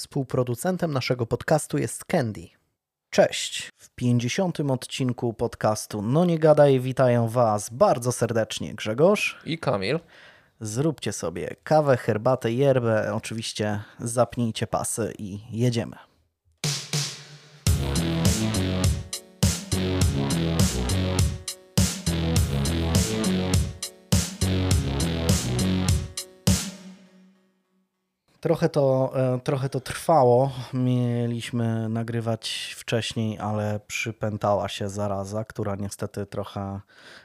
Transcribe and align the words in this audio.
Współproducentem 0.00 0.92
naszego 0.92 1.26
podcastu 1.26 1.78
jest 1.78 2.04
Candy. 2.04 2.48
Cześć! 3.10 3.70
W 3.76 3.90
50. 3.90 4.60
odcinku 4.60 5.34
podcastu 5.34 6.02
No 6.02 6.24
Nie 6.24 6.38
Gadaj 6.38 6.80
witają 6.80 7.28
Was 7.28 7.70
bardzo 7.70 8.12
serdecznie 8.12 8.74
Grzegorz 8.74 9.40
i 9.44 9.58
Kamil. 9.58 10.00
Zróbcie 10.60 11.12
sobie 11.12 11.56
kawę, 11.64 11.96
herbatę, 11.96 12.52
yerbę, 12.52 13.14
oczywiście 13.14 13.82
zapnijcie 13.98 14.66
pasy 14.66 15.14
i 15.18 15.38
jedziemy. 15.50 15.96
Trochę 28.40 28.68
to, 28.68 29.12
e, 29.14 29.40
trochę 29.40 29.68
to 29.68 29.80
trwało. 29.80 30.52
Mieliśmy 30.74 31.88
nagrywać 31.88 32.74
wcześniej, 32.78 33.38
ale 33.38 33.80
przypętała 33.86 34.68
się 34.68 34.88
zaraza, 34.88 35.44
która 35.44 35.76
niestety 35.76 36.26
trochę, 36.26 36.80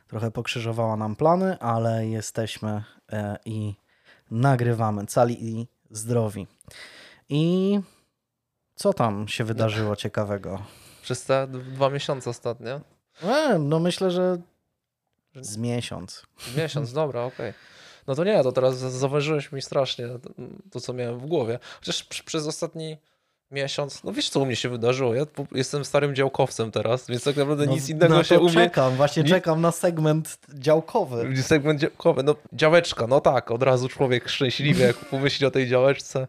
trochę 0.07 0.31
pokrzyżowała 0.31 0.95
nam 0.97 1.15
plany, 1.15 1.59
ale 1.59 2.07
jesteśmy 2.07 2.83
e, 3.11 3.37
i 3.45 3.75
nagrywamy 4.31 5.05
cali 5.05 5.45
i 5.45 5.67
zdrowi. 5.89 6.47
I 7.29 7.79
co 8.75 8.93
tam 8.93 9.27
się 9.27 9.43
wydarzyło 9.43 9.95
ciekawego? 9.95 10.61
Przez 11.01 11.23
te 11.23 11.47
dwa 11.47 11.89
miesiące 11.89 12.29
ostatnio? 12.29 12.81
E, 13.23 13.59
no 13.59 13.79
myślę, 13.79 14.11
że 14.11 14.37
z 15.35 15.57
miesiąc. 15.57 16.25
Miesiąc, 16.57 16.93
dobra, 16.93 17.23
okej. 17.23 17.49
Okay. 17.49 17.74
No 18.07 18.15
to 18.15 18.23
nie, 18.23 18.43
to 18.43 18.51
teraz 18.51 18.77
zauważyłeś 18.77 19.51
mi 19.51 19.61
strasznie 19.61 20.07
to, 20.71 20.79
co 20.79 20.93
miałem 20.93 21.19
w 21.19 21.25
głowie. 21.25 21.59
Chociaż 21.79 22.03
przez 22.03 22.47
ostatni 22.47 22.97
miesiąc, 23.51 24.03
no 24.03 24.11
wiesz 24.11 24.29
co 24.29 24.39
u 24.39 24.45
mnie 24.45 24.55
się 24.55 24.69
wydarzyło, 24.69 25.15
ja 25.15 25.25
jestem 25.51 25.85
starym 25.85 26.15
działkowcem 26.15 26.71
teraz, 26.71 27.07
więc 27.07 27.23
tak 27.23 27.35
naprawdę 27.35 27.65
no, 27.65 27.71
nic 27.71 27.89
innego 27.89 28.23
się 28.23 28.39
u 28.39 28.43
mnie... 28.43 28.53
czekam, 28.53 28.95
właśnie 28.95 29.23
nic... 29.23 29.31
czekam 29.31 29.61
na 29.61 29.71
segment 29.71 30.37
działkowy. 30.53 31.37
Segment 31.41 31.81
działkowy, 31.81 32.23
no 32.23 32.35
działeczka, 32.53 33.07
no 33.07 33.21
tak, 33.21 33.51
od 33.51 33.63
razu 33.63 33.89
człowiek 33.89 34.29
szczęśliwy, 34.29 34.83
jak 34.83 34.95
pomyśli 34.95 35.45
o 35.45 35.51
tej 35.51 35.67
działeczce. 35.67 36.27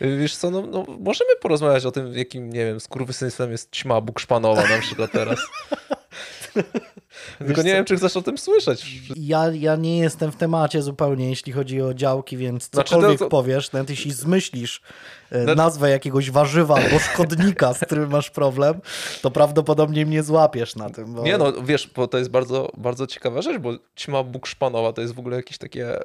Wiesz 0.00 0.36
co, 0.36 0.50
no, 0.50 0.62
no, 0.62 0.86
możemy 1.00 1.36
porozmawiać 1.40 1.86
o 1.86 1.90
tym, 1.90 2.14
jakim, 2.14 2.52
nie 2.52 2.64
wiem, 2.64 2.80
skurwysyństwem 2.80 3.52
jest 3.52 3.70
ćma 3.70 4.00
bukszpanowa 4.00 4.68
na 4.68 4.78
przykład 4.78 5.12
teraz. 5.12 5.38
Tylko 7.38 7.62
nie 7.62 7.72
wiem, 7.72 7.84
czy 7.84 7.96
chcesz 7.96 8.16
o 8.16 8.22
tym 8.22 8.38
słyszeć. 8.38 8.86
Ja, 9.16 9.50
ja 9.54 9.76
nie 9.76 9.98
jestem 9.98 10.32
w 10.32 10.36
temacie 10.36 10.82
zupełnie, 10.82 11.28
jeśli 11.28 11.52
chodzi 11.52 11.82
o 11.82 11.94
działki, 11.94 12.36
więc 12.36 12.70
znaczy, 12.70 12.88
cokolwiek 12.90 13.10
znaczy, 13.10 13.24
to... 13.24 13.28
powiesz, 13.28 13.72
nawet 13.72 13.90
jeśli 13.90 14.12
zmyślisz 14.12 14.82
znaczy... 15.30 15.56
nazwę 15.56 15.90
jakiegoś 15.90 16.30
warzywa 16.30 16.74
albo 16.74 16.98
szkodnika, 16.98 17.74
z 17.74 17.80
którym 17.80 18.10
masz 18.10 18.30
problem, 18.30 18.80
to 19.22 19.30
prawdopodobnie 19.30 20.06
mnie 20.06 20.22
złapiesz 20.22 20.76
na 20.76 20.90
tym. 20.90 21.14
Bo... 21.14 21.22
Nie 21.22 21.38
no, 21.38 21.52
wiesz, 21.62 21.90
bo 21.96 22.08
to 22.08 22.18
jest 22.18 22.30
bardzo, 22.30 22.72
bardzo 22.76 23.06
ciekawa 23.06 23.42
rzecz, 23.42 23.58
bo 23.58 23.72
ćma 23.96 24.22
bukszpanowa 24.22 24.92
to 24.92 25.00
jest 25.00 25.14
w 25.14 25.18
ogóle 25.18 25.36
jakieś 25.36 25.58
takie 25.58 26.00
e, 26.00 26.04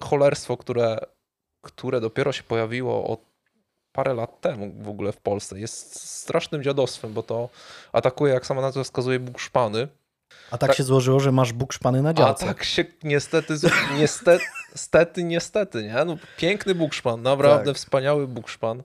cholerstwo, 0.00 0.56
które, 0.56 0.98
które 1.62 2.00
dopiero 2.00 2.32
się 2.32 2.42
pojawiło 2.42 3.06
od 3.06 3.30
parę 3.92 4.14
lat 4.14 4.40
temu 4.40 4.72
w 4.80 4.88
ogóle 4.88 5.12
w 5.12 5.16
Polsce. 5.16 5.60
Jest 5.60 6.00
strasznym 6.00 6.62
dziadostwem, 6.62 7.12
bo 7.12 7.22
to 7.22 7.48
atakuje, 7.92 8.34
jak 8.34 8.46
sama 8.46 8.60
nazwa 8.60 8.84
wskazuje, 8.84 9.18
bukszpany. 9.18 9.88
A 10.50 10.58
tak, 10.58 10.70
tak, 10.70 10.76
się 10.76 10.82
złożyło, 10.82 11.20
że 11.20 11.32
masz 11.32 11.52
bukszpany 11.52 12.02
na 12.02 12.14
działce. 12.14 12.44
A 12.44 12.48
tak 12.48 12.64
się 12.64 12.84
niestety, 13.02 13.54
niestety, 13.98 14.44
niestety, 14.72 15.24
niestety, 15.24 15.82
nie? 15.82 16.04
No, 16.04 16.16
piękny 16.36 16.74
bukszpan, 16.74 17.22
naprawdę 17.22 17.72
tak. 17.72 17.76
wspaniały 17.76 18.28
bukszpan. 18.28 18.82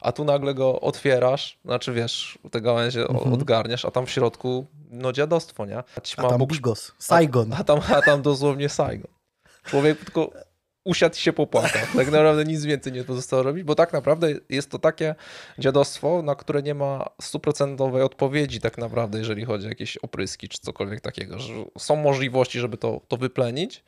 A 0.00 0.12
tu 0.12 0.24
nagle 0.24 0.54
go 0.54 0.80
otwierasz, 0.80 1.58
znaczy 1.64 1.92
wiesz, 1.92 2.38
te 2.50 2.60
gałęzie 2.60 3.00
mhm. 3.00 3.32
odgarniasz, 3.32 3.84
a 3.84 3.90
tam 3.90 4.06
w 4.06 4.10
środku, 4.10 4.66
no 4.90 5.12
dziadostwo, 5.12 5.66
nie? 5.66 5.82
A 6.16 6.28
tam 6.28 6.38
buksz... 6.38 6.56
Bigos, 6.56 6.92
Saigon. 6.98 7.52
A, 7.52 7.56
a, 7.56 7.64
tam, 7.64 7.80
a 7.96 8.02
tam 8.02 8.22
dosłownie 8.22 8.68
Saigon. 8.68 9.10
Człowiek 9.64 10.04
tylko 10.04 10.30
usiadł 10.84 11.16
i 11.16 11.18
się 11.18 11.32
popłakał. 11.32 11.82
Tak 11.96 12.10
naprawdę 12.10 12.44
nic 12.44 12.64
więcej 12.64 12.92
nie 12.92 13.04
pozostało 13.04 13.42
robić, 13.42 13.64
bo 13.64 13.74
tak 13.74 13.92
naprawdę 13.92 14.28
jest 14.48 14.70
to 14.70 14.78
takie 14.78 15.14
dziadostwo, 15.58 16.22
na 16.22 16.34
które 16.34 16.62
nie 16.62 16.74
ma 16.74 17.08
stuprocentowej 17.22 18.02
odpowiedzi 18.02 18.60
tak 18.60 18.78
naprawdę, 18.78 19.18
jeżeli 19.18 19.44
chodzi 19.44 19.66
o 19.66 19.68
jakieś 19.68 19.96
opryski 19.96 20.48
czy 20.48 20.58
cokolwiek 20.58 21.00
takiego. 21.00 21.38
Że 21.38 21.54
są 21.78 21.96
możliwości, 21.96 22.60
żeby 22.60 22.76
to, 22.76 23.00
to 23.08 23.16
wyplenić, 23.16 23.84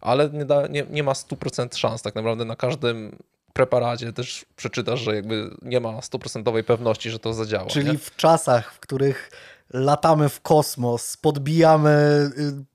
ale 0.00 0.30
nie, 0.30 0.44
da, 0.44 0.66
nie, 0.66 0.86
nie 0.90 1.02
ma 1.02 1.12
100% 1.12 1.76
szans 1.76 2.02
tak 2.02 2.14
naprawdę 2.14 2.44
na 2.44 2.56
każdym 2.56 3.16
preparacie 3.52 4.12
też 4.12 4.44
przeczytasz, 4.56 5.00
że 5.00 5.14
jakby 5.14 5.50
nie 5.62 5.80
ma 5.80 6.02
stuprocentowej 6.02 6.64
pewności, 6.64 7.10
że 7.10 7.18
to 7.18 7.34
zadziała. 7.34 7.66
Czyli 7.66 7.92
nie? 7.92 7.98
w 7.98 8.16
czasach, 8.16 8.72
w 8.72 8.80
których 8.80 9.30
latamy 9.72 10.28
w 10.28 10.40
kosmos, 10.40 11.16
podbijamy 11.16 11.90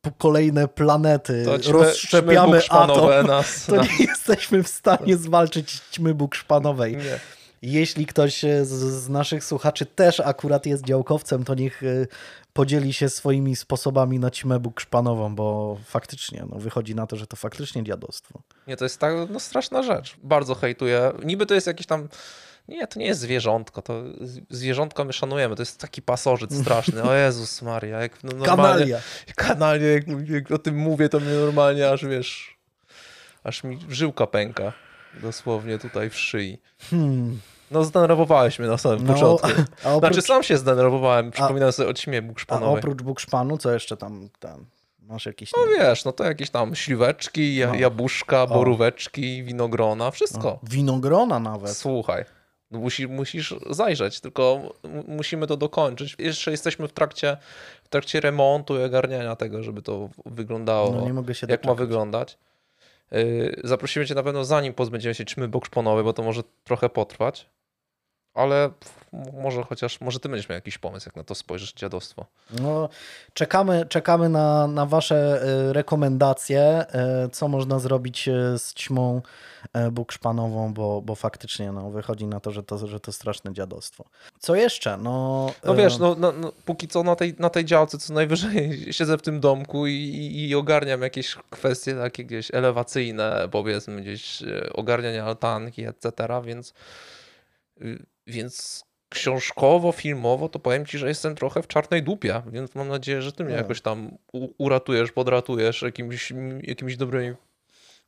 y, 0.08 0.12
kolejne 0.18 0.68
planety, 0.68 1.46
to 1.64 1.72
rozszczepiamy 1.72 2.62
atom, 2.70 3.28
nas, 3.28 3.66
to 3.66 3.76
nie 3.76 4.06
jesteśmy 4.08 4.64
w 4.64 4.68
stanie 4.68 5.18
zwalczyć 5.18 5.82
ćmy 5.92 6.14
bukszpanowej. 6.14 6.98
Nie. 6.98 7.20
Jeśli 7.62 8.06
ktoś 8.06 8.42
z, 8.42 8.68
z, 8.68 9.10
naszych 9.10 9.44
słuchaczy 9.44 9.86
też 9.86 10.20
akurat 10.20 10.66
jest 10.66 10.86
działkowcem, 10.86 11.44
to 11.44 11.56
niech 11.56 11.84
y, 11.84 12.08
podzieli 12.54 12.94
się 12.94 13.10
swoimi 13.10 13.56
sposobami 13.56 14.20
na 14.20 14.32
ćmę 14.32 14.60
bukszpanową, 14.60 15.36
bo 15.36 15.78
faktycznie 15.86 16.46
no, 16.50 16.60
wychodzi 16.60 16.96
na 16.96 17.08
to, 17.08 17.16
że 17.16 17.28
to 17.28 17.36
faktycznie 17.36 17.84
dziadostwo. 17.84 18.42
Nie, 18.68 18.78
to 18.78 18.86
jest 18.86 19.00
tak 19.00 19.14
no, 19.30 19.40
straszna 19.40 19.84
rzecz. 19.84 20.16
Bardzo 20.24 20.56
hejtuję. 20.56 21.12
Niby 21.26 21.46
to 21.46 21.54
jest 21.54 21.68
jakiś 21.68 21.88
tam 21.88 22.08
nie, 22.68 22.88
to 22.88 23.00
nie 23.00 23.06
jest 23.06 23.20
zwierzątko, 23.20 23.82
to 23.82 24.04
zwierzątko 24.50 25.06
my 25.06 25.14
szanujemy, 25.14 25.56
to 25.56 25.62
jest 25.62 25.80
taki 25.80 26.02
pasożyt 26.02 26.54
straszny, 26.54 27.04
o 27.04 27.14
Jezus 27.14 27.62
Maria, 27.62 28.00
jak 28.02 28.24
no 28.24 28.46
Kanalia. 28.46 29.00
Kanalia, 29.36 29.88
jak, 29.88 30.04
jak, 30.30 30.52
o 30.52 30.58
tym 30.58 30.78
mówię, 30.78 31.10
to 31.10 31.20
mnie 31.20 31.34
normalnie 31.34 31.90
aż, 31.90 32.06
wiesz, 32.06 32.58
aż 33.44 33.64
mi 33.64 33.80
żyłka 33.90 34.28
pęka, 34.28 34.74
dosłownie 35.22 35.78
tutaj 35.78 36.10
w 36.10 36.16
szyi. 36.16 36.62
Hmm. 36.90 37.40
No 37.72 37.84
zdenerwowałeś 37.84 38.60
mnie 38.60 38.68
na 38.68 38.78
samym 38.78 39.08
no, 39.08 39.14
początku. 39.14 39.48
Oprócz... 39.84 40.00
Znaczy 40.00 40.22
sam 40.22 40.44
się 40.44 40.58
zdenerwowałem, 40.58 41.32
przypominam 41.32 41.72
sobie 41.72 41.90
o 41.90 41.94
ćmie 41.94 42.22
bukszpanowej. 42.22 42.76
A 42.76 42.80
oprócz 42.80 43.02
bukszpanu, 43.02 43.58
co 43.58 43.74
jeszcze 43.74 43.98
tam, 43.98 44.30
tam 44.40 44.66
masz 45.08 45.26
jakieś... 45.26 45.52
No 45.58 45.68
wiesz, 45.68 46.06
no 46.06 46.12
to 46.12 46.24
jakieś 46.24 46.50
tam 46.50 46.76
śliweczki, 46.76 47.60
no. 47.68 47.76
jabłuszka, 47.76 48.48
boróweczki, 48.48 49.44
winogrona, 49.44 50.12
wszystko. 50.12 50.60
No. 50.64 50.70
Winogrona 50.70 51.40
nawet. 51.40 51.78
Słuchaj. 51.78 52.37
No 52.72 52.80
musi, 52.80 53.08
musisz 53.08 53.56
zajrzeć, 53.70 54.20
tylko 54.20 54.74
musimy 55.08 55.48
to 55.48 55.58
dokończyć. 55.58 56.16
Jeszcze 56.20 56.52
jesteśmy 56.52 56.88
w 56.88 56.94
trakcie, 56.94 57.38
w 57.84 57.90
trakcie 57.90 58.20
remontu 58.20 58.80
i 58.80 58.84
ogarniania 58.84 59.36
tego, 59.36 59.64
żeby 59.64 59.82
to 59.82 60.10
wyglądało, 60.26 60.92
no, 60.92 61.02
nie 61.02 61.14
mogę 61.14 61.36
się 61.36 61.48
jak 61.50 61.66
ma 61.66 61.74
wyglądać. 61.74 62.38
Y, 63.14 63.62
zaprosimy 63.64 64.06
cię 64.06 64.16
na 64.16 64.24
pewno 64.24 64.46
zanim 64.46 64.74
pozbędziemy 64.74 65.16
się 65.16 65.26
czmy 65.26 65.48
bokszponowe, 65.48 66.04
bo 66.04 66.14
to 66.14 66.24
może 66.24 66.42
trochę 66.64 66.90
potrwać 66.90 67.50
ale 68.38 68.70
może 69.34 69.64
chociaż, 69.64 70.02
może 70.02 70.20
ty 70.20 70.30
będziesz 70.30 70.50
miał 70.50 70.56
jakiś 70.56 70.78
pomysł, 70.78 71.10
jak 71.10 71.16
na 71.16 71.24
to 71.24 71.36
spojrzysz, 71.36 71.74
dziadostwo. 71.74 72.26
No, 72.62 72.90
czekamy, 73.34 73.86
czekamy 73.90 74.30
na, 74.30 74.68
na 74.68 74.86
wasze 74.86 75.42
e, 75.42 75.74
rekomendacje, 75.74 76.62
e, 76.62 77.30
co 77.32 77.48
można 77.48 77.80
zrobić 77.80 78.28
e, 78.28 78.60
z 78.60 78.74
ćmą 78.74 79.22
bukszpanową, 79.92 80.74
bo, 80.74 81.02
bo 81.02 81.16
faktycznie 81.16 81.72
no, 81.72 81.90
wychodzi 81.90 82.28
na 82.28 82.40
to 82.40 82.52
że, 82.52 82.64
to, 82.64 82.88
że 82.88 83.00
to 83.00 83.12
straszne 83.12 83.54
dziadostwo. 83.54 84.06
Co 84.40 84.56
jeszcze? 84.56 84.98
No, 84.98 85.48
no 85.64 85.76
wiesz, 85.76 85.98
no, 85.98 86.16
no, 86.20 86.32
no, 86.32 86.52
póki 86.66 86.88
co 86.88 87.04
na 87.04 87.16
tej, 87.16 87.36
na 87.40 87.50
tej 87.50 87.66
działce 87.66 87.98
co 87.98 88.14
najwyżej 88.14 88.86
siedzę 88.94 89.18
w 89.18 89.22
tym 89.22 89.40
domku 89.40 89.88
i, 89.88 89.94
i, 89.94 90.50
i 90.50 90.56
ogarniam 90.56 91.02
jakieś 91.02 91.36
kwestie 91.50 91.96
takie 91.96 92.26
gdzieś 92.26 92.54
elewacyjne, 92.54 93.48
powiedzmy 93.52 94.02
gdzieś 94.02 94.44
ogarniania 94.74 95.26
altanki, 95.26 95.86
etc., 95.86 96.12
więc 96.44 96.74
y, 97.82 98.06
więc 98.28 98.84
książkowo, 99.10 99.92
filmowo, 99.92 100.50
to 100.50 100.60
powiem 100.60 100.86
ci, 100.86 100.98
że 100.98 101.08
jestem 101.08 101.36
trochę 101.36 101.62
w 101.62 101.68
czarnej 101.68 102.04
dupie, 102.04 102.42
więc 102.48 102.76
mam 102.76 102.88
nadzieję, 102.88 103.22
że 103.22 103.32
ty 103.32 103.44
mnie 103.44 103.56
jakoś 103.56 103.82
tam 103.82 104.18
uratujesz, 104.58 105.12
podratujesz 105.12 105.82
jakimś, 105.82 106.34
jakimś 106.64 106.98
dobrym 106.98 107.36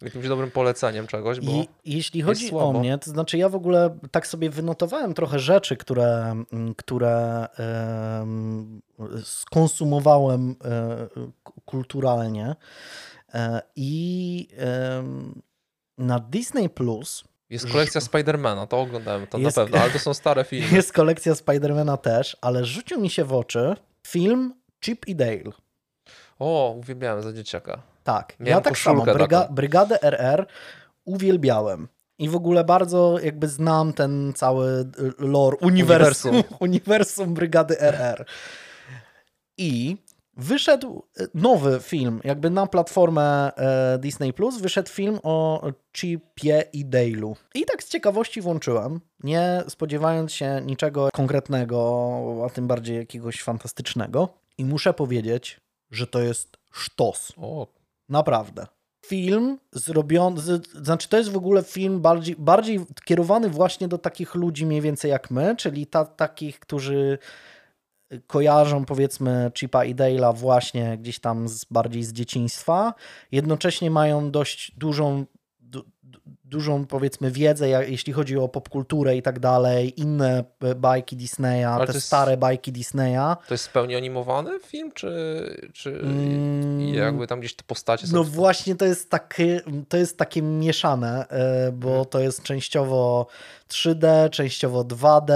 jakimś 0.02 0.28
dobrym 0.28 0.52
poleceniem 0.52 1.08
czegoś. 1.08 1.40
Bo 1.40 1.52
I 1.52 1.68
jeśli 1.86 2.22
chodzi 2.22 2.52
o 2.52 2.74
mnie, 2.74 2.98
to 2.98 3.12
znaczy 3.12 3.38
ja 3.38 3.50
w 3.50 3.56
ogóle 3.56 3.98
tak 4.12 4.28
sobie 4.28 4.50
wynotowałem 4.50 5.14
trochę 5.14 5.40
rzeczy, 5.40 5.78
które, 5.78 6.44
które 6.78 7.48
um, 8.20 8.82
skonsumowałem 9.24 10.56
um, 11.20 11.32
kulturalnie. 11.66 12.56
Um, 13.34 13.60
I 13.76 14.48
na 15.98 16.20
Disney 16.20 16.70
Plus 16.70 17.24
jest 17.50 17.72
kolekcja 17.72 18.02
Spidermana, 18.02 18.68
to 18.68 18.80
oglądałem, 18.80 19.28
to 19.28 19.38
jest, 19.38 19.58
na 19.58 19.64
pewno, 19.64 19.80
ale 19.80 19.92
to 19.92 20.00
są 20.00 20.14
stare 20.14 20.44
filmy. 20.44 20.68
Jest 20.76 20.94
kolekcja 20.94 21.36
Spidermana 21.36 21.98
też, 21.98 22.38
ale 22.42 22.66
rzucił 22.66 23.02
mi 23.02 23.10
się 23.10 23.24
w 23.24 23.34
oczy 23.34 23.76
film 24.08 24.54
Chip 24.82 25.08
i 25.08 25.16
Dale. 25.16 25.52
O, 26.40 26.76
uwielbiałem 26.78 27.24
za 27.24 27.34
dzieciaka. 27.34 27.82
Tak, 28.04 28.40
Miałem 28.40 28.58
ja 28.58 28.62
tak 28.62 28.78
samo. 28.78 29.06
Bryga, 29.06 29.48
Brygadę 29.52 30.04
RR 30.04 30.48
uwielbiałem. 31.06 31.88
I 32.20 32.30
w 32.30 32.36
ogóle 32.36 32.64
bardzo 32.64 33.20
jakby 33.24 33.48
znam 33.48 33.94
ten 33.94 34.34
cały 34.36 34.92
lore, 35.20 35.58
uniwersum, 35.58 36.32
uniwersum, 36.32 36.58
uniwersum 36.68 37.34
Brygady 37.34 37.80
RR. 37.82 38.26
I 39.58 39.98
wyszedł 40.40 41.04
nowy 41.34 41.80
film, 41.82 42.22
jakby 42.24 42.50
na 42.50 42.68
platformę 42.68 43.52
e, 43.56 43.98
Disney 44.00 44.34
Plus, 44.34 44.62
wyszedł 44.62 44.90
film 44.90 45.20
o 45.24 45.62
Chipie 45.98 46.64
i 46.74 46.86
Dale'u. 46.86 47.36
I 47.56 47.66
tak 47.66 47.84
z 47.84 47.90
ciekawości 47.90 48.42
włączyłem, 48.42 49.00
nie 49.24 49.64
spodziewając 49.68 50.34
się 50.34 50.62
niczego 50.66 51.10
konkretnego, 51.14 52.44
a 52.46 52.50
tym 52.50 52.68
bardziej 52.68 52.98
jakiegoś 52.98 53.44
fantastycznego. 53.44 54.30
I 54.58 54.66
muszę 54.66 54.94
powiedzieć, 54.94 55.62
że 55.92 56.08
to 56.08 56.20
jest 56.22 56.58
sztos. 56.72 57.34
O. 57.38 57.68
Naprawdę 58.10 58.66
film 59.06 59.60
zrobiony, 59.72 60.42
znaczy 60.82 61.10
to 61.10 61.18
jest 61.18 61.32
w 61.32 61.38
ogóle 61.38 61.64
film 61.64 62.02
bardziej, 62.02 62.36
bardziej 62.40 62.80
kierowany 63.06 63.50
właśnie 63.50 63.88
do 63.88 63.98
takich 63.98 64.36
ludzi 64.36 64.66
mniej 64.66 64.82
więcej 64.82 65.12
jak 65.12 65.32
my, 65.32 65.56
czyli 65.56 65.88
ta, 65.88 66.06
takich, 66.06 66.60
którzy 66.60 67.18
kojarzą 68.28 68.86
powiedzmy 68.86 69.52
Chipa 69.58 69.86
i 69.86 69.96
Dale'a 69.96 70.36
właśnie 70.36 70.98
gdzieś 70.98 71.20
tam 71.20 71.48
z, 71.48 71.66
bardziej 71.66 72.04
z 72.04 72.14
dzieciństwa, 72.14 72.94
jednocześnie 73.32 73.92
mają 73.92 74.32
dość 74.32 74.72
dużą 74.78 75.26
dużą, 76.50 76.86
powiedzmy, 76.86 77.32
wiedzę, 77.32 77.70
jak, 77.70 77.90
jeśli 77.90 78.14
chodzi 78.14 78.38
o 78.38 78.48
popkulturę 78.48 79.18
i 79.18 79.22
tak 79.22 79.40
dalej, 79.40 80.00
inne 80.02 80.44
bajki 80.76 81.16
Disneya, 81.16 81.64
Ale 81.64 81.88
te 81.88 81.94
jest, 81.94 82.08
stare 82.08 82.38
bajki 82.38 82.72
Disneya. 82.72 83.36
To 83.48 83.54
jest 83.54 83.68
w 83.68 83.72
pełni 83.72 83.96
animowany 83.96 84.60
film, 84.60 84.92
czy, 84.92 85.70
czy 85.74 85.90
mm, 85.90 86.80
jakby 86.94 87.28
tam 87.28 87.40
gdzieś 87.40 87.56
te 87.56 87.64
postacie 87.68 88.08
są? 88.08 88.16
No 88.16 88.24
właśnie 88.24 88.76
to 88.76 88.86
jest, 88.86 89.10
takie, 89.10 89.62
to 89.90 89.98
jest 89.98 90.18
takie 90.18 90.42
mieszane, 90.42 91.28
e, 91.30 91.72
bo 91.72 91.90
hmm. 91.90 92.06
to 92.06 92.20
jest 92.20 92.44
częściowo 92.44 93.28
3D, 93.70 94.30
częściowo 94.30 94.84
2D, 94.84 95.34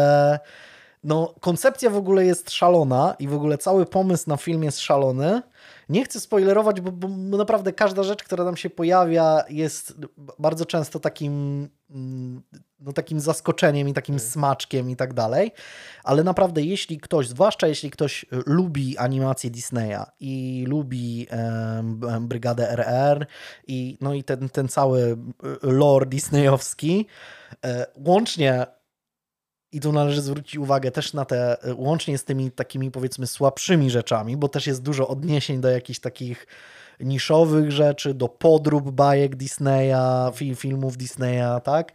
no, 1.04 1.36
koncepcja 1.40 1.90
w 1.90 1.96
ogóle 1.96 2.26
jest 2.26 2.52
szalona 2.52 3.16
i 3.20 3.28
w 3.28 3.34
ogóle 3.34 3.58
cały 3.58 3.86
pomysł 3.86 4.30
na 4.30 4.38
film 4.38 4.64
jest 4.64 4.80
szalony. 4.80 5.42
Nie 5.90 6.06
chcę 6.06 6.20
spoilerować, 6.20 6.82
bo, 6.82 6.92
bo, 6.92 7.38
naprawdę 7.38 7.74
każda 7.74 8.04
rzecz, 8.04 8.24
która 8.24 8.46
tam 8.46 8.58
się 8.58 8.70
pojawia, 8.70 9.44
jest 9.50 9.94
bardzo 10.40 10.66
często 10.66 11.00
takim, 11.00 11.70
mm, 11.90 12.42
no, 12.80 12.94
takim 12.94 13.20
zaskoczeniem 13.20 13.90
i 13.90 13.94
takim 13.94 14.20
smaczkiem 14.20 14.90
i 14.90 14.96
tak 14.96 15.14
dalej. 15.14 15.52
Ale 16.04 16.24
naprawdę, 16.24 16.62
jeśli 16.62 16.98
ktoś, 16.98 17.28
zwłaszcza 17.28 17.68
jeśli 17.68 17.92
ktoś 17.92 18.26
lubi 18.46 18.98
animację 18.98 19.50
Disneya 19.50 20.06
i 20.20 20.66
lubi 20.68 21.28
Brygadę 22.22 22.70
RR 22.70 23.28
i, 23.68 23.98
no 24.02 24.14
i 24.14 24.24
ten, 24.24 24.50
ten 24.50 24.68
cały 24.68 25.18
lore 25.62 26.06
disneyowski, 26.06 27.08
e, 27.66 27.86
łącznie 27.96 28.66
i 29.74 29.80
tu 29.80 29.92
należy 29.92 30.22
zwrócić 30.22 30.58
uwagę 30.58 30.92
też 30.92 31.14
na 31.14 31.26
te, 31.26 31.64
e, 31.64 31.74
łącznie 31.74 32.18
z 32.18 32.24
tymi 32.24 32.52
takimi 32.52 32.92
powiedzmy 32.92 33.28
słabszymi 33.28 33.90
rzeczami, 33.90 34.38
bo 34.38 34.48
też 34.48 34.68
jest 34.68 34.82
dużo 34.82 35.08
odniesień 35.08 35.62
do 35.62 35.70
jakichś 35.70 36.00
takich 36.00 36.48
niszowych 37.00 37.72
rzeczy, 37.72 38.14
do 38.14 38.30
podrób 38.30 38.92
bajek 38.92 39.36
Disneya, 39.36 40.32
film, 40.34 40.56
filmów 40.56 40.98
Disneya, 40.98 41.62
tak? 41.64 41.92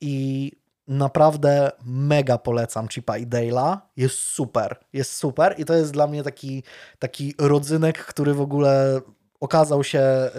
I 0.00 0.52
naprawdę 0.88 1.70
mega 1.84 2.38
polecam 2.38 2.88
Chipa 2.88 3.18
i 3.18 3.26
Dale'a. 3.26 3.78
Jest 3.96 4.18
super, 4.18 4.76
jest 4.92 5.12
super 5.12 5.54
i 5.58 5.64
to 5.64 5.74
jest 5.74 5.92
dla 5.92 6.06
mnie 6.06 6.22
taki, 6.22 6.62
taki 6.98 7.34
rodzynek, 7.38 7.98
który 7.98 8.34
w 8.34 8.40
ogóle 8.40 9.00
okazał 9.40 9.84
się 9.84 10.00
y, 10.00 10.30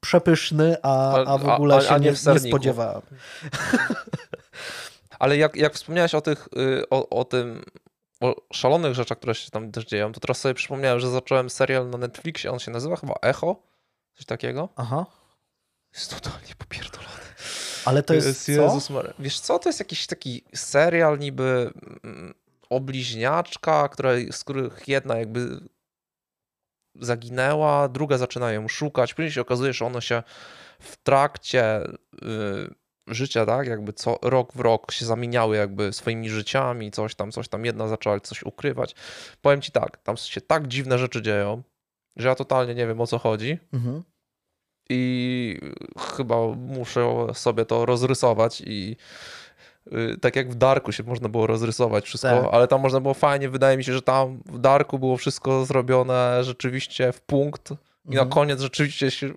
przepyszny, 0.00 0.76
a, 0.82 1.24
a 1.24 1.38
w 1.38 1.48
ogóle 1.48 1.74
a, 1.74 1.78
a, 1.78 1.80
się 1.80 1.94
nie, 1.94 2.12
nie, 2.26 2.32
nie 2.32 2.40
spodziewałem. 2.40 3.02
Ale 5.20 5.36
jak, 5.36 5.56
jak 5.56 5.74
wspomniałeś 5.74 6.14
o 6.14 6.20
tych, 6.20 6.48
y, 6.56 6.88
o, 6.90 7.08
o 7.08 7.24
tym, 7.24 7.64
o 8.20 8.36
szalonych 8.52 8.94
rzeczach, 8.94 9.18
które 9.18 9.34
się 9.34 9.50
tam 9.50 9.72
też 9.72 9.84
dzieją, 9.84 10.12
to 10.12 10.20
teraz 10.20 10.40
sobie 10.40 10.54
przypomniałem, 10.54 11.00
że 11.00 11.10
zacząłem 11.10 11.50
serial 11.50 11.90
na 11.90 11.98
Netflixie, 11.98 12.50
on 12.50 12.58
się 12.58 12.70
nazywa 12.70 12.96
chyba 12.96 13.14
Echo, 13.22 13.62
coś 14.14 14.26
takiego. 14.26 14.68
Aha. 14.76 15.06
Jest 15.94 16.14
totalnie 16.14 16.54
popierdolony. 16.58 17.10
Ale 17.84 18.02
to 18.02 18.14
jest, 18.14 18.26
jest 18.26 18.48
Jezus 18.48 18.86
co? 18.86 19.02
Wiesz 19.18 19.40
co, 19.40 19.58
to 19.58 19.68
jest 19.68 19.78
jakiś 19.78 20.06
taki 20.06 20.44
serial 20.54 21.18
niby 21.18 21.72
mm, 22.04 22.34
o 22.70 22.80
bliźniaczka, 22.80 23.88
które, 23.88 24.32
z 24.32 24.44
których 24.44 24.88
jedna 24.88 25.18
jakby 25.18 25.60
zaginęła, 26.94 27.88
druga 27.88 28.18
zaczyna 28.18 28.52
ją 28.52 28.68
szukać, 28.68 29.14
później 29.14 29.32
się 29.32 29.40
okazuje, 29.40 29.72
że 29.72 29.86
one 29.86 30.02
się 30.02 30.22
w 30.80 30.96
trakcie 30.96 31.84
y, 31.84 32.79
życia, 33.06 33.46
tak, 33.46 33.66
jakby 33.66 33.92
co 33.92 34.18
rok 34.22 34.52
w 34.52 34.60
rok 34.60 34.92
się 34.92 35.06
zamieniały 35.06 35.56
jakby 35.56 35.92
swoimi 35.92 36.30
życiami, 36.30 36.90
coś 36.90 37.14
tam, 37.14 37.32
coś 37.32 37.48
tam, 37.48 37.64
jedna 37.64 37.88
zaczęła 37.88 38.20
coś 38.20 38.42
ukrywać. 38.42 38.94
Powiem 39.42 39.60
ci 39.60 39.72
tak, 39.72 39.96
tam 39.96 40.16
się 40.16 40.40
tak 40.40 40.68
dziwne 40.68 40.98
rzeczy 40.98 41.22
dzieją, 41.22 41.62
że 42.16 42.28
ja 42.28 42.34
totalnie 42.34 42.74
nie 42.74 42.86
wiem 42.86 43.00
o 43.00 43.06
co 43.06 43.18
chodzi. 43.18 43.58
Mhm. 43.72 44.02
I 44.90 45.58
chyba 46.16 46.36
muszę 46.46 47.26
sobie 47.34 47.64
to 47.64 47.86
rozrysować 47.86 48.62
i 48.66 48.96
y, 49.92 50.16
tak 50.20 50.36
jak 50.36 50.50
w 50.50 50.54
Darku 50.54 50.92
się 50.92 51.02
można 51.02 51.28
było 51.28 51.46
rozrysować 51.46 52.04
wszystko, 52.04 52.42
tak. 52.42 52.48
ale 52.52 52.68
tam 52.68 52.80
można 52.80 53.00
było 53.00 53.14
fajnie, 53.14 53.48
wydaje 53.48 53.76
mi 53.76 53.84
się, 53.84 53.92
że 53.92 54.02
tam 54.02 54.42
w 54.46 54.58
Darku 54.58 54.98
było 54.98 55.16
wszystko 55.16 55.64
zrobione 55.64 56.44
rzeczywiście 56.44 57.12
w 57.12 57.20
punkt 57.20 57.70
i 58.04 58.14
na 58.14 58.22
mhm. 58.22 58.28
koniec 58.28 58.60
rzeczywiście 58.60 59.10
się 59.10 59.34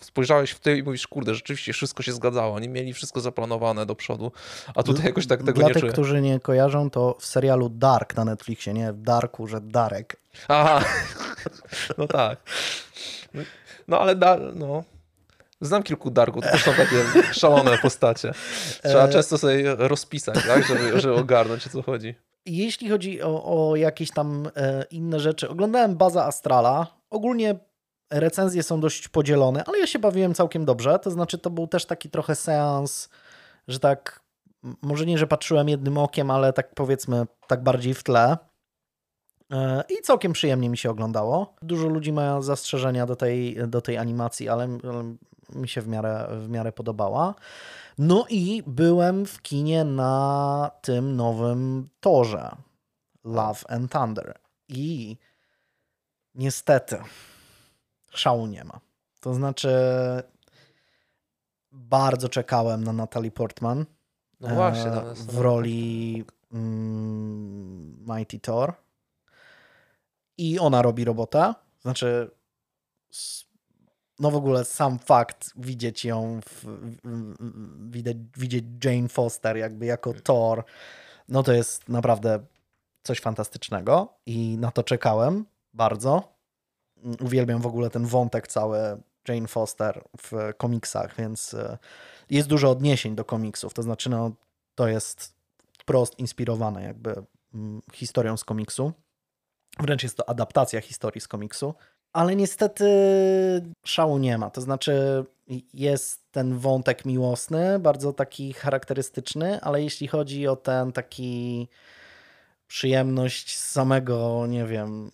spojrzałeś 0.00 0.50
w 0.50 0.58
ty 0.58 0.78
i 0.78 0.82
mówisz, 0.82 1.06
kurde, 1.06 1.34
rzeczywiście 1.34 1.72
wszystko 1.72 2.02
się 2.02 2.12
zgadzało, 2.12 2.54
oni 2.54 2.68
mieli 2.68 2.92
wszystko 2.92 3.20
zaplanowane 3.20 3.86
do 3.86 3.94
przodu, 3.94 4.32
a 4.74 4.82
tutaj 4.82 5.04
jakoś 5.04 5.26
tak 5.26 5.42
tego 5.42 5.52
Dla 5.52 5.68
nie 5.68 5.74
tych, 5.74 5.92
którzy 5.92 6.20
nie 6.20 6.40
kojarzą, 6.40 6.90
to 6.90 7.16
w 7.20 7.26
serialu 7.26 7.68
Dark 7.68 8.16
na 8.16 8.24
Netflixie, 8.24 8.72
nie 8.72 8.92
w 8.92 9.02
Darku, 9.02 9.46
że 9.46 9.60
Darek. 9.60 10.16
Aha, 10.48 10.84
no 11.98 12.06
tak. 12.06 12.40
No 13.88 14.00
ale 14.00 14.16
da, 14.16 14.38
no, 14.54 14.84
Znam 15.60 15.82
kilku 15.82 16.10
Darków, 16.10 16.44
to 16.52 16.58
są 16.58 16.72
takie 16.72 17.22
szalone 17.32 17.78
postacie. 17.78 18.32
Trzeba 18.84 19.04
e, 19.04 19.08
często 19.08 19.38
sobie 19.38 19.74
rozpisać, 19.78 20.46
tak, 20.46 20.66
żeby, 20.66 21.00
żeby 21.00 21.14
ogarnąć, 21.14 21.66
o 21.66 21.70
co 21.70 21.82
chodzi. 21.82 22.14
Jeśli 22.46 22.90
chodzi 22.90 23.22
o, 23.22 23.44
o 23.44 23.76
jakieś 23.76 24.10
tam 24.10 24.50
e, 24.56 24.84
inne 24.90 25.20
rzeczy, 25.20 25.48
oglądałem 25.48 25.96
Baza 25.96 26.24
Astrala. 26.24 26.86
Ogólnie 27.10 27.58
recenzje 28.10 28.62
są 28.62 28.80
dość 28.80 29.08
podzielone, 29.08 29.64
ale 29.64 29.78
ja 29.78 29.86
się 29.86 29.98
bawiłem 29.98 30.34
całkiem 30.34 30.64
dobrze. 30.64 30.98
To 30.98 31.10
znaczy, 31.10 31.38
to 31.38 31.50
był 31.50 31.66
też 31.66 31.86
taki 31.86 32.10
trochę 32.10 32.34
seans, 32.34 33.08
że 33.68 33.78
tak, 33.80 34.20
może 34.82 35.06
nie, 35.06 35.18
że 35.18 35.26
patrzyłem 35.26 35.68
jednym 35.68 35.98
okiem, 35.98 36.30
ale 36.30 36.52
tak 36.52 36.74
powiedzmy, 36.74 37.26
tak 37.46 37.62
bardziej 37.62 37.94
w 37.94 38.02
tle. 38.02 38.36
E, 39.52 39.84
I 39.88 40.02
całkiem 40.02 40.32
przyjemnie 40.32 40.68
mi 40.68 40.78
się 40.78 40.90
oglądało. 40.90 41.54
Dużo 41.62 41.88
ludzi 41.88 42.12
ma 42.12 42.42
zastrzeżenia 42.42 43.06
do 43.06 43.16
tej, 43.16 43.56
do 43.68 43.80
tej 43.80 43.98
animacji, 43.98 44.48
ale, 44.48 44.78
mi 45.54 45.68
się 45.68 45.80
w 45.80 45.88
miarę, 45.88 46.28
w 46.40 46.48
miarę 46.48 46.72
podobała. 46.72 47.34
No 47.98 48.26
i 48.28 48.62
byłem 48.66 49.26
w 49.26 49.42
kinie 49.42 49.84
na 49.84 50.70
tym 50.82 51.16
nowym 51.16 51.88
torze 52.00 52.56
Love 53.24 53.70
and 53.70 53.92
Thunder. 53.92 54.38
I 54.68 55.16
niestety 56.34 56.98
szału 58.18 58.46
nie 58.46 58.64
ma. 58.64 58.80
To 59.20 59.34
znaczy, 59.34 59.70
bardzo 61.72 62.28
czekałem 62.28 62.84
na 62.84 62.92
Natalie 62.92 63.30
Portman. 63.30 63.86
No 64.40 64.48
właśnie, 64.48 64.92
e, 64.92 65.14
w 65.14 65.38
roli 65.38 66.24
mm, 66.52 68.04
Mighty 68.08 68.40
Thor. 68.40 68.74
I 70.38 70.58
ona 70.58 70.82
robi 70.82 71.04
robotę. 71.04 71.54
Znaczy, 71.80 72.30
no 74.18 74.30
w 74.30 74.36
ogóle 74.36 74.64
sam 74.64 74.98
fakt 74.98 75.52
widzieć 75.56 76.04
ją, 76.04 76.40
w, 76.40 76.64
w, 76.64 77.90
widać, 77.90 78.16
widzieć 78.36 78.64
Jane 78.84 79.08
Foster 79.08 79.56
jakby 79.56 79.86
jako 79.86 80.14
Thor, 80.14 80.64
no 81.28 81.42
to 81.42 81.52
jest 81.52 81.88
naprawdę 81.88 82.46
coś 83.02 83.20
fantastycznego 83.20 84.14
i 84.26 84.58
na 84.58 84.70
to 84.70 84.82
czekałem 84.82 85.44
bardzo 85.74 86.35
uwielbiam 87.20 87.60
w 87.60 87.66
ogóle 87.66 87.90
ten 87.90 88.06
wątek 88.06 88.48
cały 88.48 88.78
Jane 89.28 89.48
Foster 89.48 90.04
w 90.22 90.52
komiksach, 90.56 91.16
więc 91.16 91.54
e, 91.54 91.78
jest 92.30 92.48
dużo 92.48 92.70
odniesień 92.70 93.14
do 93.14 93.24
komiksów. 93.24 93.74
To 93.74 93.82
znaczy, 93.82 94.10
no, 94.10 94.30
to 94.74 94.88
jest 94.88 95.34
prost 95.84 96.18
inspirowane 96.18 96.82
jakby 96.82 97.14
mm, 97.54 97.82
historią 97.92 98.36
z 98.36 98.44
komiksu. 98.44 98.92
Wręcz 99.80 100.02
jest 100.02 100.16
to 100.16 100.28
adaptacja 100.28 100.80
historii 100.80 101.20
z 101.20 101.28
komiksu. 101.28 101.74
Ale 102.12 102.36
niestety 102.36 102.86
szału 103.84 104.18
nie 104.18 104.38
ma. 104.38 104.50
To 104.50 104.60
znaczy, 104.60 105.24
jest 105.74 106.30
ten 106.30 106.58
wątek 106.58 107.04
miłosny, 107.04 107.78
bardzo 107.78 108.12
taki 108.12 108.52
charakterystyczny, 108.52 109.60
ale 109.60 109.82
jeśli 109.82 110.08
chodzi 110.08 110.48
o 110.48 110.56
ten 110.56 110.92
taki 110.92 111.68
przyjemność 112.68 113.58
samego, 113.58 114.46
nie 114.46 114.64
wiem, 114.64 115.10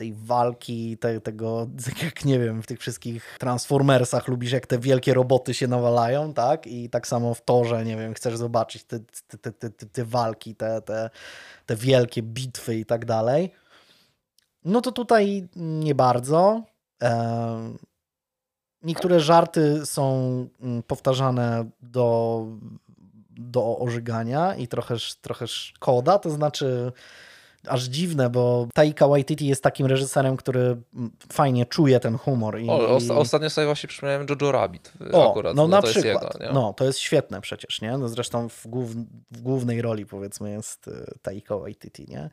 tej 0.00 0.14
walki, 0.14 0.98
te, 0.98 1.20
tego, 1.20 1.66
jak 2.04 2.24
nie 2.24 2.38
wiem, 2.38 2.62
w 2.62 2.66
tych 2.66 2.80
wszystkich 2.80 3.36
Transformersach 3.38 4.28
lubisz, 4.28 4.52
jak 4.52 4.66
te 4.66 4.78
wielkie 4.78 5.14
roboty 5.14 5.54
się 5.54 5.68
nawalają, 5.68 6.34
tak? 6.34 6.66
I 6.66 6.90
tak 6.90 7.06
samo 7.06 7.34
w 7.34 7.44
torze, 7.44 7.84
nie 7.84 7.96
wiem, 7.96 8.14
chcesz 8.14 8.36
zobaczyć 8.36 8.84
te, 8.84 9.00
te, 9.40 9.52
te, 9.52 9.70
te, 9.70 9.86
te 9.86 10.04
walki, 10.04 10.54
te, 10.54 10.82
te, 10.82 11.10
te 11.66 11.76
wielkie 11.76 12.22
bitwy 12.22 12.76
i 12.76 12.84
tak 12.84 13.04
dalej. 13.04 13.52
No 14.64 14.80
to 14.80 14.92
tutaj 14.92 15.48
nie 15.56 15.94
bardzo. 15.94 16.62
Niektóre 18.82 19.20
żarty 19.20 19.86
są 19.86 20.04
mm, 20.60 20.82
powtarzane 20.82 21.70
do, 21.82 22.46
do 23.30 23.78
ożygania 23.78 24.54
i 24.54 24.68
trochę, 24.68 24.94
trochę 25.20 25.46
szkoda, 25.46 26.18
to 26.18 26.30
znaczy 26.30 26.92
aż 27.66 27.84
dziwne, 27.84 28.30
bo 28.30 28.68
Taika 28.74 29.08
Waititi 29.08 29.46
jest 29.46 29.62
takim 29.62 29.86
reżyserem, 29.86 30.36
który 30.36 30.76
fajnie 31.32 31.66
czuje 31.66 32.00
ten 32.00 32.18
humor. 32.18 32.60
I, 32.60 32.68
o, 32.70 32.98
ostatnio 33.16 33.50
sobie 33.50 33.66
właśnie 33.66 33.88
przypomniałem 33.88 34.26
Jojo 34.28 34.52
Rabbit 34.52 34.92
o, 35.12 35.30
akurat. 35.30 35.56
No, 35.56 35.62
no 35.62 35.68
na 35.68 35.82
to 35.82 35.88
przykład. 35.88 36.40
Jego, 36.40 36.52
no 36.52 36.72
to 36.72 36.84
jest 36.84 36.98
świetne 36.98 37.40
przecież, 37.40 37.80
nie? 37.80 37.98
No 37.98 38.08
zresztą 38.08 38.48
w, 38.48 38.66
głów, 38.66 38.96
w 39.30 39.40
głównej 39.40 39.82
roli 39.82 40.06
powiedzmy 40.06 40.50
jest 40.50 40.88
y, 40.88 41.18
Taika 41.22 41.56
Waititi, 41.56 42.06
nie? 42.08 42.30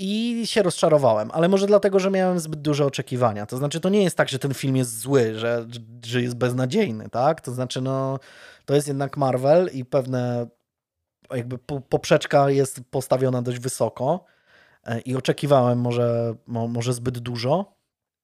I 0.00 0.42
się 0.46 0.62
rozczarowałem, 0.62 1.30
ale 1.32 1.48
może 1.48 1.66
dlatego, 1.66 1.98
że 1.98 2.10
miałem 2.10 2.38
zbyt 2.38 2.60
duże 2.60 2.86
oczekiwania. 2.86 3.46
To 3.46 3.56
znaczy, 3.56 3.80
to 3.80 3.88
nie 3.88 4.02
jest 4.02 4.16
tak, 4.16 4.28
że 4.28 4.38
ten 4.38 4.54
film 4.54 4.76
jest 4.76 4.98
zły, 4.98 5.34
że, 5.34 5.66
że 6.04 6.22
jest 6.22 6.34
beznadziejny, 6.34 7.08
tak? 7.08 7.40
To 7.40 7.52
znaczy, 7.52 7.80
no, 7.80 8.18
to 8.64 8.74
jest 8.74 8.88
jednak 8.88 9.16
Marvel 9.16 9.70
i 9.72 9.84
pewne 9.84 10.46
jakby 11.30 11.58
poprzeczka 11.88 12.50
jest 12.50 12.80
postawiona 12.90 13.42
dość 13.42 13.58
wysoko 13.58 14.24
i 15.04 15.16
oczekiwałem 15.16 15.80
może, 15.80 16.34
może 16.46 16.92
zbyt 16.92 17.18
dużo, 17.18 17.72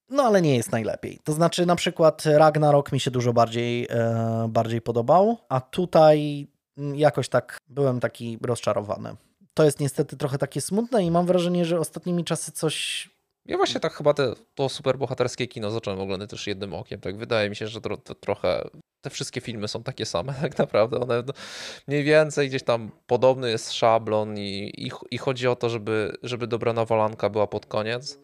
no 0.08 0.22
ale 0.22 0.42
nie 0.42 0.56
jest 0.56 0.72
najlepiej. 0.72 1.18
To 1.24 1.32
znaczy, 1.32 1.66
na 1.66 1.76
przykład 1.76 2.22
Ragnarok 2.26 2.92
mi 2.92 3.00
się 3.00 3.10
dużo 3.10 3.32
bardziej, 3.32 3.86
e, 3.90 4.46
bardziej 4.48 4.80
podobał, 4.80 5.36
a 5.48 5.60
tutaj 5.60 6.46
mm, 6.78 6.96
jakoś 6.96 7.28
tak 7.28 7.58
byłem 7.68 8.00
taki 8.00 8.38
rozczarowany 8.42 9.16
to 9.54 9.64
jest 9.64 9.80
niestety 9.80 10.16
trochę 10.16 10.38
takie 10.38 10.60
smutne 10.60 11.04
i 11.04 11.10
mam 11.10 11.26
wrażenie, 11.26 11.64
że 11.64 11.80
ostatnimi 11.80 12.24
czasy 12.24 12.52
coś 12.52 13.10
ja 13.46 13.56
właśnie 13.56 13.80
tak 13.80 13.92
chyba 13.92 14.14
te, 14.14 14.32
to 14.54 14.68
superbohaterskie 14.68 15.46
kino 15.46 15.70
zacząłem 15.70 16.00
oglądać 16.00 16.30
też 16.30 16.46
jednym 16.46 16.74
okiem. 16.74 17.00
Tak 17.00 17.16
wydaje 17.16 17.50
mi 17.50 17.56
się, 17.56 17.66
że 17.68 17.80
to, 17.80 17.96
to, 17.96 18.14
trochę 18.14 18.68
te 19.00 19.10
wszystkie 19.10 19.40
filmy 19.40 19.68
są 19.68 19.82
takie 19.82 20.06
same 20.06 20.34
tak 20.42 20.58
naprawdę. 20.58 21.00
One 21.00 21.22
mniej 21.88 22.04
więcej 22.04 22.48
gdzieś 22.48 22.62
tam 22.62 22.90
podobny 23.06 23.50
jest 23.50 23.72
szablon 23.72 24.38
i, 24.38 24.72
i, 24.76 24.90
i 25.10 25.18
chodzi 25.18 25.48
o 25.48 25.56
to, 25.56 25.68
żeby, 25.68 26.16
żeby 26.22 26.46
dobra 26.46 26.72
nawalanka 26.72 27.30
była 27.30 27.46
pod 27.46 27.66
koniec. 27.66 28.18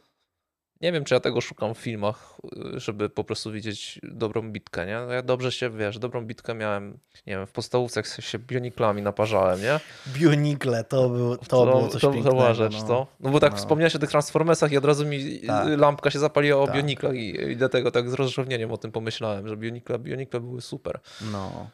Nie 0.80 0.92
wiem, 0.92 1.04
czy 1.04 1.14
ja 1.14 1.20
tego 1.20 1.40
szukam 1.40 1.74
w 1.74 1.78
filmach, 1.78 2.36
żeby 2.74 3.08
po 3.08 3.24
prostu 3.24 3.52
widzieć 3.52 4.00
dobrą 4.02 4.52
bitkę, 4.52 4.86
nie? 4.86 5.00
No 5.06 5.12
ja 5.12 5.22
dobrze 5.22 5.52
się, 5.52 5.70
wiesz, 5.70 5.98
dobrą 5.98 6.24
bitkę 6.24 6.54
miałem, 6.54 6.98
nie 7.26 7.36
wiem, 7.36 7.46
w 7.46 7.52
podstawówce 7.52 8.02
się 8.04 8.38
bioniklami 8.38 9.02
naparzałem, 9.02 9.62
nie? 9.62 9.80
Bionikle, 10.14 10.84
to, 10.84 11.08
był, 11.08 11.36
to, 11.36 11.44
to 11.44 11.66
było 11.66 11.88
coś 11.88 12.02
to, 12.02 12.10
pięknego. 12.10 12.30
To 12.30 12.36
była 12.36 12.54
rzecz, 12.54 12.76
no. 12.80 12.86
to. 12.86 13.06
No 13.20 13.30
bo 13.30 13.40
tak 13.40 13.52
no. 13.52 13.58
wspomniałeś 13.58 13.96
o 13.96 13.98
tych 13.98 14.10
Transformersach 14.10 14.72
i 14.72 14.76
od 14.76 14.84
razu 14.84 15.06
mi 15.06 15.40
tak. 15.40 15.68
lampka 15.78 16.10
się 16.10 16.18
zapaliła 16.18 16.62
o 16.62 16.66
tak. 16.66 16.76
bioniklach 16.76 17.14
i, 17.14 17.50
i 17.50 17.56
dlatego 17.56 17.90
tak 17.90 18.10
z 18.10 18.12
rozrzewnieniem 18.12 18.72
o 18.72 18.76
tym 18.76 18.92
pomyślałem, 18.92 19.48
że 19.48 19.56
bionikle, 19.56 19.98
bionikle 19.98 20.40
były 20.40 20.60
super. 20.60 21.00
No. 21.32 21.70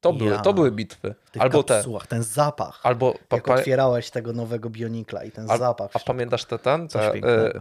To, 0.00 0.12
były, 0.12 0.30
ja. 0.30 0.38
to 0.38 0.52
były 0.52 0.70
bitwy. 0.70 1.14
albo 1.38 1.64
kapsułach, 1.64 2.02
te. 2.02 2.08
ten 2.08 2.22
zapach. 2.22 2.80
Albo 2.82 3.14
jak 3.32 3.48
otwierałeś 3.48 4.10
tego 4.10 4.32
nowego 4.32 4.70
Bionikla 4.70 5.24
i 5.24 5.30
ten 5.30 5.46
zapach. 5.46 5.90
A 5.94 5.98
pamiętasz 5.98 6.44
te 6.44 6.58
ten? 6.58 6.88
Te, 6.88 7.12
e, 7.14 7.52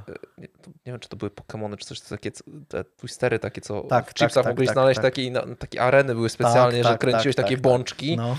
nie, 0.86 0.92
wiem, 0.92 1.00
czy 1.00 1.10
to 1.10 1.18
były 1.18 1.32
Pokémony, 1.32 1.78
czy 1.78 1.86
coś 1.86 2.02
takie, 2.02 2.32
te 2.68 2.84
twistery 2.84 3.40
takie, 3.40 3.62
co 3.62 3.82
tak, 3.82 4.10
w 4.10 4.14
chipsach 4.14 4.44
tak, 4.44 4.52
mogłeś 4.52 4.68
tak, 4.68 4.76
znaleźć, 4.76 4.98
tak. 4.98 5.04
Takie, 5.04 5.32
takie 5.60 5.82
areny 5.82 6.16
były 6.16 6.30
specjalnie, 6.30 6.78
tak, 6.78 6.84
że 6.84 6.90
tak, 6.90 7.02
kręciłeś 7.02 7.36
takie 7.36 7.58
bączki. 7.58 8.18
No. 8.18 8.38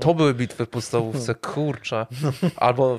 To 0.00 0.14
były 0.14 0.34
bitwy 0.34 0.66
w 0.66 0.68
podstawówce, 0.68 1.34
kurczę. 1.54 2.06
Albo 2.56 2.96
y, 2.96 2.98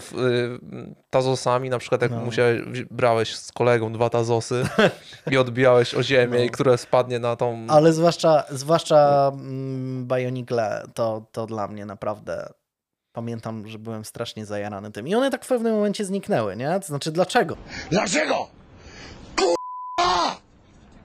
tazosami, 1.09 1.69
na 1.69 1.79
przykład 1.79 2.01
jak 2.01 2.11
no. 2.11 2.17
musiałeś, 2.17 2.61
brałeś 2.91 3.35
z 3.35 3.51
kolegą 3.51 3.93
dwa 3.93 4.09
tazosy 4.09 4.63
i 5.31 5.37
odbijałeś 5.37 5.95
o 5.95 6.03
ziemię, 6.03 6.45
no. 6.45 6.51
które 6.51 6.77
spadnie 6.77 7.19
na 7.19 7.35
tą... 7.35 7.67
Ale 7.67 7.93
zwłaszcza, 7.93 8.43
zwłaszcza 8.49 9.31
mm, 9.33 10.07
Bionicle, 10.07 10.83
to, 10.93 11.25
to 11.31 11.45
dla 11.45 11.67
mnie 11.67 11.85
naprawdę 11.85 12.53
pamiętam, 13.11 13.67
że 13.67 13.79
byłem 13.79 14.05
strasznie 14.05 14.45
zajarany 14.45 14.91
tym. 14.91 15.07
I 15.07 15.15
one 15.15 15.31
tak 15.31 15.45
w 15.45 15.47
pewnym 15.47 15.73
momencie 15.73 16.05
zniknęły, 16.05 16.55
nie? 16.55 16.79
To 16.79 16.87
znaczy, 16.87 17.11
dlaczego? 17.11 17.57
Dlaczego? 17.91 18.58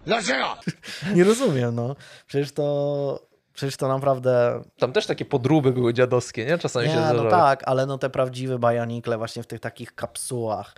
Dlaczego? 0.06 0.56
Nie 1.16 1.24
rozumiem, 1.24 1.74
no. 1.74 1.96
Przecież 2.26 2.52
to 2.52 3.34
Przecież 3.54 3.76
to 3.76 3.88
naprawdę... 3.88 4.62
Tam 4.78 4.92
też 4.92 5.06
takie 5.06 5.24
podróby 5.24 5.72
były 5.72 5.94
dziadowskie, 5.94 6.46
nie? 6.46 6.58
Czasami 6.58 6.86
nie, 6.86 6.92
się 6.94 6.98
zdarzały. 6.98 7.24
no 7.24 7.30
tak, 7.30 7.62
ale 7.66 7.86
no 7.86 7.98
te 7.98 8.10
prawdziwe 8.10 8.58
bajanikle 8.58 9.18
właśnie 9.18 9.42
w 9.42 9.46
tych 9.46 9.60
takich 9.60 9.94
kapsułach 9.94 10.74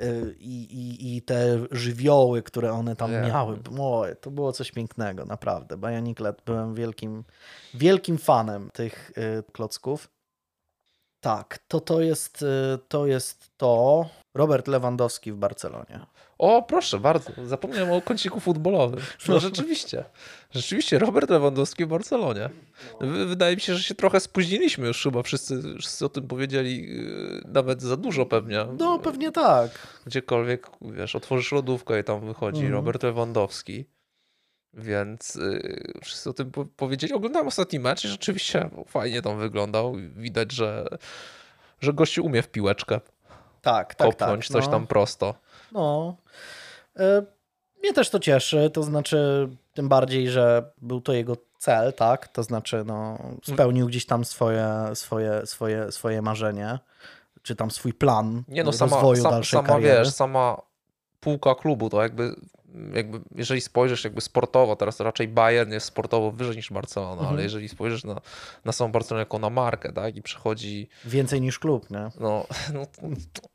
mm. 0.00 0.34
i, 0.38 0.62
i, 0.62 1.16
i 1.16 1.22
te 1.22 1.58
żywioły, 1.70 2.42
które 2.42 2.72
one 2.72 2.96
tam 2.96 3.12
yeah. 3.12 3.28
miały. 3.28 3.58
O, 3.78 4.04
to 4.20 4.30
było 4.30 4.52
coś 4.52 4.72
pięknego, 4.72 5.24
naprawdę. 5.24 5.76
Bajanikle 5.76 6.34
byłem 6.46 6.74
wielkim, 6.74 7.24
wielkim 7.74 8.18
fanem 8.18 8.70
tych 8.72 9.10
y, 9.18 9.52
klocków. 9.52 10.08
Tak, 11.20 11.58
to, 11.68 11.80
to, 11.80 12.00
jest, 12.00 12.42
y, 12.42 12.78
to 12.88 13.06
jest 13.06 13.50
to. 13.56 14.06
Robert 14.34 14.68
Lewandowski 14.68 15.32
w 15.32 15.36
Barcelonie. 15.36 16.00
O, 16.38 16.62
proszę 16.62 16.98
bardzo, 16.98 17.30
zapomniałem 17.44 17.92
o 17.92 18.02
kąciku 18.02 18.40
futbolowym. 18.40 19.00
No 19.28 19.40
rzeczywiście, 19.40 20.04
rzeczywiście 20.50 20.98
Robert 20.98 21.30
Lewandowski 21.30 21.84
w 21.84 21.88
Barcelonie. 21.88 22.50
Wydaje 23.26 23.54
mi 23.54 23.60
się, 23.60 23.74
że 23.74 23.82
się 23.82 23.94
trochę 23.94 24.20
spóźniliśmy 24.20 24.86
już 24.86 25.02
chyba, 25.02 25.22
wszyscy, 25.22 25.62
wszyscy 25.78 26.04
o 26.04 26.08
tym 26.08 26.28
powiedzieli 26.28 26.82
yy, 26.82 27.42
nawet 27.46 27.82
za 27.82 27.96
dużo 27.96 28.26
pewnie. 28.26 28.66
No 28.78 28.98
pewnie 28.98 29.32
tak. 29.32 29.70
Gdziekolwiek, 30.06 30.66
wiesz, 30.80 31.16
otworzysz 31.16 31.52
lodówkę 31.52 32.00
i 32.00 32.04
tam 32.04 32.26
wychodzi 32.26 32.60
mm. 32.60 32.72
Robert 32.72 33.02
Lewandowski. 33.02 33.84
Więc 34.74 35.34
yy, 35.34 35.92
wszyscy 36.02 36.30
o 36.30 36.32
tym 36.32 36.50
powiedzieli. 36.76 37.12
Oglądałem 37.12 37.48
ostatni 37.48 37.80
mecz 37.80 38.04
i 38.04 38.08
rzeczywiście 38.08 38.70
fajnie 38.86 39.22
tam 39.22 39.38
wyglądał. 39.38 39.94
Widać, 40.16 40.52
że, 40.52 40.86
że 41.80 41.92
gościu 41.92 42.24
umie 42.24 42.42
w 42.42 42.48
piłeczkę. 42.48 43.00
Tak, 43.62 43.94
tak, 43.94 44.08
kopnąć 44.08 44.48
tak, 44.48 44.52
coś 44.52 44.64
no. 44.64 44.70
tam 44.70 44.86
prosto. 44.86 45.34
No. 45.72 46.16
E, 46.96 47.22
mnie 47.82 47.92
też 47.92 48.10
to 48.10 48.18
cieszy, 48.18 48.70
to 48.70 48.82
znaczy 48.82 49.48
tym 49.74 49.88
bardziej, 49.88 50.30
że 50.30 50.70
był 50.82 51.00
to 51.00 51.12
jego 51.12 51.36
cel, 51.58 51.92
tak? 51.92 52.28
To 52.28 52.42
znaczy, 52.42 52.82
no, 52.86 53.18
spełnił 53.44 53.86
gdzieś 53.86 54.06
tam 54.06 54.24
swoje, 54.24 54.68
swoje, 54.94 55.46
swoje, 55.46 55.92
swoje 55.92 56.22
marzenie, 56.22 56.78
czy 57.42 57.56
tam 57.56 57.70
swój 57.70 57.92
plan 57.94 58.42
Nie 58.48 58.64
no, 58.64 58.70
rozwoju 58.70 59.22
sama, 59.22 59.30
dalszej 59.30 59.58
sama, 59.58 59.68
kariery. 59.68 59.98
wiesz, 59.98 60.10
sama 60.14 60.67
półka 61.20 61.54
klubu 61.54 61.90
to 61.90 62.02
jakby 62.02 62.34
jakby, 62.94 63.20
jeżeli 63.34 63.60
spojrzysz 63.60 64.04
jakby 64.04 64.20
sportowo, 64.20 64.76
teraz 64.76 65.00
raczej 65.00 65.28
Bayern 65.28 65.72
jest 65.72 65.86
sportowo 65.86 66.32
wyżej 66.32 66.56
niż 66.56 66.72
Barcelona, 66.72 67.12
mhm. 67.12 67.28
ale 67.28 67.42
jeżeli 67.42 67.68
spojrzysz 67.68 68.04
na, 68.04 68.20
na 68.64 68.72
samą 68.72 68.92
Barcelonę 68.92 69.20
jako 69.20 69.38
na 69.38 69.50
markę, 69.50 69.92
tak, 69.92 70.16
i 70.16 70.22
przychodzi... 70.22 70.88
Więcej 71.04 71.40
niż 71.40 71.58
klub, 71.58 71.90
nie? 71.90 72.10
No, 72.20 72.46
no, 72.74 72.86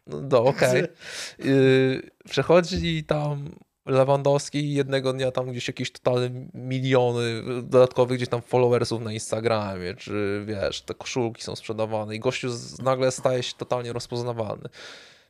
no, 0.08 0.22
no 0.22 0.44
okej. 0.44 0.84
Okay. 0.84 2.12
Przechodzi 2.30 3.04
tam 3.04 3.50
Lewandowski 3.86 4.60
i 4.60 4.74
jednego 4.74 5.14
dnia 5.14 5.32
tam 5.32 5.52
gdzieś 5.52 5.68
jakieś 5.68 5.92
totalne 5.92 6.30
miliony 6.54 7.44
dodatkowych 7.64 8.18
gdzieś 8.18 8.30
tam 8.30 8.42
followersów 8.42 9.02
na 9.02 9.14
Instagramie, 9.14 9.96
czy 9.96 10.44
wiesz, 10.48 10.82
te 10.82 10.94
koszulki 10.94 11.44
są 11.44 11.56
sprzedawane 11.56 12.16
i 12.16 12.20
gościu 12.20 12.48
nagle 12.84 13.12
staje 13.12 13.44
się 13.44 13.54
totalnie 13.58 13.94
rozpoznawalny. 13.94 14.70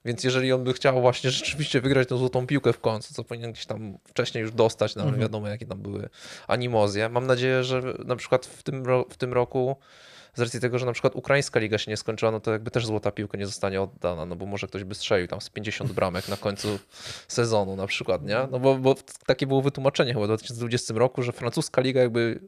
Więc 0.06 0.24
jeżeli 0.24 0.54
on 0.54 0.64
by 0.64 0.74
chciał 0.74 1.02
właśnie 1.02 1.32
rzeczywiście 1.40 1.82
wygrać 1.82 2.08
tę 2.08 2.18
złotą 2.18 2.48
piłkę 2.48 2.74
w 2.74 2.80
końcu, 2.80 3.14
co 3.14 3.24
powinien 3.24 3.52
gdzieś 3.52 3.66
tam 3.66 3.98
wcześniej 4.04 4.42
już 4.42 4.52
dostać, 4.52 4.96
no 4.96 5.02
ale 5.02 5.10
mhm. 5.10 5.22
wiadomo 5.22 5.48
jakie 5.48 5.66
tam 5.66 5.82
były 5.82 6.10
animozje. 6.48 7.10
Mam 7.10 7.28
nadzieję, 7.28 7.64
że 7.64 7.82
na 8.06 8.16
przykład 8.16 8.46
w 8.46 8.64
tym, 8.64 8.84
w 9.10 9.18
tym 9.18 9.34
roku 9.34 9.76
z 10.34 10.42
racji 10.42 10.60
tego, 10.60 10.80
że 10.80 10.86
na 10.86 10.94
przykład 10.94 11.16
ukraińska 11.16 11.60
liga 11.60 11.78
się 11.78 11.92
nie 11.92 11.98
skończyła, 11.98 12.32
no 12.32 12.40
to 12.40 12.52
jakby 12.52 12.72
też 12.72 12.86
złota 12.86 13.12
piłka 13.12 13.38
nie 13.38 13.46
zostanie 13.46 13.82
oddana, 13.82 14.26
no 14.26 14.36
bo 14.36 14.46
może 14.46 14.68
ktoś 14.68 14.84
by 14.84 14.96
strzelił 14.96 15.28
tam 15.28 15.42
z 15.42 15.50
50 15.50 15.92
bramek 15.92 16.28
na 16.28 16.38
końcu 16.38 16.80
sezonu 17.28 17.76
na 17.76 17.88
przykład, 17.88 18.26
nie? 18.26 18.48
No 18.52 18.60
bo, 18.60 18.76
bo 18.76 18.96
takie 19.26 19.48
było 19.48 19.62
wytłumaczenie 19.62 20.14
chyba 20.14 20.26
w 20.26 20.28
2020 20.28 20.94
roku, 20.94 21.24
że 21.24 21.32
francuska 21.32 21.82
liga 21.82 22.02
jakby, 22.02 22.40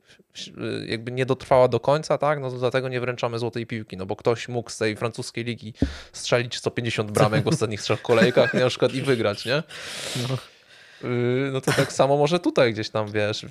jakby 0.86 1.12
nie 1.12 1.26
dotrwała 1.26 1.68
do 1.68 1.80
końca, 1.80 2.18
tak? 2.18 2.40
No 2.40 2.52
to 2.52 2.58
dlatego 2.58 2.90
nie 2.90 3.00
wręczamy 3.00 3.40
złotej 3.40 3.66
piłki, 3.66 3.98
no 3.98 4.06
bo 4.06 4.16
ktoś 4.16 4.48
mógł 4.48 4.70
z 4.70 4.78
tej 4.78 4.96
francuskiej 4.96 5.44
ligi 5.44 5.74
strzelić 6.14 6.56
150 6.56 7.12
bramek 7.12 7.44
w 7.44 7.48
ostatnich 7.48 7.82
trzech 7.82 8.02
kolejkach 8.02 8.54
na 8.54 8.70
przykład 8.70 8.94
i 8.94 9.02
wygrać, 9.02 9.46
nie? 9.46 9.64
No. 10.30 10.38
Y, 11.04 11.50
no 11.54 11.62
to 11.62 11.72
tak 11.72 11.94
samo 11.94 12.18
może 12.18 12.40
tutaj 12.40 12.74
gdzieś 12.74 12.90
tam, 12.90 13.12
wiesz, 13.12 13.46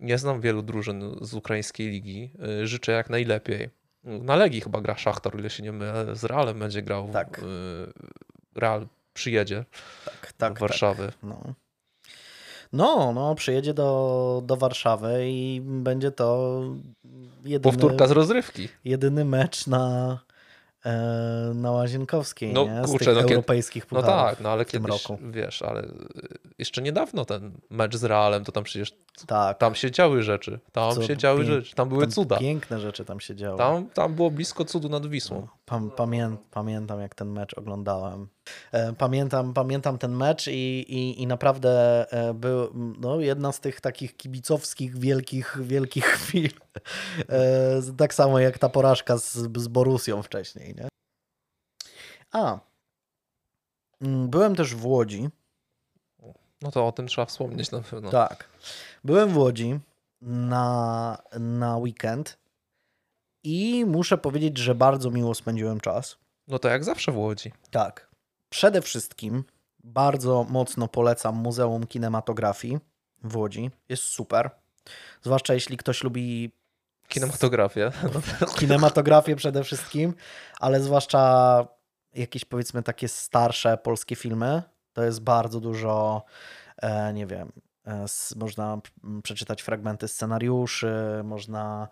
nie 0.00 0.18
znam 0.18 0.40
wielu 0.40 0.62
drużyn 0.62 1.16
z 1.20 1.34
ukraińskiej 1.34 1.90
ligi. 1.90 2.30
Y, 2.62 2.66
życzę 2.66 2.92
jak 2.92 3.10
najlepiej. 3.10 3.70
Na 4.04 4.36
Legii 4.36 4.60
chyba 4.60 4.80
gra 4.80 4.96
Szachtar, 4.96 5.38
ile 5.38 5.50
się 5.50 5.62
nie 5.62 5.72
mylę, 5.72 6.16
z 6.16 6.24
Realem 6.24 6.58
będzie 6.58 6.82
grał. 6.82 7.08
Tak. 7.12 7.38
Y, 7.38 7.42
Real 8.54 8.86
przyjedzie 9.14 9.64
tak, 10.04 10.32
tak, 10.32 10.54
do 10.54 10.60
Warszawy. 10.60 11.06
Tak, 11.06 11.16
no. 11.22 11.54
No, 12.72 13.12
no, 13.12 13.34
przyjedzie 13.34 13.74
do, 13.74 14.42
do 14.46 14.56
Warszawy 14.56 15.20
i 15.24 15.60
będzie 15.64 16.10
to 16.10 16.60
jedyny, 17.44 17.60
Powtórka 17.60 18.06
z 18.06 18.10
rozrywki. 18.10 18.68
Jedyny 18.84 19.24
mecz 19.24 19.66
na, 19.66 20.18
na 21.54 21.70
Łazienkowskiej, 21.70 22.52
no, 22.52 22.64
nie? 22.64 22.86
Z 22.86 22.90
kurczę, 22.90 23.12
no, 23.12 23.20
europejskich 23.20 23.92
No 23.92 24.02
tak, 24.02 24.40
no 24.40 24.48
ale 24.48 24.64
kiedyś, 24.64 24.88
roku. 24.90 25.18
wiesz, 25.30 25.62
ale 25.62 25.86
jeszcze 26.58 26.82
niedawno 26.82 27.24
ten 27.24 27.52
mecz 27.70 27.96
z 27.96 28.04
Realem, 28.04 28.44
to 28.44 28.52
tam 28.52 28.64
przecież 28.64 28.92
tak. 29.26 29.58
tam 29.58 29.74
się 29.74 29.90
działy 29.90 30.22
rzeczy, 30.22 30.60
tam 30.72 30.94
Co, 30.94 31.02
się 31.02 31.16
działy 31.16 31.44
rzeczy, 31.44 31.74
tam 31.74 31.88
były 31.88 32.02
tam 32.02 32.12
cuda. 32.12 32.38
Piękne 32.38 32.80
rzeczy 32.80 33.04
tam 33.04 33.20
się 33.20 33.34
działy. 33.34 33.58
Tam, 33.58 33.86
tam 33.86 34.14
było 34.14 34.30
blisko 34.30 34.64
cudu 34.64 34.88
nad 34.88 35.06
Wisłą. 35.06 35.40
No, 35.40 35.48
pamię 35.96 36.36
pamiętam, 36.50 37.00
jak 37.00 37.14
ten 37.14 37.32
mecz 37.32 37.58
oglądałem. 37.58 38.28
E, 38.72 38.92
pamiętam, 38.92 39.54
pamiętam 39.54 39.98
ten 39.98 40.16
mecz 40.16 40.46
i, 40.46 40.84
i, 40.88 41.22
i 41.22 41.26
naprawdę 41.26 42.06
e, 42.12 42.34
był 42.34 42.70
no, 42.74 43.20
jedna 43.20 43.52
z 43.52 43.60
tych 43.60 43.80
takich 43.80 44.16
kibicowskich, 44.16 44.98
wielkich, 44.98 45.56
wielkich 45.60 46.04
chwil. 46.16 46.50
Tak 47.98 48.14
samo 48.14 48.38
jak 48.38 48.58
ta 48.58 48.68
porażka 48.68 49.18
z, 49.18 49.32
z 49.56 49.68
Borusją 49.68 50.22
wcześniej. 50.22 50.74
Nie? 50.74 50.88
A, 52.32 52.60
mm, 54.00 54.28
byłem 54.28 54.56
też 54.56 54.74
w 54.74 54.86
Łodzi. 54.86 55.28
No 56.62 56.70
to 56.70 56.86
o 56.86 56.92
tym 56.92 57.06
trzeba 57.06 57.24
wspomnieć 57.24 57.70
na 57.70 57.80
pewno. 57.80 58.10
Tak. 58.10 58.48
Byłem 59.04 59.28
w 59.28 59.36
Łodzi 59.36 59.80
na, 60.22 61.22
na 61.38 61.76
weekend 61.76 62.38
i 63.42 63.84
muszę 63.86 64.18
powiedzieć, 64.18 64.58
że 64.58 64.74
bardzo 64.74 65.10
miło 65.10 65.34
spędziłem 65.34 65.80
czas. 65.80 66.16
No 66.48 66.58
to 66.58 66.68
jak 66.68 66.84
zawsze 66.84 67.12
w 67.12 67.16
Łodzi. 67.16 67.52
Tak. 67.70 68.10
Przede 68.48 68.82
wszystkim 68.82 69.44
bardzo 69.84 70.46
mocno 70.48 70.88
polecam 70.88 71.36
Muzeum 71.36 71.86
Kinematografii 71.86 72.78
w 73.22 73.36
Łodzi. 73.36 73.70
Jest 73.88 74.02
super. 74.02 74.50
Zwłaszcza 75.22 75.54
jeśli 75.54 75.76
ktoś 75.76 76.04
lubi 76.04 76.52
Kinematografię. 77.08 77.92
Kinematografię 78.58 79.36
przede 79.36 79.64
wszystkim, 79.64 80.14
ale 80.60 80.80
zwłaszcza 80.80 81.66
jakieś 82.14 82.44
powiedzmy 82.44 82.82
takie 82.82 83.08
starsze 83.08 83.76
polskie 83.76 84.16
filmy. 84.16 84.62
To 84.92 85.02
jest 85.04 85.20
bardzo 85.20 85.60
dużo, 85.60 86.24
e, 86.76 87.12
nie 87.12 87.26
wiem, 87.26 87.52
można 88.36 88.80
przeczytać 89.22 89.62
fragmenty 89.62 90.08
scenariuszy, 90.08 90.94
można 91.24 91.88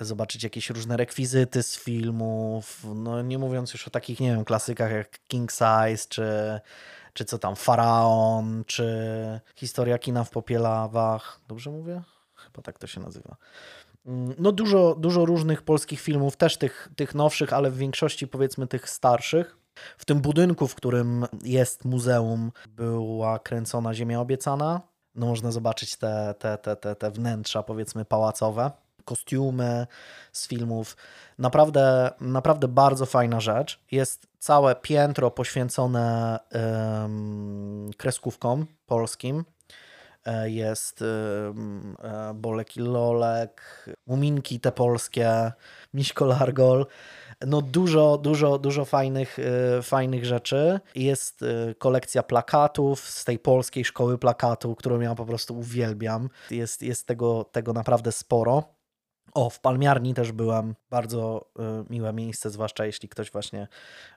zobaczyć 0.00 0.44
jakieś 0.44 0.70
różne 0.70 0.96
rekwizyty 0.96 1.62
z 1.62 1.76
filmów, 1.78 2.84
no 2.94 3.22
nie 3.22 3.38
mówiąc 3.38 3.72
już 3.72 3.88
o 3.88 3.90
takich, 3.90 4.20
nie 4.20 4.30
wiem, 4.30 4.44
klasykach 4.44 4.92
jak 4.92 5.18
King 5.28 5.52
Size, 5.52 6.08
czy, 6.08 6.60
czy 7.12 7.24
co 7.24 7.38
tam, 7.38 7.56
Faraon, 7.56 8.64
czy 8.66 9.40
Historia 9.56 9.98
kina 9.98 10.24
w 10.24 10.30
popielawach. 10.30 11.40
Dobrze 11.48 11.70
mówię? 11.70 12.02
Chyba 12.34 12.62
tak 12.62 12.78
to 12.78 12.86
się 12.86 13.00
nazywa. 13.00 13.36
Mm, 14.06 14.34
no 14.38 14.52
dużo, 14.52 14.94
dużo 14.94 15.24
różnych 15.24 15.62
polskich 15.62 16.00
filmów, 16.00 16.36
też 16.36 16.56
tych, 16.56 16.88
tych 16.96 17.14
nowszych, 17.14 17.52
ale 17.52 17.70
w 17.70 17.76
większości 17.76 18.28
powiedzmy 18.28 18.66
tych 18.66 18.90
starszych. 18.90 19.56
W 19.98 20.04
tym 20.04 20.20
budynku, 20.20 20.68
w 20.68 20.74
którym 20.74 21.26
jest 21.44 21.84
muzeum, 21.84 22.52
była 22.68 23.38
kręcona 23.38 23.94
Ziemia 23.94 24.20
Obiecana. 24.20 24.89
No 25.14 25.26
można 25.26 25.50
zobaczyć 25.50 25.96
te, 25.96 26.34
te, 26.38 26.58
te, 26.58 26.76
te, 26.76 26.96
te 26.96 27.10
wnętrza, 27.10 27.62
powiedzmy, 27.62 28.04
pałacowe, 28.04 28.70
kostiumy 29.04 29.86
z 30.32 30.48
filmów. 30.48 30.96
Naprawdę, 31.38 32.10
naprawdę 32.20 32.68
bardzo 32.68 33.06
fajna 33.06 33.40
rzecz. 33.40 33.80
Jest 33.90 34.26
całe 34.38 34.74
piętro 34.74 35.30
poświęcone 35.30 36.38
kreskówkom 37.96 38.66
polskim. 38.86 39.44
E, 40.24 40.50
jest 40.50 41.02
e, 41.02 42.34
Bolek 42.34 42.76
i 42.76 42.80
Lolek, 42.80 43.86
Muminki 44.06 44.60
te 44.60 44.72
polskie, 44.72 45.52
Miśko 45.94 46.24
Largol. 46.24 46.86
No 47.46 47.62
dużo, 47.62 48.18
dużo, 48.18 48.58
dużo 48.58 48.84
fajnych, 48.84 49.38
e, 49.38 49.82
fajnych 49.82 50.24
rzeczy. 50.24 50.80
Jest 50.94 51.44
kolekcja 51.78 52.22
plakatów 52.22 53.00
z 53.00 53.24
tej 53.24 53.38
polskiej 53.38 53.84
szkoły 53.84 54.18
plakatu, 54.18 54.74
którą 54.74 55.00
ja 55.00 55.14
po 55.14 55.26
prostu 55.26 55.58
uwielbiam. 55.58 56.28
Jest, 56.50 56.82
jest 56.82 57.06
tego, 57.06 57.44
tego 57.44 57.72
naprawdę 57.72 58.12
sporo. 58.12 58.79
O, 59.34 59.50
w 59.50 59.60
palmiarni 59.60 60.14
też 60.14 60.32
byłam. 60.32 60.74
Bardzo 60.90 61.46
y, 61.58 61.62
miłe 61.90 62.12
miejsce, 62.12 62.50
zwłaszcza 62.50 62.86
jeśli 62.86 63.08
ktoś 63.08 63.30
właśnie 63.30 63.68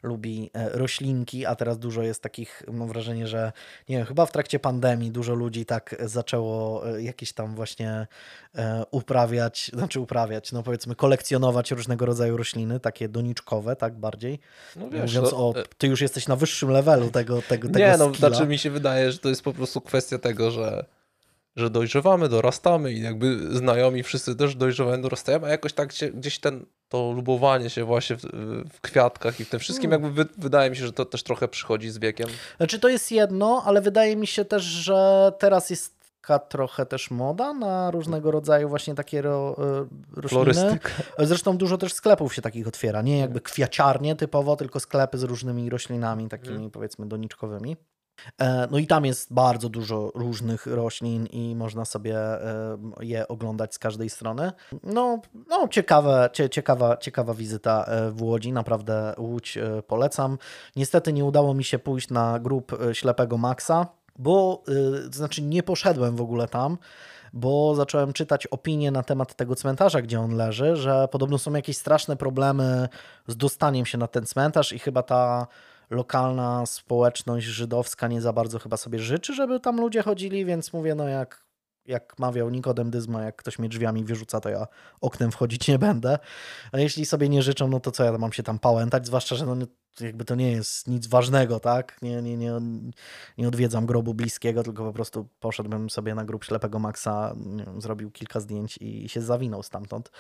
lubi 0.04 0.46
y, 0.46 0.78
roślinki, 0.78 1.46
a 1.46 1.56
teraz 1.56 1.80
dużo 1.80 2.02
jest 2.04 2.22
takich, 2.22 2.64
mam 2.72 2.88
wrażenie, 2.88 3.28
że 3.28 3.52
nie 3.90 3.98
wiem, 3.98 4.06
chyba 4.06 4.26
w 4.26 4.32
trakcie 4.32 4.60
pandemii 4.60 5.12
dużo 5.12 5.34
ludzi 5.34 5.66
tak 5.66 5.96
zaczęło 6.00 6.88
y, 6.96 7.04
jakieś 7.04 7.34
tam 7.34 7.56
właśnie 7.56 8.08
uprawiać, 8.92 9.72
znaczy 9.74 10.00
uprawiać, 10.00 10.52
no 10.52 10.64
powiedzmy 10.64 10.96
kolekcjonować 10.96 11.72
różnego 11.72 12.06
rodzaju 12.06 12.38
rośliny, 12.38 12.80
takie 12.80 13.10
doniczkowe, 13.10 13.76
tak 13.76 14.00
bardziej. 14.00 14.40
No 14.76 14.90
wiesz, 14.90 15.16
Mówiąc 15.16 15.34
o, 15.34 15.54
ty 15.78 15.88
już 15.88 16.02
jesteś 16.02 16.28
na 16.28 16.36
wyższym 16.36 16.70
levelu 16.70 17.10
tego, 17.12 17.42
tego, 17.42 17.68
tego 17.68 17.80
Nie, 17.80 17.98
no, 17.98 18.10
skilla. 18.10 18.30
znaczy 18.30 18.48
mi 18.48 18.58
się 18.58 18.70
wydaje, 18.70 19.12
że 19.12 19.18
to 19.18 19.30
jest 19.30 19.42
po 19.42 19.54
prostu 19.54 19.82
kwestia 19.82 20.18
tego, 20.18 20.52
że 20.52 20.86
że 21.56 21.70
dojrzewamy, 21.70 22.30
dorastamy 22.30 22.94
i 22.94 23.02
jakby 23.02 23.58
znajomi 23.58 24.04
wszyscy 24.04 24.36
też 24.36 24.56
dojrzewają, 24.56 25.02
dorastają, 25.02 25.40
a 25.44 25.50
jakoś 25.50 25.74
tak 25.74 25.92
się, 25.92 26.12
gdzieś 26.12 26.40
ten, 26.40 26.66
to 26.90 27.12
lubowanie 27.12 27.70
się 27.70 27.84
właśnie 27.84 28.16
w, 28.16 28.22
w 28.74 28.82
kwiatkach 28.82 29.40
i 29.40 29.46
w 29.46 29.50
tym 29.50 29.60
wszystkim 29.60 29.90
hmm. 29.90 30.06
jakby 30.06 30.24
wy, 30.24 30.30
wydaje 30.38 30.70
mi 30.70 30.76
się, 30.76 30.86
że 30.86 30.94
to 30.94 31.06
też 31.06 31.24
trochę 31.24 31.48
przychodzi 31.48 31.90
z 31.90 31.98
wiekiem. 31.98 32.30
Znaczy 32.58 32.80
to 32.80 32.90
jest 32.90 33.12
jedno, 33.12 33.64
ale 33.66 33.82
wydaje 33.82 34.16
mi 34.16 34.28
się 34.28 34.46
też, 34.46 34.64
że 34.64 35.32
teraz 35.40 35.70
jest 35.70 36.04
taka 36.24 36.40
trochę 36.40 36.86
też 36.86 37.12
moda 37.12 37.54
na 37.54 37.92
różnego 37.92 38.32
rodzaju 38.32 38.70
właśnie 38.70 38.96
takie 38.96 39.22
ro, 39.22 39.56
e, 39.58 40.22
rośliny. 40.22 40.80
Zresztą 41.20 41.58
dużo 41.58 41.78
też 41.78 41.94
sklepów 41.94 42.36
się 42.36 42.42
takich 42.42 42.68
otwiera, 42.68 43.02
nie 43.02 43.20
jakby 43.20 43.42
kwiaciarnie 43.42 44.16
typowo, 44.16 44.56
tylko 44.56 44.80
sklepy 44.80 45.18
z 45.18 45.24
różnymi 45.24 45.70
roślinami 45.70 46.30
takimi 46.30 46.54
hmm. 46.54 46.72
powiedzmy 46.72 47.06
doniczkowymi. 47.06 47.78
E, 48.38 48.68
no 48.72 48.78
i 48.78 48.88
tam 48.88 49.06
jest 49.06 49.34
bardzo 49.34 49.70
dużo 49.70 50.12
różnych 50.16 50.66
roślin 50.66 51.26
i 51.26 51.56
można 51.56 51.86
sobie 51.86 52.18
e, 52.18 52.78
je 53.02 53.28
oglądać 53.28 53.76
z 53.76 53.80
każdej 53.80 54.10
strony. 54.10 54.52
No, 54.84 55.22
no 55.50 55.68
ciekawe, 55.68 56.30
ciekawa, 56.52 56.98
ciekawa 56.98 57.34
wizyta 57.34 57.86
e, 57.86 58.12
w 58.12 58.22
Łodzi, 58.22 58.52
naprawdę 58.52 59.14
Łódź 59.18 59.58
polecam. 59.88 60.38
Niestety 60.76 61.14
nie 61.14 61.26
udało 61.26 61.54
mi 61.54 61.64
się 61.64 61.80
pójść 61.80 62.10
na 62.10 62.40
grup 62.40 62.78
Ślepego 62.94 63.38
Maxa, 63.38 63.88
bo 64.20 64.64
to 65.12 65.18
znaczy 65.18 65.42
nie 65.42 65.64
poszedłem 65.64 66.16
w 66.16 66.22
ogóle 66.22 66.48
tam, 66.48 66.78
bo 67.34 67.76
zacząłem 67.76 68.14
czytać 68.14 68.48
opinie 68.48 68.92
na 68.92 69.04
temat 69.04 69.36
tego 69.36 69.56
cmentarza, 69.56 70.02
gdzie 70.02 70.20
on 70.20 70.36
leży, 70.36 70.76
że 70.76 71.08
podobno 71.12 71.38
są 71.38 71.54
jakieś 71.54 71.78
straszne 71.78 72.16
problemy 72.16 72.90
z 73.28 73.38
dostaniem 73.38 73.86
się 73.86 73.98
na 73.98 74.08
ten 74.08 74.26
cmentarz 74.26 74.74
i 74.74 74.80
chyba 74.80 75.04
ta 75.04 75.48
lokalna 75.90 76.66
społeczność 76.66 77.46
żydowska 77.46 78.08
nie 78.08 78.22
za 78.22 78.34
bardzo 78.34 78.60
chyba 78.60 78.78
sobie 78.78 79.00
życzy, 79.00 79.34
żeby 79.34 79.60
tam 79.60 79.82
ludzie 79.82 80.02
chodzili, 80.02 80.46
więc 80.46 80.74
mówię, 80.74 80.96
no 80.96 81.08
jak, 81.08 81.46
jak 81.86 82.20
mawiał 82.20 82.50
Nikodem 82.50 82.92
Dyzma, 82.92 83.24
jak 83.24 83.36
ktoś 83.36 83.60
mnie 83.60 83.70
drzwiami 83.70 84.04
wyrzuca, 84.04 84.40
to 84.40 84.50
ja 84.50 84.68
oknem 85.02 85.32
wchodzić 85.32 85.68
nie 85.68 85.80
będę. 85.80 86.20
A 86.72 86.80
jeśli 86.80 87.06
sobie 87.06 87.30
nie 87.30 87.42
życzą, 87.42 87.68
no 87.68 87.80
to 87.80 87.92
co 87.92 88.04
ja 88.04 88.18
mam 88.18 88.34
się 88.34 88.44
tam 88.44 88.60
pałętać, 88.60 89.06
zwłaszcza, 89.06 89.36
że 89.36 89.46
no, 89.46 89.56
jakby 90.00 90.26
to 90.26 90.36
nie 90.36 90.52
jest 90.52 90.88
nic 90.88 91.08
ważnego, 91.08 91.60
tak? 91.60 92.02
Nie, 92.02 92.22
nie, 92.22 92.38
nie, 92.38 92.52
nie 93.38 93.48
odwiedzam 93.48 93.86
grobu 93.86 94.14
bliskiego, 94.14 94.64
tylko 94.64 94.86
po 94.86 94.94
prostu 94.94 95.30
poszedłbym 95.40 95.90
sobie 95.90 96.16
na 96.16 96.26
grób 96.26 96.44
ślepego 96.44 96.80
Maxa, 96.80 97.36
wiem, 97.66 97.82
zrobił 97.82 98.12
kilka 98.12 98.40
zdjęć 98.40 98.78
i 98.82 99.10
się 99.10 99.22
zawinął 99.22 99.64
stamtąd, 99.64 100.12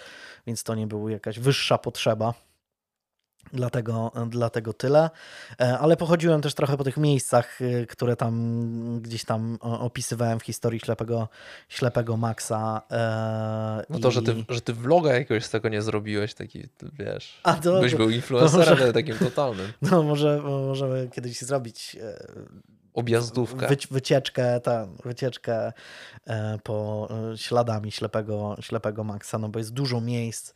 więc 0.47 0.63
to 0.63 0.75
nie 0.75 0.87
była 0.87 1.11
jakaś 1.11 1.39
wyższa 1.39 1.77
potrzeba. 1.77 2.33
Dlatego, 3.53 4.11
dlatego 4.27 4.73
tyle. 4.73 5.09
E, 5.59 5.79
ale 5.79 5.97
pochodziłem 5.97 6.41
też 6.41 6.53
trochę 6.53 6.77
po 6.77 6.83
tych 6.83 6.97
miejscach, 6.97 7.61
e, 7.61 7.85
które 7.85 8.15
tam 8.15 8.99
gdzieś 9.01 9.23
tam 9.23 9.57
opisywałem 9.61 10.39
w 10.39 10.43
historii 10.43 10.79
ślepego, 10.79 11.29
ślepego 11.69 12.17
Maxa. 12.17 12.81
E, 12.91 13.85
no 13.89 13.99
to, 13.99 14.09
i... 14.09 14.11
że, 14.11 14.21
ty, 14.21 14.35
że 14.49 14.61
ty 14.61 14.73
vloga 14.73 15.13
jakiegoś 15.13 15.45
z 15.45 15.49
tego 15.49 15.69
nie 15.69 15.81
zrobiłeś, 15.81 16.33
taki, 16.33 16.63
wiesz, 16.99 17.39
A 17.43 17.53
to, 17.53 17.81
byś 17.81 17.95
był 17.95 18.09
influencerem 18.09 18.79
może, 18.79 18.93
takim 18.93 19.17
totalnym. 19.17 19.73
No 19.91 20.03
może 20.03 20.41
możemy 20.43 21.09
kiedyś 21.13 21.41
zrobić 21.41 21.97
objazdówkę. 22.93 23.67
Wy, 23.67 23.77
wycieczkę, 23.91 24.59
ta, 24.59 24.87
wycieczkę 25.03 25.73
e, 26.27 26.57
po 26.63 27.07
e, 27.33 27.37
śladami 27.37 27.91
ślepego, 27.91 28.55
ślepego 28.59 29.03
Maxa, 29.03 29.37
no 29.37 29.49
bo 29.49 29.59
jest 29.59 29.73
dużo 29.73 30.01
miejsc, 30.01 30.53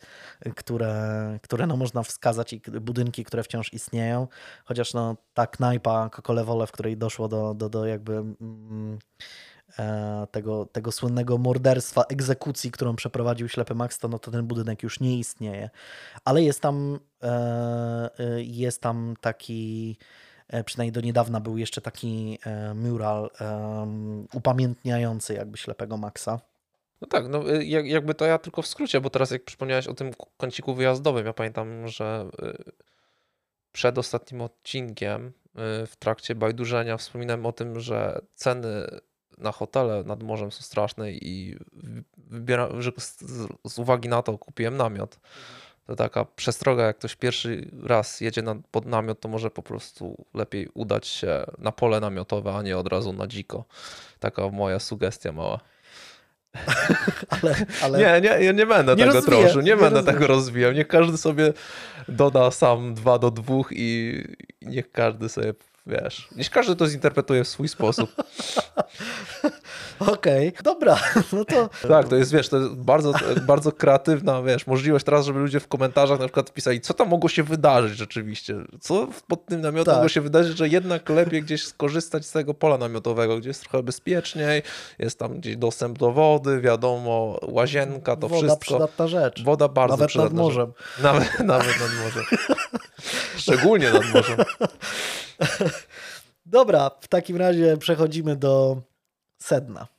które, 0.56 1.40
które 1.42 1.68
no 1.68 1.78
można 1.78 2.04
wskazać 2.04 2.54
i 2.54 2.62
budynki, 2.82 3.24
które 3.24 3.44
wciąż 3.44 3.74
istnieją, 3.74 4.28
chociaż 4.66 4.94
no 4.94 5.16
ta 5.34 5.48
knajpa 5.48 6.10
Kokolewole, 6.10 6.68
w 6.68 6.72
której 6.72 6.98
doszło 6.98 7.28
do, 7.28 7.54
do, 7.54 7.70
do 7.70 7.86
jakby 7.86 8.14
mm, 8.14 9.00
e, 9.80 10.28
tego, 10.32 10.66
tego 10.66 10.92
słynnego 10.92 11.38
morderstwa, 11.38 12.04
egzekucji, 12.04 12.72
którą 12.72 12.96
przeprowadził 12.96 13.50
ślepy 13.50 13.76
Max, 13.76 14.00
to, 14.00 14.08
no 14.08 14.20
to 14.20 14.32
ten 14.32 14.48
budynek 14.48 14.84
już 14.84 15.00
nie 15.00 15.20
istnieje. 15.20 15.70
Ale 16.26 16.44
jest 16.44 16.62
tam, 16.62 17.00
jest 18.38 18.82
tam 18.82 19.14
taki 19.22 19.98
Przynajmniej 20.66 20.92
do 20.92 21.02
niedawna 21.02 21.40
był 21.40 21.58
jeszcze 21.58 21.82
taki 21.82 22.40
mural 22.76 23.30
upamiętniający 24.34 25.34
jakby 25.34 25.58
ślepego 25.58 25.98
Maxa. 25.98 26.40
No 27.02 27.08
tak, 27.08 27.28
no 27.28 27.44
jakby 27.84 28.14
to 28.14 28.26
ja 28.26 28.38
tylko 28.38 28.62
w 28.62 28.68
skrócie, 28.68 29.02
bo 29.02 29.10
teraz 29.10 29.32
jak 29.32 29.46
przypomniałeś 29.46 29.88
o 29.88 29.94
tym 29.94 30.12
kąciku 30.38 30.74
wyjazdowym, 30.74 31.26
ja 31.26 31.34
pamiętam, 31.34 31.88
że 31.88 32.30
przed 33.72 33.98
ostatnim 33.98 34.42
odcinkiem 34.42 35.32
w 35.88 35.94
trakcie 36.00 36.36
bajdurzenia 36.36 36.98
wspominałem 36.98 37.46
o 37.46 37.52
tym, 37.52 37.80
że 37.80 38.22
ceny 38.36 38.88
na 39.38 39.52
hotele 39.52 40.04
nad 40.04 40.24
morzem 40.24 40.52
są 40.52 40.62
straszne 40.62 41.12
i 41.12 41.58
wybiera, 42.18 42.70
z, 42.98 43.22
z, 43.72 43.80
uwagi 43.80 44.10
na 44.10 44.22
to 44.22 44.38
kupiłem 44.38 44.78
namiot. 44.78 45.20
To 45.88 45.96
taka 45.96 46.26
przestroga, 46.26 46.84
jak 46.84 46.98
ktoś 46.98 47.16
pierwszy 47.16 47.70
raz 47.84 48.22
jedzie 48.22 48.42
na, 48.42 48.56
pod 48.72 48.86
namiot, 48.86 49.20
to 49.20 49.30
może 49.30 49.52
po 49.52 49.64
prostu 49.64 50.26
lepiej 50.34 50.70
udać 50.74 51.08
się 51.08 51.46
na 51.58 51.72
pole 51.72 52.00
namiotowe, 52.00 52.56
a 52.56 52.62
nie 52.62 52.78
od 52.78 52.88
razu 52.88 53.14
na 53.14 53.28
dziko. 53.28 53.66
Taka 54.20 54.50
moja 54.50 54.80
sugestia 54.80 55.32
mała. 55.32 55.60
ale, 57.30 57.56
ale... 57.82 58.00
Nie, 58.00 58.30
nie, 58.30 58.46
ja 58.46 58.52
nie 58.52 58.66
będę 58.66 58.96
nie 58.96 59.04
tego 59.04 59.14
rozwiję, 59.14 59.42
troszył, 59.42 59.62
nie, 59.62 59.72
nie 59.72 59.78
będę 59.78 59.96
rozwiję. 59.96 60.14
tego 60.14 60.28
rozwijał. 60.28 60.72
Niech 60.72 60.88
każdy 60.88 61.18
sobie 61.18 61.54
doda 62.08 62.52
sam 62.52 62.94
dwa 62.94 63.20
do 63.20 63.32
dwóch 63.32 63.70
i 63.72 64.24
niech 64.62 64.92
każdy 64.92 65.30
sobie 65.30 65.54
wiesz, 65.88 66.28
niż 66.36 66.50
każdy 66.50 66.76
to 66.76 66.88
zinterpretuje 66.88 67.44
w 67.44 67.48
swój 67.48 67.68
sposób. 67.68 68.16
Okej, 70.00 70.50
okay, 70.50 70.64
dobra, 70.64 71.00
no 71.34 71.46
to... 71.46 71.70
Tak, 71.88 72.08
to 72.08 72.16
jest, 72.16 72.34
wiesz, 72.34 72.50
to 72.50 72.58
jest 72.58 72.76
bardzo, 72.76 73.14
bardzo 73.48 73.72
kreatywna, 73.72 74.42
wiesz, 74.42 74.68
możliwość 74.68 75.06
teraz, 75.06 75.26
żeby 75.26 75.40
ludzie 75.40 75.60
w 75.60 75.68
komentarzach 75.68 76.20
na 76.20 76.26
przykład 76.26 76.54
pisali, 76.54 76.82
co 76.82 76.94
tam 76.94 77.10
mogło 77.10 77.30
się 77.30 77.44
wydarzyć 77.44 77.98
rzeczywiście, 77.98 78.56
co 78.80 79.08
pod 79.28 79.46
tym 79.46 79.62
namiotem 79.62 79.86
tak. 79.86 79.96
mogło 79.96 80.10
się 80.10 80.22
wydarzyć, 80.22 80.58
że 80.58 80.68
jednak 80.68 81.10
lepiej 81.10 81.44
gdzieś 81.44 81.64
skorzystać 81.64 82.26
z 82.26 82.32
tego 82.32 82.54
pola 82.54 82.78
namiotowego, 82.78 83.38
gdzie 83.38 83.50
jest 83.50 83.62
trochę 83.62 83.84
bezpieczniej, 83.84 84.62
jest 85.00 85.20
tam 85.20 85.40
gdzieś 85.40 85.58
dostęp 85.58 85.98
do 85.98 86.12
wody, 86.12 86.62
wiadomo, 86.62 87.40
łazienka, 87.42 88.16
to 88.16 88.28
Woda 88.28 88.48
wszystko. 88.48 88.74
Woda 88.74 88.88
przydatna 88.88 89.08
rzecz. 89.08 89.44
Woda 89.44 89.68
bardzo 89.68 89.94
nawet 89.94 90.10
przydatna 90.10 90.36
nad 90.36 90.44
morzem. 90.44 90.74
Rzecz. 90.78 91.04
Nawet, 91.04 91.40
nawet 91.40 91.80
nad 91.80 91.90
morzem. 92.04 92.24
Szczególnie 93.38 93.92
nad 93.92 94.14
morzem. 94.14 94.38
Dobra, 96.46 96.92
w 97.02 97.08
takim 97.08 97.38
razie 97.38 97.78
przechodzimy 97.78 98.36
do 98.36 98.82
sedna. 99.40 99.90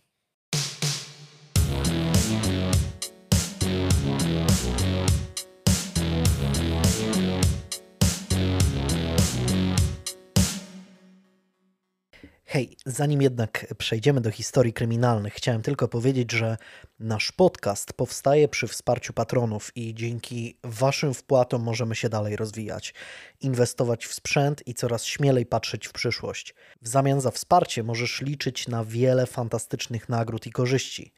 Hej, 12.50 12.76
zanim 12.86 13.22
jednak 13.22 13.74
przejdziemy 13.78 14.20
do 14.20 14.30
historii 14.30 14.72
kryminalnych, 14.72 15.34
chciałem 15.34 15.62
tylko 15.62 15.88
powiedzieć, 15.88 16.32
że 16.32 16.56
nasz 16.98 17.32
podcast 17.32 17.92
powstaje 17.92 18.48
przy 18.48 18.68
wsparciu 18.68 19.12
patronów 19.12 19.76
i 19.76 19.94
dzięki 19.94 20.58
Waszym 20.64 21.14
wpłatom 21.14 21.62
możemy 21.62 21.94
się 21.94 22.08
dalej 22.08 22.36
rozwijać, 22.36 22.94
inwestować 23.40 24.06
w 24.06 24.14
sprzęt 24.14 24.66
i 24.66 24.74
coraz 24.74 25.04
śmielej 25.04 25.46
patrzeć 25.46 25.88
w 25.88 25.92
przyszłość. 25.92 26.54
W 26.82 26.88
zamian 26.88 27.20
za 27.20 27.30
wsparcie 27.30 27.82
możesz 27.82 28.20
liczyć 28.20 28.68
na 28.68 28.84
wiele 28.84 29.26
fantastycznych 29.26 30.08
nagród 30.08 30.46
i 30.46 30.50
korzyści, 30.50 31.12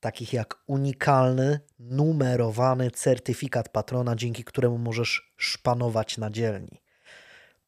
takich 0.00 0.32
jak 0.32 0.62
unikalny, 0.66 1.60
numerowany 1.78 2.90
certyfikat 2.90 3.68
patrona, 3.68 4.16
dzięki 4.16 4.44
któremu 4.44 4.78
możesz 4.78 5.32
szpanować 5.36 6.18
na 6.18 6.30
dzielni, 6.30 6.82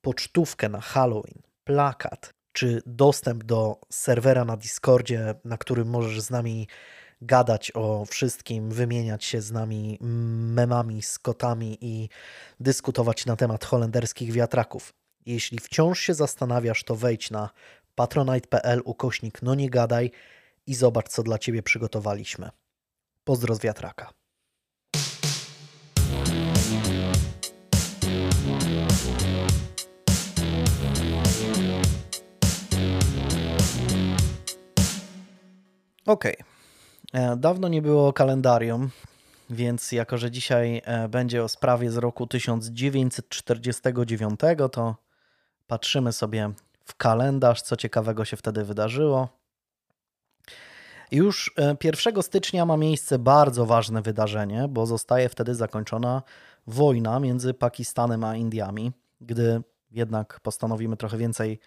pocztówkę 0.00 0.68
na 0.68 0.80
Halloween, 0.80 1.42
plakat, 1.64 2.33
czy 2.54 2.82
dostęp 2.86 3.44
do 3.44 3.80
serwera 3.90 4.44
na 4.44 4.56
Discordzie, 4.56 5.34
na 5.44 5.58
którym 5.58 5.88
możesz 5.88 6.20
z 6.20 6.30
nami 6.30 6.68
gadać 7.22 7.72
o 7.74 8.04
wszystkim, 8.04 8.70
wymieniać 8.70 9.24
się 9.24 9.40
z 9.40 9.52
nami 9.52 9.98
memami, 10.00 11.02
skotami 11.02 11.78
i 11.80 12.08
dyskutować 12.60 13.26
na 13.26 13.36
temat 13.36 13.64
holenderskich 13.64 14.32
wiatraków. 14.32 14.92
Jeśli 15.26 15.58
wciąż 15.58 16.00
się 16.00 16.14
zastanawiasz, 16.14 16.84
to 16.84 16.96
wejdź 16.96 17.30
na 17.30 17.50
patronite.pl 17.94 18.82
ukośnik 18.84 19.42
no 19.42 19.54
nie 19.54 19.70
gadaj 19.70 20.10
i 20.66 20.74
zobacz, 20.74 21.08
co 21.08 21.22
dla 21.22 21.38
Ciebie 21.38 21.62
przygotowaliśmy. 21.62 22.50
Pozdro 23.24 23.54
z 23.54 23.60
wiatraka. 23.60 24.10
Okej. 36.06 36.34
Okay. 36.34 36.44
E, 37.32 37.36
dawno 37.36 37.68
nie 37.68 37.82
było 37.82 38.12
kalendarium, 38.12 38.90
więc 39.50 39.92
jako, 39.92 40.18
że 40.18 40.30
dzisiaj 40.30 40.82
e, 40.84 41.08
będzie 41.08 41.44
o 41.44 41.48
sprawie 41.48 41.90
z 41.90 41.96
roku 41.96 42.26
1949, 42.26 44.40
to 44.72 44.96
patrzymy 45.66 46.12
sobie 46.12 46.50
w 46.84 46.96
kalendarz, 46.96 47.62
co 47.62 47.76
ciekawego 47.76 48.24
się 48.24 48.36
wtedy 48.36 48.64
wydarzyło. 48.64 49.28
Już 51.10 51.54
1 51.84 52.18
e, 52.18 52.22
stycznia 52.22 52.66
ma 52.66 52.76
miejsce 52.76 53.18
bardzo 53.18 53.66
ważne 53.66 54.02
wydarzenie, 54.02 54.68
bo 54.68 54.86
zostaje 54.86 55.28
wtedy 55.28 55.54
zakończona 55.54 56.22
wojna 56.66 57.20
między 57.20 57.54
Pakistanem 57.54 58.24
a 58.24 58.36
Indiami. 58.36 58.92
Gdy 59.20 59.62
jednak 59.90 60.40
postanowimy 60.40 60.96
trochę 60.96 61.16
więcej 61.16 61.60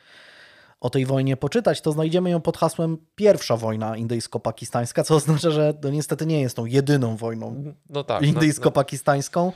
o 0.80 0.90
tej 0.90 1.06
wojnie 1.06 1.38
poczytać, 1.38 1.82
to 1.82 1.92
znajdziemy 1.92 2.30
ją 2.30 2.42
pod 2.42 2.58
hasłem 2.58 2.98
pierwsza 3.16 3.58
wojna 3.58 3.98
indyjsko-pakistańska, 3.98 5.04
co 5.04 5.16
oznacza, 5.16 5.52
że 5.52 5.74
to 5.74 5.90
niestety 5.90 6.26
nie 6.26 6.42
jest 6.42 6.56
tą 6.56 6.66
jedyną 6.66 7.18
wojną 7.18 7.74
no 7.90 8.04
tak, 8.04 8.24
indyjsko-pakistańską. 8.24 9.46
No, 9.46 9.54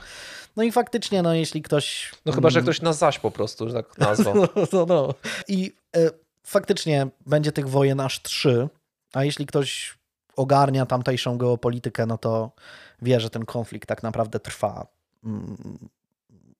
no. 0.56 0.62
i 0.62 0.72
faktycznie, 0.72 1.22
no 1.22 1.34
jeśli 1.34 1.62
ktoś... 1.62 2.12
No 2.26 2.32
chyba, 2.32 2.50
że 2.50 2.58
mm, 2.58 2.64
ktoś 2.64 2.82
na 2.82 2.92
zaś 2.92 3.18
po 3.18 3.30
prostu, 3.30 3.68
że 3.68 3.74
tak 3.74 3.98
nazwał. 3.98 4.34
no, 4.36 4.48
no, 4.72 4.86
no. 4.86 5.14
I 5.48 5.72
e, 5.96 6.10
faktycznie 6.42 7.06
będzie 7.26 7.52
tych 7.52 7.68
wojen 7.68 8.00
aż 8.00 8.22
trzy, 8.22 8.68
a 9.12 9.24
jeśli 9.24 9.46
ktoś 9.46 9.98
ogarnia 10.36 10.86
tamtejszą 10.86 11.38
geopolitykę, 11.38 12.06
no 12.06 12.18
to 12.18 12.50
wie, 13.02 13.20
że 13.20 13.30
ten 13.30 13.44
konflikt 13.44 13.88
tak 13.88 14.02
naprawdę 14.02 14.40
trwa 14.40 14.86
mm, 15.24 15.78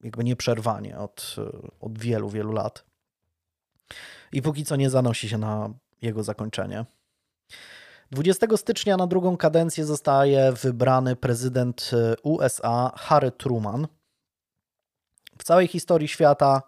jakby 0.03 0.25
nieprzerwanie 0.25 0.99
od, 0.99 1.37
od 1.81 1.99
wielu, 1.99 2.29
wielu 2.29 2.53
lat 2.53 2.85
i 4.33 4.43
póki 4.43 4.65
co 4.65 4.77
nie 4.77 4.91
zanosi 4.91 5.29
się 5.29 5.39
na 5.39 5.71
jego 6.03 6.23
zakończenie. 6.23 6.85
20 8.11 8.57
stycznia 8.57 8.97
na 8.97 9.07
drugą 9.07 9.37
kadencję 9.37 9.87
zostaje 9.87 10.53
wybrany 10.53 11.17
prezydent 11.17 11.91
e, 11.93 12.15
USA 12.23 12.93
Harry 12.97 13.31
Truman. 13.31 13.87
W 15.39 15.45
całej 15.45 15.69
historii 15.69 16.09
świata 16.09 16.63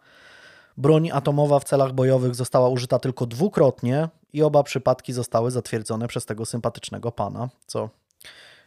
broń 0.77 1.11
atomowa 1.11 1.61
w 1.61 1.65
celach 1.65 1.93
bojowych 1.93 2.35
została 2.35 2.69
użyta 2.69 2.99
tylko 2.99 3.27
dwukrotnie 3.27 4.09
i 4.33 4.43
oba 4.43 4.63
przypadki 4.63 5.13
zostały 5.13 5.51
zatwierdzone 5.51 6.09
przez 6.09 6.27
tego 6.27 6.47
sympatycznego 6.47 7.13
pana, 7.13 7.49
co 7.67 7.91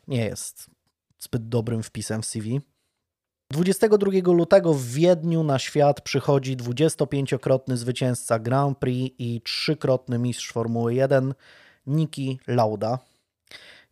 nie 0.08 0.26
jest 0.26 0.70
zbyt 1.20 1.50
dobrym 1.50 1.84
wpisem 1.84 2.22
w 2.22 2.26
CV. 2.26 2.62
22 3.52 4.12
lutego 4.34 4.74
w 4.74 4.84
Wiedniu 4.84 5.44
na 5.44 5.60
świat 5.60 6.02
przychodzi 6.02 6.58
25-krotny 6.58 7.78
zwycięzca 7.78 8.40
Grand 8.40 8.78
Prix 8.78 9.16
i 9.20 9.42
trzykrotny 9.42 10.20
mistrz 10.20 10.52
Formuły 10.52 10.94
1 10.94 11.34
Niki 11.88 12.40
Lauda. 12.48 13.00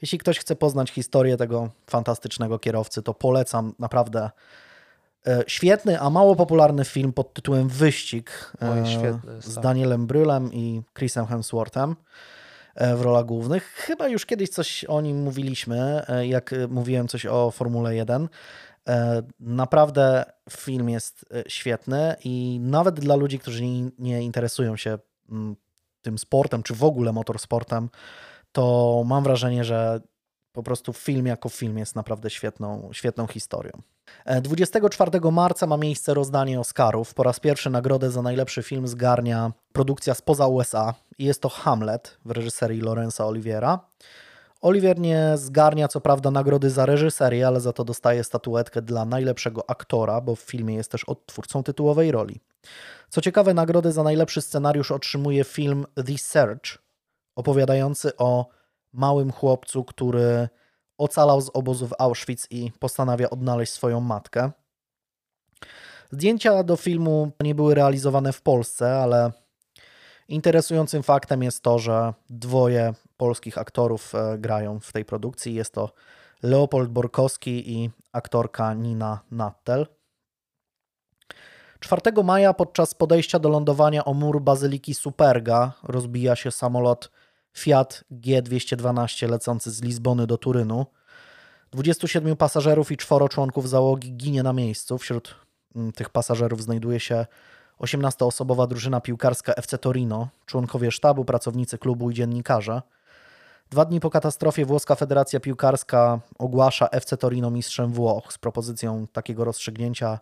Jeśli 0.01 0.17
ktoś 0.17 0.39
chce 0.39 0.55
poznać 0.55 0.91
historię 0.91 1.37
tego 1.37 1.69
fantastycznego 1.87 2.59
kierowcy, 2.59 3.01
to 3.01 3.13
polecam 3.13 3.73
naprawdę 3.79 4.29
e, 5.27 5.43
świetny, 5.47 5.99
a 5.99 6.09
mało 6.09 6.35
popularny 6.35 6.85
film 6.85 7.13
pod 7.13 7.33
tytułem 7.33 7.67
Wyścig 7.67 8.51
Oj, 8.61 8.91
świetny, 8.91 9.41
z 9.41 9.55
tak. 9.55 9.63
Danielem 9.63 10.07
Brylem 10.07 10.53
i 10.53 10.81
Chrisem 10.97 11.25
Hemsworthem 11.25 11.95
e, 12.75 12.95
w 12.95 13.01
rolach 13.01 13.25
głównych. 13.25 13.63
Chyba 13.63 14.07
już 14.07 14.25
kiedyś 14.25 14.49
coś 14.49 14.83
o 14.83 15.01
nim 15.01 15.23
mówiliśmy, 15.23 16.05
e, 16.07 16.27
jak 16.27 16.55
mówiłem 16.69 17.07
coś 17.07 17.25
o 17.25 17.51
Formule 17.51 17.95
1. 17.95 18.27
E, 18.89 19.21
naprawdę 19.39 20.25
film 20.49 20.89
jest 20.89 21.25
e, 21.33 21.43
świetny 21.47 22.15
i 22.23 22.59
nawet 22.61 22.99
dla 22.99 23.15
ludzi, 23.15 23.39
którzy 23.39 23.63
nie 23.99 24.21
interesują 24.21 24.77
się 24.77 24.97
mm, 25.29 25.55
tym 26.01 26.17
sportem, 26.17 26.63
czy 26.63 26.75
w 26.75 26.83
ogóle 26.83 27.13
motorsportem, 27.13 27.89
to 28.51 29.03
mam 29.05 29.23
wrażenie, 29.23 29.63
że 29.63 30.01
po 30.51 30.63
prostu 30.63 30.93
film 30.93 31.25
jako 31.25 31.49
film 31.49 31.77
jest 31.77 31.95
naprawdę 31.95 32.29
świetną, 32.29 32.89
świetną 32.93 33.27
historią. 33.27 33.71
24 34.41 35.11
e, 35.17 35.31
marca 35.31 35.67
ma 35.67 35.77
miejsce 35.77 36.13
rozdanie 36.13 36.59
Oscarów. 36.59 37.13
Po 37.13 37.23
raz 37.23 37.39
pierwszy 37.39 37.69
nagrodę 37.69 38.11
za 38.11 38.21
najlepszy 38.21 38.63
film 38.63 38.87
zgarnia 38.87 39.51
produkcja 39.73 40.13
spoza 40.13 40.47
USA 40.47 40.93
i 41.17 41.25
jest 41.25 41.41
to 41.41 41.49
Hamlet 41.49 42.17
w 42.25 42.31
reżyserii 42.31 42.81
Lorenza 42.81 43.25
Oliviera 43.25 43.79
Oliver 44.65 44.99
nie 44.99 45.31
zgarnia 45.35 45.87
co 45.87 46.01
prawda 46.01 46.31
nagrody 46.31 46.69
za 46.69 46.85
reżyserię, 46.85 47.47
ale 47.47 47.61
za 47.61 47.73
to 47.73 47.83
dostaje 47.83 48.23
statuetkę 48.23 48.81
dla 48.81 49.05
najlepszego 49.05 49.69
aktora, 49.69 50.21
bo 50.21 50.35
w 50.35 50.39
filmie 50.39 50.75
jest 50.75 50.91
też 50.91 51.03
odtwórcą 51.03 51.63
tytułowej 51.63 52.11
roli. 52.11 52.39
Co 53.09 53.21
ciekawe, 53.21 53.53
nagrodę 53.53 53.91
za 53.91 54.03
najlepszy 54.03 54.41
scenariusz 54.41 54.91
otrzymuje 54.91 55.43
film 55.43 55.85
The 55.95 56.17
Search, 56.17 56.77
opowiadający 57.35 58.17
o 58.17 58.45
małym 58.93 59.31
chłopcu, 59.31 59.83
który 59.83 60.49
ocalał 60.97 61.41
z 61.41 61.49
obozu 61.53 61.87
w 61.87 61.93
Auschwitz 61.99 62.47
i 62.49 62.71
postanawia 62.79 63.29
odnaleźć 63.29 63.73
swoją 63.73 63.99
matkę. 63.99 64.51
Zdjęcia 66.11 66.63
do 66.63 66.75
filmu 66.75 67.31
nie 67.39 67.55
były 67.55 67.75
realizowane 67.75 68.33
w 68.33 68.41
Polsce, 68.41 68.99
ale 68.99 69.31
interesującym 70.27 71.03
faktem 71.03 71.43
jest 71.43 71.63
to, 71.63 71.79
że 71.79 72.13
dwoje 72.29 72.93
polskich 73.17 73.57
aktorów 73.57 74.15
e, 74.15 74.37
grają 74.37 74.79
w 74.79 74.91
tej 74.91 75.05
produkcji. 75.05 75.53
Jest 75.53 75.73
to 75.73 75.91
Leopold 76.43 76.89
Borkowski 76.89 77.73
i 77.73 77.89
aktorka 78.11 78.73
Nina 78.73 79.19
Nattel. 79.31 79.87
4 81.79 82.23
maja 82.23 82.53
podczas 82.53 82.93
podejścia 82.93 83.39
do 83.39 83.49
lądowania 83.49 84.05
o 84.05 84.13
mur 84.13 84.41
Bazyliki 84.41 84.93
Superga 84.93 85.71
rozbija 85.83 86.35
się 86.35 86.51
samolot 86.51 87.11
Fiat 87.57 88.03
G212 88.11 89.29
lecący 89.29 89.71
z 89.71 89.81
Lizbony 89.81 90.27
do 90.27 90.37
Turynu. 90.37 90.85
27 91.71 92.35
pasażerów 92.35 92.91
i 92.91 92.97
czworo 92.97 93.29
członków 93.29 93.69
załogi 93.69 94.13
ginie 94.13 94.43
na 94.43 94.53
miejscu. 94.53 94.97
Wśród 94.97 95.35
mm, 95.75 95.91
tych 95.91 96.09
pasażerów 96.09 96.63
znajduje 96.63 96.99
się 96.99 97.25
18-osobowa 97.79 98.67
drużyna 98.67 99.01
piłkarska 99.01 99.53
FC 99.53 99.77
Torino, 99.77 100.27
członkowie 100.45 100.91
sztabu, 100.91 101.25
pracownicy 101.25 101.77
klubu 101.77 102.11
i 102.11 102.13
dziennikarze. 102.13 102.81
Dwa 103.69 103.85
dni 103.85 103.99
po 103.99 104.09
katastrofie 104.09 104.65
włoska 104.65 104.95
Federacja 104.95 105.39
Piłkarska 105.39 106.19
ogłasza 106.39 106.87
FC 106.87 107.17
Torino 107.17 107.51
mistrzem 107.51 107.93
Włoch 107.93 108.33
z 108.33 108.37
propozycją 108.37 109.07
takiego 109.07 109.43
rozstrzygnięcia. 109.43 110.19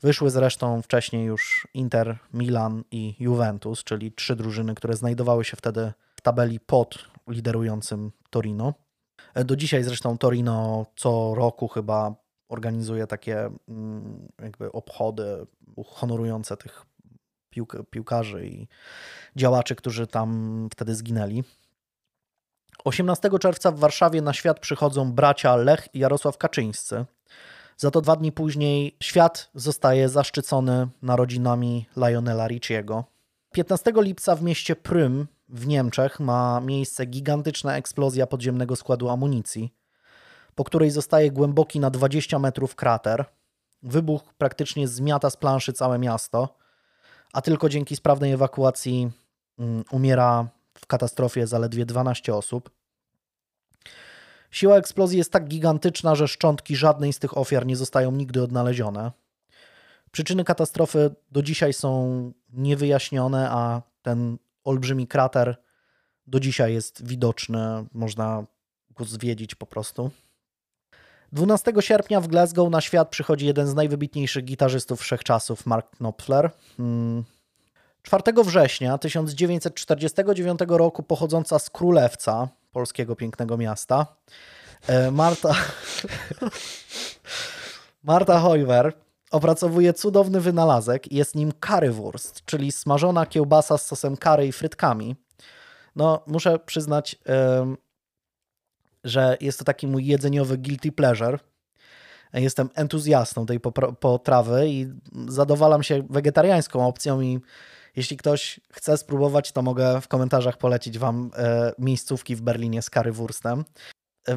Wyszły 0.00 0.30
zresztą 0.30 0.82
wcześniej 0.82 1.24
już 1.24 1.68
Inter, 1.74 2.18
Milan 2.34 2.84
i 2.90 3.14
Juventus, 3.18 3.84
czyli 3.84 4.12
trzy 4.12 4.36
drużyny, 4.36 4.74
które 4.74 4.96
znajdowały 4.96 5.44
się 5.44 5.56
wtedy 5.56 5.92
w 6.16 6.20
tabeli 6.20 6.60
pod 6.60 6.98
liderującym 7.28 8.12
Torino. 8.30 8.74
Do 9.34 9.56
dzisiaj 9.56 9.82
zresztą 9.84 10.18
Torino 10.18 10.86
co 10.96 11.34
roku 11.34 11.68
chyba 11.68 12.14
organizuje 12.48 13.06
takie 13.06 13.50
mm, 13.68 14.28
jakby 14.42 14.72
obchody 14.72 15.46
honorujące 15.86 16.56
tych 16.56 16.86
piłk 17.50 17.76
piłkarzy 17.90 18.46
i 18.46 18.68
działaczy, 19.36 19.74
którzy 19.74 20.06
tam 20.06 20.68
wtedy 20.72 20.94
zginęli. 20.94 21.44
18 22.86 23.30
czerwca 23.40 23.72
w 23.72 23.78
Warszawie 23.78 24.22
na 24.22 24.32
świat 24.32 24.60
przychodzą 24.60 25.12
bracia 25.12 25.56
Lech 25.56 25.88
i 25.94 25.98
Jarosław 25.98 26.38
Kaczyńscy. 26.38 27.04
Za 27.76 27.90
to 27.90 28.00
dwa 28.00 28.16
dni 28.16 28.32
później 28.32 28.96
świat 29.02 29.50
zostaje 29.54 30.08
zaszczycony 30.08 30.88
narodzinami 31.02 31.86
Lionela 31.96 32.48
Ricciego. 32.48 33.04
15 33.52 33.92
lipca 33.96 34.36
w 34.36 34.42
mieście 34.42 34.76
Prym 34.76 35.26
w 35.48 35.66
Niemczech 35.66 36.20
ma 36.20 36.60
miejsce 36.60 37.06
gigantyczna 37.06 37.76
eksplozja 37.76 38.26
podziemnego 38.26 38.76
składu 38.76 39.08
amunicji, 39.08 39.74
po 40.54 40.64
której 40.64 40.90
zostaje 40.90 41.30
głęboki 41.30 41.80
na 41.80 41.90
20 41.90 42.38
metrów 42.38 42.74
krater. 42.74 43.24
Wybuch 43.82 44.22
praktycznie 44.38 44.88
zmiata 44.88 45.30
z 45.30 45.36
planszy 45.36 45.72
całe 45.72 45.98
miasto, 45.98 46.56
a 47.32 47.42
tylko 47.42 47.68
dzięki 47.68 47.96
sprawnej 47.96 48.32
ewakuacji 48.32 49.10
mm, 49.58 49.84
umiera 49.90 50.55
w 50.86 50.88
katastrofie 50.88 51.46
zaledwie 51.46 51.86
12 51.86 52.34
osób. 52.34 52.70
Siła 54.50 54.76
eksplozji 54.76 55.18
jest 55.18 55.32
tak 55.32 55.48
gigantyczna, 55.48 56.14
że 56.14 56.28
szczątki 56.28 56.76
żadnej 56.76 57.12
z 57.12 57.18
tych 57.18 57.38
ofiar 57.38 57.66
nie 57.66 57.76
zostają 57.76 58.12
nigdy 58.12 58.42
odnalezione. 58.42 59.12
Przyczyny 60.10 60.44
katastrofy 60.44 61.14
do 61.30 61.42
dzisiaj 61.42 61.72
są 61.72 62.32
niewyjaśnione, 62.52 63.50
a 63.50 63.82
ten 64.02 64.38
olbrzymi 64.64 65.06
krater 65.06 65.56
do 66.26 66.40
dzisiaj 66.40 66.74
jest 66.74 67.06
widoczny, 67.06 67.86
można 67.92 68.44
go 68.90 69.04
zwiedzić 69.04 69.54
po 69.54 69.66
prostu. 69.66 70.10
12 71.32 71.72
sierpnia 71.80 72.20
w 72.20 72.28
Glasgow 72.28 72.70
na 72.70 72.80
świat 72.80 73.08
przychodzi 73.08 73.46
jeden 73.46 73.66
z 73.66 73.74
najwybitniejszych 73.74 74.44
gitarzystów 74.44 75.00
wszechczasów, 75.00 75.66
Mark 75.66 75.96
Knopfler. 75.96 76.50
4 78.06 78.22
hmm. 78.24 78.44
września 78.44 78.98
1949 78.98 80.60
roku 80.68 81.02
pochodząca 81.02 81.58
z 81.58 81.70
Królewca, 81.70 82.48
polskiego 82.72 83.16
pięknego 83.16 83.56
miasta, 83.56 84.06
e, 84.86 85.10
Marta, 85.10 85.54
Marta 88.04 88.38
Hojwer 88.38 88.92
opracowuje 89.30 89.92
cudowny 89.92 90.40
wynalazek. 90.40 91.12
Jest 91.12 91.34
nim 91.34 91.52
currywurst, 91.66 92.44
czyli 92.44 92.72
smażona 92.72 93.26
kiełbasa 93.26 93.78
z 93.78 93.86
sosem 93.86 94.16
curry 94.16 94.46
i 94.46 94.52
frytkami. 94.52 95.16
No, 95.96 96.22
muszę 96.26 96.58
przyznać, 96.58 97.16
że 99.04 99.36
jest 99.40 99.58
to 99.58 99.64
taki 99.64 99.86
mój 99.86 100.06
jedzeniowy 100.06 100.58
guilty 100.58 100.92
pleasure. 100.92 101.38
Jestem 102.32 102.70
entuzjastą 102.74 103.46
tej 103.46 103.60
potrawy 104.00 104.68
i 104.68 104.86
zadowalam 105.28 105.82
się 105.82 106.02
wegetariańską 106.10 106.86
opcją 106.86 107.20
i 107.20 107.40
jeśli 107.96 108.16
ktoś 108.16 108.60
chce 108.72 108.96
spróbować, 108.96 109.52
to 109.52 109.62
mogę 109.62 110.00
w 110.00 110.08
komentarzach 110.08 110.56
polecić 110.56 110.98
Wam 110.98 111.30
e, 111.36 111.72
miejscówki 111.78 112.36
w 112.36 112.42
Berlinie 112.42 112.82
z 112.82 112.90
currywurstem. 112.90 113.64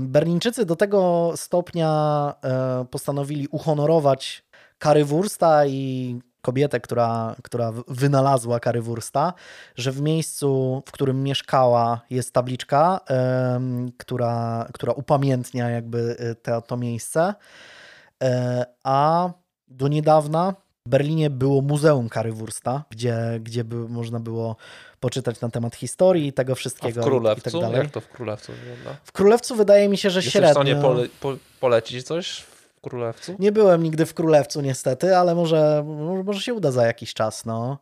Berlińczycy 0.02 0.66
do 0.66 0.76
tego 0.76 1.32
stopnia 1.36 2.34
e, 2.44 2.86
postanowili 2.92 3.48
uhonorować 3.48 4.44
Karywursta 4.78 5.66
i 5.66 6.20
kobietę, 6.42 6.80
która, 6.80 7.36
która 7.44 7.72
wynalazła 7.88 8.60
Karywursta, 8.60 9.34
że 9.76 9.92
w 9.92 10.02
miejscu, 10.02 10.82
w 10.88 10.92
którym 10.92 11.24
mieszkała 11.24 12.02
jest 12.10 12.34
tabliczka, 12.34 13.00
która, 13.98 14.68
która 14.74 14.94
upamiętnia 14.94 15.70
jakby 15.70 16.16
e, 16.20 16.36
te, 16.36 16.62
to 16.62 16.78
miejsce, 16.78 17.34
e, 18.24 18.66
a 18.84 19.30
do 19.68 19.88
niedawna 19.88 20.54
w 20.90 20.92
Berlinie 20.92 21.30
było 21.30 21.62
Muzeum 21.62 22.10
Karywursta, 22.10 22.84
gdzie, 22.90 23.40
gdzie 23.42 23.64
by, 23.64 23.76
można 23.76 24.20
było 24.20 24.56
poczytać 25.00 25.42
na 25.42 25.50
temat 25.50 25.76
historii 25.76 26.34
tego 26.34 26.56
wszystkiego. 26.56 27.02
A 27.02 27.04
w 27.04 27.08
Królewcu? 27.08 27.50
I 27.50 27.52
tak 27.52 27.62
dalej. 27.62 27.78
Jak 27.78 27.92
to 27.92 28.02
w 28.02 28.08
Królewcu 28.08 28.52
wygląda? 28.54 29.00
W 29.04 29.12
Królewcu 29.12 29.56
wydaje 29.56 29.90
mi 29.90 29.98
się, 29.98 30.10
że 30.10 30.20
Jesteś 30.20 30.34
średnio. 30.34 30.50
Jesteś 30.50 30.76
w 30.76 30.80
stanie 30.80 30.82
pole, 30.82 31.08
po, 31.20 31.34
polecić 31.60 32.08
coś 32.08 32.44
Królewcu? 32.82 33.36
Nie 33.40 33.52
byłem 33.52 33.84
nigdy 33.84 34.06
w 34.06 34.14
Królewcu 34.14 34.62
niestety, 34.62 35.18
ale 35.18 35.36
może, 35.36 35.84
może 36.26 36.42
się 36.42 36.54
uda 36.54 36.72
za 36.72 36.86
jakiś 36.86 37.14
czas. 37.14 37.46
No. 37.46 37.78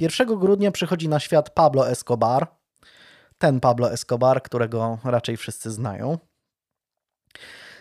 1 0.00 0.38
grudnia 0.38 0.72
przychodzi 0.72 1.08
na 1.08 1.20
świat 1.20 1.50
Pablo 1.50 1.90
Escobar. 1.90 2.46
Ten 3.38 3.60
Pablo 3.60 3.92
Escobar, 3.92 4.42
którego 4.42 4.98
raczej 5.04 5.36
wszyscy 5.36 5.70
znają. 5.70 6.18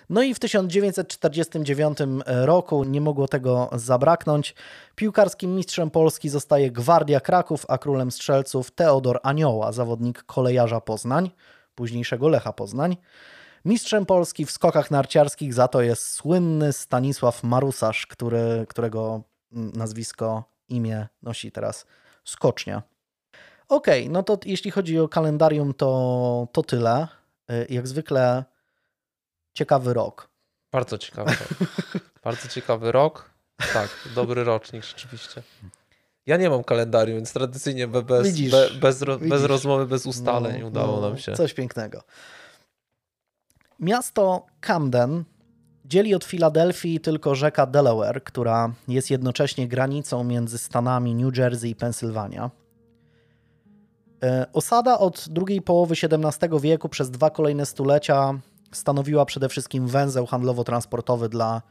No 0.10 0.24
i 0.24 0.34
w 0.34 0.40
1949 0.40 1.98
roku 2.26 2.84
nie 2.84 3.02
mogło 3.02 3.28
tego 3.28 3.70
zabraknąć. 3.74 4.56
Piłkarskim 4.96 5.56
mistrzem 5.56 5.92
Polski 5.92 6.30
zostaje 6.30 6.72
Gwardia 6.72 7.20
Kraków, 7.20 7.66
a 7.68 7.78
królem 7.78 8.12
strzelców 8.12 8.72
Teodor 8.72 9.20
Anioła, 9.24 9.72
zawodnik 9.72 10.24
kolejarza 10.24 10.82
Poznań, 10.82 11.32
późniejszego 11.76 12.30
Lecha 12.30 12.54
Poznań. 12.54 12.98
Mistrzem 13.66 14.06
Polski 14.06 14.46
w 14.46 14.52
skokach 14.52 14.92
narciarskich 14.92 15.54
za 15.54 15.68
to 15.68 15.82
jest 15.82 16.08
słynny 16.08 16.74
Stanisław 16.74 17.44
Marusarz, 17.44 18.08
który, 18.08 18.66
którego 18.70 19.22
nazwisko, 19.52 20.44
imię 20.70 21.08
nosi 21.24 21.52
teraz 21.52 21.86
Skocznia. 22.24 22.84
Okej, 23.70 24.02
okay, 24.02 24.14
no 24.14 24.24
to 24.24 24.38
jeśli 24.46 24.72
chodzi 24.72 25.00
o 25.00 25.08
kalendarium, 25.08 25.74
to, 25.74 26.48
to 26.52 26.64
tyle. 26.64 27.08
Y, 27.52 27.68
jak 27.70 27.88
zwykle 27.88 28.44
ciekawy 29.56 29.94
rok. 29.94 30.30
Bardzo 30.72 30.98
ciekawy 30.98 31.32
rok. 31.32 31.70
Bardzo 32.24 32.48
ciekawy 32.48 32.92
rok. 32.92 33.30
Tak, 33.74 33.90
dobry 34.16 34.44
rocznik 34.44 34.84
rzeczywiście. 34.84 35.42
Ja 36.26 36.38
nie 36.38 36.50
mam 36.50 36.64
kalendarium, 36.64 37.18
więc 37.18 37.34
tradycyjnie 37.34 37.88
bez, 37.88 38.28
widzisz, 38.28 38.52
be, 38.52 38.70
bez, 38.82 39.04
bez 39.20 39.44
rozmowy, 39.44 39.86
bez 39.86 40.06
ustaleń 40.06 40.62
no, 40.62 40.68
udało 40.68 41.02
no, 41.02 41.10
nam 41.10 41.18
się. 41.18 41.34
Coś 41.34 41.54
pięknego. 41.54 42.02
Miasto 43.80 44.46
Camden 44.60 45.24
dzieli 45.86 46.16
od 46.16 46.24
Filadelfii 46.24 47.00
tylko 47.00 47.36
rzeka 47.36 47.66
Delaware, 47.66 48.24
która 48.24 48.74
jest 48.88 49.12
jednocześnie 49.12 49.68
granicą 49.68 50.24
między 50.24 50.58
stanami 50.58 51.16
New 51.16 51.38
Jersey 51.38 51.70
i 51.70 51.76
Pensylwania. 51.76 52.52
E, 54.24 54.46
osada 54.54 55.00
od 55.00 55.26
drugiej 55.30 55.62
połowy 55.62 55.96
XVII 56.04 56.60
wieku 56.62 56.90
przez 56.90 57.12
dwa 57.12 57.30
kolejne 57.30 57.66
stulecia 57.66 58.40
stanowiła 58.72 59.26
przede 59.26 59.50
wszystkim 59.50 59.88
węzeł 59.88 60.26
handlowo-transportowy 60.26 61.30
dla 61.30 61.62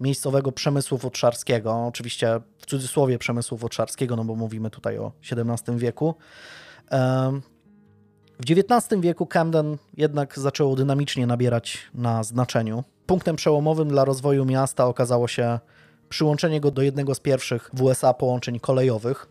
miejscowego 0.00 0.52
przemysłu 0.52 0.98
futrzarskiego. 0.98 1.86
Oczywiście 1.86 2.40
w 2.58 2.66
cudzysłowie 2.66 3.18
przemysłu 3.18 3.58
futrzarskiego, 3.58 4.16
no 4.16 4.24
bo 4.24 4.34
mówimy 4.34 4.70
tutaj 4.70 4.98
o 4.98 5.12
XVII 5.32 5.78
wieku. 5.78 6.14
W 8.38 8.50
XIX 8.50 9.00
wieku 9.00 9.26
Camden 9.26 9.78
jednak 9.96 10.38
zaczęło 10.38 10.76
dynamicznie 10.76 11.26
nabierać 11.26 11.78
na 11.94 12.22
znaczeniu. 12.22 12.84
Punktem 13.06 13.36
przełomowym 13.36 13.88
dla 13.88 14.04
rozwoju 14.04 14.44
miasta 14.44 14.86
okazało 14.86 15.28
się 15.28 15.58
przyłączenie 16.08 16.60
go 16.60 16.70
do 16.70 16.82
jednego 16.82 17.14
z 17.14 17.20
pierwszych 17.20 17.70
w 17.72 17.82
USA 17.82 18.14
połączeń 18.14 18.60
kolejowych. 18.60 19.28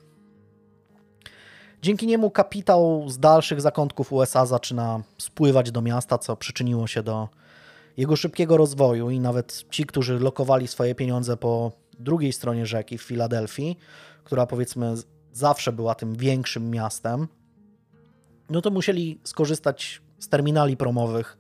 Dzięki 1.82 2.08
niemu 2.08 2.32
kapitał 2.32 3.10
z 3.10 3.20
dalszych 3.20 3.62
zakątków 3.62 4.13
USA 4.13 4.46
zaczyna 4.46 5.02
spływać 5.17 5.72
do 5.72 5.82
miasta, 5.82 6.17
co 6.17 6.36
przyczyniło 6.36 6.88
się 6.88 7.04
do 7.04 7.30
jego 7.98 8.15
szybkiego 8.15 8.58
rozwoju 8.58 9.10
i 9.10 9.20
nawet 9.20 9.65
ci, 9.70 9.86
którzy 9.86 10.20
lokowali 10.20 10.67
swoje 10.67 10.96
pieniądze 10.96 11.38
po 11.38 11.72
drugiej 12.00 12.34
stronie 12.34 12.65
rzeki 12.65 12.98
w 12.98 13.02
Filadelfii, 13.02 13.78
która 14.24 14.46
powiedzmy 14.46 14.94
zawsze 15.34 15.72
była 15.72 15.96
tym 15.96 16.15
większym 16.15 16.70
miastem, 16.70 17.28
no 18.50 18.62
to 18.62 18.72
musieli 18.72 19.20
skorzystać 19.24 20.02
z 20.20 20.30
terminali 20.30 20.78
promowych 20.78 21.38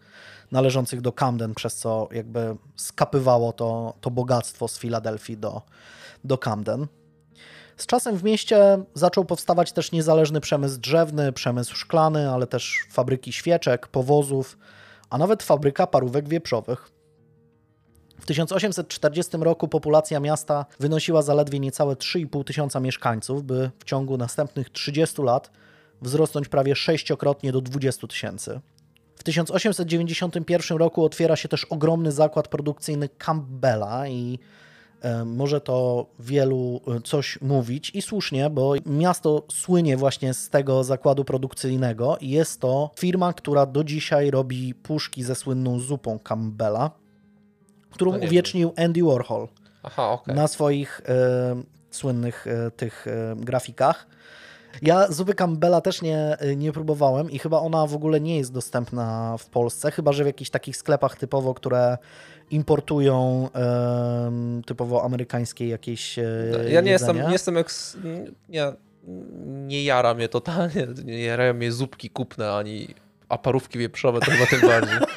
należących 0.51 1.01
do 1.01 1.11
Camden, 1.11 1.55
przez 1.55 1.75
co 1.75 2.09
jakby 2.11 2.55
skapywało 2.75 3.53
to, 3.53 3.93
to 4.01 4.11
bogactwo 4.11 4.67
z 4.67 4.79
Filadelfii 4.79 5.37
do, 5.37 5.61
do 6.23 6.37
Camden. 6.37 6.87
Z 7.77 7.85
czasem 7.85 8.17
w 8.17 8.23
mieście 8.23 8.83
zaczął 8.93 9.25
powstawać 9.25 9.71
też 9.71 9.91
niezależny 9.91 10.41
przemysł 10.41 10.79
drzewny, 10.79 11.31
przemysł 11.31 11.75
szklany, 11.75 12.29
ale 12.29 12.47
też 12.47 12.79
fabryki 12.91 13.33
świeczek, 13.33 13.87
powozów, 13.87 14.57
a 15.09 15.17
nawet 15.17 15.43
fabryka 15.43 15.87
parówek 15.87 16.29
wieprzowych. 16.29 16.91
W 18.19 18.25
1840 18.25 19.37
roku 19.37 19.67
populacja 19.67 20.19
miasta 20.19 20.65
wynosiła 20.79 21.21
zaledwie 21.21 21.59
niecałe 21.59 21.95
3,5 21.95 22.43
tysiąca 22.43 22.79
mieszkańców, 22.79 23.43
by 23.43 23.71
w 23.79 23.83
ciągu 23.83 24.17
następnych 24.17 24.69
30 24.69 25.21
lat 25.21 25.51
wzrosnąć 26.01 26.47
prawie 26.47 26.75
sześciokrotnie 26.75 27.51
do 27.51 27.61
20 27.61 28.07
tysięcy. 28.07 28.59
W 29.15 29.23
1891 29.23 30.77
roku 30.77 31.05
otwiera 31.05 31.35
się 31.35 31.47
też 31.49 31.65
ogromny 31.65 32.11
zakład 32.11 32.47
produkcyjny 32.47 33.09
Campbella 33.09 34.07
i 34.07 34.39
może 35.25 35.61
to 35.61 36.05
wielu 36.19 36.81
e, 36.87 37.01
coś 37.01 37.41
mówić 37.41 37.91
i 37.95 38.01
słusznie, 38.01 38.49
bo 38.49 38.73
miasto 38.85 39.43
słynie 39.51 39.97
właśnie 39.97 40.33
z 40.33 40.49
tego 40.49 40.83
zakładu 40.83 41.25
produkcyjnego 41.25 42.17
i 42.17 42.29
jest 42.29 42.59
to 42.59 42.91
firma, 42.99 43.33
która 43.33 43.65
do 43.65 43.83
dzisiaj 43.83 44.31
robi 44.31 44.73
puszki 44.73 45.23
ze 45.23 45.35
słynną 45.35 45.79
zupą 45.79 46.19
Campbella, 46.19 46.91
którą 47.91 48.17
uwiecznił 48.17 48.73
Andy 48.77 49.03
Warhol 49.03 49.47
Aha, 49.83 50.11
okay. 50.11 50.35
na 50.35 50.47
swoich 50.47 51.01
e, 51.05 51.63
słynnych 51.91 52.47
e, 52.47 52.71
tych 52.71 53.07
e, 53.07 53.35
grafikach. 53.35 54.07
Ja 54.81 55.11
zupy 55.11 55.33
Campbella 55.33 55.81
też 55.81 56.01
nie, 56.01 56.37
nie 56.57 56.71
próbowałem 56.71 57.31
i 57.31 57.39
chyba 57.39 57.59
ona 57.59 57.87
w 57.87 57.95
ogóle 57.95 58.21
nie 58.21 58.37
jest 58.37 58.53
dostępna 58.53 59.35
w 59.37 59.45
Polsce, 59.45 59.91
chyba 59.91 60.13
że 60.13 60.23
w 60.23 60.27
jakichś 60.27 60.49
takich 60.49 60.77
sklepach 60.77 61.15
typowo, 61.15 61.53
które 61.53 61.97
importują 62.51 63.49
typowo 64.65 65.03
amerykańskie 65.03 65.67
jakieś 65.67 66.19
e, 66.19 66.23
Ja 66.69 66.81
nie 66.81 66.91
jestem, 66.91 67.17
nie 67.17 67.31
jestem 67.31 67.57
eks... 67.57 67.97
nie, 68.49 68.73
nie 69.67 69.83
jara 69.83 70.13
mnie 70.13 70.29
totalnie, 70.29 70.87
nie 71.05 71.21
jarają 71.21 71.53
mnie 71.53 71.71
zupki 71.71 72.09
kupne, 72.09 72.53
ani 72.53 72.87
a 73.29 73.37
parówki 73.37 73.79
wieprzowe 73.79 74.19
to 74.19 74.31
chyba 74.31 74.45
tym 74.45 74.61
bardziej. 74.61 74.97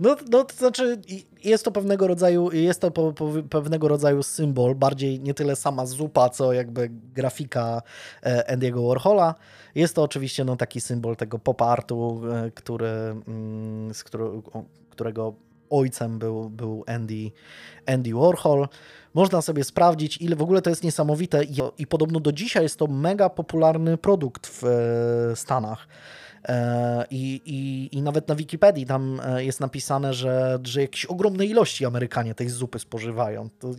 No, 0.00 0.16
no 0.30 0.44
to 0.44 0.54
znaczy 0.54 1.00
jest 1.44 1.64
to 1.64 1.72
pewnego 1.72 2.06
rodzaju, 2.06 2.52
jest 2.52 2.80
to 2.80 2.90
po, 2.90 3.12
po, 3.12 3.30
pewnego 3.50 3.88
rodzaju 3.88 4.22
symbol, 4.22 4.74
bardziej 4.74 5.20
nie 5.20 5.34
tyle 5.34 5.56
sama 5.56 5.86
zupa, 5.86 6.28
co 6.28 6.52
jakby 6.52 6.90
grafika 7.14 7.82
e, 8.22 8.56
Andy'ego 8.56 8.88
Warhola. 8.88 9.34
Jest 9.74 9.94
to 9.94 10.02
oczywiście 10.02 10.44
no, 10.44 10.56
taki 10.56 10.80
symbol 10.80 11.16
tego 11.16 11.38
pop 11.38 11.62
artu, 11.62 12.22
e, 12.32 12.50
który, 12.50 12.88
mm, 12.88 13.94
z 13.94 14.04
którego 14.90 15.34
ojcem 15.72 16.18
był, 16.18 16.50
był 16.50 16.84
Andy, 16.86 17.30
Andy 17.86 18.14
Warhol. 18.14 18.68
Można 19.14 19.42
sobie 19.42 19.64
sprawdzić, 19.64 20.16
ile 20.20 20.36
w 20.36 20.42
ogóle 20.42 20.62
to 20.62 20.70
jest 20.70 20.84
niesamowite 20.84 21.44
i, 21.44 21.56
i 21.78 21.86
podobno 21.86 22.20
do 22.20 22.32
dzisiaj 22.32 22.62
jest 22.62 22.78
to 22.78 22.86
mega 22.86 23.28
popularny 23.28 23.96
produkt 23.96 24.46
w 24.46 24.64
e, 24.64 25.36
Stanach. 25.36 25.88
E, 26.48 27.04
I, 27.10 27.40
i, 27.44 27.88
I 27.98 28.02
nawet 28.02 28.28
na 28.28 28.34
Wikipedii 28.34 28.86
tam 28.86 29.20
e, 29.24 29.44
jest 29.44 29.60
napisane, 29.60 30.14
że, 30.14 30.58
że 30.62 30.80
jakieś 30.80 31.04
ogromne 31.04 31.46
ilości 31.46 31.86
Amerykanie 31.86 32.34
tej 32.34 32.48
zupy 32.48 32.78
spożywają. 32.78 33.48
To, 33.58 33.70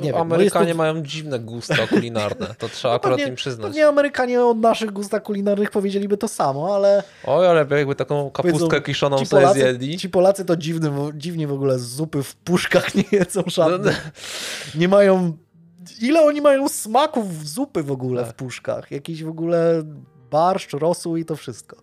nie 0.00 0.12
wiem, 0.12 0.20
Amerykanie 0.20 0.72
to... 0.72 0.78
mają 0.78 1.02
dziwne 1.02 1.38
gusta 1.38 1.86
kulinarne, 1.86 2.46
to 2.58 2.68
trzeba 2.68 2.94
no 2.94 2.96
akurat 2.96 3.16
pewnie, 3.16 3.30
im 3.30 3.36
przyznać. 3.36 3.74
Nie 3.74 3.86
Amerykanie 3.86 4.44
o 4.44 4.54
naszych 4.54 4.92
gustach 4.92 5.22
kulinarnych 5.22 5.70
powiedzieliby 5.70 6.16
to 6.16 6.28
samo, 6.28 6.74
ale... 6.74 7.02
Oj, 7.24 7.46
ale 7.46 7.66
jakby 7.70 7.94
taką 7.94 8.30
kapustkę 8.30 8.80
kiszoną 8.80 9.18
ci 9.18 9.26
Polacy, 9.26 9.48
sobie 9.48 9.60
zjedli. 9.60 9.98
Ci 9.98 10.10
Polacy 10.10 10.44
to 10.44 10.56
dziwny, 10.56 10.90
dziwnie 11.14 11.46
w 11.46 11.52
ogóle 11.52 11.78
zupy 11.78 12.22
w 12.22 12.36
puszkach 12.36 12.94
nie 12.94 13.04
jedzą 13.12 13.42
żadnych. 13.46 14.10
No, 14.74 14.80
nie 14.80 14.88
mają... 14.88 15.36
Ile 16.00 16.22
oni 16.22 16.40
mają 16.40 16.68
smaków 16.68 17.48
zupy 17.48 17.82
w 17.82 17.92
ogóle 17.92 18.22
tak. 18.22 18.32
w 18.32 18.34
puszkach? 18.34 18.90
Jakiś 18.90 19.24
w 19.24 19.28
ogóle 19.28 19.82
barszcz, 20.30 20.72
rosół 20.72 21.16
i 21.16 21.24
to 21.24 21.36
wszystko. 21.36 21.76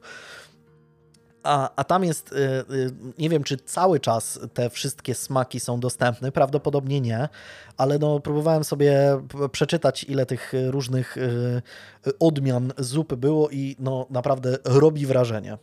A, 1.50 1.70
a 1.76 1.84
tam 1.84 2.04
jest, 2.04 2.32
y, 2.32 2.36
y, 2.36 2.92
nie 3.18 3.30
wiem, 3.30 3.44
czy 3.44 3.58
cały 3.58 4.00
czas 4.00 4.40
te 4.54 4.70
wszystkie 4.70 5.16
smaki 5.16 5.60
są 5.60 5.80
dostępne, 5.80 6.32
prawdopodobnie 6.32 7.02
nie, 7.02 7.30
ale 7.78 8.00
no, 8.00 8.20
próbowałem 8.20 8.64
sobie 8.64 9.22
przeczytać, 9.52 10.04
ile 10.04 10.26
tych 10.26 10.54
różnych 10.68 11.18
y, 11.18 11.62
odmian 12.20 12.74
zupy 12.78 13.18
było 13.18 13.50
i 13.50 13.76
no, 13.80 14.08
naprawdę 14.10 14.58
robi 14.66 15.06
wrażenie. 15.06 15.58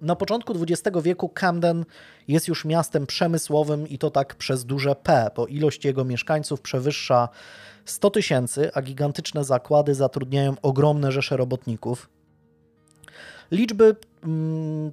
Na 0.00 0.16
początku 0.16 0.54
XX 0.62 0.98
wieku 1.02 1.28
Camden 1.28 1.84
jest 2.28 2.48
już 2.48 2.64
miastem 2.64 3.06
przemysłowym 3.06 3.88
i 3.88 3.98
to 3.98 4.10
tak 4.10 4.34
przez 4.34 4.64
duże 4.64 4.96
P, 4.96 5.30
bo 5.36 5.46
ilość 5.46 5.84
jego 5.84 6.04
mieszkańców 6.04 6.60
przewyższa 6.60 7.28
100 7.84 8.10
tysięcy, 8.10 8.70
a 8.74 8.82
gigantyczne 8.82 9.44
zakłady 9.44 9.94
zatrudniają 9.94 10.54
ogromne 10.62 11.12
rzesze 11.12 11.36
robotników. 11.36 12.08
Liczby 13.50 13.96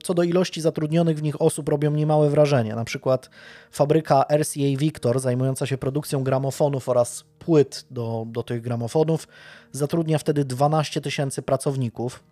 co 0.04 0.14
do 0.14 0.24
ilości 0.24 0.62
zatrudnionych 0.62 1.18
w 1.18 1.24
nich 1.24 1.42
osób 1.42 1.70
robią 1.70 1.92
niemałe 1.92 2.30
wrażenie. 2.30 2.76
Na 2.76 2.86
przykład 2.86 3.30
fabryka 3.72 4.26
RCA 4.38 4.78
Victor, 4.78 5.20
zajmująca 5.20 5.66
się 5.66 5.78
produkcją 5.78 6.24
gramofonów 6.24 6.90
oraz 6.90 7.24
płyt 7.40 7.86
do, 7.92 8.26
do 8.28 8.44
tych 8.44 8.62
gramofonów, 8.62 9.28
zatrudnia 9.72 10.18
wtedy 10.18 10.46
12 10.46 11.02
tysięcy 11.02 11.42
pracowników. 11.42 12.24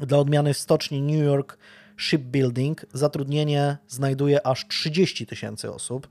Dla 0.00 0.18
odmiany 0.18 0.54
w 0.54 0.58
stoczni 0.58 1.02
New 1.02 1.24
York 1.24 1.58
Shipbuilding 1.96 2.86
zatrudnienie 2.92 3.76
znajduje 3.88 4.46
aż 4.46 4.68
30 4.68 5.26
tysięcy 5.26 5.72
osób. 5.72 6.08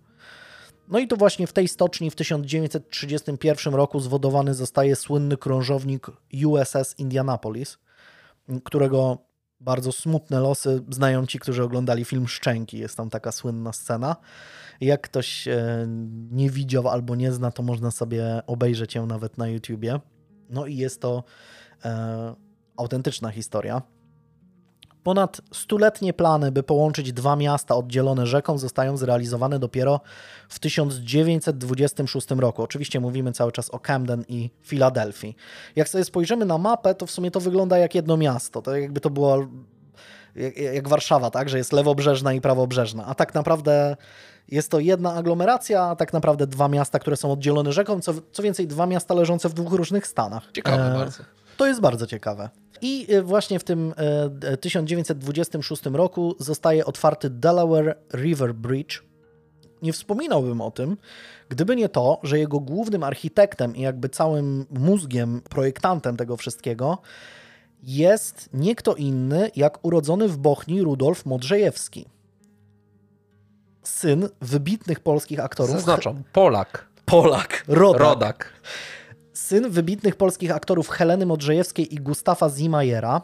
No 0.87 0.99
i 0.99 1.07
to 1.07 1.17
właśnie 1.17 1.47
w 1.47 1.53
tej 1.53 1.67
stoczni 1.67 2.11
w 2.11 2.15
1931 2.15 3.73
roku 3.73 3.99
zwodowany 3.99 4.53
zostaje 4.53 4.95
słynny 4.95 5.37
krążownik 5.37 6.07
USS 6.45 6.95
Indianapolis, 6.97 7.77
którego 8.63 9.17
bardzo 9.61 9.91
smutne 9.91 10.39
losy 10.39 10.83
znają 10.89 11.25
ci, 11.25 11.39
którzy 11.39 11.63
oglądali 11.63 12.05
film 12.05 12.27
Szczęki. 12.27 12.77
Jest 12.77 12.97
tam 12.97 13.09
taka 13.09 13.31
słynna 13.31 13.73
scena. 13.73 14.15
Jak 14.81 15.01
ktoś 15.01 15.47
e, 15.47 15.85
nie 16.31 16.49
widział 16.49 16.87
albo 16.87 17.15
nie 17.15 17.31
zna, 17.31 17.51
to 17.51 17.63
można 17.63 17.91
sobie 17.91 18.41
obejrzeć 18.47 18.95
ją 18.95 19.05
nawet 19.05 19.37
na 19.37 19.47
YouTubie. 19.47 19.99
No 20.49 20.65
i 20.65 20.77
jest 20.77 21.01
to 21.01 21.23
e, 21.85 22.35
autentyczna 22.77 23.31
historia. 23.31 23.81
Ponad 25.03 25.41
stuletnie 25.53 26.13
plany, 26.13 26.51
by 26.51 26.63
połączyć 26.63 27.13
dwa 27.13 27.35
miasta 27.35 27.75
oddzielone 27.75 28.27
rzeką, 28.27 28.57
zostają 28.57 28.97
zrealizowane 28.97 29.59
dopiero 29.59 30.01
w 30.49 30.59
1926 30.59 32.31
roku. 32.31 32.63
Oczywiście 32.63 32.99
mówimy 32.99 33.31
cały 33.31 33.51
czas 33.51 33.69
o 33.69 33.79
Camden 33.79 34.23
i 34.27 34.49
Filadelfii. 34.61 35.35
Jak 35.75 35.89
sobie 35.89 36.03
spojrzymy 36.03 36.45
na 36.45 36.57
mapę, 36.57 36.95
to 36.95 37.05
w 37.05 37.11
sumie 37.11 37.31
to 37.31 37.39
wygląda 37.39 37.77
jak 37.77 37.95
jedno 37.95 38.17
miasto. 38.17 38.61
To 38.61 38.77
jakby 38.77 38.99
to 38.99 39.09
było 39.09 39.47
jak 40.73 40.87
Warszawa, 40.87 41.31
tak, 41.31 41.49
że 41.49 41.57
jest 41.57 41.73
lewobrzeżna 41.73 42.33
i 42.33 42.41
prawobrzeżna. 42.41 43.05
A 43.05 43.15
tak 43.15 43.33
naprawdę 43.33 43.95
jest 44.47 44.71
to 44.71 44.79
jedna 44.79 45.13
aglomeracja, 45.13 45.83
a 45.83 45.95
tak 45.95 46.13
naprawdę 46.13 46.47
dwa 46.47 46.67
miasta, 46.67 46.99
które 46.99 47.17
są 47.17 47.31
oddzielone 47.31 47.73
rzeką, 47.73 48.01
co, 48.01 48.13
co 48.31 48.43
więcej, 48.43 48.67
dwa 48.67 48.85
miasta 48.85 49.13
leżące 49.13 49.49
w 49.49 49.53
dwóch 49.53 49.73
różnych 49.73 50.07
stanach. 50.07 50.51
Ciekawe 50.53 50.91
e, 50.91 50.97
bardzo. 50.97 51.23
To 51.61 51.67
jest 51.67 51.81
bardzo 51.81 52.07
ciekawe. 52.07 52.49
I 52.81 53.07
e, 53.09 53.21
właśnie 53.21 53.59
w 53.59 53.63
tym 53.63 53.93
1926 54.61 55.87
e, 55.87 55.89
roku 55.89 56.35
zostaje 56.39 56.85
otwarty 56.85 57.29
Delaware 57.29 57.97
River 58.13 58.55
Bridge. 58.55 59.03
Nie 59.81 59.93
wspominałbym 59.93 60.61
o 60.61 60.71
tym, 60.71 60.97
gdyby 61.49 61.75
nie 61.75 61.89
to, 61.89 62.19
że 62.23 62.39
jego 62.39 62.59
głównym 62.59 63.03
architektem 63.03 63.75
i 63.75 63.81
jakby 63.81 64.09
całym 64.09 64.65
mózgiem, 64.69 65.41
projektantem 65.49 66.17
tego 66.17 66.37
wszystkiego 66.37 66.97
jest 67.83 68.49
nie 68.53 68.75
kto 68.75 68.95
inny 68.95 69.51
jak 69.55 69.85
urodzony 69.85 70.27
w 70.27 70.37
Bochni 70.37 70.81
Rudolf 70.81 71.25
Modrzejewski. 71.25 72.05
Syn 73.83 74.29
wybitnych 74.41 74.99
polskich 74.99 75.39
aktorów. 75.39 75.71
Zaznaczam, 75.71 76.23
Polak. 76.33 76.87
Polak, 77.05 77.63
rodak. 77.67 78.01
rodak. 78.01 78.53
Syn 79.33 79.69
wybitnych 79.69 80.15
polskich 80.15 80.51
aktorów 80.51 80.89
Heleny 80.89 81.25
Modrzejewskiej 81.25 81.93
i 81.93 81.97
Gustafa 81.97 82.49
Zimajera. 82.49 83.21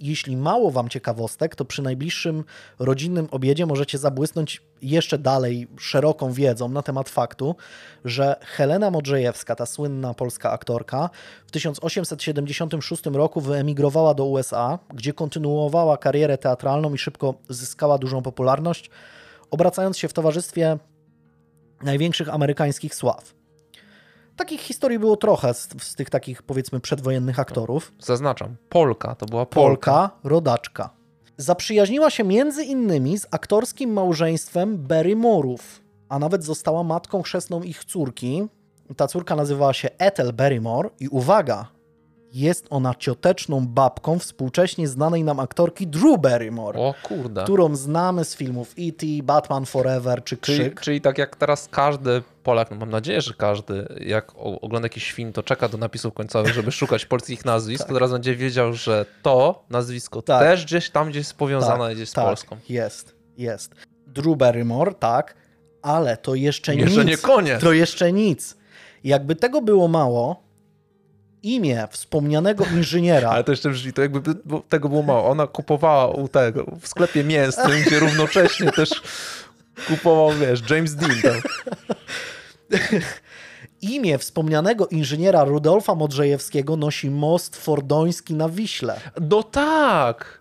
Jeśli 0.00 0.36
mało 0.36 0.70
wam 0.70 0.88
ciekawostek, 0.88 1.54
to 1.56 1.64
przy 1.64 1.82
najbliższym 1.82 2.44
rodzinnym 2.78 3.28
obiedzie 3.30 3.66
możecie 3.66 3.98
zabłysnąć 3.98 4.62
jeszcze 4.82 5.18
dalej 5.18 5.68
szeroką 5.78 6.32
wiedzą 6.32 6.68
na 6.68 6.82
temat 6.82 7.08
faktu, 7.08 7.56
że 8.04 8.36
Helena 8.40 8.90
Modrzejewska, 8.90 9.54
ta 9.54 9.66
słynna 9.66 10.14
polska 10.14 10.50
aktorka, 10.50 11.10
w 11.46 11.50
1876 11.50 13.06
roku 13.06 13.40
wyemigrowała 13.40 14.14
do 14.14 14.24
USA, 14.24 14.78
gdzie 14.94 15.12
kontynuowała 15.12 15.96
karierę 15.96 16.38
teatralną 16.38 16.94
i 16.94 16.98
szybko 16.98 17.34
zyskała 17.48 17.98
dużą 17.98 18.22
popularność, 18.22 18.90
obracając 19.50 19.98
się 19.98 20.08
w 20.08 20.12
towarzystwie 20.12 20.78
największych 21.82 22.34
amerykańskich 22.34 22.94
sław. 22.94 23.35
Takich 24.36 24.60
historii 24.60 24.98
było 24.98 25.16
trochę 25.16 25.54
z, 25.54 25.68
z 25.82 25.94
tych 25.94 26.10
takich, 26.10 26.42
powiedzmy, 26.42 26.80
przedwojennych 26.80 27.38
aktorów. 27.38 27.92
Zaznaczam, 27.98 28.56
Polka, 28.68 29.14
to 29.14 29.26
była 29.26 29.46
Polka. 29.46 29.92
Polka, 29.92 30.10
rodaczka. 30.24 30.90
Zaprzyjaźniła 31.36 32.10
się 32.10 32.24
między 32.24 32.64
innymi 32.64 33.18
z 33.18 33.26
aktorskim 33.30 33.92
małżeństwem 33.92 34.86
Barrymore'ów, 34.88 35.58
a 36.08 36.18
nawet 36.18 36.44
została 36.44 36.82
matką 36.82 37.22
chrzestną 37.22 37.62
ich 37.62 37.84
córki. 37.84 38.48
Ta 38.96 39.06
córka 39.08 39.36
nazywała 39.36 39.72
się 39.72 39.88
Ethel 39.98 40.32
Barrymore 40.32 40.90
i 41.00 41.08
uwaga, 41.08 41.68
jest 42.36 42.66
ona 42.70 42.94
cioteczną 42.94 43.66
babką 43.66 44.18
współcześnie 44.18 44.88
znanej 44.88 45.24
nam 45.24 45.40
aktorki 45.40 45.86
Drew 45.86 46.20
Barrymore. 46.20 46.78
O 46.78 46.94
kurde. 47.02 47.42
Którą 47.42 47.76
znamy 47.76 48.24
z 48.24 48.36
filmów 48.36 48.74
E.T., 48.78 49.06
Batman 49.22 49.66
Forever 49.66 50.24
czy 50.24 50.36
Krzyk. 50.36 50.56
Czyli, 50.56 50.76
czyli 50.80 51.00
tak 51.00 51.18
jak 51.18 51.36
teraz 51.36 51.68
każdy 51.70 52.22
Polak, 52.42 52.70
no 52.70 52.76
mam 52.76 52.90
nadzieję, 52.90 53.20
że 53.20 53.34
każdy, 53.34 53.86
jak 54.00 54.32
ogląda 54.36 54.86
jakiś 54.86 55.12
film, 55.12 55.32
to 55.32 55.42
czeka 55.42 55.68
do 55.68 55.78
napisów 55.78 56.14
końcowych, 56.14 56.54
żeby 56.54 56.72
szukać 56.80 57.06
polskich 57.06 57.44
nazwisk, 57.44 57.78
tak. 57.78 57.88
to 57.88 57.94
teraz 57.94 58.12
będzie 58.12 58.36
wiedział, 58.36 58.72
że 58.72 59.06
to 59.22 59.64
nazwisko 59.70 60.22
tak. 60.22 60.40
też 60.40 60.64
gdzieś 60.64 60.90
tam 60.90 61.08
gdzieś 61.08 61.20
jest 61.20 61.34
powiązane 61.34 61.84
tak, 61.84 61.94
gdzieś 61.94 62.08
z 62.08 62.12
tak. 62.12 62.24
Polską. 62.24 62.56
Jest, 62.68 63.14
jest. 63.36 63.74
Drew 64.06 64.36
Barrymore, 64.36 64.94
tak, 64.94 65.34
ale 65.82 66.16
to 66.16 66.34
jeszcze, 66.34 66.74
jeszcze 66.74 67.04
nic. 67.04 67.08
nie 67.08 67.16
koniec. 67.16 67.60
To 67.60 67.72
jeszcze 67.72 68.12
nic. 68.12 68.56
Jakby 69.04 69.36
tego 69.36 69.62
było 69.62 69.88
mało, 69.88 70.45
imię 71.42 71.88
wspomnianego 71.90 72.64
inżyniera. 72.64 73.30
Ale 73.30 73.44
to 73.44 73.52
jeszcze 73.52 73.70
brzmi, 73.70 73.92
to 73.92 74.02
jakby 74.02 74.34
tego 74.68 74.88
było 74.88 75.02
mało. 75.02 75.28
Ona 75.28 75.46
kupowała 75.46 76.06
u 76.08 76.28
tego, 76.28 76.66
w 76.80 76.88
sklepie 76.88 77.24
mięsnym, 77.24 77.82
gdzie 77.86 77.98
równocześnie 77.98 78.72
też 78.72 78.90
kupował, 79.88 80.32
wiesz, 80.32 80.70
James 80.70 80.94
Dean. 80.94 81.22
Tam. 81.22 81.40
Imię 83.80 84.18
wspomnianego 84.18 84.86
inżyniera 84.86 85.44
Rudolfa 85.44 85.94
Modrzejewskiego 85.94 86.76
nosi 86.76 87.10
most 87.10 87.56
fordoński 87.56 88.34
na 88.34 88.48
Wiśle. 88.48 89.00
No 89.20 89.42
tak! 89.42 90.40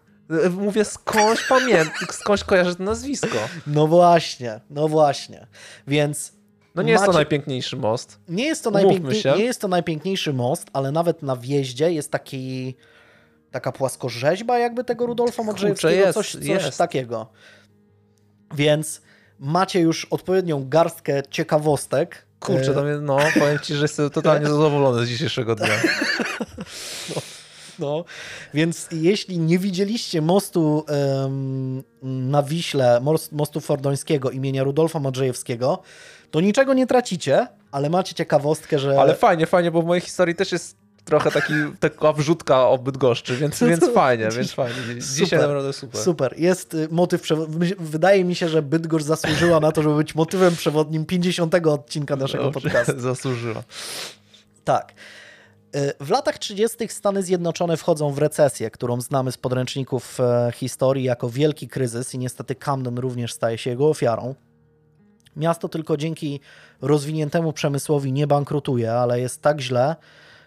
Mówię, 0.52 0.86
skądś 0.86 1.48
pamiętam, 1.50 2.08
skądś 2.12 2.43
kojarzę 2.43 2.76
to 2.76 2.84
nazwisko. 2.84 3.38
No 3.68 3.88
właśnie, 3.88 4.60
no 4.70 4.88
właśnie. 4.88 5.48
Więc 5.88 6.35
no 6.76 6.82
nie 6.82 6.86
macie... 6.86 6.91
jest 6.91 7.05
to 7.05 7.13
najpiękniejszy 7.13 7.78
most. 7.78 8.19
Nie 8.30 8.45
jest 8.45 8.63
to, 8.63 8.71
najpiękniej... 8.71 9.23
nie 9.38 9.43
jest 9.43 9.61
to 9.61 9.67
najpiękniejszy 9.67 10.34
most, 10.34 10.67
ale 10.73 10.91
nawet 10.91 11.23
na 11.23 11.36
wjeździe 11.36 11.91
jest 11.91 12.11
taki 12.11 12.76
taka 13.51 13.71
płaskorzeźba 13.71 14.59
jakby 14.59 14.84
tego 14.84 15.05
Rudolfa 15.05 15.43
Modrzejewskiego, 15.43 16.13
coś, 16.13 16.32
coś 16.32 16.45
jest. 16.45 16.78
takiego. 16.78 17.28
Więc 18.55 19.01
macie 19.39 19.80
już 19.80 20.05
odpowiednią 20.05 20.69
garstkę 20.69 21.23
ciekawostek. 21.30 22.26
Kurczę, 22.39 22.73
tam 22.73 22.88
jest, 22.88 23.01
no 23.01 23.17
powiem 23.39 23.59
ci, 23.59 23.76
że 23.76 23.82
jestem 23.82 24.09
totalnie 24.09 24.47
zadowolony 24.55 25.05
z 25.05 25.09
dzisiejszego 25.09 25.55
dnia. 25.55 25.67
No. 27.15 27.21
No, 27.80 28.05
więc 28.53 28.88
jeśli 28.91 29.39
nie 29.39 29.59
widzieliście 29.59 30.21
mostu 30.21 30.86
um, 30.88 31.84
na 32.01 32.43
Wiśle, 32.43 33.01
mostu 33.32 33.59
fordońskiego 33.59 34.32
imienia 34.32 34.63
Rudolfa 34.63 34.99
Modrzejewskiego, 34.99 35.82
to 36.36 36.42
niczego 36.42 36.74
nie 36.74 36.88
tracicie, 36.88 37.48
ale 37.72 37.90
macie 37.90 38.16
ciekawostkę, 38.16 38.80
że... 38.80 39.00
Ale 39.00 39.16
fajnie, 39.16 39.46
fajnie, 39.46 39.72
bo 39.72 39.82
w 39.82 39.86
mojej 39.86 40.02
historii 40.02 40.36
też 40.36 40.52
jest 40.52 40.78
trochę 41.06 41.32
taki, 41.32 41.54
taka 41.80 42.14
wrzutka 42.14 42.68
o 42.68 42.78
Bydgoszczy, 42.78 43.38
więc, 43.38 43.60
więc 43.70 43.90
fajnie, 43.94 44.30
więc 44.38 44.52
fajnie. 44.52 44.76
Dzisiaj 44.98 45.26
super, 45.26 45.40
naprawdę 45.40 45.74
super. 45.74 46.02
Super. 46.02 46.34
Jest 46.38 46.74
y, 46.74 46.88
motyw, 46.92 47.28
wydaje 47.80 48.24
mi 48.26 48.36
się, 48.36 48.50
że 48.50 48.62
Bydgoszcz 48.62 49.06
zasłużyła 49.06 49.60
na 49.60 49.72
to, 49.72 49.84
żeby 49.84 49.96
być 49.96 50.16
motywem 50.16 50.56
przewodnim 50.56 51.06
50 51.06 51.56
odcinka 51.56 52.16
naszego 52.16 52.44
Dobrze, 52.44 52.62
podcastu. 52.62 53.00
Zasłużyła. 53.14 53.64
Tak. 54.64 54.94
Y, 55.76 55.94
w 56.00 56.10
latach 56.10 56.38
30. 56.38 56.78
Stany 56.88 57.24
Zjednoczone 57.24 57.78
wchodzą 57.78 58.12
w 58.12 58.18
recesję, 58.18 58.72
którą 58.72 59.02
znamy 59.02 59.32
z 59.32 59.38
podręczników 59.38 60.20
e, 60.20 60.52
historii 60.56 61.04
jako 61.04 61.30
wielki 61.30 61.68
kryzys 61.68 62.14
i 62.14 62.18
niestety 62.18 62.56
Camden 62.56 62.98
również 62.98 63.34
staje 63.34 63.58
się 63.58 63.70
jego 63.70 63.90
ofiarą. 63.90 64.36
Miasto 65.36 65.70
tylko 65.70 65.98
dzięki 65.98 66.40
rozwiniętemu 66.82 67.54
przemysłowi 67.54 68.12
nie 68.12 68.28
bankrutuje, 68.28 68.94
ale 68.94 69.20
jest 69.20 69.42
tak 69.42 69.62
źle, 69.62 69.96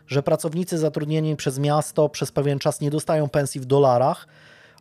że 0.06 0.22
pracownicy 0.22 0.78
zatrudnieni 0.78 1.36
przez 1.36 1.58
miasto 1.58 2.08
przez 2.08 2.32
pewien 2.32 2.58
czas 2.58 2.80
nie 2.80 2.90
dostają 2.90 3.28
pensji 3.28 3.60
w 3.60 3.64
dolarach, 3.64 4.28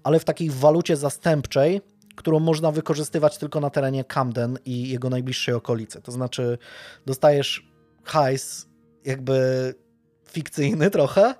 ale 0.04 0.20
w 0.20 0.26
takiej 0.26 0.50
walucie 0.50 0.98
zastępczej, 0.98 1.82
którą 2.16 2.40
można 2.40 2.72
wykorzystywać 2.72 3.38
tylko 3.38 3.60
na 3.60 3.70
terenie 3.70 4.04
Camden 4.04 4.60
i 4.66 4.90
jego 4.90 5.10
najbliższej 5.10 5.56
okolicy. 5.56 6.02
To 6.02 6.12
znaczy, 6.12 6.58
dostajesz 7.06 7.68
hajs 8.04 8.68
jakby 9.06 9.74
fikcyjny 10.32 10.90
trochę, 10.90 11.36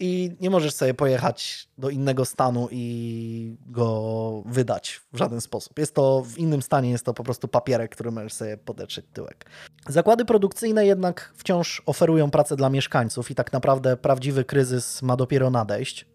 i 0.00 0.36
nie 0.40 0.50
możesz 0.50 0.74
sobie 0.74 0.94
pojechać 0.94 1.68
do 1.78 1.90
innego 1.90 2.24
stanu 2.24 2.68
i 2.70 3.56
go 3.66 4.42
wydać 4.46 5.00
w 5.12 5.18
żaden 5.18 5.40
sposób. 5.40 5.78
Jest 5.78 5.94
to 5.94 6.22
w 6.22 6.38
innym 6.38 6.62
stanie, 6.62 6.90
jest 6.90 7.04
to 7.04 7.14
po 7.14 7.24
prostu 7.24 7.48
papierek, 7.48 7.92
który 7.92 8.10
możesz 8.10 8.32
sobie 8.32 8.56
podetrzeć 8.56 9.06
tyłek. 9.12 9.46
Zakłady 9.88 10.24
produkcyjne 10.24 10.86
jednak 10.86 11.32
wciąż 11.36 11.82
oferują 11.86 12.30
pracę 12.30 12.56
dla 12.56 12.70
mieszkańców 12.70 13.30
i 13.30 13.34
tak 13.34 13.52
naprawdę 13.52 13.96
prawdziwy 13.96 14.44
kryzys 14.44 15.02
ma 15.02 15.16
dopiero 15.16 15.50
nadejść. 15.50 16.06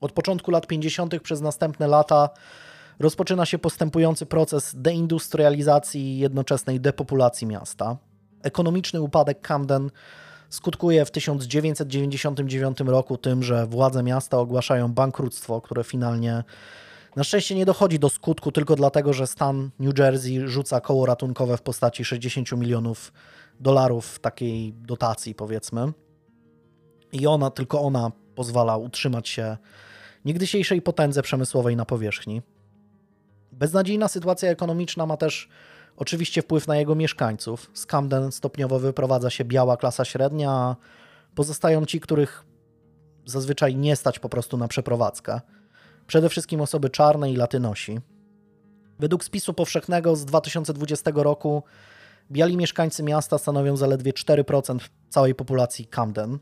Od 0.00 0.12
początku 0.12 0.50
lat 0.50 0.66
50. 0.66 1.20
przez 1.22 1.40
następne 1.40 1.86
lata 1.86 2.30
rozpoczyna 2.98 3.46
się 3.46 3.58
postępujący 3.58 4.26
proces 4.26 4.74
deindustrializacji 4.76 6.00
i 6.00 6.18
jednoczesnej 6.18 6.80
depopulacji 6.80 7.46
miasta. 7.46 7.96
Ekonomiczny 8.42 9.00
upadek 9.00 9.40
Camden 9.40 9.90
skutkuje 10.48 11.04
w 11.04 11.10
1999 11.10 12.80
roku 12.80 13.16
tym, 13.16 13.42
że 13.42 13.66
władze 13.66 14.02
miasta 14.02 14.38
ogłaszają 14.38 14.92
bankructwo, 14.92 15.60
które 15.60 15.84
finalnie 15.84 16.44
na 17.16 17.24
szczęście 17.24 17.54
nie 17.54 17.66
dochodzi 17.66 17.98
do 17.98 18.08
skutku 18.08 18.52
tylko 18.52 18.76
dlatego, 18.76 19.12
że 19.12 19.26
stan 19.26 19.70
New 19.78 19.98
Jersey 19.98 20.48
rzuca 20.48 20.80
koło 20.80 21.06
ratunkowe 21.06 21.56
w 21.56 21.62
postaci 21.62 22.04
60 22.04 22.52
milionów 22.52 23.12
dolarów 23.60 24.18
takiej 24.18 24.72
dotacji, 24.72 25.34
powiedzmy. 25.34 25.92
I 27.12 27.26
ona, 27.26 27.50
tylko 27.50 27.80
ona 27.80 28.12
pozwala 28.34 28.76
utrzymać 28.76 29.28
się 29.28 29.56
niegdysiejszej 30.24 30.82
potędze 30.82 31.22
przemysłowej 31.22 31.76
na 31.76 31.84
powierzchni. 31.84 32.42
Beznadziejna 33.52 34.08
sytuacja 34.08 34.50
ekonomiczna 34.50 35.06
ma 35.06 35.16
też 35.16 35.48
Oczywiście 35.98 36.42
wpływ 36.42 36.68
na 36.68 36.76
jego 36.76 36.94
mieszkańców. 36.94 37.70
Z 37.74 37.86
Camden 37.86 38.32
stopniowo 38.32 38.78
wyprowadza 38.78 39.30
się 39.30 39.44
biała 39.44 39.76
klasa 39.76 40.04
średnia, 40.04 40.50
a 40.50 40.76
pozostają 41.34 41.86
ci, 41.86 42.00
których 42.00 42.44
zazwyczaj 43.26 43.76
nie 43.76 43.96
stać 43.96 44.18
po 44.18 44.28
prostu 44.28 44.56
na 44.56 44.68
przeprowadzkę. 44.68 45.40
Przede 46.06 46.28
wszystkim 46.28 46.60
osoby 46.60 46.90
czarne 46.90 47.30
i 47.32 47.36
latynosi. 47.36 48.00
Według 48.98 49.24
spisu 49.24 49.54
powszechnego 49.54 50.16
z 50.16 50.24
2020 50.24 51.10
roku 51.14 51.62
biali 52.30 52.56
mieszkańcy 52.56 53.02
miasta 53.02 53.38
stanowią 53.38 53.76
zaledwie 53.76 54.12
4% 54.12 54.78
całej 55.08 55.34
populacji 55.34 55.86
Camden. 55.86 56.38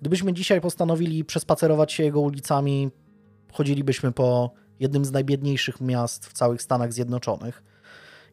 Gdybyśmy 0.00 0.32
dzisiaj 0.32 0.60
postanowili 0.60 1.24
przespacerować 1.24 1.92
się 1.92 2.02
jego 2.02 2.20
ulicami, 2.20 2.90
chodzilibyśmy 3.52 4.12
po 4.12 4.50
jednym 4.80 5.04
z 5.04 5.12
najbiedniejszych 5.12 5.80
miast 5.80 6.26
w 6.26 6.32
całych 6.32 6.62
Stanach 6.62 6.92
Zjednoczonych. 6.92 7.71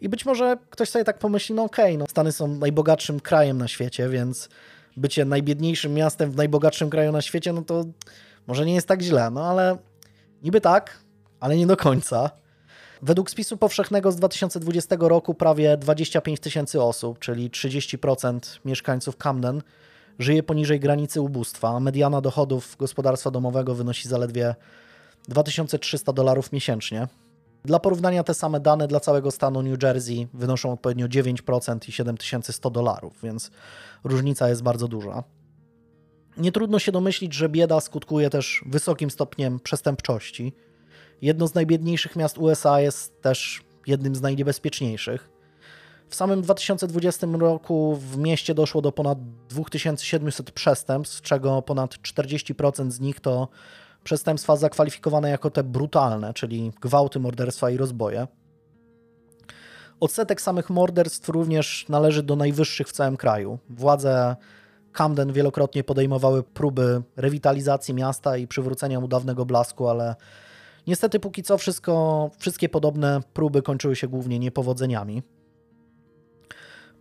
I 0.01 0.09
być 0.09 0.25
może 0.25 0.57
ktoś 0.69 0.89
sobie 0.89 1.05
tak 1.05 1.19
pomyśli, 1.19 1.55
no 1.55 1.63
okej, 1.63 1.85
okay, 1.85 1.97
no 1.97 2.05
Stany 2.09 2.31
są 2.31 2.47
najbogatszym 2.47 3.19
krajem 3.19 3.57
na 3.57 3.67
świecie, 3.67 4.09
więc 4.09 4.49
bycie 4.97 5.25
najbiedniejszym 5.25 5.93
miastem 5.93 6.31
w 6.31 6.35
najbogatszym 6.35 6.89
kraju 6.89 7.11
na 7.11 7.21
świecie, 7.21 7.53
no 7.53 7.61
to 7.61 7.85
może 8.47 8.65
nie 8.65 8.73
jest 8.73 8.87
tak 8.87 9.01
źle, 9.01 9.29
no 9.31 9.45
ale 9.45 9.77
niby 10.43 10.61
tak, 10.61 10.99
ale 11.39 11.57
nie 11.57 11.67
do 11.67 11.77
końca. 11.77 12.31
Według 13.01 13.29
spisu 13.29 13.57
powszechnego 13.57 14.11
z 14.11 14.15
2020 14.15 14.95
roku 14.99 15.33
prawie 15.33 15.77
25 15.77 16.39
tysięcy 16.39 16.81
osób, 16.81 17.19
czyli 17.19 17.49
30% 17.49 18.39
mieszkańców 18.65 19.17
Camden, 19.17 19.61
żyje 20.19 20.43
poniżej 20.43 20.79
granicy 20.79 21.21
ubóstwa, 21.21 21.69
a 21.69 21.79
mediana 21.79 22.21
dochodów 22.21 22.75
gospodarstwa 22.79 23.31
domowego 23.31 23.75
wynosi 23.75 24.07
zaledwie 24.07 24.55
2300 25.27 26.13
dolarów 26.13 26.51
miesięcznie. 26.51 27.07
Dla 27.65 27.79
porównania 27.79 28.23
te 28.23 28.33
same 28.33 28.59
dane 28.59 28.87
dla 28.87 28.99
całego 28.99 29.31
stanu 29.31 29.61
New 29.61 29.83
Jersey 29.83 30.27
wynoszą 30.33 30.73
odpowiednio 30.73 31.07
9% 31.07 31.89
i 31.89 31.91
7100 31.91 32.69
dolarów, 32.69 33.13
więc 33.23 33.51
różnica 34.03 34.49
jest 34.49 34.63
bardzo 34.63 34.87
duża. 34.87 35.23
Nie 36.37 36.51
trudno 36.51 36.79
się 36.79 36.91
domyślić, 36.91 37.33
że 37.33 37.49
bieda 37.49 37.79
skutkuje 37.79 38.29
też 38.29 38.63
wysokim 38.65 39.11
stopniem 39.11 39.59
przestępczości. 39.59 40.53
Jedno 41.21 41.47
z 41.47 41.53
najbiedniejszych 41.53 42.15
miast 42.15 42.37
USA 42.37 42.81
jest 42.81 43.21
też 43.21 43.61
jednym 43.87 44.15
z 44.15 44.21
najniebezpieczniejszych. 44.21 45.29
W 46.09 46.15
samym 46.15 46.41
2020 46.41 47.27
roku 47.39 47.95
w 47.95 48.17
mieście 48.17 48.53
doszło 48.53 48.81
do 48.81 48.91
ponad 48.91 49.17
2700 49.49 50.51
przestępstw, 50.51 51.17
z 51.17 51.21
czego 51.21 51.61
ponad 51.61 51.95
40% 51.95 52.91
z 52.91 52.99
nich 52.99 53.19
to 53.19 53.47
przestępstwa 54.03 54.55
zakwalifikowane 54.55 55.29
jako 55.29 55.49
te 55.49 55.63
brutalne, 55.63 56.33
czyli 56.33 56.71
gwałty, 56.81 57.19
morderstwa 57.19 57.69
i 57.69 57.77
rozboje. 57.77 58.27
Odsetek 59.99 60.41
samych 60.41 60.69
morderstw 60.69 61.29
również 61.29 61.85
należy 61.89 62.23
do 62.23 62.35
najwyższych 62.35 62.87
w 62.87 62.91
całym 62.91 63.17
kraju. 63.17 63.59
Władze 63.69 64.35
Camden 64.91 65.33
wielokrotnie 65.33 65.83
podejmowały 65.83 66.43
próby 66.43 67.01
rewitalizacji 67.15 67.93
miasta 67.93 68.37
i 68.37 68.47
przywrócenia 68.47 68.99
mu 68.99 69.07
dawnego 69.07 69.45
blasku, 69.45 69.87
ale 69.87 70.15
niestety 70.87 71.19
póki 71.19 71.43
co 71.43 71.57
wszystko, 71.57 72.31
wszystkie 72.37 72.69
podobne 72.69 73.21
próby 73.33 73.61
kończyły 73.61 73.95
się 73.95 74.07
głównie 74.07 74.39
niepowodzeniami. 74.39 75.23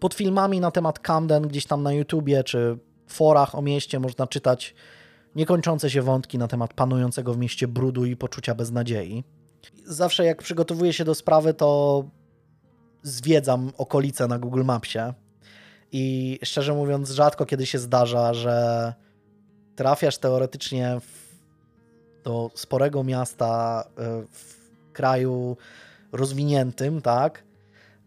Pod 0.01 0.15
filmami 0.15 0.61
na 0.61 0.71
temat 0.71 0.99
Camden 0.99 1.49
gdzieś 1.49 1.67
tam 1.67 1.83
na 1.83 1.93
YouTubie 1.93 2.45
czy 2.45 2.79
forach 3.07 3.55
o 3.55 3.63
mieście 3.63 4.01
można 4.01 4.27
czytać 4.27 4.75
niekończące 5.39 5.91
się 5.91 6.03
wątki 6.03 6.39
na 6.39 6.49
temat 6.49 6.75
panującego 6.75 7.35
w 7.35 7.39
mieście 7.39 7.69
brudu 7.69 8.05
i 8.05 8.17
poczucia 8.17 8.55
beznadziei. 8.55 9.25
Zawsze 9.85 10.25
jak 10.25 10.43
przygotowuję 10.43 10.93
się 10.93 11.05
do 11.05 11.15
sprawy, 11.15 11.55
to 11.55 12.05
zwiedzam 13.03 13.73
okolice 13.77 14.27
na 14.27 14.39
Google 14.39 14.65
Mapsie 14.65 14.99
i 15.93 16.39
szczerze 16.43 16.75
mówiąc, 16.75 17.11
rzadko 17.11 17.47
kiedy 17.47 17.67
się 17.67 17.79
zdarza, 17.79 18.35
że 18.35 18.95
trafiasz 19.77 20.19
teoretycznie 20.19 21.01
w, 21.01 21.35
do 22.25 22.51
sporego 22.55 23.05
miasta 23.05 23.85
e, 23.99 24.23
w 24.31 24.93
kraju 24.93 25.57
rozwiniętym, 26.13 27.03
tak? 27.03 27.45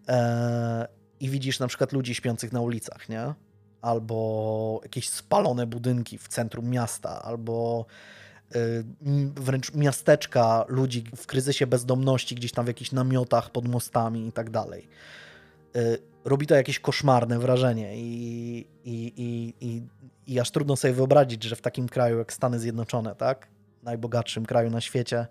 E, 0.08 0.88
I 1.20 1.30
widzisz 1.30 1.60
na 1.60 1.68
przykład 1.68 1.94
ludzi 1.94 2.16
śpiących 2.16 2.52
na 2.52 2.62
ulicach, 2.62 3.10
nie? 3.10 3.34
Albo 3.82 4.80
jakieś 4.84 5.10
spalone 5.10 5.68
budynki 5.68 6.18
w 6.18 6.28
centrum 6.28 6.70
miasta, 6.70 7.22
albo 7.22 7.86
e, 8.56 8.60
wręcz 9.36 9.74
miasteczka 9.74 10.66
ludzi 10.68 11.04
w 11.16 11.28
kryzysie 11.28 11.68
bezdomności, 11.68 12.36
gdzieś 12.36 12.52
tam 12.52 12.66
w 12.66 12.68
jakichś 12.68 12.92
namiotach 12.92 13.50
pod 13.50 13.68
mostami 13.68 14.28
i 14.28 14.32
tak 14.32 14.50
dalej. 14.50 14.88
Robi 16.26 16.48
to 16.48 16.56
jakieś 16.56 16.80
koszmarne 16.80 17.40
wrażenie 17.40 17.98
i, 17.98 18.68
i, 18.86 19.14
i, 19.18 19.54
i, 19.62 19.82
i 20.28 20.40
aż 20.40 20.52
trudno 20.52 20.76
sobie 20.76 20.94
wyobrazić, 20.94 21.44
że 21.44 21.56
w 21.56 21.62
takim 21.62 21.90
kraju 21.90 22.18
jak 22.18 22.34
Stany 22.34 22.60
Zjednoczone, 22.60 23.16
tak, 23.16 23.48
najbogatszym 23.84 24.46
kraju 24.46 24.70
na 24.70 24.82
świecie, 24.82 25.28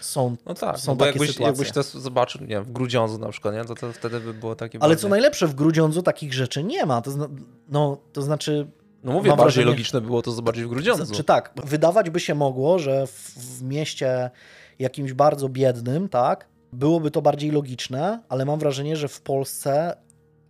są, 0.00 0.36
no 0.46 0.54
tak, 0.54 0.78
są 0.78 0.92
no 0.92 0.96
takie 0.96 1.10
jakbyś, 1.10 1.30
sytuacje. 1.30 1.64
jakbyś 1.64 1.72
to 1.72 1.82
zobaczył, 1.82 2.46
nie 2.46 2.60
w 2.60 2.72
Grudziądzu 2.72 3.18
na 3.18 3.28
przykład, 3.28 3.54
nie? 3.54 3.64
To, 3.64 3.74
to 3.74 3.92
wtedy 3.92 4.20
by 4.20 4.34
było 4.34 4.54
takie... 4.54 4.78
Ale 4.82 4.96
co 4.96 5.08
najlepsze, 5.08 5.46
w 5.46 5.54
Grudziądzu 5.54 6.02
takich 6.02 6.34
rzeczy 6.34 6.64
nie 6.64 6.86
ma. 6.86 7.02
To, 7.02 7.10
zna, 7.10 7.28
no, 7.68 7.98
to 8.12 8.22
znaczy... 8.22 8.66
No 9.04 9.12
mówię, 9.12 9.28
bardziej 9.28 9.44
wrażenie, 9.44 9.66
logiczne 9.66 10.00
było 10.00 10.22
to 10.22 10.32
zobaczyć 10.32 10.64
w 10.64 10.68
Grudziądzu. 10.68 11.14
Czy 11.14 11.24
tak, 11.24 11.52
wydawać 11.64 12.10
by 12.10 12.20
się 12.20 12.34
mogło, 12.34 12.78
że 12.78 13.06
w, 13.06 13.34
w 13.38 13.62
mieście 13.62 14.30
jakimś 14.78 15.12
bardzo 15.12 15.48
biednym, 15.48 16.08
tak, 16.08 16.48
byłoby 16.72 17.10
to 17.10 17.22
bardziej 17.22 17.50
logiczne, 17.50 18.22
ale 18.28 18.44
mam 18.44 18.58
wrażenie, 18.58 18.96
że 18.96 19.08
w 19.08 19.20
Polsce 19.20 19.96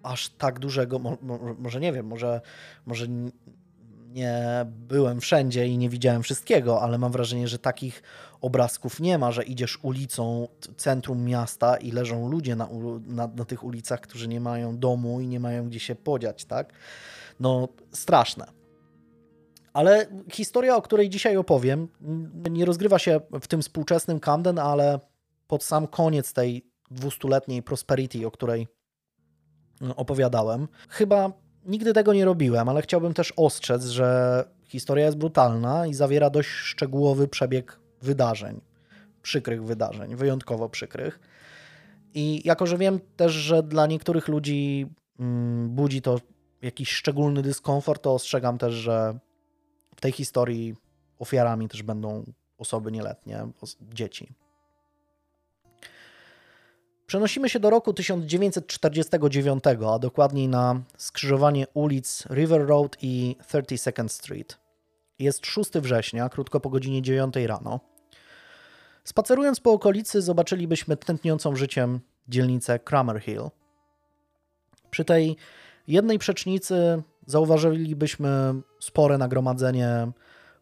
aż 0.03 0.28
tak 0.28 0.59
dużego, 0.59 0.99
mo, 0.99 1.16
mo, 1.22 1.38
może 1.59 1.80
nie 1.80 1.92
wiem, 1.92 2.07
może, 2.07 2.40
może 2.86 3.07
nie 4.14 4.66
byłem 4.66 5.20
wszędzie 5.20 5.66
i 5.66 5.78
nie 5.78 5.88
widziałem 5.88 6.22
wszystkiego, 6.22 6.82
ale 6.82 6.99
mam 6.99 7.12
wrażenie, 7.12 7.49
że 7.49 7.59
takich 7.59 8.03
obrazków 8.45 9.01
nie 9.01 9.18
ma, 9.18 9.32
że 9.32 9.45
idziesz 9.45 9.78
ulicą 9.82 10.49
centrum 10.76 11.24
miasta 11.24 11.76
i 11.76 11.90
leżą 11.90 12.28
ludzie 12.28 12.57
na, 12.57 12.68
na, 13.07 13.26
na 13.26 13.45
tych 13.45 13.64
ulicach, 13.64 14.01
którzy 14.01 14.28
nie 14.28 14.40
mają 14.40 14.78
domu 14.78 15.20
i 15.20 15.26
nie 15.26 15.40
mają 15.40 15.68
gdzie 15.68 15.80
się 15.80 15.95
podziać, 15.95 16.45
tak? 16.45 16.72
No, 17.40 17.68
straszne. 17.92 18.47
Ale 19.72 20.07
historia, 20.32 20.76
o 20.76 20.82
której 20.82 21.11
dzisiaj 21.11 21.36
opowiem, 21.36 21.88
nie 22.51 22.64
rozgrywa 22.64 22.99
się 22.99 23.20
w 23.40 23.47
tym 23.47 23.62
współczesnym 23.62 24.20
Camden, 24.20 24.59
ale 24.59 25.01
pod 25.47 25.64
sam 25.64 25.86
koniec 25.86 26.32
tej 26.32 26.66
dwustuletniej 26.90 27.62
prosperity, 27.62 28.26
o 28.26 28.30
której 28.30 28.68
opowiadałem. 29.97 30.68
Chyba 30.88 31.32
nigdy 31.66 31.92
tego 31.92 32.12
nie 32.12 32.24
robiłem, 32.24 32.68
ale 32.68 32.82
chciałbym 32.82 33.14
też 33.14 33.32
ostrzec, 33.36 33.84
że 33.84 34.45
historia 34.64 35.05
jest 35.05 35.18
brutalna 35.18 35.86
i 35.86 35.95
zawiera 35.95 36.30
dość 36.30 36.49
szczegółowy 36.49 37.28
przebieg 37.28 37.84
wydarzeń, 38.05 38.61
przykrych 39.22 39.64
wydarzeń, 39.64 40.16
wyjątkowo 40.16 40.68
przykrych. 40.68 41.20
I 42.14 42.42
jako, 42.44 42.66
że 42.66 42.78
wiem 42.78 43.00
też, 43.16 43.32
że 43.32 43.62
dla 43.62 43.86
niektórych 43.86 44.28
ludzi 44.28 44.86
mm, 45.20 45.70
budzi 45.70 46.02
to 46.02 46.20
jakiś 46.62 46.90
szczególny 46.90 47.42
dyskomfort, 47.42 48.02
to 48.02 48.14
ostrzegam 48.14 48.59
też, 48.59 48.74
że 48.74 49.18
w 49.96 50.00
tej 50.00 50.12
historii 50.12 50.74
ofiarami 51.18 51.68
też 51.68 51.82
będą 51.82 52.24
osoby 52.59 52.92
nieletnie, 52.92 53.46
dzieci. 53.80 54.34
Przenosimy 57.07 57.48
się 57.48 57.61
do 57.61 57.70
roku 57.70 57.92
1949, 57.92 59.64
a 59.86 59.98
dokładniej 59.98 60.48
na 60.48 60.82
skrzyżowanie 60.96 61.66
ulic 61.74 62.24
River 62.30 62.66
Road 62.66 62.96
i 63.02 63.36
32nd 63.52 64.09
Street. 64.09 64.59
Jest 65.18 65.46
6 65.46 65.70
września, 65.70 66.28
krótko 66.28 66.61
po 66.61 66.70
godzinie 66.70 67.02
9 67.02 67.34
rano. 67.36 67.80
Spacerując 69.05 69.61
po 69.61 69.72
okolicy, 69.72 70.22
zobaczylibyśmy 70.22 70.96
tętniącą 70.96 71.57
życiem 71.57 72.00
dzielnicę 72.28 72.78
Cramer 72.78 73.20
Hill. 73.20 73.50
Przy 74.90 75.05
tej 75.05 75.36
jednej 75.88 76.18
przecznicy 76.18 77.02
zauważylibyśmy 77.26 78.55
spore 78.80 79.18
nagromadzenie 79.18 80.12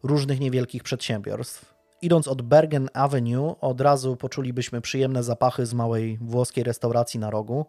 różnych 0.03 0.39
niewielkich 0.39 0.83
przedsiębiorstw. 0.83 1.73
Idąc 2.01 2.27
od 2.27 2.41
Bergen 2.41 2.89
Avenue, 2.93 3.55
od 3.61 3.81
razu 3.81 4.15
poczulibyśmy 4.15 4.81
przyjemne 4.81 5.23
zapachy 5.23 5.65
z 5.65 5.73
małej 5.73 6.17
włoskiej 6.21 6.63
restauracji 6.63 7.19
na 7.19 7.29
rogu. 7.29 7.65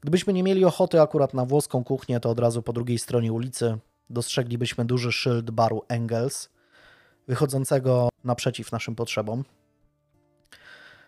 Gdybyśmy 0.00 0.32
nie 0.32 0.42
mieli 0.42 0.64
ochoty 0.64 1.00
akurat 1.00 1.34
na 1.34 1.44
włoską 1.44 1.84
kuchnię, 1.84 2.20
to 2.20 2.30
od 2.30 2.40
razu 2.40 2.62
po 2.62 2.72
drugiej 2.72 2.98
stronie 2.98 3.32
ulicy 3.32 3.78
dostrzeglibyśmy 4.10 4.84
duży 4.84 5.12
szyld 5.12 5.50
baru 5.50 5.82
Engels, 5.88 6.48
wychodzącego 7.28 8.08
naprzeciw 8.24 8.72
naszym 8.72 8.94
potrzebom. 8.94 9.44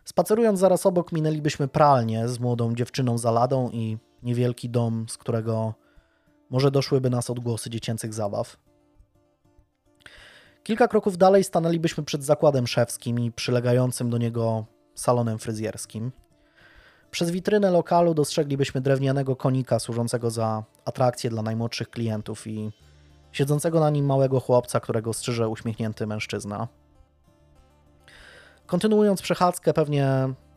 Spacerując 0.08 0.60
zaraz 0.60 0.86
obok, 0.86 1.12
minęlibyśmy 1.12 1.68
pralnię 1.68 2.28
z 2.28 2.40
młodą 2.40 2.74
dziewczyną 2.74 3.18
za 3.18 3.30
ladą 3.30 3.70
i 3.70 3.98
niewielki 4.22 4.70
dom, 4.70 5.06
z 5.08 5.18
którego 5.18 5.74
może 6.50 6.70
doszłyby 6.70 7.10
nas 7.10 7.30
odgłosy 7.30 7.70
dziecięcych 7.70 8.14
zabaw. 8.14 8.56
Kilka 10.62 10.88
kroków 10.88 11.18
dalej 11.18 11.44
stanęlibyśmy 11.44 12.04
przed 12.04 12.24
zakładem 12.24 12.66
szewskim 12.66 13.18
i 13.18 13.32
przylegającym 13.32 14.10
do 14.10 14.18
niego 14.18 14.64
salonem 14.94 15.38
fryzjerskim. 15.38 16.12
Przez 17.10 17.30
witrynę 17.30 17.70
lokalu 17.70 18.14
dostrzeglibyśmy 18.14 18.80
drewnianego 18.80 19.36
konika 19.36 19.78
służącego 19.78 20.30
za 20.30 20.64
atrakcję 20.84 21.30
dla 21.30 21.42
najmłodszych 21.42 21.90
klientów 21.90 22.46
i 22.46 22.72
siedzącego 23.32 23.80
na 23.80 23.90
nim 23.90 24.06
małego 24.06 24.40
chłopca, 24.40 24.80
którego 24.80 25.12
strzyże 25.12 25.48
uśmiechnięty 25.48 26.06
mężczyzna. 26.06 26.68
Kontynuując 28.66 29.22
przechadzkę, 29.22 29.72
pewnie 29.72 30.08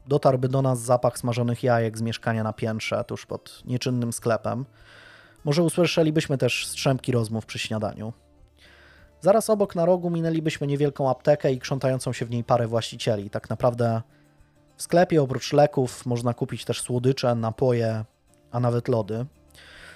dotarłby 0.08 0.48
do 0.48 0.62
nas 0.62 0.80
zapach 0.80 1.18
smażonych 1.18 1.64
jajek 1.64 1.98
z 1.98 2.02
mieszkania 2.02 2.44
na 2.44 2.54
piętrze, 2.54 3.04
tuż 3.04 3.26
pod 3.26 3.62
nieczynnym 3.66 4.14
sklepem. 4.14 4.66
Może 5.46 5.64
usłyszelibyśmy 5.64 6.38
też 6.38 6.68
strzępki 6.68 7.12
rozmów 7.12 7.46
przy 7.46 7.60
śniadaniu. 7.60 8.14
Zaraz 9.22 9.50
obok 9.50 9.76
na 9.76 9.86
rogu 9.86 10.10
minęlibyśmy 10.10 10.68
niewielką 10.68 11.10
aptekę 11.10 11.52
i 11.52 11.60
krzątającą 11.60 12.14
się 12.14 12.26
w 12.26 12.30
niej 12.30 12.44
parę 12.44 12.68
właścicieli. 12.68 13.30
Tak 13.30 13.50
naprawdę 13.50 14.02
w 14.78 14.84
sklepie 14.84 15.22
oprócz 15.22 15.54
leków 15.54 16.06
można 16.06 16.34
kupić 16.34 16.66
też 16.66 16.82
słodycze, 16.82 17.36
napoje, 17.36 18.06
a 18.52 18.60
nawet 18.60 18.88
lody. 18.88 19.26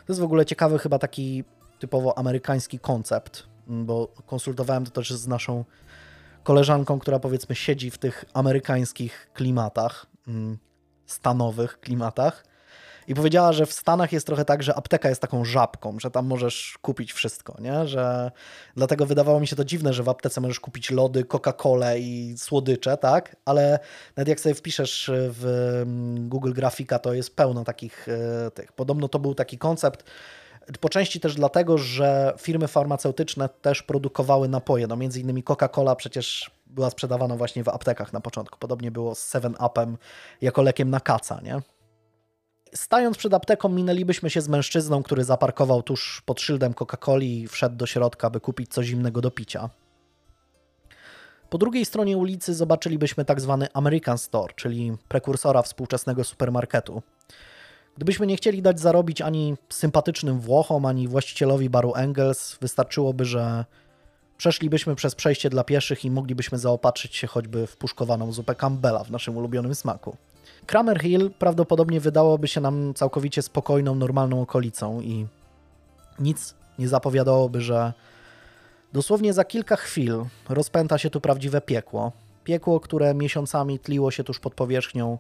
To 0.06 0.14
jest 0.14 0.22
w 0.22 0.24
ogóle 0.24 0.46
ciekawy 0.46 0.80
chyba 0.80 1.00
taki 1.00 1.44
typowo 1.80 2.18
amerykański 2.18 2.80
koncept, 2.80 3.44
bo 3.68 4.08
konsultowałem 4.26 4.86
to 4.86 4.92
też 4.92 5.12
z 5.12 5.28
naszą 5.28 5.66
koleżanką, 6.44 7.00
która 7.00 7.20
powiedzmy 7.20 7.56
siedzi 7.56 7.92
w 7.92 7.98
tych 7.98 8.26
amerykańskich 8.34 9.30
klimatach, 9.34 10.06
mm, 10.28 10.58
stanowych 11.06 11.80
klimatach 11.80 12.44
i 13.08 13.16
powiedziała, 13.16 13.54
że 13.54 13.66
w 13.66 13.74
Stanach 13.74 14.12
jest 14.12 14.26
trochę 14.26 14.46
tak, 14.46 14.64
że 14.64 14.76
apteka 14.76 15.10
jest 15.10 15.22
taką 15.22 15.46
żabką, 15.46 16.00
że 16.00 16.12
tam 16.12 16.26
możesz 16.26 16.78
kupić 16.82 17.14
wszystko, 17.14 17.56
nie? 17.62 17.88
Że 17.88 18.32
dlatego 18.76 19.06
wydawało 19.06 19.40
mi 19.40 19.48
się 19.48 19.56
to 19.56 19.66
dziwne, 19.66 19.94
że 19.94 20.04
w 20.04 20.10
aptece 20.10 20.42
możesz 20.42 20.60
kupić 20.60 20.92
lody, 20.92 21.24
Coca-Colę 21.24 22.00
i 22.00 22.36
słodycze, 22.38 22.98
tak? 22.98 23.36
Ale 23.46 23.80
nawet 24.16 24.28
jak 24.28 24.40
sobie 24.40 24.56
wpiszesz 24.56 25.12
w 25.14 25.46
mm, 25.82 26.30
Google 26.30 26.54
Grafika, 26.54 27.00
to 27.00 27.14
jest 27.14 27.36
pełno 27.36 27.64
takich 27.64 28.08
e, 28.10 28.52
tych. 28.52 28.72
Podobno 28.72 29.08
to 29.08 29.20
był 29.20 29.36
taki 29.36 29.58
koncept, 29.58 30.04
Po 30.80 30.90
części 30.90 31.20
też 31.20 31.36
dlatego, 31.36 31.78
że 31.78 32.34
firmy 32.38 32.68
farmaceutyczne 32.68 33.50
też 33.50 33.84
produkowały 33.84 34.48
napoje. 34.48 34.88
No 34.88 34.96
między 34.96 35.20
innymi 35.20 35.44
Coca-Cola 35.44 35.96
przecież 35.96 36.52
była 36.66 36.90
sprzedawana 36.90 37.36
właśnie 37.36 37.64
w 37.64 37.70
aptekach 37.70 38.14
na 38.14 38.22
początku. 38.22 38.60
Podobnie 38.60 38.92
było 38.92 39.16
z 39.16 39.34
7-Upem 39.34 39.98
jako 40.42 40.62
lekiem 40.62 40.90
na 40.90 41.00
kaca, 41.00 41.42
nie? 41.42 41.62
Stając 42.76 43.18
przed 43.18 43.34
apteką, 43.34 43.70
minęlibyśmy 43.70 44.30
się 44.30 44.42
z 44.42 44.48
mężczyzną, 44.48 45.04
który 45.04 45.24
zaparkował 45.24 45.84
tuż 45.84 46.22
pod 46.26 46.42
szyldem 46.42 46.74
Coca-Coli 46.74 47.24
i 47.24 47.48
wszedł 47.48 47.76
do 47.76 47.86
środka, 47.86 48.30
by 48.30 48.40
kupić 48.40 48.74
coś 48.74 48.86
zimnego 48.86 49.22
do 49.22 49.32
picia. 49.32 49.70
Po 51.50 51.58
drugiej 51.58 51.86
stronie 51.86 52.18
ulicy 52.18 52.54
zobaczylibyśmy 52.54 53.26
tak 53.26 53.42
zwany 53.42 53.68
American 53.74 54.18
Store, 54.18 54.54
czyli 54.56 54.98
prekursora 55.08 55.62
współczesnego 55.62 56.24
supermarketu. 56.24 57.02
Gdybyśmy 57.96 58.28
nie 58.28 58.38
chcieli 58.38 58.62
dać 58.62 58.80
zarobić 58.80 59.22
ani 59.22 59.56
sympatycznym 59.70 60.40
Włochom, 60.40 60.86
ani 60.86 61.08
właścicielowi 61.08 61.70
baru 61.70 61.94
Engels, 61.96 62.58
wystarczyłoby, 62.62 63.26
że 63.26 63.66
przeszlibyśmy 64.38 64.96
przez 64.96 65.16
przejście 65.16 65.50
dla 65.50 65.64
pieszych 65.64 66.06
i 66.06 66.12
moglibyśmy 66.12 66.58
zaopatrzyć 66.58 67.16
się 67.16 67.28
choćby 67.28 67.68
w 67.68 67.78
puszkowaną 67.78 68.32
zupę 68.32 68.56
Campbella 68.56 69.04
w 69.04 69.12
naszym 69.12 69.38
ulubionym 69.38 69.76
smaku. 69.76 70.18
Kramer 70.66 71.02
Hill 71.02 71.32
prawdopodobnie 71.40 72.00
wydałoby 72.00 72.48
się 72.48 72.62
nam 72.62 72.94
całkowicie 72.94 73.42
spokojną, 73.42 73.96
normalną 73.96 74.42
okolicą 74.42 75.02
i 75.02 75.28
nic 76.20 76.56
nie 76.80 76.88
zapowiadałoby, 76.88 77.62
że 77.62 77.94
dosłownie 78.94 79.34
za 79.34 79.46
kilka 79.46 79.76
chwil 79.76 80.24
rozpęta 80.50 80.98
się 80.98 81.10
tu 81.10 81.22
prawdziwe 81.22 81.62
piekło. 81.62 82.12
Piekło, 82.44 82.80
które 82.80 83.14
miesiącami 83.14 83.80
tliło 83.80 84.12
się 84.12 84.24
tuż 84.24 84.40
pod 84.40 84.56
powierzchnią 84.56 85.18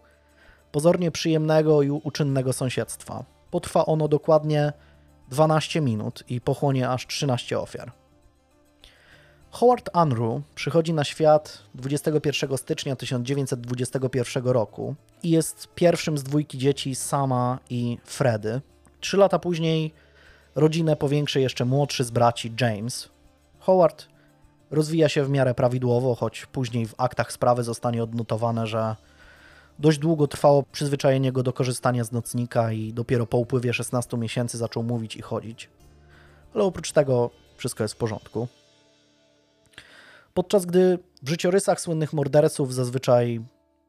pozornie 0.74 1.11
przyjemnego 1.11 1.82
i 1.82 1.89
uczynnego 1.89 2.53
sąsiedztwa. 2.53 3.24
Potrwa 3.51 3.86
ono 3.86 4.07
dokładnie 4.07 4.74
12 5.30 5.82
minut 5.82 6.24
i 6.30 6.41
pochłonie 6.41 6.89
aż 6.89 7.07
13 7.07 7.59
ofiar. 7.59 7.91
Howard 9.51 9.89
Unruh 10.03 10.41
przychodzi 10.55 10.93
na 10.93 11.03
świat 11.03 11.63
21 11.76 12.57
stycznia 12.57 12.95
1921 12.95 14.45
roku 14.45 14.95
i 15.24 15.30
jest 15.30 15.67
pierwszym 15.76 16.17
z 16.17 16.24
dwójki 16.24 16.57
dzieci 16.57 16.95
Sama 16.95 17.59
i 17.69 17.97
Fredy. 18.03 18.61
Trzy 18.99 19.17
lata 19.17 19.39
później 19.39 19.93
rodzinę 20.55 20.95
powiększy 20.95 21.41
jeszcze 21.41 21.65
młodszy 21.65 22.03
z 22.03 22.11
braci 22.11 22.53
James. 22.61 23.09
Howard 23.59 24.07
rozwija 24.71 25.09
się 25.09 25.24
w 25.24 25.30
miarę 25.30 25.53
prawidłowo, 25.53 26.15
choć 26.15 26.45
później 26.45 26.88
w 26.88 26.95
aktach 26.97 27.32
sprawy 27.32 27.63
zostanie 27.63 28.03
odnotowane, 28.03 28.67
że 28.67 28.95
dość 29.80 29.97
długo 29.97 30.28
trwało 30.28 30.63
przyzwyczajenie 30.63 31.32
go 31.32 31.43
do 31.43 31.53
korzystania 31.53 32.03
z 32.03 32.11
nocnika 32.11 32.71
i 32.71 32.93
dopiero 32.93 33.26
po 33.26 33.38
upływie 33.38 33.74
16 33.74 34.17
miesięcy 34.17 34.57
zaczął 34.57 34.84
mówić 34.84 35.15
i 35.15 35.21
chodzić. 35.21 35.69
Ale 36.53 36.63
oprócz 36.63 36.91
tego 36.91 37.30
wszystko 37.57 37.84
jest 37.84 37.93
w 37.93 37.97
porządku. 37.97 38.47
Podczas 40.34 40.65
gdy 40.65 40.99
w 41.24 41.30
życiorysach 41.30 41.82
słynnych 41.82 42.13
morderców 42.13 42.74
zazwyczaj 42.74 43.45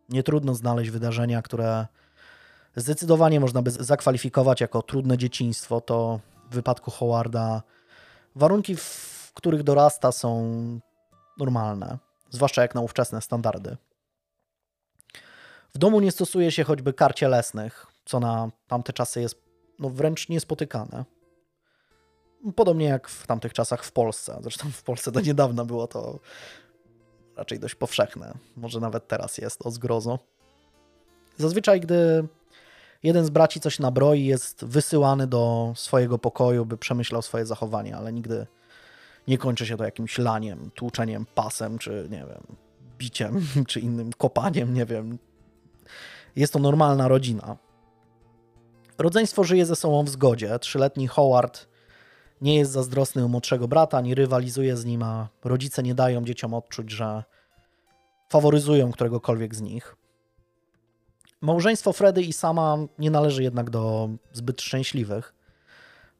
nie 0.08 0.22
trudno 0.22 0.54
znaleźć 0.54 0.90
wydarzenia, 0.90 1.42
które 1.42 1.86
zdecydowanie 2.76 3.40
można 3.40 3.62
by 3.62 3.70
zakwalifikować 3.70 4.60
jako 4.60 4.82
trudne 4.82 5.18
dzieciństwo, 5.18 5.80
to 5.80 6.20
w 6.50 6.54
wypadku 6.54 6.90
Howarda 6.90 7.62
warunki, 8.36 8.76
w 8.76 9.30
których 9.34 9.62
dorasta, 9.62 10.12
są 10.12 10.52
normalne, 11.38 11.98
zwłaszcza 12.30 12.62
jak 12.62 12.74
na 12.74 12.80
ówczesne 12.80 13.20
standardy. 13.20 13.76
W 15.74 15.78
domu 15.78 16.00
nie 16.00 16.12
stosuje 16.12 16.52
się 16.52 16.64
choćby 16.64 16.92
kar 16.92 17.14
cielesnych, 17.14 17.86
co 18.04 18.20
na 18.20 18.50
tamte 18.68 18.92
czasy 18.92 19.20
jest 19.20 19.42
no, 19.78 19.90
wręcz 19.90 20.28
niespotykane. 20.28 21.04
Podobnie 22.56 22.86
jak 22.86 23.08
w 23.08 23.26
tamtych 23.26 23.52
czasach 23.52 23.84
w 23.84 23.92
Polsce. 23.92 24.38
Zresztą 24.42 24.70
w 24.70 24.82
Polsce 24.82 25.12
do 25.12 25.20
niedawna 25.20 25.64
było 25.64 25.86
to 25.86 26.18
raczej 27.36 27.58
dość 27.58 27.74
powszechne. 27.74 28.34
Może 28.56 28.80
nawet 28.80 29.08
teraz 29.08 29.38
jest 29.38 29.66
o 29.66 29.70
zgrozo. 29.70 30.18
Zazwyczaj, 31.36 31.80
gdy 31.80 32.28
jeden 33.02 33.24
z 33.24 33.30
braci 33.30 33.60
coś 33.60 33.78
nabroi, 33.78 34.24
jest 34.24 34.64
wysyłany 34.64 35.26
do 35.26 35.72
swojego 35.76 36.18
pokoju, 36.18 36.66
by 36.66 36.78
przemyślał 36.78 37.22
swoje 37.22 37.46
zachowanie, 37.46 37.96
ale 37.96 38.12
nigdy 38.12 38.46
nie 39.28 39.38
kończy 39.38 39.66
się 39.66 39.76
to 39.76 39.84
jakimś 39.84 40.18
laniem, 40.18 40.70
tłuczeniem 40.74 41.26
pasem, 41.34 41.78
czy 41.78 42.08
nie 42.10 42.24
wiem, 42.28 42.56
biciem, 42.98 43.46
czy 43.68 43.80
innym 43.80 44.12
kopaniem, 44.12 44.74
nie 44.74 44.86
wiem. 44.86 45.18
Jest 46.36 46.52
to 46.52 46.58
normalna 46.58 47.08
rodzina. 47.08 47.56
Rodzeństwo 48.98 49.44
żyje 49.44 49.66
ze 49.66 49.76
sobą 49.76 50.04
w 50.04 50.08
zgodzie. 50.08 50.58
Trzyletni 50.58 51.08
Howard 51.08 51.66
nie 52.40 52.56
jest 52.56 52.72
zazdrosny 52.72 53.24
o 53.24 53.28
młodszego 53.28 53.68
brata, 53.68 53.98
ani 53.98 54.14
rywalizuje 54.14 54.76
z 54.76 54.84
nim, 54.84 55.02
a 55.02 55.28
rodzice 55.44 55.82
nie 55.82 55.94
dają 55.94 56.24
dzieciom 56.24 56.54
odczuć, 56.54 56.90
że 56.90 57.24
faworyzują 58.28 58.92
któregokolwiek 58.92 59.54
z 59.54 59.60
nich. 59.60 59.96
Małżeństwo 61.40 61.92
Fredy 61.92 62.22
i 62.22 62.32
sama 62.32 62.76
nie 62.98 63.10
należy 63.10 63.42
jednak 63.42 63.70
do 63.70 64.08
zbyt 64.32 64.62
szczęśliwych. 64.62 65.34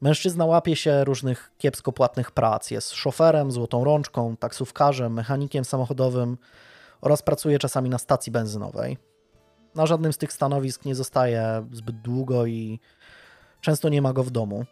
Mężczyzna 0.01 0.45
łapie 0.45 0.77
się 0.77 1.05
różnych 1.05 1.51
kiepsko 1.59 1.93
płatnych 1.93 2.31
prac. 2.31 2.71
Jest 2.71 2.93
szoferem, 2.93 3.51
złotą 3.51 3.85
rączką, 3.85 4.37
taksówkarzem, 4.37 5.13
mechanikiem 5.13 5.65
samochodowym 5.65 6.39
oraz 7.01 7.23
pracuje 7.23 7.59
czasami 7.59 7.91
na 7.91 7.99
stacji 7.99 8.33
benzynowej. 8.33 8.99
Na 9.75 9.87
żadnym 9.87 10.13
z 10.13 10.19
tych 10.19 10.33
stanowisk 10.33 10.85
nie 10.85 10.95
zostaje 10.95 11.67
zbyt 11.73 12.01
długo 12.01 12.47
i 12.47 12.81
często 13.61 13.89
nie 13.89 14.03
ma 14.03 14.13
go 14.13 14.25
w 14.25 14.31
domu. 14.31 14.65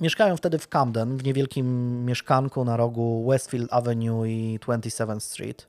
Mieszkają 0.00 0.36
wtedy 0.36 0.58
w 0.58 0.68
Camden, 0.68 1.16
w 1.16 1.24
niewielkim 1.24 2.04
mieszkanku 2.04 2.64
na 2.64 2.76
rogu 2.76 3.26
Westfield 3.30 3.72
Avenue 3.72 4.24
i 4.24 4.58
27th 4.66 5.20
Street. 5.20 5.66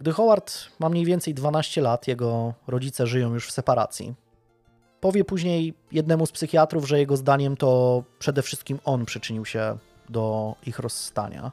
Gdy 0.00 0.12
Howard 0.12 0.54
ma 0.78 0.88
mniej 0.88 1.04
więcej 1.04 1.34
12 1.34 1.80
lat, 1.80 2.08
jego 2.08 2.54
rodzice 2.66 3.06
żyją 3.06 3.34
już 3.34 3.48
w 3.48 3.52
separacji. 3.52 4.14
Powie 5.00 5.24
później 5.24 5.74
jednemu 5.92 6.26
z 6.26 6.32
psychiatrów, 6.32 6.88
że 6.88 6.98
jego 6.98 7.16
zdaniem 7.16 7.56
to 7.56 8.02
przede 8.18 8.42
wszystkim 8.42 8.78
on 8.84 9.04
przyczynił 9.04 9.44
się 9.44 9.78
do 10.08 10.54
ich 10.66 10.78
rozstania. 10.78 11.52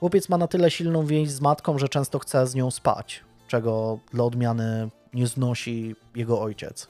Chłopiec 0.00 0.28
ma 0.28 0.38
na 0.38 0.46
tyle 0.46 0.70
silną 0.70 1.06
więź 1.06 1.30
z 1.30 1.40
matką, 1.40 1.78
że 1.78 1.88
często 1.88 2.18
chce 2.18 2.46
z 2.46 2.54
nią 2.54 2.70
spać, 2.70 3.24
czego 3.48 3.98
dla 4.12 4.24
odmiany 4.24 4.90
nie 5.14 5.26
znosi 5.26 5.96
jego 6.14 6.40
ojciec, 6.40 6.88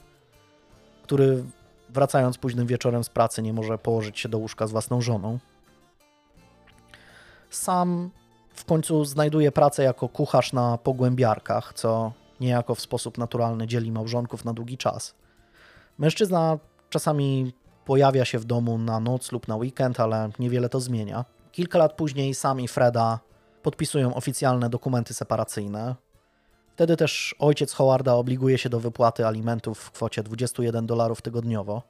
który 1.03 1.45
wracając 1.91 2.39
późnym 2.39 2.67
wieczorem 2.67 3.05
z 3.05 3.09
pracy, 3.09 3.43
nie 3.43 3.53
może 3.53 3.79
położyć 3.79 4.19
się 4.19 4.29
do 4.29 4.39
łóżka 4.39 4.67
z 4.67 4.73
własną 4.73 5.01
żoną. 5.01 5.39
Sam 7.51 8.11
w 8.55 8.65
końcu 8.65 9.05
znajduje 9.05 9.53
pracę 9.53 9.83
jako 9.83 10.09
kucharz 10.09 10.53
na 10.53 10.79
pogłębiarkach, 10.79 11.73
co 11.75 12.13
niejako 12.41 12.75
w 12.75 12.81
sposób 12.81 13.19
naturalny 13.19 13.67
dzieli 13.67 13.93
małżonków 13.93 14.45
na 14.45 14.53
długi 14.53 14.79
czas. 14.79 15.15
Mężczyzna 15.99 16.59
czasami 16.91 17.53
pojawia 17.85 18.25
się 18.25 18.39
w 18.39 18.45
domu 18.45 18.79
na 18.79 19.01
noc 19.01 19.33
lub 19.33 19.49
na 19.49 19.57
weekend, 19.57 20.01
ale 20.01 20.31
niewiele 20.39 20.69
to 20.69 20.81
zmienia. 20.81 21.25
Kilka 21.53 21.79
lat 21.79 21.93
później 21.93 22.35
sam 22.35 22.61
i 22.61 22.69
Freda 22.69 23.19
podpisują 23.63 24.15
oficjalne 24.15 24.71
dokumenty 24.71 25.15
separacyjne. 25.15 25.95
Wtedy 26.75 26.97
też 26.97 27.35
ojciec 27.39 27.73
Howarda 27.73 28.15
obliguje 28.15 28.59
się 28.59 28.69
do 28.69 28.81
wypłaty 28.81 29.27
alimentów 29.27 29.79
w 29.79 29.91
kwocie 29.91 30.23
21 30.23 30.87
dolarów 30.87 31.23
tygodniowo. 31.23 31.83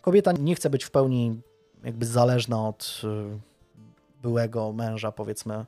Kobieta 0.00 0.32
nie 0.32 0.54
chce 0.54 0.70
być 0.70 0.84
w 0.84 0.90
pełni 0.90 1.40
jakby 1.84 2.06
zależna 2.06 2.68
od 2.68 3.02
y, 3.04 3.38
byłego 4.22 4.72
męża, 4.72 5.12
powiedzmy 5.12 5.66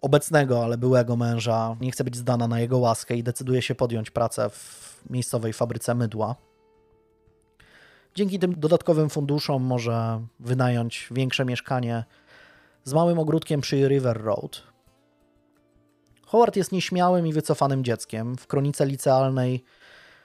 obecnego, 0.00 0.64
ale 0.64 0.78
byłego 0.78 1.16
męża. 1.16 1.76
Nie 1.80 1.90
chce 1.90 2.04
być 2.04 2.16
zdana 2.16 2.48
na 2.48 2.60
jego 2.60 2.78
łaskę 2.78 3.16
i 3.16 3.22
decyduje 3.22 3.62
się 3.62 3.74
podjąć 3.74 4.10
pracę 4.10 4.50
w 4.50 5.00
miejscowej 5.10 5.52
fabryce 5.52 5.94
mydła. 5.94 6.36
Dzięki 8.14 8.38
tym 8.38 8.60
dodatkowym 8.60 9.10
funduszom 9.10 9.62
może 9.62 10.20
wynająć 10.40 11.08
większe 11.10 11.44
mieszkanie 11.44 12.04
z 12.84 12.92
małym 12.92 13.18
ogródkiem 13.18 13.60
przy 13.60 13.88
River 13.88 14.22
Road, 14.22 14.71
Howard 16.32 16.56
jest 16.56 16.72
nieśmiałym 16.72 17.26
i 17.26 17.32
wycofanym 17.32 17.84
dzieckiem. 17.84 18.36
W 18.36 18.46
kronice 18.46 18.86
licealnej 18.86 19.64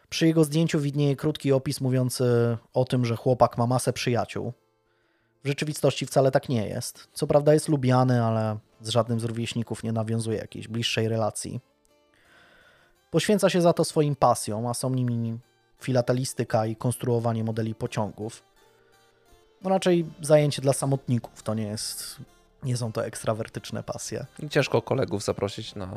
przy 0.09 0.27
jego 0.27 0.43
zdjęciu 0.43 0.79
widnieje 0.79 1.15
krótki 1.15 1.51
opis 1.51 1.81
mówiący 1.81 2.57
o 2.73 2.85
tym, 2.85 3.05
że 3.05 3.15
chłopak 3.15 3.57
ma 3.57 3.67
masę 3.67 3.93
przyjaciół. 3.93 4.53
W 5.43 5.47
rzeczywistości 5.47 6.05
wcale 6.05 6.31
tak 6.31 6.49
nie 6.49 6.67
jest. 6.67 7.07
Co 7.13 7.27
prawda 7.27 7.53
jest 7.53 7.69
lubiany, 7.69 8.23
ale 8.23 8.57
z 8.81 8.89
żadnym 8.89 9.19
z 9.19 9.23
rówieśników 9.23 9.83
nie 9.83 9.91
nawiązuje 9.91 10.37
jakiejś 10.37 10.67
bliższej 10.67 11.07
relacji. 11.07 11.59
Poświęca 13.11 13.49
się 13.49 13.61
za 13.61 13.73
to 13.73 13.85
swoim 13.85 14.15
pasjom, 14.15 14.67
a 14.67 14.73
są 14.73 14.89
nimi 14.89 15.39
filatelistyka 15.81 16.65
i 16.65 16.75
konstruowanie 16.75 17.43
modeli 17.43 17.75
pociągów. 17.75 18.43
No 19.61 19.69
raczej 19.69 20.05
zajęcie 20.21 20.61
dla 20.61 20.73
samotników, 20.73 21.43
to 21.43 21.53
nie 21.53 21.67
jest 21.67 22.17
nie 22.67 22.77
są 22.77 22.91
to 22.91 23.05
ekstrawertyczne 23.05 23.83
pasje. 23.83 24.25
Ciężko 24.49 24.81
kolegów 24.81 25.23
zaprosić 25.23 25.75
na, 25.75 25.89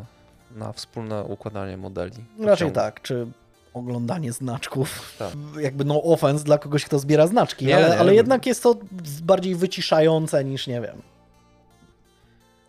na 0.56 0.72
wspólne 0.72 1.24
układanie 1.24 1.76
modeli. 1.76 2.24
Raczej 2.38 2.72
tak. 2.72 3.02
Czy 3.02 3.26
oglądanie 3.74 4.32
znaczków. 4.32 5.16
Tak. 5.18 5.30
Jakby 5.60 5.84
no 5.84 6.02
offense 6.02 6.44
dla 6.44 6.58
kogoś, 6.58 6.84
kto 6.84 6.98
zbiera 6.98 7.26
znaczki, 7.26 7.66
nie, 7.66 7.76
ale, 7.76 7.88
nie, 7.88 7.98
ale 7.98 8.10
nie. 8.10 8.16
jednak 8.16 8.46
jest 8.46 8.62
to 8.62 8.74
bardziej 9.22 9.54
wyciszające 9.54 10.44
niż, 10.44 10.66
nie 10.66 10.80
wiem, 10.80 11.02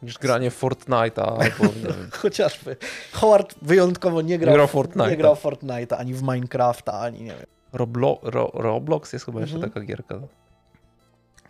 niż 0.04 0.18
granie 0.18 0.52
Fortnite'a 0.52 1.44
albo 1.44 1.74
Chociażby. 2.22 2.78
Howard 3.12 3.56
wyjątkowo 3.62 4.22
nie 4.22 4.40
grał, 4.40 4.52
nie 4.52 4.58
grał 4.58 4.68
Fortnite'a. 4.68 5.10
Nie 5.10 5.18
grał 5.18 5.36
Fortnite'a, 5.36 5.96
ani 5.96 6.14
w 6.14 6.22
Minecrafta, 6.22 6.94
ani 6.94 7.22
nie 7.22 7.36
wiem. 7.36 7.46
Roblo 7.74 8.20
Ro 8.22 8.52
Roblox 8.54 9.14
jest 9.14 9.26
chyba 9.26 9.40
mhm. 9.40 9.58
jeszcze 9.58 9.70
taka 9.70 9.86
gierka. 9.86 10.20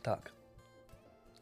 Tak. 0.03 0.31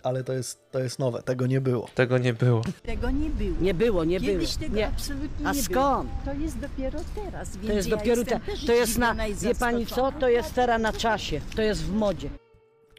Ale 0.03 0.23
to 0.23 0.33
jest, 0.33 0.71
to 0.71 0.79
jest 0.79 0.99
nowe, 0.99 1.23
tego 1.23 1.47
nie 1.47 1.61
było. 1.61 1.87
Tego 1.95 2.17
nie 2.17 2.33
było. 2.33 2.61
Tego 2.83 3.11
nie 3.11 3.29
było. 3.29 3.55
Nie 3.61 3.73
było, 3.73 4.03
nie 4.03 4.19
Kiedyś 4.19 4.57
było. 4.57 4.59
tego 4.59 4.75
nie. 4.75 4.87
absolutnie 4.87 5.47
A 5.47 5.53
nie 5.53 5.63
skąd? 5.63 6.09
było. 6.09 6.25
To 6.25 6.41
jest 6.41 6.59
dopiero 6.59 6.99
teraz, 7.15 7.57
więc 7.57 7.67
To 7.67 7.73
jest 7.73 7.89
ja 7.89 7.97
dopiero 7.97 8.23
te, 8.23 8.39
to 8.67 8.73
jest 8.73 8.97
na, 8.97 9.15
wie 9.15 9.55
pani 9.55 9.85
co, 9.85 10.11
to 10.11 10.29
jest 10.29 10.53
teraz 10.53 10.81
na 10.81 10.93
czasie, 10.93 11.41
to 11.55 11.61
jest 11.61 11.83
w 11.83 11.93
modzie. 11.93 12.29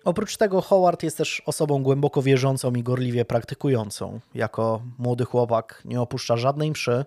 Oprócz 0.04 0.36
tego 0.36 0.60
Howard 0.60 1.02
jest 1.02 1.16
też 1.16 1.42
osobą 1.46 1.82
głęboko 1.82 2.22
wierzącą 2.22 2.72
i 2.74 2.82
gorliwie 2.82 3.24
praktykującą. 3.24 4.20
Jako 4.34 4.82
młody 4.98 5.24
chłopak 5.24 5.82
nie 5.84 6.00
opuszcza 6.00 6.36
żadnej 6.36 6.70
mszy, 6.70 7.04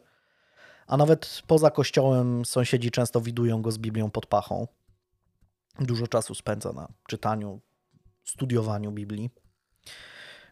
a 0.87 0.97
nawet 0.97 1.41
poza 1.47 1.71
kościołem 1.71 2.45
sąsiedzi 2.45 2.91
często 2.91 3.21
widują 3.21 3.61
go 3.61 3.71
z 3.71 3.77
Biblią 3.77 4.11
pod 4.11 4.25
pachą. 4.25 4.67
Dużo 5.79 6.07
czasu 6.07 6.35
spędza 6.35 6.73
na 6.73 6.87
czytaniu, 7.07 7.59
studiowaniu 8.23 8.91
Biblii. 8.91 9.29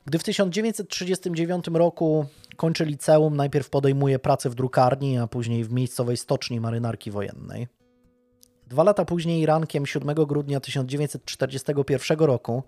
Gdy 0.05 0.19
w 0.19 0.23
1939 0.23 1.65
roku 1.73 2.25
kończy 2.55 2.85
liceum, 2.85 3.35
najpierw 3.35 3.69
podejmuje 3.69 4.19
pracę 4.19 4.49
w 4.49 4.55
drukarni, 4.55 5.17
a 5.17 5.27
później 5.27 5.63
w 5.63 5.71
miejscowej 5.71 6.17
stoczni 6.17 6.59
marynarki 6.59 7.11
wojennej. 7.11 7.67
Dwa 8.67 8.83
lata 8.83 9.05
później, 9.05 9.45
rankiem 9.45 9.85
7 9.85 10.15
grudnia 10.15 10.59
1941 10.59 12.19
roku, 12.19 12.63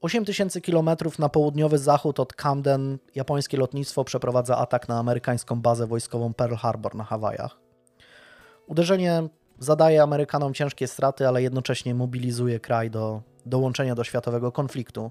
8000 0.00 0.60
km 0.60 0.90
na 1.18 1.28
południowy 1.28 1.78
zachód 1.78 2.20
od 2.20 2.32
Camden, 2.32 2.98
japońskie 3.14 3.56
lotnictwo 3.56 4.04
przeprowadza 4.04 4.58
atak 4.58 4.88
na 4.88 4.98
amerykańską 4.98 5.60
bazę 5.62 5.86
wojskową 5.86 6.34
Pearl 6.34 6.54
Harbor 6.54 6.94
na 6.94 7.04
Hawajach. 7.04 7.58
Uderzenie 8.66 9.28
zadaje 9.58 10.02
Amerykanom 10.02 10.54
ciężkie 10.54 10.86
straty, 10.86 11.28
ale 11.28 11.42
jednocześnie 11.42 11.94
mobilizuje 11.94 12.60
kraj 12.60 12.90
do 12.90 13.22
dołączenia 13.46 13.94
do 13.94 14.04
światowego 14.04 14.52
konfliktu, 14.52 15.10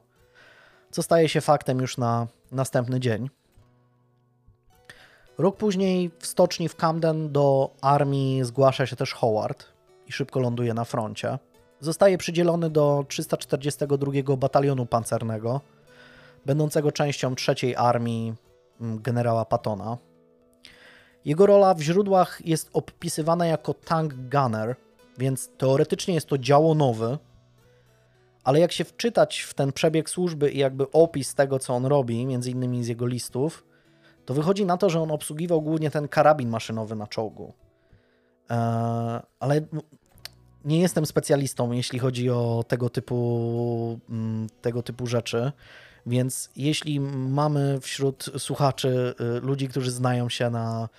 co 0.93 1.03
staje 1.03 1.29
się 1.29 1.41
faktem 1.41 1.79
już 1.79 1.97
na 1.97 2.27
następny 2.51 2.99
dzień. 2.99 3.29
Rok 5.37 5.57
później 5.57 6.11
w 6.19 6.27
stoczni 6.27 6.69
w 6.69 6.75
Camden 6.75 7.31
do 7.31 7.69
armii 7.81 8.43
zgłasza 8.43 8.85
się 8.85 8.95
też 8.95 9.13
Howard 9.13 9.65
i 10.07 10.11
szybko 10.11 10.39
ląduje 10.39 10.73
na 10.73 10.85
froncie. 10.85 11.39
Zostaje 11.79 12.17
przydzielony 12.17 12.69
do 12.69 13.05
342 13.07 14.37
Batalionu 14.37 14.85
Pancernego, 14.85 15.61
będącego 16.45 16.91
częścią 16.91 17.35
trzeciej 17.35 17.75
armii 17.75 18.33
mm, 18.81 19.01
generała 19.01 19.45
Pattona. 19.45 19.97
Jego 21.25 21.45
rola 21.45 21.73
w 21.73 21.81
źródłach 21.81 22.41
jest 22.45 22.69
opisywana 22.73 23.45
jako 23.45 23.73
tank 23.73 24.13
gunner, 24.13 24.75
więc 25.17 25.49
teoretycznie 25.57 26.13
jest 26.13 26.27
to 26.27 26.37
działo 26.37 26.75
nowy, 26.75 27.17
ale 28.43 28.59
jak 28.59 28.71
się 28.71 28.83
wczytać 28.83 29.39
w 29.39 29.53
ten 29.53 29.71
przebieg 29.71 30.09
służby 30.09 30.51
i 30.51 30.57
jakby 30.57 30.91
opis 30.91 31.35
tego, 31.35 31.59
co 31.59 31.73
on 31.73 31.85
robi, 31.85 32.25
między 32.25 32.51
innymi 32.51 32.83
z 32.83 32.87
jego 32.87 33.07
listów, 33.07 33.65
to 34.25 34.33
wychodzi 34.33 34.65
na 34.65 34.77
to, 34.77 34.89
że 34.89 35.01
on 35.01 35.11
obsługiwał 35.11 35.61
głównie 35.61 35.91
ten 35.91 36.07
karabin 36.07 36.49
maszynowy 36.49 36.95
na 36.95 37.07
czołgu. 37.07 37.53
Eee, 38.49 39.19
ale 39.39 39.61
nie 40.65 40.79
jestem 40.79 41.05
specjalistą, 41.05 41.71
jeśli 41.71 41.99
chodzi 41.99 42.29
o 42.29 42.63
tego 42.67 42.89
typu, 42.89 43.99
tego 44.61 44.83
typu 44.83 45.07
rzeczy. 45.07 45.51
Więc 46.05 46.49
jeśli 46.55 46.99
mamy 46.99 47.79
wśród 47.81 48.29
słuchaczy 48.37 49.15
y, 49.37 49.39
ludzi, 49.39 49.67
którzy 49.67 49.91
znają 49.91 50.29
się 50.29 50.49
na 50.49 50.89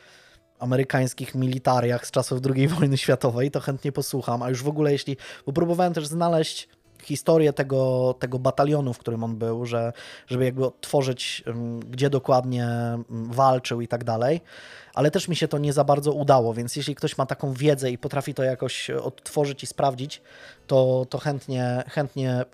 amerykańskich 0.59 1.35
militariach 1.35 2.07
z 2.07 2.11
czasów 2.11 2.41
II 2.55 2.69
wojny 2.79 2.99
światowej, 2.99 3.51
to 3.51 3.61
chętnie 3.61 3.93
posłucham. 3.93 4.43
A 4.43 4.49
już 4.49 4.63
w 4.63 4.69
ogóle, 4.69 4.93
jeśli. 4.93 5.17
Bo 5.47 5.53
próbowałem 5.53 5.95
też 5.95 6.07
znaleźć 6.07 6.69
historię 7.05 7.53
tego, 7.53 8.15
tego 8.19 8.39
batalionu, 8.39 8.93
w 8.93 8.99
którym 8.99 9.25
on 9.25 9.37
był, 9.37 9.67
że, 9.67 9.93
żeby 10.27 10.45
jakby 10.45 10.67
odtworzyć, 10.67 11.45
gdzie 11.91 12.11
dokładnie 12.11 12.69
walczył 13.09 13.81
i 13.81 13.89
tak 13.89 14.05
dalej. 14.05 14.41
Ale 14.95 15.11
też 15.11 15.29
mi 15.29 15.37
się 15.37 15.49
to 15.49 15.59
nie 15.59 15.73
za 15.73 15.85
bardzo 15.85 16.13
udało, 16.13 16.55
więc 16.55 16.77
jeśli 16.77 16.95
ktoś 16.95 17.19
ma 17.19 17.27
taką 17.27 17.53
wiedzę 17.53 17.91
i 17.91 17.99
potrafi 17.99 18.35
to 18.35 18.43
jakoś 18.43 18.91
odtworzyć 18.91 19.63
i 19.63 19.67
sprawdzić, 19.67 20.23
to, 20.67 21.07
to 21.11 21.19
chętnie, 21.19 21.85
chętnie 21.89 22.45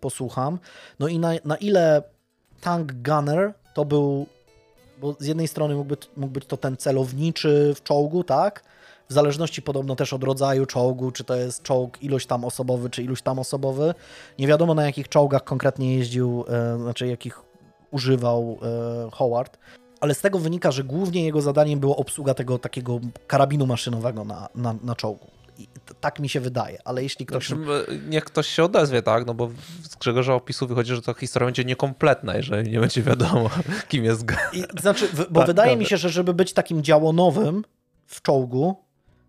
posłucham. 0.00 0.58
No 0.98 1.08
i 1.08 1.18
na, 1.18 1.32
na 1.44 1.56
ile 1.56 2.02
Tank 2.60 2.92
Gunner 2.92 3.54
to 3.74 3.84
był, 3.84 4.26
bo 5.00 5.16
z 5.18 5.26
jednej 5.26 5.48
strony 5.48 5.74
mógł 5.74 5.88
być, 5.88 6.10
mógł 6.16 6.32
być 6.32 6.46
to 6.46 6.56
ten 6.56 6.76
celowniczy 6.76 7.72
w 7.76 7.82
czołgu, 7.82 8.24
tak? 8.24 8.64
W 9.12 9.14
zależności 9.14 9.62
podobno 9.62 9.96
też 9.96 10.12
od 10.12 10.24
rodzaju 10.24 10.66
czołgu, 10.66 11.10
czy 11.10 11.24
to 11.24 11.36
jest 11.36 11.62
czołg 11.62 12.02
ilość 12.02 12.26
tam 12.26 12.44
osobowy, 12.44 12.90
czy 12.90 13.02
iluś 13.02 13.22
tam 13.22 13.38
osobowy. 13.38 13.94
Nie 14.38 14.46
wiadomo 14.46 14.74
na 14.74 14.86
jakich 14.86 15.08
czołgach 15.08 15.44
konkretnie 15.44 15.96
jeździł, 15.96 16.44
e, 16.48 16.78
znaczy 16.78 17.06
jakich 17.06 17.40
używał 17.90 18.58
e, 18.62 19.10
Howard. 19.12 19.58
Ale 20.00 20.14
z 20.14 20.20
tego 20.20 20.38
wynika, 20.38 20.70
że 20.70 20.84
głównie 20.84 21.24
jego 21.24 21.40
zadaniem 21.40 21.80
było 21.80 21.96
obsługa 21.96 22.34
tego 22.34 22.58
takiego 22.58 23.00
karabinu 23.26 23.66
maszynowego 23.66 24.24
na, 24.24 24.48
na, 24.54 24.74
na 24.82 24.94
czołgu. 24.94 25.30
I 25.58 25.68
tak 26.00 26.20
mi 26.20 26.28
się 26.28 26.40
wydaje, 26.40 26.78
ale 26.84 27.02
jeśli 27.02 27.26
ktoś... 27.26 27.48
Znaczy, 27.48 27.62
niech 28.08 28.24
ktoś 28.24 28.46
się 28.46 28.64
odezwie, 28.64 29.02
tak? 29.02 29.26
No 29.26 29.34
bo 29.34 29.50
z 29.82 29.96
Grzegorza 29.96 30.34
opisu 30.34 30.66
wychodzi, 30.66 30.94
że 30.94 31.02
ta 31.02 31.14
historia 31.14 31.46
będzie 31.46 31.64
niekompletna, 31.64 32.36
jeżeli 32.36 32.70
nie 32.70 32.80
będzie 32.80 33.02
wiadomo, 33.02 33.50
kim 33.88 34.04
jest... 34.04 34.24
I, 34.52 34.64
znaczy, 34.80 35.08
bo 35.30 35.40
tak, 35.40 35.46
wydaje 35.46 35.76
mi 35.76 35.86
się, 35.86 35.96
że 35.96 36.08
żeby 36.08 36.34
być 36.34 36.52
takim 36.52 36.82
działonowym 36.82 37.64
w 38.06 38.22
czołgu, 38.22 38.76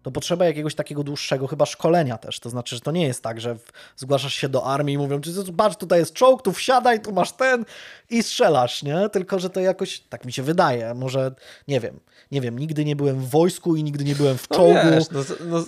to 0.04 0.12
potrzeba 0.12 0.46
jakiegoś 0.46 0.76
takiego 0.76 1.04
dłuższego 1.04 1.48
chyba 1.48 1.66
szkolenia 1.66 2.18
też. 2.18 2.40
To 2.40 2.50
znaczy, 2.50 2.76
że 2.76 2.82
to 2.82 2.92
nie 2.92 3.08
jest 3.08 3.24
tak, 3.24 3.42
że 3.42 3.56
zgłaszasz 3.96 4.34
się 4.34 4.50
do 4.50 4.66
armii 4.66 4.96
i 4.96 4.98
mówią, 4.98 5.22
czy 5.22 5.32
patrz, 5.58 5.76
tutaj 5.76 6.00
jest 6.00 6.14
czołg, 6.14 6.42
tu 6.42 6.52
wsiadaj, 6.52 7.02
tu 7.02 7.12
masz 7.12 7.32
ten 7.32 7.66
i 8.10 8.24
strzelasz, 8.24 8.84
nie? 8.84 9.10
Tylko, 9.10 9.40
że 9.40 9.50
to 9.50 9.60
jakoś, 9.60 10.00
tak 10.00 10.26
mi 10.26 10.34
się 10.34 10.44
wydaje, 10.44 10.94
może, 10.94 11.36
nie 11.68 11.80
wiem, 11.80 12.00
nie 12.32 12.42
wiem, 12.42 12.60
nigdy 12.60 12.86
nie 12.86 12.96
byłem 12.96 13.20
w 13.20 13.30
wojsku 13.30 13.76
i 13.76 13.84
nigdy 13.84 14.04
nie 14.04 14.16
byłem 14.16 14.38
w 14.38 14.50
no 14.50 14.58
czołgu. 14.58 14.80
No 14.86 14.92
wiesz, 14.92 15.10
no, 15.12 15.24
no, 15.46 15.64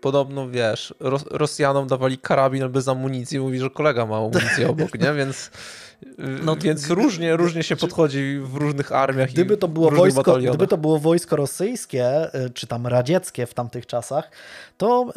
podobno, 0.00 0.48
wiesz, 0.48 0.94
Rosjanom 1.30 1.86
dawali 1.86 2.18
karabin 2.18 2.68
bez 2.68 2.88
amunicji, 2.88 3.40
mówi, 3.40 3.58
że 3.58 3.70
kolega 3.70 4.06
ma 4.06 4.16
amunicję 4.16 4.68
obok, 4.70 4.98
nie? 4.98 5.12
Więc... 5.12 5.50
No, 6.42 6.56
Więc 6.56 6.90
różnie, 6.90 7.36
różnie 7.36 7.62
się 7.62 7.76
podchodzi 7.76 8.40
w 8.42 8.54
różnych 8.54 8.92
armiach 8.92 9.30
gdyby 9.30 9.56
to 9.56 9.68
było 9.68 9.90
wojsko, 9.90 10.38
Gdyby 10.38 10.66
to 10.66 10.76
było 10.76 10.98
wojsko 10.98 11.36
rosyjskie, 11.36 12.34
y, 12.34 12.50
czy 12.50 12.66
tam 12.66 12.86
radzieckie 12.86 13.46
w 13.46 13.54
tamtych 13.54 13.86
czasach, 13.86 14.30
to 14.76 15.06
y, 15.08 15.10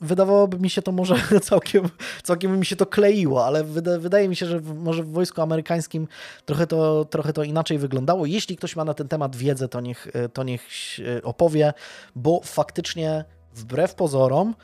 wydawałoby 0.00 0.58
mi 0.58 0.70
się 0.70 0.82
to 0.82 0.92
może 0.92 1.16
całkiem, 1.50 1.88
całkiem 2.22 2.58
mi 2.58 2.66
się 2.66 2.76
to 2.76 2.86
kleiło, 2.86 3.46
ale 3.46 3.64
wyda, 3.64 3.98
wydaje 3.98 4.28
mi 4.28 4.36
się, 4.36 4.46
że 4.46 4.60
może 4.60 5.02
w 5.02 5.12
wojsku 5.12 5.42
amerykańskim 5.42 6.08
trochę 6.46 6.66
to, 6.66 7.04
trochę 7.04 7.32
to 7.32 7.42
inaczej 7.42 7.78
wyglądało. 7.78 8.26
Jeśli 8.26 8.56
ktoś 8.56 8.76
ma 8.76 8.84
na 8.84 8.94
ten 8.94 9.08
temat 9.08 9.36
wiedzę, 9.36 9.68
to 9.68 9.80
niech, 9.80 10.06
y, 10.06 10.28
to 10.28 10.42
niech 10.42 10.62
opowie, 11.22 11.72
bo 12.16 12.40
faktycznie 12.44 13.24
wbrew 13.54 13.94
pozorom 13.94 14.54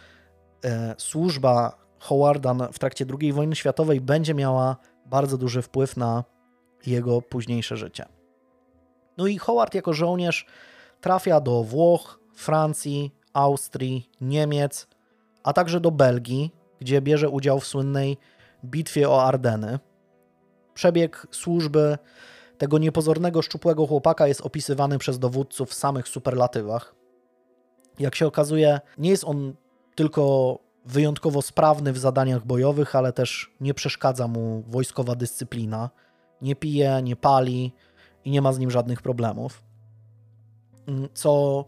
służba 0.99 1.79
Howarda 1.99 2.55
w 2.73 2.79
trakcie 2.79 3.05
II 3.21 3.33
wojny 3.33 3.57
światowej 3.57 4.01
będzie 4.01 4.35
miała 4.35 4.77
bardzo 5.07 5.39
duży 5.39 5.63
wpływ 5.63 5.97
na 5.97 6.25
jego 6.87 7.23
późniejsze 7.23 7.77
życie. 7.77 8.07
No 9.17 9.27
i 9.27 9.39
Howard 9.39 9.75
jako 9.75 9.93
żołnierz 9.93 10.47
trafia 11.01 11.41
do 11.41 11.65
Włoch, 11.65 12.21
Francji, 12.35 13.15
Austrii, 13.33 14.11
Niemiec, 14.21 14.89
a 15.43 15.53
także 15.53 15.81
do 15.81 15.91
Belgii, 15.91 16.55
gdzie 16.81 17.03
bierze 17.03 17.29
udział 17.29 17.61
w 17.61 17.67
słynnej 17.67 18.17
bitwie 18.65 19.11
o 19.11 19.25
Ardeny. 19.25 19.79
Przebieg 20.75 21.27
służby 21.31 21.99
tego 22.59 22.79
niepozornego, 22.79 23.43
szczupłego 23.43 23.87
chłopaka 23.87 24.27
jest 24.27 24.41
opisywany 24.41 24.99
przez 24.99 25.19
dowódców 25.19 25.71
w 25.71 25.75
samych 25.75 26.09
superlatywach. 26.09 26.95
Jak 27.99 28.15
się 28.15 28.27
okazuje, 28.27 28.81
nie 28.99 29.11
jest 29.11 29.25
on 29.25 29.55
tylko 29.95 30.59
wyjątkowo 30.87 31.43
sprawny 31.43 31.93
w 31.93 31.99
zadaniach 31.99 32.47
bojowych, 32.47 32.97
ale 32.97 33.13
też 33.13 33.55
nie 33.61 33.75
przeszkadza 33.75 34.29
mu 34.29 34.63
wojskowa 34.69 35.15
dyscyplina. 35.15 35.91
Nie 36.43 36.57
pije, 36.57 37.03
nie 37.03 37.17
pali 37.17 37.73
i 38.25 38.31
nie 38.31 38.43
ma 38.43 38.53
z 38.53 38.59
nim 38.59 38.71
żadnych 38.71 39.03
problemów. 39.03 39.63
Mm, 40.87 41.09
co 41.15 41.65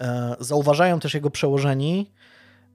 e, 0.00 0.36
zauważają 0.40 1.00
też 1.00 1.14
jego 1.14 1.30
przełożeni. 1.30 2.12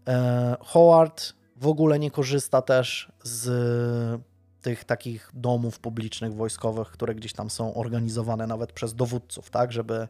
E, 0.07 0.57
Howard 0.61 1.33
w 1.55 1.67
ogóle 1.67 1.99
nie 1.99 2.11
korzysta 2.11 2.61
też 2.61 3.11
z 3.23 4.21
tych 4.61 4.83
takich 4.83 5.31
domów 5.33 5.79
publicznych, 5.79 6.33
wojskowych, 6.33 6.87
które 6.87 7.15
gdzieś 7.15 7.33
tam 7.33 7.49
są 7.49 7.73
organizowane 7.73 8.47
nawet 8.47 8.71
przez 8.71 8.95
dowódców, 8.95 9.49
tak, 9.49 9.71
żeby 9.71 10.07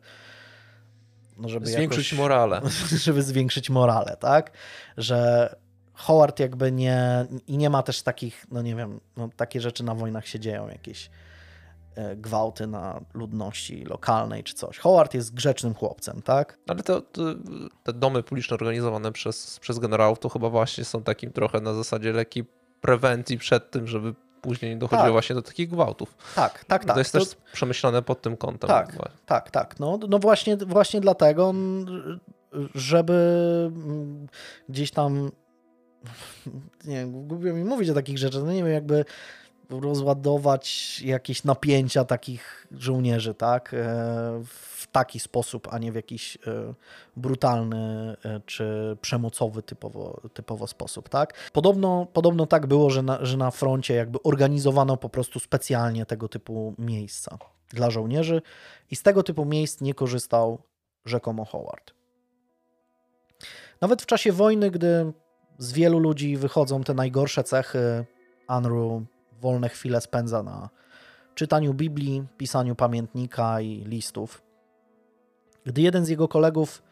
żeby 1.46 1.66
zwiększyć 1.68 2.12
jakoś, 2.12 2.20
morale. 2.20 2.62
Żeby 3.06 3.24
zwiększyć 3.24 3.70
morale, 3.70 4.18
tak? 4.20 4.52
Że 4.98 5.56
Howard 5.94 6.40
jakby 6.40 6.72
nie, 6.72 7.26
i 7.48 7.58
nie 7.58 7.70
ma 7.70 7.84
też 7.84 8.02
takich, 8.02 8.46
no 8.52 8.62
nie 8.62 8.76
wiem, 8.76 9.00
no 9.18 9.30
takie 9.36 9.62
rzeczy 9.62 9.84
na 9.84 9.96
wojnach 9.96 10.28
się 10.28 10.40
dzieją, 10.40 10.68
jakieś 10.68 11.10
e, 11.96 12.16
gwałty 12.16 12.68
na 12.68 13.02
ludności 13.14 13.86
lokalnej 13.86 14.44
czy 14.44 14.54
coś. 14.54 14.78
Howard 14.78 15.14
jest 15.14 15.34
grzecznym 15.34 15.74
chłopcem, 15.74 16.22
tak? 16.22 16.58
Ale 16.68 16.84
to, 16.84 17.02
te 17.84 17.94
domy 17.94 18.24
publiczne 18.24 18.54
organizowane 18.54 19.12
przez, 19.12 19.60
przez 19.60 19.80
generałów 19.80 20.20
to 20.20 20.30
chyba 20.30 20.50
właśnie 20.50 20.86
są 20.86 21.04
takim 21.04 21.32
trochę 21.32 21.62
na 21.62 21.74
zasadzie 21.74 22.14
lekkiej 22.14 22.46
prewencji 22.82 23.38
przed 23.38 23.72
tym, 23.72 23.88
żeby 23.88 24.14
później 24.48 24.72
nie 24.72 24.78
dochodziło 24.78 25.04
Tak. 25.04 25.12
właśnie 25.12 25.36
do 25.36 25.42
takich 25.42 25.70
gwałtów. 25.70 26.18
Tak, 26.36 26.66
tak, 26.66 26.86
tak. 26.86 26.94
To 26.94 27.00
jest 27.00 27.12
też 27.12 27.24
przemyślane 27.54 28.02
pod 28.02 28.22
tym 28.22 28.38
kątem. 28.38 28.68
Tak, 28.68 28.96
tak, 29.26 29.52
tak. 29.52 29.80
No, 29.80 30.00
no 30.10 30.20
właśnie, 30.20 30.58
właśnie 30.58 31.02
dlatego, 31.02 31.54
żeby 32.76 33.72
gdzieś 34.70 34.92
tam 34.92 35.32
nie 36.86 36.96
wiem, 36.96 37.28
głupio 37.28 37.54
mi 37.54 37.64
mówić 37.64 37.90
o 37.90 37.94
takich 37.94 38.18
rzeczach, 38.18 38.44
no 38.44 38.52
nie 38.52 38.64
wiem, 38.64 38.74
jakby 38.74 39.06
rozładować 39.70 41.00
jakieś 41.02 41.44
napięcia 41.44 42.06
takich 42.06 42.68
żołnierzy, 42.72 43.34
tak? 43.34 43.74
E, 43.74 43.78
W 44.46 44.88
taki 44.92 45.20
sposób, 45.20 45.68
a 45.72 45.78
nie 45.78 45.92
w 45.92 45.96
jakiś 45.96 46.36
e, 46.36 46.74
brutalny 47.18 48.16
e, 48.26 48.42
czy 48.46 48.98
przemocowy 49.02 49.64
typowo, 49.64 50.22
typowo 50.34 50.68
sposób, 50.68 51.10
tak? 51.10 51.34
Podobno, 51.54 52.08
podobno 52.14 52.46
tak 52.46 52.68
było, 52.68 52.90
że 52.90 53.04
na, 53.04 53.26
że 53.26 53.38
na 53.38 53.52
froncie 53.52 53.94
jakby 53.94 54.24
organizowano 54.24 54.98
po 54.98 55.10
prostu 55.10 55.40
specjalnie 55.40 56.06
tego 56.06 56.28
typu 56.28 56.74
miejsca 56.78 57.38
dla 57.70 57.90
żołnierzy 57.90 58.42
i 58.92 58.96
z 58.96 59.04
tego 59.04 59.24
typu 59.24 59.46
miejsc 59.46 59.82
nie 59.82 59.94
korzystał 59.94 60.62
rzekomo 61.06 61.46
Howard. 61.46 61.94
Nawet 63.82 64.02
w 64.02 64.06
czasie 64.06 64.32
wojny, 64.32 64.72
gdy 64.72 65.14
z 65.58 65.74
wielu 65.74 66.00
ludzi 66.00 66.38
wychodzą 66.38 66.84
te 66.84 66.94
najgorsze 66.94 67.44
cechy, 67.44 68.06
Andrew 68.48 69.02
wolne 69.42 69.70
chwile 69.70 70.02
spędza 70.02 70.44
na 70.44 70.70
czytaniu 71.36 71.74
Biblii, 71.74 72.24
pisaniu 72.38 72.76
pamiętnika 72.76 73.62
i 73.62 73.84
listów. 73.86 74.42
Gdy 75.66 75.82
jeden 75.82 76.06
z 76.06 76.10
jego 76.10 76.28
kolegów 76.28 76.84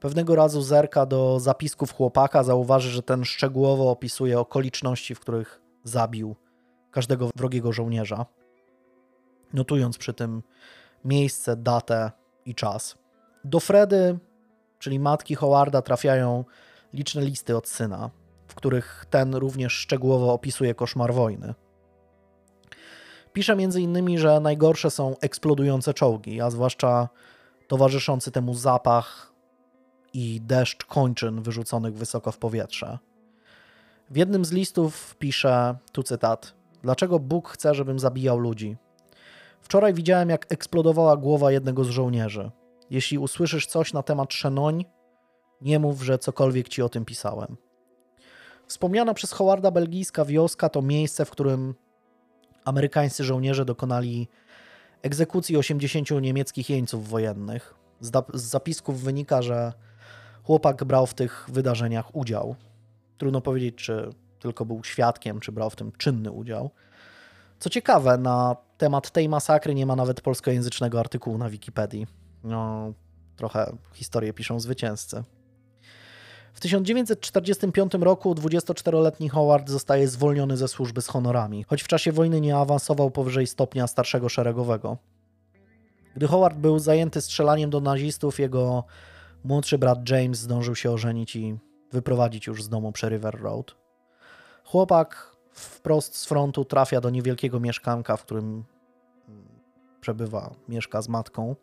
pewnego 0.00 0.34
razu 0.34 0.62
zerka 0.62 1.06
do 1.06 1.40
zapisków 1.40 1.92
chłopaka, 1.92 2.42
zauważy, 2.42 2.90
że 2.90 3.02
ten 3.02 3.24
szczegółowo 3.24 3.90
opisuje 3.90 4.40
okoliczności, 4.40 5.14
w 5.14 5.20
których 5.20 5.60
zabił 5.84 6.36
każdego 6.90 7.30
wrogiego 7.36 7.72
żołnierza, 7.72 8.26
notując 9.52 9.98
przy 9.98 10.14
tym 10.14 10.42
miejsce, 11.04 11.56
datę 11.56 12.10
i 12.44 12.54
czas. 12.54 12.98
Do 13.44 13.60
Fredy, 13.60 14.18
czyli 14.78 14.98
matki 14.98 15.34
Howarda, 15.34 15.82
trafiają 15.82 16.44
liczne 16.92 17.22
listy 17.22 17.56
od 17.56 17.68
syna, 17.68 18.10
w 18.48 18.54
których 18.54 19.06
ten 19.10 19.34
również 19.34 19.72
szczegółowo 19.72 20.32
opisuje 20.32 20.74
koszmar 20.74 21.14
wojny. 21.14 21.54
Pisze 23.32 23.56
innymi, 23.78 24.18
że 24.18 24.40
najgorsze 24.40 24.90
są 24.90 25.16
eksplodujące 25.20 25.94
czołgi, 25.94 26.40
a 26.40 26.50
zwłaszcza 26.50 27.08
towarzyszący 27.68 28.30
temu 28.30 28.54
zapach 28.54 29.32
i 30.12 30.40
deszcz 30.42 30.84
kończyn 30.84 31.42
wyrzuconych 31.42 31.94
wysoko 31.94 32.32
w 32.32 32.38
powietrze. 32.38 32.98
W 34.10 34.16
jednym 34.16 34.44
z 34.44 34.52
listów 34.52 35.16
pisze, 35.18 35.76
tu 35.92 36.02
cytat, 36.02 36.54
dlaczego 36.82 37.18
Bóg 37.18 37.48
chce, 37.48 37.74
żebym 37.74 37.98
zabijał 37.98 38.38
ludzi? 38.38 38.76
Wczoraj 39.60 39.94
widziałem, 39.94 40.28
jak 40.30 40.46
eksplodowała 40.52 41.16
głowa 41.16 41.52
jednego 41.52 41.84
z 41.84 41.88
żołnierzy. 41.88 42.50
Jeśli 42.90 43.18
usłyszysz 43.18 43.66
coś 43.66 43.92
na 43.92 44.02
temat 44.02 44.32
Szenoń, 44.32 44.84
nie 45.60 45.78
mów, 45.78 46.02
że 46.02 46.18
cokolwiek 46.18 46.68
ci 46.68 46.82
o 46.82 46.88
tym 46.88 47.04
pisałem. 47.04 47.56
Wspomniana 48.66 49.14
przez 49.14 49.32
Howarda 49.32 49.70
belgijska 49.70 50.24
wioska 50.24 50.68
to 50.68 50.82
miejsce, 50.82 51.24
w 51.24 51.30
którym 51.30 51.74
amerykańscy 52.70 53.24
żołnierze 53.24 53.64
dokonali 53.64 54.28
egzekucji 55.02 55.56
80 55.56 56.10
niemieckich 56.10 56.70
jeńców 56.70 57.08
wojennych. 57.08 57.74
Z, 58.00 58.12
z 58.34 58.42
zapisków 58.42 59.02
wynika, 59.02 59.42
że 59.42 59.72
chłopak 60.42 60.84
brał 60.84 61.06
w 61.06 61.14
tych 61.14 61.46
wydarzeniach 61.52 62.16
udział. 62.16 62.56
Trudno 63.18 63.40
powiedzieć, 63.40 63.74
czy 63.74 64.10
tylko 64.38 64.64
był 64.64 64.84
świadkiem, 64.84 65.40
czy 65.40 65.52
brał 65.52 65.70
w 65.70 65.76
tym 65.76 65.92
czynny 65.92 66.30
udział. 66.30 66.70
Co 67.58 67.70
ciekawe, 67.70 68.18
na 68.18 68.56
temat 68.78 69.10
tej 69.10 69.28
masakry 69.28 69.74
nie 69.74 69.86
ma 69.86 69.96
nawet 69.96 70.20
polskojęzycznego 70.20 71.00
artykułu 71.00 71.38
na 71.38 71.50
Wikipedii. 71.50 72.06
No, 72.44 72.92
trochę 73.36 73.76
historię 73.92 74.32
piszą 74.32 74.60
zwycięzcy. 74.60 75.22
W 76.52 76.60
1945 76.60 77.92
roku 77.94 78.34
24-letni 78.34 79.28
Howard 79.28 79.68
zostaje 79.68 80.08
zwolniony 80.08 80.56
ze 80.56 80.68
służby 80.68 81.02
z 81.02 81.08
honorami, 81.08 81.64
choć 81.64 81.82
w 81.82 81.88
czasie 81.88 82.12
wojny 82.12 82.40
nie 82.40 82.56
awansował 82.56 83.10
powyżej 83.10 83.46
stopnia 83.46 83.86
starszego 83.86 84.28
szeregowego. 84.28 84.96
Gdy 86.16 86.26
Howard 86.26 86.56
był 86.56 86.78
zajęty 86.78 87.20
strzelaniem 87.20 87.70
do 87.70 87.80
nazistów, 87.80 88.38
jego 88.38 88.84
młodszy 89.44 89.78
brat 89.78 90.10
James 90.10 90.38
zdążył 90.38 90.74
się 90.74 90.90
ożenić 90.90 91.36
i 91.36 91.58
wyprowadzić 91.92 92.46
już 92.46 92.62
z 92.62 92.68
domu 92.68 92.92
przy 92.92 93.08
River 93.08 93.40
Road. 93.40 93.76
Chłopak 94.64 95.36
wprost 95.52 96.16
z 96.16 96.26
frontu 96.26 96.64
trafia 96.64 97.00
do 97.00 97.10
niewielkiego 97.10 97.60
mieszkanka, 97.60 98.16
w 98.16 98.22
którym 98.22 98.64
przebywa, 100.00 100.54
mieszka 100.68 101.02
z 101.02 101.08
matką. 101.08 101.56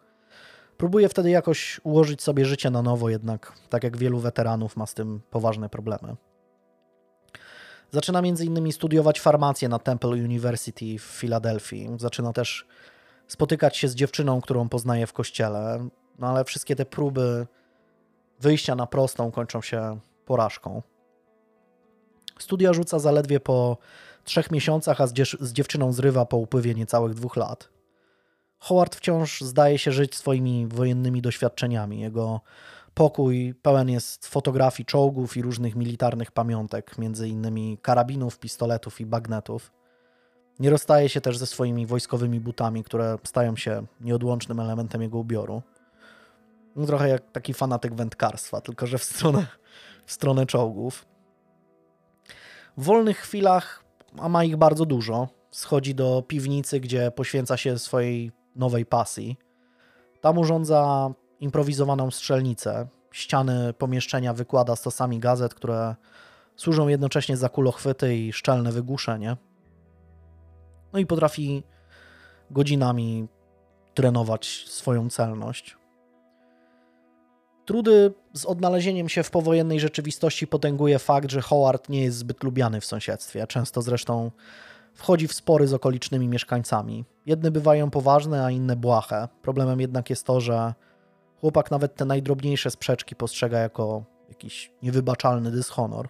Próbuje 0.78 1.10
wtedy 1.10 1.30
jakoś 1.30 1.82
ułożyć 1.84 2.22
sobie 2.22 2.46
życie 2.46 2.70
na 2.70 2.82
nowo, 2.82 3.10
jednak 3.10 3.54
tak 3.70 3.84
jak 3.84 3.98
wielu 3.98 4.20
weteranów 4.20 4.78
ma 4.78 4.86
z 4.86 4.94
tym 4.94 5.22
poważne 5.30 5.70
problemy. 5.70 6.16
Zaczyna 7.92 8.22
między 8.22 8.46
innymi 8.46 8.74
studiować 8.74 9.20
farmację 9.20 9.70
na 9.70 9.80
Temple 9.80 10.10
University 10.10 11.00
w 11.00 11.02
Filadelfii. 11.02 11.90
Zaczyna 11.98 12.34
też 12.34 12.68
spotykać 13.28 13.78
się 13.78 13.88
z 13.88 13.96
dziewczyną, 13.96 14.42
którą 14.42 14.70
poznaje 14.70 15.08
w 15.08 15.14
kościele, 15.14 15.88
no 16.20 16.28
ale 16.28 16.44
wszystkie 16.44 16.76
te 16.76 16.86
próby 16.86 17.48
wyjścia 18.40 18.76
na 18.76 18.88
prostą 18.88 19.32
kończą 19.32 19.62
się 19.62 20.00
porażką. 20.26 20.82
Studia 22.40 22.74
rzuca 22.74 23.00
zaledwie 23.00 23.40
po 23.40 23.78
trzech 24.24 24.52
miesiącach, 24.52 25.02
a 25.02 25.08
z, 25.08 25.14
dziew- 25.14 25.38
z 25.40 25.54
dziewczyną 25.54 25.94
zrywa 25.94 26.26
po 26.26 26.38
upływie 26.38 26.76
niecałych 26.76 27.14
dwóch 27.14 27.36
lat. 27.36 27.70
Howard 28.60 28.96
wciąż 28.96 29.42
zdaje 29.42 29.78
się 29.78 29.92
żyć 29.92 30.16
swoimi 30.16 30.68
wojennymi 30.68 31.22
doświadczeniami. 31.22 32.00
Jego 32.00 32.42
pokój 32.94 33.54
pełen 33.62 33.90
jest 33.90 34.28
fotografii 34.28 34.86
czołgów 34.86 35.38
i 35.38 35.42
różnych 35.42 35.76
militarnych 35.76 36.32
pamiątek, 36.32 36.98
między 36.98 37.30
innymi 37.30 37.78
karabinów, 37.82 38.40
pistoletów 38.40 39.02
i 39.02 39.06
bagnetów. 39.06 39.72
Nie 40.60 40.70
rozstaje 40.70 41.10
się 41.10 41.22
też 41.22 41.38
ze 41.38 41.46
swoimi 41.46 41.86
wojskowymi 41.86 42.40
butami, 42.40 42.84
które 42.84 43.18
stają 43.24 43.56
się 43.56 43.86
nieodłącznym 44.02 44.60
elementem 44.60 45.02
jego 45.02 45.18
ubioru. 45.18 45.62
No, 46.76 46.86
trochę 46.86 47.10
jak 47.10 47.32
taki 47.32 47.54
fanatyk 47.54 47.94
wędkarstwa, 47.94 48.62
tylko 48.62 48.88
że 48.88 48.98
w 48.98 49.04
stronę, 49.04 49.48
w 50.06 50.12
stronę 50.12 50.46
czołgów. 50.46 51.06
W 52.78 52.84
wolnych 52.84 53.18
chwilach, 53.18 53.84
a 54.18 54.30
ma 54.30 54.44
ich 54.44 54.58
bardzo 54.58 54.86
dużo, 54.86 55.28
schodzi 55.52 55.96
do 55.96 56.24
piwnicy, 56.28 56.80
gdzie 56.80 57.12
poświęca 57.12 57.58
się 57.58 57.80
swojej 57.80 58.32
nowej 58.58 58.86
pasji. 58.86 59.38
Tam 60.22 60.38
urządza 60.38 61.10
improwizowaną 61.40 62.12
strzelnicę. 62.12 62.88
Ściany 63.12 63.74
pomieszczenia 63.74 64.34
wykłada 64.34 64.76
stosami 64.76 65.20
gazet, 65.20 65.54
które 65.54 65.96
służą 66.56 66.88
jednocześnie 66.88 67.38
za 67.38 67.50
kulochwyty 67.50 68.18
i 68.18 68.34
szczelne 68.34 68.72
wygłuszenie. 68.72 69.38
No 70.94 71.00
i 71.00 71.06
potrafi 71.06 71.64
godzinami 72.52 73.28
trenować 73.94 74.66
swoją 74.68 75.10
celność. 75.10 75.78
Trudy 77.66 78.14
z 78.34 78.46
odnalezieniem 78.46 79.10
się 79.10 79.24
w 79.24 79.32
powojennej 79.32 79.80
rzeczywistości 79.80 80.48
potęguje 80.48 81.00
fakt, 81.00 81.32
że 81.32 81.42
Howard 81.42 81.90
nie 81.90 82.04
jest 82.04 82.18
zbyt 82.18 82.44
lubiany 82.44 82.82
w 82.82 82.86
sąsiedztwie. 82.86 83.48
Często 83.48 83.82
zresztą 83.82 84.32
wchodzi 84.98 85.28
w 85.28 85.34
spory 85.34 85.68
z 85.68 85.74
okolicznymi 85.74 86.28
mieszkańcami. 86.28 87.06
Jedne 87.26 87.52
bywają 87.52 87.90
poważne, 87.90 88.46
a 88.46 88.52
inne 88.52 88.76
błahe. 88.76 89.28
Problemem 89.42 89.80
jednak 89.82 90.10
jest 90.10 90.24
to, 90.24 90.42
że 90.42 90.74
chłopak 91.42 91.72
nawet 91.72 91.96
te 91.96 92.06
najdrobniejsze 92.06 92.72
sprzeczki 92.72 93.16
postrzega 93.16 93.60
jako 93.60 94.04
jakiś 94.30 94.72
niewybaczalny 94.84 95.52
dyshonor. 95.52 96.10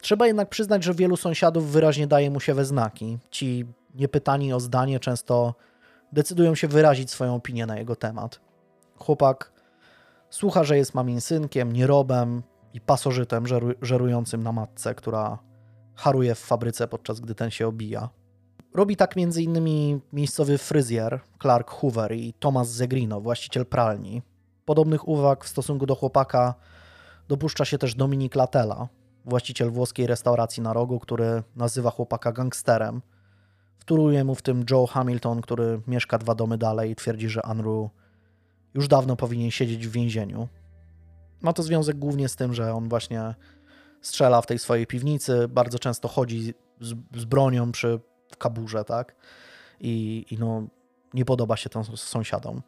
Trzeba 0.00 0.26
jednak 0.26 0.48
przyznać, 0.48 0.84
że 0.84 0.94
wielu 0.94 1.16
sąsiadów 1.16 1.70
wyraźnie 1.70 2.06
daje 2.06 2.30
mu 2.30 2.40
się 2.40 2.54
we 2.54 2.64
znaki. 2.64 3.18
Ci 3.30 3.66
niepytani 3.94 4.52
o 4.52 4.60
zdanie 4.60 5.00
często 5.00 5.54
decydują 6.12 6.54
się 6.54 6.68
wyrazić 6.68 7.10
swoją 7.10 7.34
opinię 7.34 7.66
na 7.66 7.78
jego 7.78 7.96
temat. 7.96 8.40
Chłopak 8.96 9.52
słucha, 10.30 10.64
że 10.64 10.76
jest 10.76 10.94
mamin 10.94 11.20
synkiem, 11.20 11.72
nierobem 11.72 12.42
i 12.74 12.80
pasożytem 12.80 13.44
żeru- 13.44 13.74
żerującym 13.82 14.42
na 14.42 14.52
matce, 14.52 14.94
która 14.94 15.38
haruje 15.94 16.34
w 16.34 16.38
fabryce, 16.38 16.88
podczas 16.88 17.20
gdy 17.20 17.34
ten 17.34 17.50
się 17.50 17.66
obija. 17.66 18.08
Robi 18.74 18.96
tak 18.96 19.14
m.in. 19.16 20.00
miejscowy 20.12 20.58
fryzjer 20.58 21.20
Clark 21.42 21.70
Hoover 21.70 22.12
i 22.12 22.32
Thomas 22.32 22.70
Zegrino, 22.70 23.20
właściciel 23.20 23.66
pralni. 23.66 24.22
Podobnych 24.64 25.08
uwag 25.08 25.44
w 25.44 25.48
stosunku 25.48 25.86
do 25.86 25.94
chłopaka 25.94 26.54
dopuszcza 27.28 27.64
się 27.64 27.78
też 27.78 27.94
Dominik 27.94 28.34
Latella, 28.34 28.88
właściciel 29.24 29.70
włoskiej 29.70 30.06
restauracji 30.06 30.62
na 30.62 30.72
rogu, 30.72 30.98
który 30.98 31.42
nazywa 31.56 31.90
chłopaka 31.90 32.32
gangsterem. 32.32 33.02
Wtóruje 33.78 34.24
mu 34.24 34.34
w 34.34 34.42
tym 34.42 34.64
Joe 34.70 34.86
Hamilton, 34.86 35.40
który 35.40 35.80
mieszka 35.86 36.18
dwa 36.18 36.34
domy 36.34 36.58
dalej 36.58 36.90
i 36.90 36.96
twierdzi, 36.96 37.28
że 37.28 37.46
Andrew 37.46 37.90
już 38.74 38.88
dawno 38.88 39.16
powinien 39.16 39.50
siedzieć 39.50 39.88
w 39.88 39.92
więzieniu. 39.92 40.48
Ma 41.40 41.52
to 41.52 41.62
związek 41.62 41.98
głównie 41.98 42.28
z 42.28 42.36
tym, 42.36 42.54
że 42.54 42.74
on 42.74 42.88
właśnie 42.88 43.34
strzela 44.02 44.42
w 44.42 44.46
tej 44.46 44.58
swojej 44.58 44.86
piwnicy, 44.86 45.48
bardzo 45.48 45.78
często 45.78 46.08
chodzi 46.08 46.54
z, 46.80 46.94
z 47.16 47.24
bronią 47.24 47.72
przy 47.72 48.00
kaburze, 48.38 48.84
tak? 48.84 49.14
I, 49.80 50.26
I, 50.30 50.38
no, 50.38 50.62
nie 51.14 51.24
podoba 51.24 51.56
się 51.56 51.70
to 51.70 51.84
sąsiadom. 51.96 52.62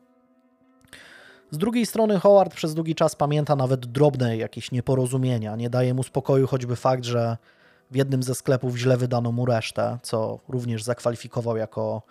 Z 1.50 1.58
drugiej 1.58 1.86
strony 1.86 2.20
Howard 2.20 2.54
przez 2.54 2.74
długi 2.74 2.94
czas 2.94 3.16
pamięta 3.16 3.56
nawet 3.56 3.86
drobne 3.86 4.36
jakieś 4.36 4.72
nieporozumienia. 4.72 5.56
Nie 5.56 5.70
daje 5.70 5.94
mu 5.94 6.02
spokoju 6.02 6.46
choćby 6.46 6.76
fakt, 6.76 7.04
że 7.04 7.36
w 7.90 7.96
jednym 7.96 8.22
ze 8.22 8.34
sklepów 8.34 8.76
źle 8.76 8.96
wydano 8.96 9.32
mu 9.32 9.46
resztę, 9.46 9.98
co 10.02 10.38
również 10.48 10.82
zakwalifikował 10.82 11.56
jako 11.56 12.02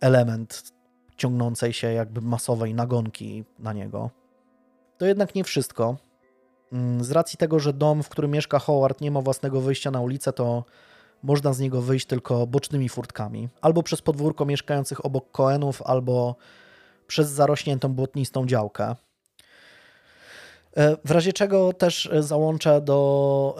element 0.00 0.72
ciągnącej 1.16 1.72
się 1.72 1.92
jakby 1.92 2.20
masowej 2.20 2.74
nagonki 2.74 3.44
na 3.58 3.72
niego. 3.72 4.10
To 4.98 5.06
jednak 5.06 5.34
nie 5.34 5.44
wszystko. 5.44 5.96
Mm, 6.76 7.04
z 7.04 7.10
racji 7.10 7.36
tego, 7.36 7.58
że 7.58 7.72
dom, 7.72 8.02
w 8.02 8.08
którym 8.08 8.30
mieszka 8.30 8.58
Howard, 8.58 9.00
nie 9.00 9.10
ma 9.10 9.20
własnego 9.20 9.60
wyjścia 9.60 9.90
na 9.90 10.00
ulicę, 10.00 10.32
to 10.32 10.64
można 11.22 11.52
z 11.52 11.60
niego 11.60 11.82
wyjść 11.82 12.06
tylko 12.06 12.46
bocznymi 12.46 12.88
furtkami. 12.88 13.48
Albo 13.60 13.82
przez 13.82 14.02
podwórko 14.02 14.46
mieszkających 14.46 15.04
obok 15.04 15.30
Cohenów, 15.30 15.82
albo 15.82 16.36
przez 17.06 17.28
zarośniętą 17.28 17.88
błotnistą 17.88 18.46
działkę. 18.46 18.94
E, 20.76 20.96
w 21.04 21.10
razie 21.10 21.32
czego 21.32 21.72
też 21.72 22.06
e, 22.12 22.22
załączę 22.22 22.80
do, 22.80 23.56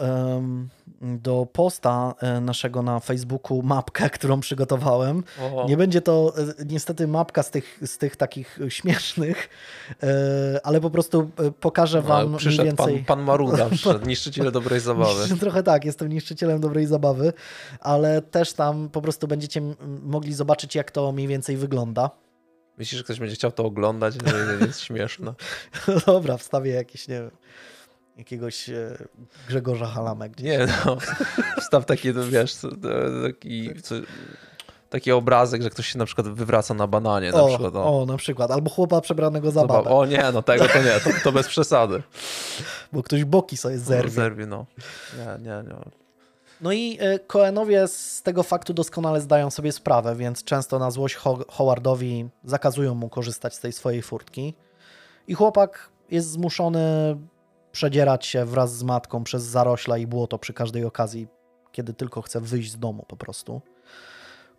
do 1.01 1.47
posta 1.53 2.13
e, 2.19 2.41
naszego 2.41 2.81
na 2.81 2.99
Facebooku 2.99 3.61
mapkę, 3.61 4.09
którą 4.19 4.39
przygotowałem. 4.39 5.23
Oho. 5.45 5.65
Nie 5.67 5.77
będzie 5.77 6.01
to 6.01 6.33
niestety 6.65 7.07
mapka 7.07 7.43
z 7.43 7.51
tych, 7.51 7.79
z 7.85 7.97
tych 7.97 8.15
takich 8.15 8.59
śmiesznych, 8.69 9.49
ale 10.63 10.81
po 10.81 10.89
prostu 10.89 11.29
pokażę 11.59 12.01
no, 12.01 12.07
wam 12.07 12.31
no, 12.31 12.37
mniej 12.45 12.57
więcej... 12.57 12.95
Pan, 12.95 13.05
pan 13.05 13.21
Maruda, 13.25 13.69
niszczyciel 14.07 14.51
dobrej 14.51 14.79
zabawy. 14.89 15.37
Trochę 15.39 15.63
tak, 15.63 15.85
jestem 15.85 16.09
niszczycielem 16.09 16.59
dobrej 16.59 16.85
zabawy, 16.85 17.33
ale 17.79 18.21
też 18.21 18.53
tam 18.53 18.89
po 18.89 19.01
prostu 19.01 19.27
będziecie 19.27 19.61
mogli 20.03 20.33
zobaczyć, 20.33 20.75
jak 20.75 20.91
to 20.91 21.11
mniej 21.11 21.27
więcej 21.27 21.57
wygląda. 21.57 22.09
Myślisz, 22.77 22.97
że 22.97 23.03
ktoś 23.03 23.19
będzie 23.19 23.35
chciał 23.35 23.51
to 23.51 23.65
oglądać? 23.65 24.15
Nie, 24.15 24.65
jest 24.67 24.81
śmieszne. 24.81 25.33
No 25.87 25.93
dobra, 26.05 26.37
wstawię 26.37 26.71
jakieś, 26.71 27.07
nie 27.07 27.21
wiem, 27.21 27.31
jakiegoś 28.17 28.69
e, 28.69 28.97
Grzegorza 29.47 29.87
Halamek. 29.87 30.39
Nie, 30.39 30.67
no, 30.85 30.97
wstaw 31.61 31.85
taki, 31.85 32.13
no, 32.13 32.23
wiesz, 32.23 32.55
taki, 33.23 33.81
co, 33.81 33.95
taki 34.89 35.11
obrazek, 35.11 35.61
że 35.61 35.69
ktoś 35.69 35.87
się 35.87 35.97
na 35.99 36.05
przykład 36.05 36.27
wywraca 36.27 36.73
na 36.73 36.87
bananie. 36.87 37.31
Na 37.31 37.41
o, 37.41 37.47
przykład, 37.47 37.75
o. 37.75 38.01
o, 38.01 38.05
na 38.05 38.17
przykład. 38.17 38.51
Albo 38.51 38.69
chłopa 38.69 39.01
przebranego 39.01 39.51
za 39.51 39.65
babę. 39.65 39.89
O 39.89 40.05
nie, 40.05 40.23
no 40.33 40.41
tego 40.41 40.67
to 40.67 40.83
nie, 40.83 40.99
to, 40.99 41.09
to 41.23 41.31
bez 41.31 41.47
przesady. 41.47 42.03
Bo 42.93 43.03
ktoś 43.03 43.25
boki 43.25 43.57
sobie 43.57 43.77
zerwie. 43.77 44.09
Zerwie, 44.09 44.45
no. 44.45 44.65
Nie, 45.17 45.43
nie, 45.43 45.63
nie. 45.69 46.06
No 46.61 46.71
i 46.71 46.97
e, 46.99 47.19
Coenowie 47.19 47.87
z 47.87 48.21
tego 48.23 48.43
faktu 48.43 48.73
doskonale 48.73 49.21
zdają 49.21 49.49
sobie 49.49 49.71
sprawę, 49.71 50.15
więc 50.15 50.43
często 50.43 50.79
na 50.79 50.91
złość 50.91 51.17
Howardowi 51.49 52.29
zakazują 52.43 52.95
mu 52.95 53.09
korzystać 53.09 53.55
z 53.55 53.59
tej 53.59 53.71
swojej 53.71 54.01
furtki. 54.01 54.53
I 55.27 55.33
chłopak 55.33 55.89
jest 56.11 56.31
zmuszony 56.31 57.17
przedzierać 57.71 58.25
się 58.25 58.45
wraz 58.45 58.77
z 58.77 58.83
matką 58.83 59.23
przez 59.23 59.43
zarośla 59.43 59.97
i 59.97 60.07
błoto 60.07 60.39
przy 60.39 60.53
każdej 60.53 60.85
okazji, 60.85 61.27
kiedy 61.71 61.93
tylko 61.93 62.21
chce 62.21 62.41
wyjść 62.41 62.71
z 62.71 62.79
domu 62.79 63.05
po 63.07 63.17
prostu. 63.17 63.61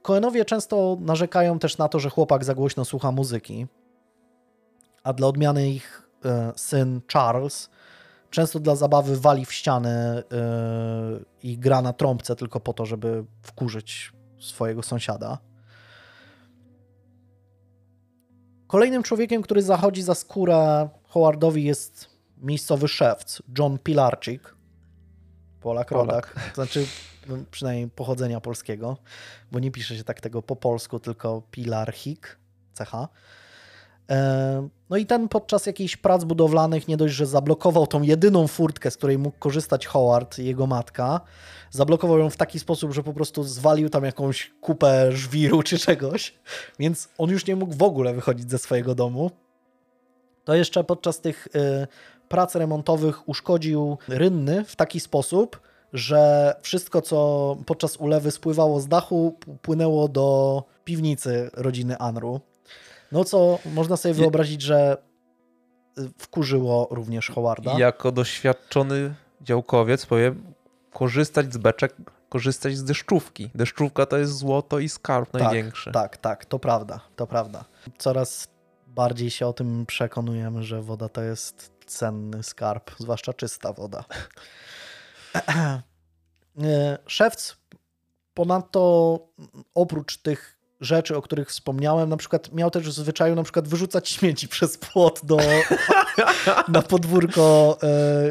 Coenowie 0.03 0.45
często 0.45 0.97
narzekają 1.01 1.59
też 1.59 1.79
na 1.79 1.89
to, 1.89 2.01
że 2.01 2.11
chłopak 2.11 2.45
za 2.45 2.55
głośno 2.55 2.85
słucha 2.85 3.13
muzyki, 3.13 3.67
a 5.03 5.13
dla 5.13 5.29
odmiany 5.29 5.71
ich 5.71 6.09
e, 6.25 6.53
syn 6.57 7.01
Charles 7.13 7.71
często 8.31 8.61
dla 8.61 8.77
zabawy 8.77 9.17
wali 9.17 9.45
w 9.45 9.53
ścianę 9.53 10.23
yy, 10.31 11.25
i 11.43 11.59
gra 11.59 11.83
na 11.83 11.93
trąbce 11.93 12.37
tylko 12.37 12.61
po 12.61 12.73
to, 12.73 12.87
żeby 12.87 13.25
wkurzyć 13.43 14.13
swojego 14.39 14.83
sąsiada. 14.83 15.39
Kolejnym 18.67 19.03
człowiekiem, 19.03 19.43
który 19.43 19.63
zachodzi 19.63 20.03
za 20.03 20.15
skórę 20.15 20.89
Howardowi 21.09 21.65
jest 21.65 22.19
miejscowy 22.39 22.89
szewc, 22.89 23.43
John 23.59 23.79
Pilarczyk. 23.79 24.55
Polak, 25.61 25.91
rodak. 25.91 26.35
To 26.49 26.55
znaczy 26.55 26.87
przynajmniej 27.51 27.89
pochodzenia 27.89 28.41
polskiego, 28.41 28.97
bo 29.53 29.59
nie 29.59 29.71
pisze 29.71 29.97
się 29.97 30.05
tak 30.05 30.21
tego 30.21 30.43
po 30.43 30.57
polsku, 30.57 31.01
tylko 31.01 31.43
Pilarchik, 31.51 32.39
cecha. 32.73 33.09
E, 34.11 34.69
no 34.91 34.97
i 34.97 35.07
ten 35.07 35.29
podczas 35.29 35.67
jakichś 35.67 35.97
prac 35.97 36.25
budowlanych 36.25 36.89
nie 36.89 36.97
dość, 36.97 37.15
że 37.15 37.27
zablokował 37.27 37.87
tą 37.87 38.03
jedyną 38.03 38.47
furtkę, 38.47 38.91
z 38.91 38.97
której 38.97 39.19
mógł 39.19 39.39
korzystać 39.39 39.87
Howard, 39.87 40.39
jego 40.39 40.67
matka, 40.67 41.21
zablokował 41.71 42.19
ją 42.19 42.31
w 42.31 42.37
taki 42.37 42.59
sposób, 42.59 42.93
że 42.93 43.03
po 43.03 43.13
prostu 43.13 43.45
zwalił 43.45 43.89
tam 43.89 44.05
jakąś 44.05 44.53
kupę 44.61 45.13
żwiru 45.13 45.63
czy 45.63 45.79
czegoś, 45.79 46.35
więc 46.79 47.09
on 47.19 47.31
już 47.31 47.47
nie 47.47 47.57
mógł 47.57 47.75
w 47.75 47.83
ogóle 47.83 48.15
wychodzić 48.15 48.51
ze 48.51 48.59
swojego 48.59 48.95
domu. 48.95 49.31
To 50.45 50.55
jeszcze 50.55 50.85
podczas 50.85 51.21
tych 51.21 51.47
y, 51.47 51.87
prac 52.29 52.55
remontowych 52.55 53.29
uszkodził 53.29 53.99
rynny 54.09 54.65
w 54.65 54.77
taki 54.77 55.01
sposób, 55.01 55.61
że 55.93 56.55
wszystko, 56.63 57.03
co 57.03 57.57
podczas 57.67 57.97
ulewy 57.97 58.31
spływało 58.31 58.81
z 58.81 58.89
dachu, 58.89 59.39
płynęło 59.63 60.09
do 60.09 60.63
piwnicy 60.85 61.51
rodziny 61.55 61.99
Anru. 61.99 62.41
No 63.13 63.25
co 63.25 63.59
można 63.65 63.97
sobie 63.97 64.15
wyobrazić, 64.15 64.63
że 64.63 64.97
y, 65.99 66.11
wkurzyło 66.19 66.89
również 66.91 67.31
Howarda. 67.31 67.79
Jako 67.79 68.13
doświadczony 68.13 69.15
działkowiec 69.41 70.07
powiem, 70.07 70.55
korzystać 70.93 71.55
z 71.55 71.57
beczek, 71.57 71.97
korzystać 72.29 72.77
z 72.77 72.85
deszczówki. 72.85 73.51
Deszczówka 73.55 74.07
to 74.07 74.17
jest 74.17 74.33
złoto 74.33 74.79
i 74.79 74.89
skarb 74.89 75.31
tak, 75.31 75.43
największy. 75.43 75.93
Tak, 75.93 76.17
tak, 76.17 76.45
to 76.45 76.59
prawda, 76.59 77.01
to 77.17 77.27
prawda. 77.27 77.65
Coraz 77.99 78.49
bardziej 78.87 79.31
się 79.31 79.47
o 79.47 79.53
tym 79.53 79.87
przekonujemy, 79.87 80.63
że 80.63 80.83
woda 80.83 81.09
to 81.09 81.23
jest 81.23 81.73
cenny 81.87 82.43
skarb, 82.43 82.91
zwłaszcza 82.99 83.33
czysta 83.33 83.73
woda. 83.73 84.05
Y, 86.59 86.99
szewc 87.07 87.57
ponadto 88.35 89.19
oprócz 89.75 90.17
tych 90.17 90.58
rzeczy, 90.81 91.17
o 91.17 91.23
których 91.23 91.49
wspomniałem, 91.49 92.09
na 92.09 92.17
przykład 92.17 92.53
miał 92.53 92.71
też 92.71 92.89
w 92.89 92.93
zwyczaju 92.93 93.35
na 93.35 93.43
przykład 93.43 93.69
wyrzucać 93.69 94.09
śmieci 94.09 94.49
przez 94.55 94.79
płot 94.79 95.21
do, 95.25 95.37
na 96.69 96.83
podwórko 96.83 97.79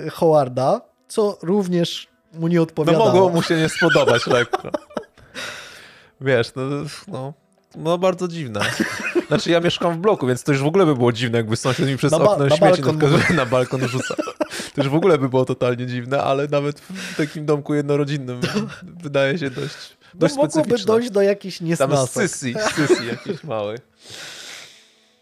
e, 0.06 0.10
Howarda, 0.10 0.82
co 1.08 1.38
również 1.42 2.08
mu 2.34 2.48
nie 2.48 2.62
odpowiadało. 2.62 3.06
No 3.06 3.14
mogło 3.14 3.30
mu 3.30 3.42
się 3.42 3.58
nie 3.58 3.70
spodobać 3.70 4.28
lekko. 4.28 4.72
Wiesz, 6.22 6.52
no, 6.56 6.64
no, 7.08 7.34
no 7.76 7.98
bardzo 7.98 8.28
dziwne. 8.28 8.62
Znaczy 9.28 9.52
ja 9.52 9.60
mieszkam 9.60 9.94
w 9.94 9.98
bloku, 9.98 10.28
więc 10.28 10.44
to 10.44 10.52
już 10.52 10.62
w 10.62 10.66
ogóle 10.66 10.86
by 10.86 10.96
było 10.96 11.12
dziwne, 11.12 11.38
jakby 11.38 11.56
sąsiad 11.56 11.88
mi 11.88 11.98
przez 11.98 12.12
na 12.12 12.18
okno 12.18 12.46
na 12.46 12.58
śmieci 12.58 12.82
balkon 12.82 13.12
na, 13.12 13.36
na 13.44 13.46
balkon 13.46 13.88
rzuca. 13.88 14.16
To 14.76 14.82
już 14.82 14.90
w 14.90 14.96
ogóle 14.96 15.18
by 15.18 15.30
było 15.30 15.46
totalnie 15.46 15.86
dziwne, 15.86 16.24
ale 16.24 16.48
nawet 16.48 16.80
w 16.80 17.18
takim 17.18 17.46
domku 17.46 17.74
jednorodzinnym 17.74 18.40
wydaje 18.84 19.38
się 19.38 19.50
dość 19.50 19.98
dość 20.18 20.36
no, 20.36 20.44
mogłoby 20.44 20.78
dojść 20.78 21.10
do 21.10 21.22
jakichś 21.22 21.62
niesnasek. 21.62 22.14
Tam 22.14 22.28
sysi, 22.28 22.56
sysi 22.76 23.08
jakiś 23.08 23.44
mały. 23.44 23.80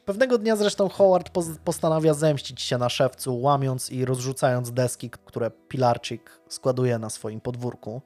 Pewnego 0.06 0.38
dnia 0.38 0.56
zresztą 0.56 0.90
Howard 0.90 1.30
postanawia 1.64 2.14
zemścić 2.14 2.62
się 2.62 2.78
na 2.78 2.90
szewcu, 2.90 3.42
łamiąc 3.42 3.92
i 3.92 4.06
rozrzucając 4.06 4.72
deski, 4.72 5.10
które 5.26 5.52
Pilarczyk 5.52 6.40
składuje 6.50 7.00
na 7.00 7.10
swoim 7.10 7.42
podwórku. 7.42 8.02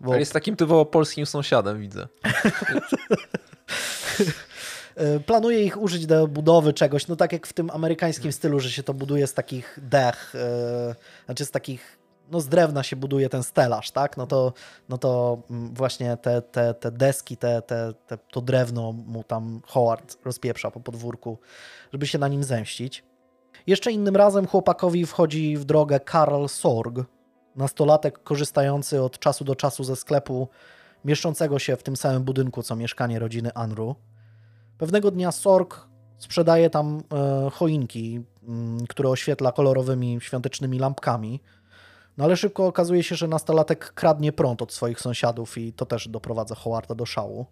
Bo... 0.00 0.14
jest 0.14 0.32
takim 0.32 0.56
typowo 0.56 0.84
polskim 0.84 1.26
sąsiadem, 1.26 1.80
widzę. 1.80 2.08
Planuje 5.26 5.64
ich 5.64 5.80
użyć 5.80 6.06
do 6.06 6.28
budowy 6.28 6.72
czegoś, 6.72 7.08
no 7.08 7.16
tak 7.16 7.32
jak 7.32 7.46
w 7.46 7.52
tym 7.52 7.70
amerykańskim 7.70 8.32
stylu, 8.32 8.60
że 8.60 8.70
się 8.70 8.82
to 8.82 8.94
buduje 8.94 9.26
z 9.26 9.34
takich 9.34 9.78
dech, 9.82 10.34
yy, 10.34 10.94
znaczy 11.24 11.44
z 11.44 11.50
takich 11.50 11.98
no 12.32 12.40
z 12.40 12.48
drewna 12.48 12.82
się 12.82 12.96
buduje 12.96 13.28
ten 13.28 13.42
stelaż, 13.42 13.90
tak? 13.90 14.16
No 14.16 14.26
to, 14.26 14.52
no 14.88 14.98
to 14.98 15.38
mm, 15.50 15.74
właśnie 15.74 16.16
te, 16.16 16.42
te, 16.42 16.74
te 16.74 16.90
deski, 16.90 17.36
te, 17.36 17.62
te, 17.62 17.94
te, 18.06 18.18
to 18.18 18.40
drewno 18.40 18.92
mu 18.92 19.24
tam 19.24 19.60
Howard 19.66 20.18
rozpieprza 20.24 20.70
po 20.70 20.80
podwórku, 20.80 21.38
żeby 21.92 22.06
się 22.06 22.18
na 22.18 22.28
nim 22.28 22.44
zemścić. 22.44 23.04
Jeszcze 23.66 23.92
innym 23.92 24.16
razem 24.16 24.46
chłopakowi 24.46 25.06
wchodzi 25.06 25.56
w 25.56 25.64
drogę 25.64 26.00
Karl 26.00 26.46
Sorg, 26.46 26.98
nastolatek 27.56 28.22
korzystający 28.22 29.02
od 29.02 29.18
czasu 29.18 29.44
do 29.44 29.54
czasu 29.54 29.84
ze 29.84 29.96
sklepu 29.96 30.48
mieszczącego 31.04 31.58
się 31.58 31.76
w 31.76 31.82
tym 31.82 31.96
samym 31.96 32.22
budynku 32.22 32.62
co 32.62 32.76
mieszkanie 32.76 33.18
rodziny 33.18 33.50
Anru. 33.54 33.94
Pewnego 34.78 35.10
dnia 35.10 35.32
Sork 35.32 35.88
sprzedaje 36.18 36.70
tam 36.70 37.02
e, 37.12 37.50
choinki, 37.50 38.20
mm, 38.48 38.86
które 38.86 39.08
oświetla 39.08 39.52
kolorowymi 39.52 40.18
świątecznymi 40.20 40.78
lampkami. 40.78 41.40
No 42.16 42.24
ale 42.24 42.36
szybko 42.36 42.66
okazuje 42.66 43.02
się, 43.02 43.14
że 43.14 43.28
nastolatek 43.28 43.92
kradnie 43.92 44.32
prąd 44.32 44.62
od 44.62 44.72
swoich 44.72 45.00
sąsiadów 45.00 45.58
i 45.58 45.72
to 45.72 45.86
też 45.86 46.08
doprowadza 46.08 46.54
Howarda 46.54 46.94
do 46.94 47.06
szału. 47.06 47.46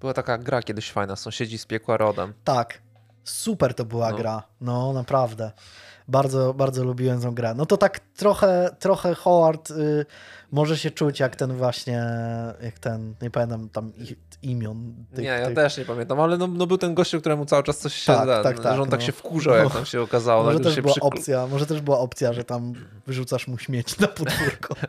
Była 0.00 0.14
taka 0.14 0.38
gra 0.38 0.62
kiedyś 0.62 0.92
fajna, 0.92 1.16
Sąsiedzi 1.16 1.58
z 1.58 1.66
piekła 1.66 1.96
rodem. 1.96 2.34
Tak, 2.44 2.82
super 3.24 3.74
to 3.74 3.84
była 3.84 4.10
no. 4.10 4.16
gra, 4.16 4.42
no 4.60 4.92
naprawdę. 4.92 5.52
Bardzo, 6.08 6.54
bardzo 6.54 6.84
lubiłem 6.84 7.20
tę 7.20 7.30
grę. 7.34 7.54
No 7.54 7.66
to 7.66 7.76
tak 7.76 8.00
trochę, 8.00 8.76
trochę 8.78 9.14
Howard 9.14 9.70
y, 9.70 10.06
może 10.52 10.78
się 10.78 10.90
czuć 10.90 11.20
jak 11.20 11.36
ten 11.36 11.52
właśnie, 11.52 12.04
jak 12.62 12.78
ten, 12.78 13.14
nie 13.22 13.30
pamiętam 13.30 13.68
tam 13.68 13.92
ich, 13.96 14.14
imion. 14.42 14.94
Tych, 15.14 15.24
nie, 15.24 15.30
ja 15.30 15.46
tych... 15.46 15.54
też 15.54 15.78
nie 15.78 15.84
pamiętam, 15.84 16.20
ale 16.20 16.38
no, 16.38 16.46
no, 16.46 16.66
był 16.66 16.78
ten 16.78 16.94
gościu, 16.94 17.20
któremu 17.20 17.46
cały 17.46 17.62
czas 17.62 17.78
coś 17.78 17.94
się, 17.94 18.12
tak, 18.12 18.42
tak, 18.42 18.60
tak, 18.60 18.76
że 18.76 18.82
on 18.82 18.90
tak 18.90 19.00
no. 19.00 19.06
się 19.06 19.12
wkurzał, 19.12 19.54
jak 19.54 19.72
tam 19.72 19.84
się 19.84 20.00
okazało. 20.02 20.44
Może 20.44 20.60
też, 20.60 20.80
była 20.80 20.94
opcja, 21.00 21.46
może 21.46 21.66
też 21.66 21.80
była 21.80 21.98
opcja, 21.98 22.32
że 22.32 22.44
tam 22.44 22.72
wyrzucasz 23.06 23.48
mu 23.48 23.58
śmieć 23.58 23.98
na 23.98 24.08
podwórko. 24.08 24.74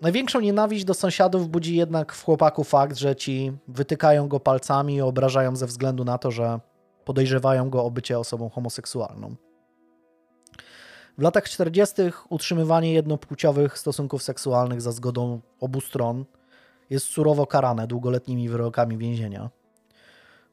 Największą 0.00 0.40
nienawiść 0.40 0.84
do 0.84 0.94
sąsiadów 0.94 1.48
budzi 1.48 1.76
jednak 1.76 2.12
w 2.12 2.24
chłopaku 2.24 2.64
fakt, 2.64 2.96
że 2.96 3.16
ci 3.16 3.52
wytykają 3.68 4.28
go 4.28 4.40
palcami 4.40 4.94
i 4.94 5.00
obrażają 5.00 5.56
ze 5.56 5.66
względu 5.66 6.04
na 6.04 6.18
to, 6.18 6.30
że 6.30 6.60
podejrzewają 7.06 7.70
go 7.70 7.84
o 7.84 7.90
bycie 7.90 8.18
osobą 8.18 8.48
homoseksualną. 8.48 9.36
W 11.18 11.22
latach 11.22 11.48
40. 11.48 11.94
utrzymywanie 12.28 12.92
jednopłciowych 12.92 13.78
stosunków 13.78 14.22
seksualnych 14.22 14.80
za 14.80 14.92
zgodą 14.92 15.40
obu 15.60 15.80
stron 15.80 16.24
jest 16.90 17.06
surowo 17.06 17.46
karane 17.46 17.86
długoletnimi 17.86 18.48
wyrokami 18.48 18.98
więzienia. 18.98 19.50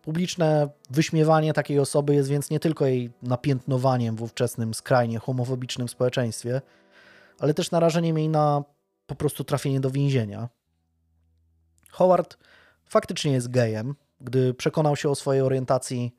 Publiczne 0.02 0.70
wyśmiewanie 0.90 1.54
takiej 1.54 1.80
osoby 1.80 2.16
jest 2.16 2.30
więc 2.30 2.50
nie 2.50 2.60
tylko 2.60 2.86
jej 2.86 3.12
napiętnowaniem 3.22 4.16
w 4.16 4.24
ówczesnym 4.24 4.74
skrajnie 4.74 5.20
homofobicznym 5.20 5.90
społeczeństwie, 5.90 6.62
ale 7.40 7.54
też 7.54 7.72
narażeniem 7.72 8.18
jej 8.18 8.30
na 8.30 8.64
po 9.06 9.16
prostu 9.16 9.44
trafienie 9.44 9.80
do 9.80 9.92
więzienia. 9.92 10.50
Howard 11.90 12.38
faktycznie 12.86 13.32
jest 13.32 13.52
gejem. 13.52 13.96
Gdy 14.22 14.54
przekonał 14.54 14.96
się 14.96 15.10
o 15.10 15.16
swojej 15.16 15.42
orientacji, 15.42 16.16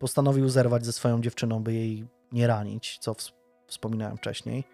postanowił 0.00 0.48
zerwać 0.48 0.86
ze 0.86 0.92
swoją 0.92 1.20
dziewczyną, 1.20 1.62
by 1.62 1.74
jej 1.74 2.06
nie 2.32 2.46
ranić, 2.46 2.98
co 3.00 3.14
wspominałem 3.66 4.16
wcześniej. 4.16 4.64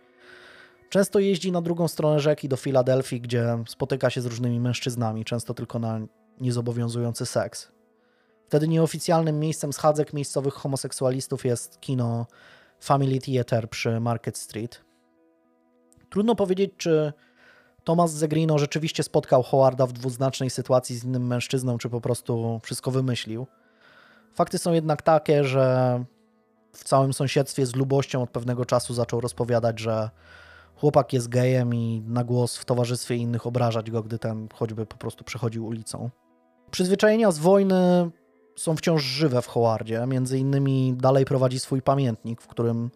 Często 0.90 1.18
jeździ 1.18 1.52
na 1.52 1.62
drugą 1.62 1.88
stronę 1.88 2.20
rzeki 2.20 2.48
do 2.48 2.56
Filadelfii, 2.56 3.20
gdzie 3.20 3.58
spotyka 3.68 4.10
się 4.10 4.20
z 4.20 4.26
różnymi 4.26 4.60
mężczyznami, 4.60 5.24
często 5.24 5.54
tylko 5.54 5.78
na 5.78 6.00
niezobowiązujący 6.40 7.26
seks. 7.26 7.68
Wtedy 8.46 8.68
nieoficjalnym 8.68 9.40
miejscem 9.40 9.72
schadzek 9.72 10.12
miejscowych 10.12 10.54
homoseksualistów 10.54 11.44
jest 11.44 11.80
kino 11.80 12.26
Family 12.80 13.18
Theater 13.18 13.70
przy 13.70 14.00
Market 14.00 14.38
Street. 14.38 14.84
Trudno 16.10 16.34
powiedzieć, 16.34 16.72
czy 16.76 17.12
Thomas 17.84 18.12
Zegrino 18.12 18.58
rzeczywiście 18.58 19.02
spotkał 19.02 19.42
Howarda 19.42 19.86
w 19.86 19.92
dwuznacznej 19.92 20.50
sytuacji 20.50 20.96
z 20.96 21.04
innym 21.04 21.26
mężczyzną, 21.26 21.78
czy 21.78 21.90
po 21.90 22.00
prostu 22.00 22.60
wszystko 22.62 22.90
wymyślił. 22.90 23.46
Fakty 24.36 24.58
są 24.58 24.72
jednak 24.72 25.02
takie, 25.02 25.44
że 25.44 26.04
w 26.72 26.84
całym 26.84 27.12
sąsiedztwie 27.12 27.66
z 27.66 27.76
lubością 27.76 28.22
od 28.22 28.30
pewnego 28.30 28.64
czasu 28.64 28.94
zaczął 28.94 29.20
rozpowiadać, 29.20 29.80
że 29.80 30.10
chłopak 30.76 31.12
jest 31.12 31.28
gejem 31.28 31.74
i 31.74 32.02
na 32.06 32.24
głos 32.24 32.56
w 32.56 32.64
towarzystwie 32.64 33.14
innych 33.16 33.46
obrażać 33.46 33.90
go, 33.90 34.02
gdy 34.02 34.18
ten 34.18 34.48
choćby 34.54 34.86
po 34.86 34.96
prostu 34.96 35.24
przechodził 35.24 35.66
ulicą. 35.66 36.10
Przyzwyczajenia 36.70 37.30
z 37.30 37.38
wojny 37.38 38.10
są 38.56 38.76
wciąż 38.76 39.02
żywe 39.02 39.42
w 39.42 39.46
Howardzie. 39.46 40.04
Między 40.06 40.38
innymi 40.38 40.94
dalej 40.96 41.24
prowadzi 41.24 41.60
swój 41.60 41.82
pamiętnik, 41.82 42.42
w 42.42 42.46
którym 42.46 42.90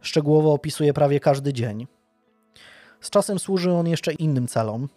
szczegółowo 0.00 0.52
opisuje 0.52 0.92
prawie 0.92 1.20
każdy 1.20 1.52
dzień. 1.52 1.86
Z 3.00 3.10
czasem 3.10 3.38
służy 3.38 3.72
on 3.72 3.88
jeszcze 3.88 4.12
innym 4.12 4.48
celom. 4.48 4.88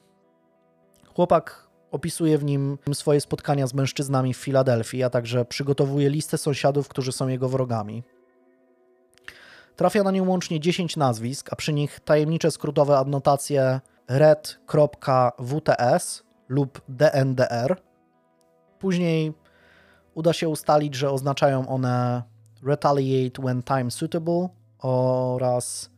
Chłopak 1.16 1.65
opisuje 1.96 2.38
w 2.38 2.44
nim 2.44 2.78
swoje 2.94 3.22
spotkania 3.22 3.68
z 3.68 3.74
mężczyznami 3.74 4.34
w 4.34 4.38
Filadelfii, 4.38 5.04
a 5.04 5.10
także 5.10 5.46
przygotowuje 5.46 6.10
listę 6.10 6.38
sąsiadów, 6.38 6.88
którzy 6.88 7.12
są 7.12 7.28
jego 7.28 7.50
wrogami. 7.50 8.04
Trafia 9.76 10.04
na 10.04 10.12
nią 10.12 10.30
łącznie 10.30 10.60
10 10.60 10.98
nazwisk, 10.98 11.54
a 11.54 11.56
przy 11.56 11.74
nich 11.74 12.00
tajemnicze 12.00 12.52
skrótowe 12.52 12.98
adnotacje 12.98 13.80
red.wts 14.08 14.44
lub 16.50 16.82
DNDR. 16.90 17.82
Później 18.80 19.34
uda 20.14 20.34
się 20.34 20.50
ustalić, 20.50 20.96
że 20.96 21.12
oznaczają 21.12 21.68
one 21.68 22.24
retaliate 22.64 23.42
when 23.42 23.64
time 23.64 23.92
suitable 23.92 24.50
oraz 24.80 25.90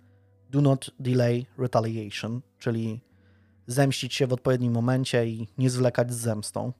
do 0.50 0.62
not 0.62 0.92
delay 1.00 1.46
retaliation, 1.58 2.42
czyli 2.60 3.07
zemścić 3.68 4.14
się 4.14 4.28
w 4.28 4.34
odpowiednim 4.34 4.74
momencie 4.74 5.26
i 5.26 5.48
nie 5.58 5.70
zwlekać 5.70 6.14
z 6.14 6.18
zemstą. 6.18 6.74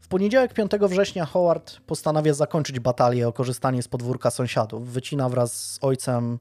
W 0.00 0.08
poniedziałek 0.08 0.54
5 0.54 0.72
września 0.72 1.26
Howard 1.26 1.80
postanawia 1.80 2.34
zakończyć 2.34 2.80
batalię 2.80 3.28
o 3.28 3.32
korzystanie 3.32 3.82
z 3.82 3.88
podwórka 3.88 4.30
sąsiadów. 4.30 4.88
Wycina 4.88 5.28
wraz 5.28 5.72
z 5.72 5.78
ojcem 5.82 6.38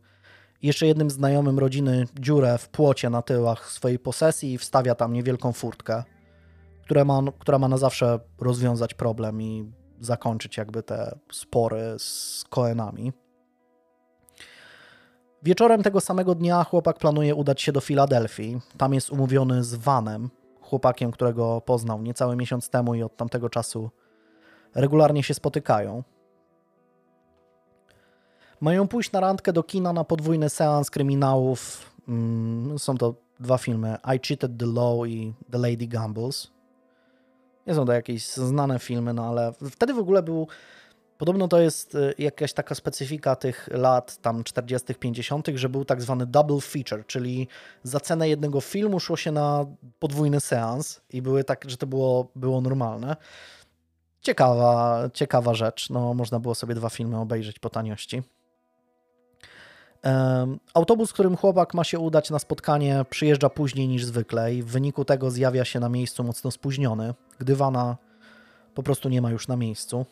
jeszcze 0.61 0.87
jednym 0.87 1.09
znajomym 1.09 1.59
rodziny 1.59 2.05
dziurę 2.19 2.57
w 2.57 2.69
płocie 2.69 3.09
na 3.09 3.21
tyłach 3.21 3.71
swojej 3.71 3.99
posesji 3.99 4.53
i 4.53 4.57
wstawia 4.57 4.95
tam 4.95 5.13
niewielką 5.13 5.53
furtkę, 5.53 6.03
która 6.83 7.05
ma, 7.05 7.21
która 7.39 7.59
ma 7.59 7.67
na 7.67 7.77
zawsze 7.77 8.19
rozwiązać 8.39 8.93
problem 8.93 9.41
i 9.41 9.71
zakończyć 9.99 10.57
jakby 10.57 10.83
te 10.83 11.19
spory 11.31 11.95
z 11.97 12.43
Koenami. 12.49 13.13
Wieczorem 15.43 15.83
tego 15.83 16.01
samego 16.01 16.35
dnia 16.35 16.63
chłopak 16.63 16.97
planuje 16.97 17.35
udać 17.35 17.61
się 17.61 17.71
do 17.71 17.81
Filadelfii. 17.81 18.61
Tam 18.77 18.93
jest 18.93 19.09
umówiony 19.09 19.63
z 19.63 19.75
Vanem, 19.75 20.29
chłopakiem, 20.61 21.11
którego 21.11 21.61
poznał 21.61 22.01
niecały 22.01 22.35
miesiąc 22.35 22.69
temu 22.69 22.95
i 22.95 23.03
od 23.03 23.17
tamtego 23.17 23.49
czasu 23.49 23.89
regularnie 24.75 25.23
się 25.23 25.33
spotykają. 25.33 26.03
Mają 28.61 28.87
pójść 28.87 29.11
na 29.11 29.19
randkę 29.19 29.53
do 29.53 29.63
kina 29.63 29.93
na 29.93 30.03
podwójny 30.03 30.49
seans 30.49 30.89
kryminałów. 30.89 31.91
Mm, 32.07 32.79
są 32.79 32.97
to 32.97 33.15
dwa 33.39 33.57
filmy: 33.57 33.97
I 34.15 34.19
Cheated 34.27 34.57
the 34.57 34.65
Law 34.65 35.07
i 35.07 35.33
The 35.51 35.57
Lady 35.57 35.87
Gambles. 35.87 36.51
Nie 37.67 37.75
są 37.75 37.85
to 37.85 37.93
jakieś 37.93 38.27
znane 38.27 38.79
filmy, 38.79 39.13
no 39.13 39.25
ale 39.25 39.53
wtedy 39.71 39.93
w 39.93 39.99
ogóle 39.99 40.23
był 40.23 40.47
Podobno 41.17 41.47
to 41.47 41.59
jest 41.59 41.95
y, 41.95 42.13
jakaś 42.17 42.53
taka 42.53 42.75
specyfika 42.75 43.35
tych 43.35 43.69
lat 43.71 44.17
tam 44.21 44.43
40., 44.43 44.95
50., 44.95 45.47
że 45.55 45.69
był 45.69 45.85
tak 45.85 46.01
zwany 46.01 46.25
double 46.25 46.61
feature, 46.61 47.05
czyli 47.07 47.47
za 47.83 47.99
cenę 47.99 48.29
jednego 48.29 48.61
filmu 48.61 48.99
szło 48.99 49.17
się 49.17 49.31
na 49.31 49.65
podwójny 49.99 50.39
seans 50.39 51.01
i 51.09 51.21
były 51.21 51.43
tak, 51.43 51.69
że 51.69 51.77
to 51.77 51.87
było, 51.87 52.31
było 52.35 52.61
normalne. 52.61 53.15
Ciekawa, 54.21 55.03
ciekawa 55.13 55.53
rzecz. 55.53 55.89
No, 55.89 56.13
można 56.13 56.39
było 56.39 56.55
sobie 56.55 56.75
dwa 56.75 56.89
filmy 56.89 57.19
obejrzeć 57.19 57.59
po 57.59 57.69
taniości. 57.69 58.23
Autobus, 60.73 61.13
którym 61.13 61.37
chłopak 61.37 61.73
ma 61.73 61.83
się 61.83 61.99
udać 61.99 62.29
na 62.29 62.39
spotkanie, 62.39 63.05
przyjeżdża 63.09 63.49
później 63.49 63.87
niż 63.87 64.05
zwykle 64.05 64.53
i 64.53 64.63
w 64.63 64.65
wyniku 64.65 65.05
tego 65.05 65.31
zjawia 65.31 65.65
się 65.65 65.79
na 65.79 65.89
miejscu 65.89 66.23
mocno 66.23 66.51
spóźniony, 66.51 67.13
gdy 67.39 67.55
wana 67.55 67.97
po 68.73 68.83
prostu 68.83 69.09
nie 69.09 69.21
ma 69.21 69.31
już 69.31 69.47
na 69.47 69.57
miejscu. 69.57 70.05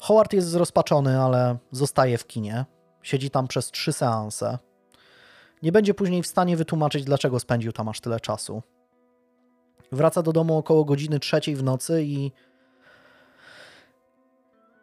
Howard 0.00 0.32
jest 0.32 0.48
zrozpaczony, 0.48 1.20
ale 1.20 1.56
zostaje 1.72 2.18
w 2.18 2.26
kinie. 2.26 2.64
Siedzi 3.02 3.30
tam 3.30 3.48
przez 3.48 3.70
trzy 3.70 3.92
seanse. 3.92 4.58
Nie 5.62 5.72
będzie 5.72 5.94
później 5.94 6.22
w 6.22 6.26
stanie 6.26 6.56
wytłumaczyć, 6.56 7.04
dlaczego 7.04 7.40
spędził 7.40 7.72
tam 7.72 7.88
aż 7.88 8.00
tyle 8.00 8.20
czasu. 8.20 8.62
Wraca 9.92 10.22
do 10.22 10.32
domu 10.32 10.58
około 10.58 10.84
godziny 10.84 11.20
trzeciej 11.20 11.56
w 11.56 11.62
nocy 11.62 12.02
i 12.04 12.32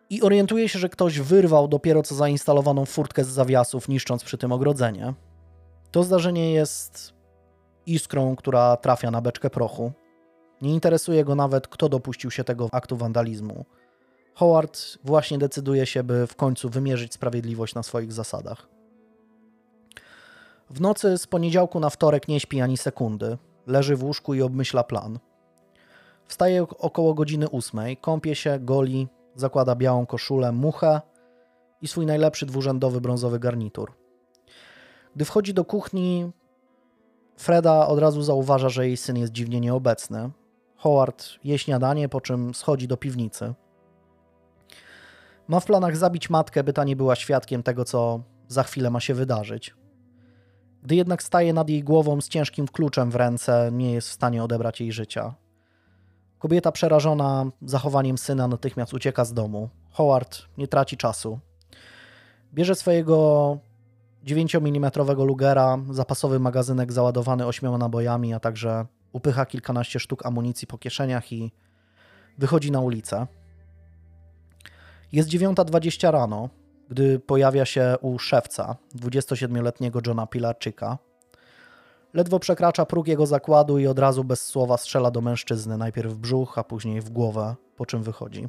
i 0.09 0.21
orientuje 0.21 0.69
się, 0.69 0.79
że 0.79 0.89
ktoś 0.89 1.19
wyrwał 1.19 1.67
dopiero 1.67 2.03
co 2.03 2.15
zainstalowaną 2.15 2.85
furtkę 2.85 3.23
z 3.23 3.27
zawiasów, 3.27 3.89
niszcząc 3.89 4.23
przy 4.23 4.37
tym 4.37 4.51
ogrodzenie. 4.51 5.13
To 5.91 6.03
zdarzenie 6.03 6.53
jest 6.53 7.13
iskrą, 7.85 8.35
która 8.35 8.77
trafia 8.77 9.11
na 9.11 9.21
beczkę 9.21 9.49
prochu. 9.49 9.91
Nie 10.61 10.73
interesuje 10.73 11.25
go 11.25 11.35
nawet, 11.35 11.67
kto 11.67 11.89
dopuścił 11.89 12.31
się 12.31 12.43
tego 12.43 12.69
aktu 12.71 12.97
wandalizmu. 12.97 13.65
Howard 14.35 14.97
właśnie 15.03 15.37
decyduje 15.37 15.85
się, 15.85 16.03
by 16.03 16.27
w 16.27 16.35
końcu 16.35 16.69
wymierzyć 16.69 17.13
sprawiedliwość 17.13 17.75
na 17.75 17.83
swoich 17.83 18.13
zasadach. 18.13 18.67
W 20.69 20.81
nocy 20.81 21.17
z 21.17 21.27
poniedziałku 21.27 21.79
na 21.79 21.89
wtorek 21.89 22.27
nie 22.27 22.39
śpi 22.39 22.61
ani 22.61 22.77
sekundy. 22.77 23.37
Leży 23.67 23.95
w 23.95 24.03
łóżku 24.03 24.33
i 24.33 24.41
obmyśla 24.41 24.83
plan. 24.83 25.19
Wstaje 26.27 26.63
około 26.63 27.13
godziny 27.13 27.49
ósmej, 27.49 27.97
kąpie 27.97 28.35
się, 28.35 28.59
goli, 28.59 29.07
zakłada 29.35 29.75
białą 29.75 30.05
koszulę, 30.05 30.51
muchę 30.51 31.01
i 31.81 31.87
swój 31.87 32.05
najlepszy 32.05 32.45
dwurzędowy 32.45 33.01
brązowy 33.01 33.39
garnitur. 33.39 33.93
Gdy 35.15 35.25
wchodzi 35.25 35.53
do 35.53 35.65
kuchni, 35.65 36.31
Freda 37.37 37.87
od 37.87 37.99
razu 37.99 38.21
zauważa, 38.21 38.69
że 38.69 38.87
jej 38.87 38.97
syn 38.97 39.17
jest 39.17 39.33
dziwnie 39.33 39.59
nieobecny. 39.59 40.29
Howard 40.75 41.25
je 41.43 41.57
śniadanie, 41.57 42.09
po 42.09 42.21
czym 42.21 42.53
schodzi 42.53 42.87
do 42.87 42.97
piwnicy. 42.97 43.53
Ma 45.47 45.59
w 45.59 45.65
planach 45.65 45.97
zabić 45.97 46.29
matkę, 46.29 46.63
by 46.63 46.73
ta 46.73 46.83
nie 46.83 46.95
była 46.95 47.15
świadkiem 47.15 47.63
tego, 47.63 47.85
co 47.85 48.23
za 48.47 48.63
chwilę 48.63 48.89
ma 48.89 48.99
się 48.99 49.13
wydarzyć. 49.13 49.75
Gdy 50.83 50.95
jednak 50.95 51.23
staje 51.23 51.53
nad 51.53 51.69
jej 51.69 51.83
głową 51.83 52.21
z 52.21 52.29
ciężkim 52.29 52.67
kluczem 52.67 53.11
w 53.11 53.15
ręce, 53.15 53.69
nie 53.71 53.93
jest 53.93 54.09
w 54.09 54.11
stanie 54.11 54.43
odebrać 54.43 54.81
jej 54.81 54.91
życia. 54.91 55.33
Kobieta 56.39 56.71
przerażona 56.71 57.45
zachowaniem 57.61 58.17
syna 58.17 58.47
natychmiast 58.47 58.93
ucieka 58.93 59.25
z 59.25 59.33
domu. 59.33 59.69
Howard 59.91 60.41
nie 60.57 60.67
traci 60.67 60.97
czasu. 60.97 61.39
Bierze 62.53 62.75
swojego 62.75 63.57
9 64.23 64.55
mm 64.55 64.91
Lugera, 65.17 65.79
zapasowy 65.91 66.39
magazynek 66.39 66.91
załadowany 66.91 67.45
ośmioma 67.45 67.77
nabojami, 67.77 68.33
a 68.33 68.39
także 68.39 68.85
upycha 69.11 69.45
kilkanaście 69.45 69.99
sztuk 69.99 70.25
amunicji 70.25 70.67
po 70.67 70.77
kieszeniach 70.77 71.31
i 71.31 71.51
wychodzi 72.37 72.71
na 72.71 72.79
ulicę. 72.79 73.27
Jest 75.13 75.29
9.20 75.29 76.11
rano, 76.11 76.49
gdy 76.89 77.19
pojawia 77.19 77.65
się 77.65 77.95
u 78.01 78.19
szewca, 78.19 78.75
27-letniego 78.95 79.99
Johna 80.07 80.27
Pilarczyka. 80.27 80.97
Ledwo 82.13 82.39
przekracza 82.39 82.85
próg 82.85 83.07
jego 83.07 83.25
zakładu 83.25 83.77
i 83.77 83.87
od 83.87 83.99
razu 83.99 84.23
bez 84.23 84.45
słowa 84.45 84.77
strzela 84.77 85.11
do 85.11 85.21
mężczyzny, 85.21 85.77
najpierw 85.77 86.13
w 86.13 86.17
brzuch, 86.17 86.57
a 86.57 86.63
później 86.63 87.01
w 87.01 87.09
głowę, 87.09 87.55
po 87.75 87.85
czym 87.85 88.03
wychodzi. 88.03 88.47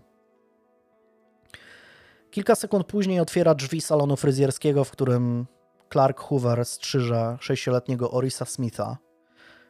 Kilka 2.30 2.54
sekund 2.54 2.86
później 2.86 3.20
otwiera 3.20 3.54
drzwi 3.54 3.80
salonu 3.80 4.16
fryzjerskiego, 4.16 4.84
w 4.84 4.90
którym 4.90 5.46
Clark 5.92 6.20
Hoover 6.20 6.64
strzyże 6.64 7.36
sześcioletniego 7.40 8.10
Orisa 8.10 8.44
Smitha, 8.44 8.96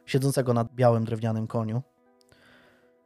siedzącego 0.05 0.53
na 0.53 0.65
białym 0.75 1.05
drewnianym 1.05 1.47
koniu. 1.47 1.81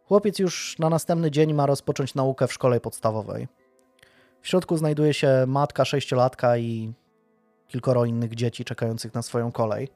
Chłopiec 0.05 0.39
już 0.39 0.79
na 0.79 0.89
następny 0.89 1.31
dzień 1.31 1.53
ma 1.53 1.65
rozpocząć 1.65 2.15
naukę 2.15 2.47
w 2.47 2.53
szkole 2.53 2.79
podstawowej. 2.79 3.47
W 4.41 4.47
środku 4.47 4.77
znajduje 4.77 5.13
się 5.13 5.45
matka 5.47 5.85
sześciolatka 5.85 6.57
i 6.57 6.93
kilkoro 7.67 8.05
innych 8.05 8.35
dzieci 8.35 8.65
czekających 8.65 9.13
na 9.13 9.21
swoją 9.21 9.51
kolej. 9.51 9.89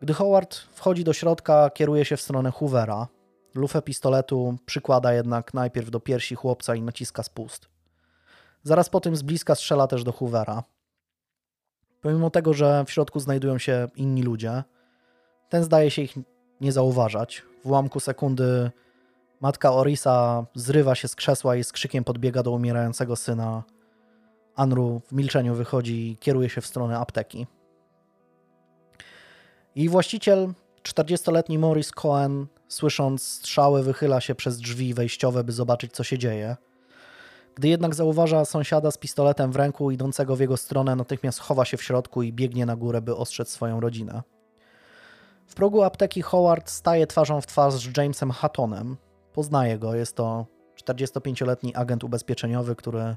Gdy 0.00 0.14
Howard 0.14 0.56
wchodzi 0.56 1.04
do 1.04 1.12
środka, 1.12 1.70
kieruje 1.70 2.04
się 2.04 2.16
w 2.16 2.20
stronę 2.20 2.50
Hoovera. 2.50 3.08
Lufę 3.54 3.82
pistoletu 3.82 4.56
przykłada 4.66 5.12
jednak 5.12 5.54
najpierw 5.54 5.90
do 5.90 6.00
piersi 6.00 6.34
chłopca 6.34 6.74
i 6.74 6.82
naciska 6.82 7.22
spust. 7.22 7.68
Zaraz 8.62 8.88
po 8.88 9.00
tym 9.00 9.16
z 9.16 9.22
bliska 9.22 9.54
strzela 9.54 9.86
też 9.86 10.04
do 10.04 10.12
Hoovera. 10.12 10.62
Pomimo 12.00 12.30
tego, 12.30 12.54
że 12.54 12.84
w 12.84 12.90
środku 12.90 13.20
znajdują 13.20 13.58
się 13.58 13.88
inni 13.96 14.22
ludzie, 14.22 14.62
ten 15.48 15.64
zdaje 15.64 15.90
się 15.90 16.02
ich 16.02 16.14
nie 16.60 16.72
zauważać. 16.72 17.42
W 17.64 17.66
ułamku 17.66 18.00
sekundy 18.00 18.70
matka 19.40 19.72
Orisa 19.72 20.46
zrywa 20.54 20.94
się 20.94 21.08
z 21.08 21.16
krzesła 21.16 21.56
i 21.56 21.64
z 21.64 21.72
krzykiem 21.72 22.04
podbiega 22.04 22.42
do 22.42 22.50
umierającego 22.50 23.16
syna. 23.16 23.62
Anru 24.56 25.00
w 25.06 25.12
milczeniu 25.12 25.54
wychodzi 25.54 26.10
i 26.10 26.16
kieruje 26.16 26.48
się 26.48 26.60
w 26.60 26.66
stronę 26.66 26.98
apteki. 26.98 27.46
Jej 29.76 29.88
właściciel, 29.88 30.52
40-letni 30.82 31.58
Morris 31.58 31.92
Cohen, 31.92 32.46
słysząc 32.68 33.22
strzały, 33.22 33.82
wychyla 33.82 34.20
się 34.20 34.34
przez 34.34 34.56
drzwi 34.58 34.94
wejściowe, 34.94 35.44
by 35.44 35.52
zobaczyć, 35.52 35.92
co 35.92 36.04
się 36.04 36.18
dzieje. 36.18 36.56
Gdy 37.54 37.68
jednak 37.68 37.94
zauważa 37.94 38.44
sąsiada 38.44 38.90
z 38.90 38.98
pistoletem 38.98 39.52
w 39.52 39.56
ręku 39.56 39.90
idącego 39.90 40.36
w 40.36 40.40
jego 40.40 40.56
stronę, 40.56 40.96
natychmiast 40.96 41.38
chowa 41.38 41.64
się 41.64 41.76
w 41.76 41.82
środku 41.82 42.22
i 42.22 42.32
biegnie 42.32 42.66
na 42.66 42.76
górę, 42.76 43.02
by 43.02 43.16
ostrzec 43.16 43.50
swoją 43.50 43.80
rodzinę. 43.80 44.22
W 45.46 45.54
progu 45.54 45.82
apteki 45.82 46.22
Howard 46.22 46.70
staje 46.70 47.06
twarzą 47.06 47.40
w 47.40 47.46
twarz 47.46 47.74
z 47.74 47.96
Jamesem 47.96 48.30
Hattonem. 48.30 48.96
Poznaje 49.34 49.78
go, 49.78 49.94
jest 49.94 50.16
to 50.16 50.46
45-letni 50.76 51.74
agent 51.74 52.04
ubezpieczeniowy, 52.04 52.76
który 52.76 53.16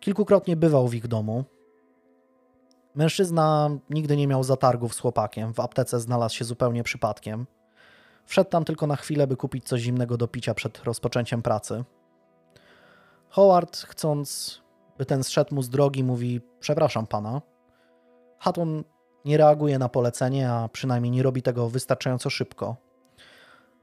kilkukrotnie 0.00 0.56
bywał 0.56 0.88
w 0.88 0.94
ich 0.94 1.08
domu. 1.08 1.44
Mężczyzna 2.94 3.70
nigdy 3.90 4.16
nie 4.16 4.26
miał 4.26 4.44
zatargów 4.44 4.94
z 4.94 4.98
chłopakiem, 4.98 5.54
w 5.54 5.60
aptece 5.60 6.00
znalazł 6.00 6.36
się 6.36 6.44
zupełnie 6.44 6.82
przypadkiem. 6.82 7.46
Wszedł 8.26 8.50
tam 8.50 8.64
tylko 8.64 8.86
na 8.86 8.96
chwilę, 8.96 9.26
by 9.26 9.36
kupić 9.36 9.64
coś 9.64 9.80
zimnego 9.80 10.16
do 10.16 10.28
picia 10.28 10.54
przed 10.54 10.84
rozpoczęciem 10.84 11.42
pracy. 11.42 11.84
Howard, 13.28 13.76
chcąc, 13.76 14.60
by 14.98 15.06
ten 15.06 15.24
zszedł 15.24 15.54
mu 15.54 15.62
z 15.62 15.70
drogi, 15.70 16.04
mówi: 16.04 16.40
Przepraszam 16.60 17.06
pana. 17.06 17.42
Hatton 18.38 18.84
nie 19.24 19.36
reaguje 19.36 19.78
na 19.78 19.88
polecenie, 19.88 20.50
a 20.50 20.68
przynajmniej 20.68 21.10
nie 21.10 21.22
robi 21.22 21.42
tego 21.42 21.68
wystarczająco 21.68 22.30
szybko. 22.30 22.91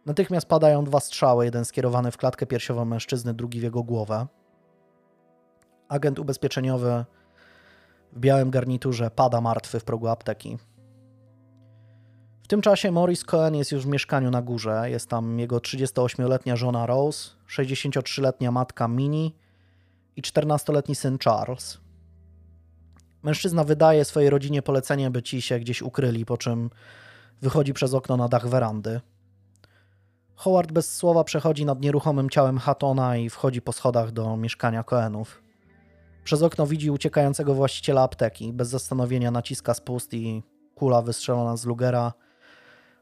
Natychmiast 0.05 0.47
padają 0.47 0.83
dwa 0.83 0.99
strzały, 0.99 1.45
jeden 1.45 1.65
skierowany 1.65 2.11
w 2.11 2.17
klatkę 2.17 2.45
piersiową 2.45 2.85
mężczyzny, 2.85 3.33
drugi 3.33 3.59
w 3.59 3.63
jego 3.63 3.83
głowę. 3.83 4.27
Agent 5.87 6.19
ubezpieczeniowy 6.19 7.05
w 8.13 8.19
białym 8.19 8.49
garniturze 8.49 9.11
pada 9.11 9.41
martwy 9.41 9.79
w 9.79 9.83
progu 9.83 10.07
apteki. 10.07 10.57
W 12.43 12.47
tym 12.47 12.61
czasie 12.61 12.91
Morris 12.91 13.23
Cohen 13.23 13.55
jest 13.55 13.71
już 13.71 13.85
w 13.85 13.87
mieszkaniu 13.87 14.31
na 14.31 14.41
górze. 14.41 14.89
Jest 14.89 15.09
tam 15.09 15.39
jego 15.39 15.57
38-letnia 15.57 16.55
żona 16.55 16.85
Rose, 16.85 17.29
63-letnia 17.49 18.51
matka 18.51 18.87
Minnie 18.87 19.31
i 20.15 20.21
14-letni 20.21 20.95
syn 20.95 21.17
Charles. 21.17 21.77
Mężczyzna 23.23 23.63
wydaje 23.63 24.05
swojej 24.05 24.29
rodzinie 24.29 24.61
polecenie, 24.61 25.11
by 25.11 25.23
ci 25.23 25.41
się 25.41 25.59
gdzieś 25.59 25.81
ukryli, 25.81 26.25
po 26.25 26.37
czym 26.37 26.69
wychodzi 27.41 27.73
przez 27.73 27.93
okno 27.93 28.17
na 28.17 28.27
dach 28.27 28.47
werandy. 28.47 29.01
Howard 30.39 30.71
bez 30.71 30.95
słowa 30.95 31.23
przechodzi 31.23 31.65
nad 31.65 31.81
nieruchomym 31.81 32.29
ciałem 32.29 32.57
Hattona 32.57 33.17
i 33.17 33.29
wchodzi 33.29 33.61
po 33.61 33.71
schodach 33.71 34.11
do 34.11 34.37
mieszkania 34.37 34.83
Cohenów. 34.83 35.43
Przez 36.23 36.43
okno 36.43 36.67
widzi 36.67 36.91
uciekającego 36.91 37.53
właściciela 37.53 38.03
apteki. 38.03 38.53
Bez 38.53 38.69
zastanowienia 38.69 39.31
naciska 39.31 39.73
spust 39.73 40.13
i 40.13 40.43
kula 40.75 41.01
wystrzelona 41.01 41.57
z 41.57 41.65
Lugera 41.65 42.13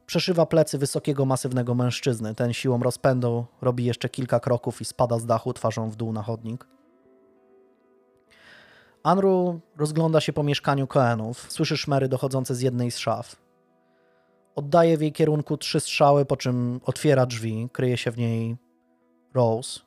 przeszywa 0.06 0.46
plecy 0.46 0.78
wysokiego, 0.78 1.26
masywnego 1.26 1.76
mężczyzny. 1.76 2.36
Ten 2.36 2.54
siłą 2.54 2.84
rozpędu 2.84 3.46
robi 3.62 3.86
jeszcze 3.86 4.10
kilka 4.10 4.40
kroków 4.40 4.82
i 4.82 4.86
spada 4.86 5.20
z 5.20 5.26
dachu 5.26 5.54
twarzą 5.54 5.90
w 5.90 5.96
dół 5.96 6.14
na 6.14 6.24
chodnik. 6.24 6.68
Anru 9.04 9.60
rozgląda 9.78 10.22
się 10.22 10.34
po 10.34 10.44
mieszkaniu 10.44 10.88
Cohenów. 10.88 11.52
Słyszy 11.52 11.78
szmery 11.78 12.10
dochodzące 12.10 12.56
z 12.56 12.62
jednej 12.62 12.92
z 12.92 12.98
szaf. 12.98 13.47
Oddaje 14.58 14.98
w 14.98 15.02
jej 15.02 15.12
kierunku 15.12 15.58
trzy 15.58 15.80
strzały, 15.80 16.26
po 16.26 16.38
czym 16.38 16.82
otwiera 16.86 17.26
drzwi. 17.26 17.70
Kryje 17.74 17.98
się 17.98 18.12
w 18.12 18.18
niej 18.18 18.58
Rose. 19.34 19.80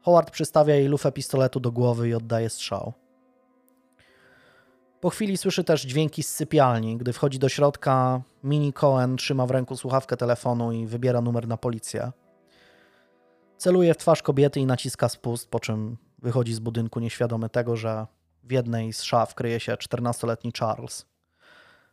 Howard 0.00 0.30
przystawia 0.30 0.74
jej 0.74 0.88
lufę 0.88 1.12
pistoletu 1.12 1.60
do 1.60 1.72
głowy 1.72 2.08
i 2.08 2.14
oddaje 2.14 2.50
strzał. 2.50 2.92
Po 5.00 5.10
chwili 5.10 5.36
słyszy 5.36 5.64
też 5.64 5.82
dźwięki 5.82 6.22
z 6.22 6.28
sypialni. 6.28 6.96
Gdy 6.96 7.12
wchodzi 7.12 7.38
do 7.38 7.48
środka, 7.48 8.22
Mini 8.44 8.72
Cohen 8.72 9.16
trzyma 9.16 9.46
w 9.46 9.50
ręku 9.50 9.76
słuchawkę 9.76 10.16
telefonu 10.16 10.72
i 10.72 10.86
wybiera 10.86 11.20
numer 11.20 11.48
na 11.48 11.56
policję. 11.56 12.12
Celuje 13.56 13.94
w 13.94 13.96
twarz 13.96 14.22
kobiety 14.22 14.60
i 14.60 14.66
naciska 14.66 15.08
spust, 15.08 15.50
po 15.50 15.60
czym 15.60 15.96
wychodzi 16.18 16.54
z 16.54 16.58
budynku 16.58 17.00
nieświadomy 17.00 17.48
tego, 17.48 17.76
że 17.76 18.06
w 18.44 18.52
jednej 18.52 18.92
z 18.92 19.02
szaf 19.02 19.34
kryje 19.34 19.60
się 19.60 19.74
14-letni 19.74 20.52
Charles. 20.58 21.06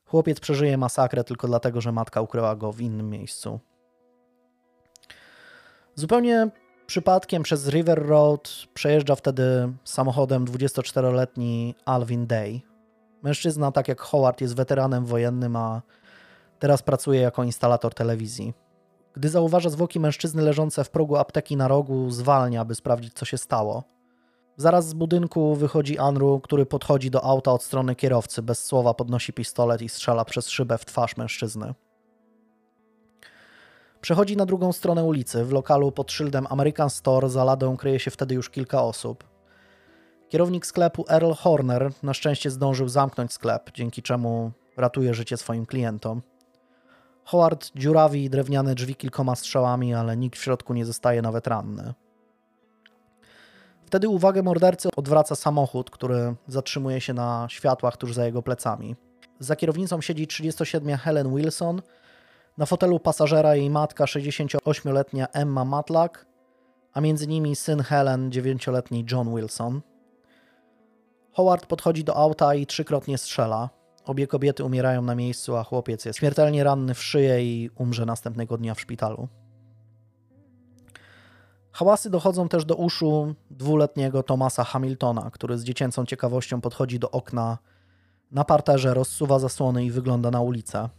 Chłopiec 0.06 0.40
przeżyje 0.40 0.78
masakrę 0.78 1.24
tylko 1.24 1.48
dlatego, 1.48 1.82
że 1.82 1.92
matka 1.92 2.22
ukryła 2.22 2.56
go 2.56 2.72
w 2.72 2.82
innym 2.82 3.10
miejscu. 3.10 3.60
Zupełnie 5.96 6.50
przypadkiem 6.88 7.44
przez 7.44 7.70
River 7.70 8.08
Road 8.08 8.50
przejeżdża 8.74 9.16
wtedy 9.16 9.74
samochodem 9.84 10.46
24-letni 10.46 11.76
Alvin 11.86 12.28
Day. 12.28 12.62
Mężczyzna, 13.24 13.72
tak 13.72 13.88
jak 13.88 14.02
Howard, 14.02 14.42
jest 14.42 14.56
weteranem 14.56 15.06
wojennym, 15.06 15.56
a 15.56 15.82
teraz 16.60 16.82
pracuje 16.82 17.22
jako 17.22 17.44
instalator 17.44 17.94
telewizji. 17.94 18.54
Gdy 19.14 19.30
zauważa 19.30 19.70
zwłoki 19.70 20.00
mężczyzny 20.00 20.42
leżące 20.42 20.84
w 20.84 20.90
progu 20.90 21.16
apteki 21.16 21.58
na 21.58 21.68
rogu, 21.68 22.12
zwalnia, 22.12 22.66
by 22.66 22.76
sprawdzić, 22.76 23.14
co 23.14 23.26
się 23.26 23.38
stało. 23.38 23.95
Zaraz 24.58 24.88
z 24.88 24.94
budynku 24.94 25.56
wychodzi 25.56 26.00
Anru, 26.00 26.40
który 26.40 26.66
podchodzi 26.66 27.12
do 27.12 27.24
auta 27.24 27.52
od 27.52 27.64
strony 27.64 27.96
kierowcy, 27.96 28.42
bez 28.42 28.66
słowa 28.66 28.94
podnosi 28.94 29.34
pistolet 29.34 29.82
i 29.82 29.90
strzela 29.90 30.26
przez 30.26 30.50
szybę 30.50 30.78
w 30.78 30.86
twarz 30.86 31.18
mężczyzny. 31.18 31.74
Przechodzi 34.02 34.38
na 34.38 34.46
drugą 34.46 34.74
stronę 34.74 35.04
ulicy. 35.04 35.46
W 35.46 35.52
lokalu 35.52 35.92
pod 35.92 36.12
szyldem 36.12 36.48
American 36.50 36.90
Store 36.90 37.30
za 37.30 37.44
ladą 37.44 37.78
kryje 37.78 38.00
się 38.00 38.12
wtedy 38.12 38.36
już 38.36 38.50
kilka 38.50 38.84
osób. 38.84 39.24
Kierownik 40.30 40.66
sklepu 40.66 41.06
Earl 41.10 41.32
Horner 41.32 41.92
na 42.04 42.14
szczęście 42.14 42.52
zdążył 42.52 42.90
zamknąć 42.90 43.34
sklep, 43.34 43.72
dzięki 43.74 44.02
czemu 44.02 44.52
ratuje 44.78 45.14
życie 45.14 45.38
swoim 45.38 45.66
klientom. 45.66 46.22
Howard 47.24 47.72
dziurawi 47.76 48.30
drewniane 48.30 48.76
drzwi 48.76 48.96
kilkoma 48.96 49.36
strzałami, 49.36 49.94
ale 49.94 50.18
nikt 50.18 50.40
w 50.40 50.44
środku 50.44 50.74
nie 50.74 50.86
zostaje 50.86 51.22
nawet 51.22 51.48
ranny. 51.48 51.94
Wtedy 53.86 54.10
uwagę 54.10 54.44
mordercy 54.44 54.90
odwraca 54.96 55.36
samochód, 55.36 55.90
który 55.90 56.36
zatrzymuje 56.48 57.02
się 57.02 57.14
na 57.14 57.48
światłach 57.50 57.98
tuż 57.98 58.14
za 58.14 58.26
jego 58.26 58.42
plecami. 58.42 58.96
Za 59.40 59.56
kierownicą 59.56 60.02
siedzi 60.02 60.28
37 60.28 60.98
Helen 60.98 61.36
Wilson, 61.36 61.82
na 62.58 62.66
fotelu 62.66 63.00
pasażera 63.00 63.56
jej 63.56 63.70
matka 63.70 64.06
68-letnia 64.06 65.28
Emma 65.34 65.66
Matlack, 65.66 66.26
a 66.94 67.02
między 67.02 67.28
nimi 67.28 67.56
syn 67.56 67.80
Helen 67.80 68.30
9-letni 68.30 69.06
John 69.12 69.36
Wilson. 69.36 69.82
Howard 71.34 71.66
podchodzi 71.66 72.04
do 72.04 72.16
auta 72.16 72.56
i 72.56 72.66
trzykrotnie 72.66 73.18
strzela. 73.18 73.70
Obie 74.06 74.28
kobiety 74.28 74.64
umierają 74.64 75.02
na 75.02 75.16
miejscu, 75.16 75.56
a 75.56 75.64
chłopiec 75.64 76.06
jest 76.06 76.20
śmiertelnie 76.20 76.64
ranny 76.64 76.94
w 76.94 77.04
szyję 77.04 77.44
i 77.44 77.70
umrze 77.76 78.06
następnego 78.06 78.58
dnia 78.58 78.74
w 78.74 78.82
szpitalu. 78.82 79.28
Hałasy 81.76 82.10
dochodzą 82.10 82.50
też 82.50 82.66
do 82.66 82.76
uszu 82.76 83.36
dwuletniego 83.52 84.24
Thomasa 84.24 84.64
Hamiltona, 84.64 85.32
który 85.32 85.58
z 85.58 85.64
dziecięcą 85.64 86.06
ciekawością 86.06 86.62
podchodzi 86.62 87.00
do 87.00 87.12
okna 87.12 87.58
na 88.32 88.44
parterze, 88.44 88.94
rozsuwa 88.94 89.40
zasłony 89.40 89.86
i 89.86 89.92
wygląda 89.92 90.32
na 90.32 90.42
ulicę. 90.42 90.90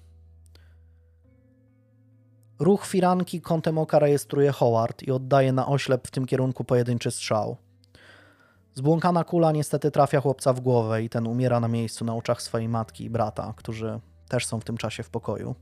Ruch 2.58 2.86
firanki 2.86 3.40
kątem 3.40 3.78
oka 3.78 3.98
rejestruje 3.98 4.52
Howard 4.52 5.02
i 5.02 5.10
oddaje 5.10 5.52
na 5.52 5.66
oślep 5.66 6.08
w 6.08 6.10
tym 6.10 6.26
kierunku 6.26 6.64
pojedynczy 6.64 7.10
strzał. 7.10 7.56
Zbłąkana 8.74 9.24
kula 9.24 9.52
niestety 9.52 9.90
trafia 9.90 10.20
chłopca 10.20 10.52
w 10.52 10.60
głowę 10.60 11.02
i 11.02 11.08
ten 11.08 11.26
umiera 11.26 11.60
na 11.60 11.68
miejscu 11.68 12.04
na 12.04 12.14
oczach 12.14 12.42
swojej 12.42 12.68
matki 12.68 13.04
i 13.04 13.10
brata, 13.10 13.54
którzy 13.56 14.00
też 14.28 14.46
są 14.46 14.60
w 14.60 14.64
tym 14.64 14.76
czasie 14.76 15.02
w 15.02 15.10
pokoju. 15.10 15.54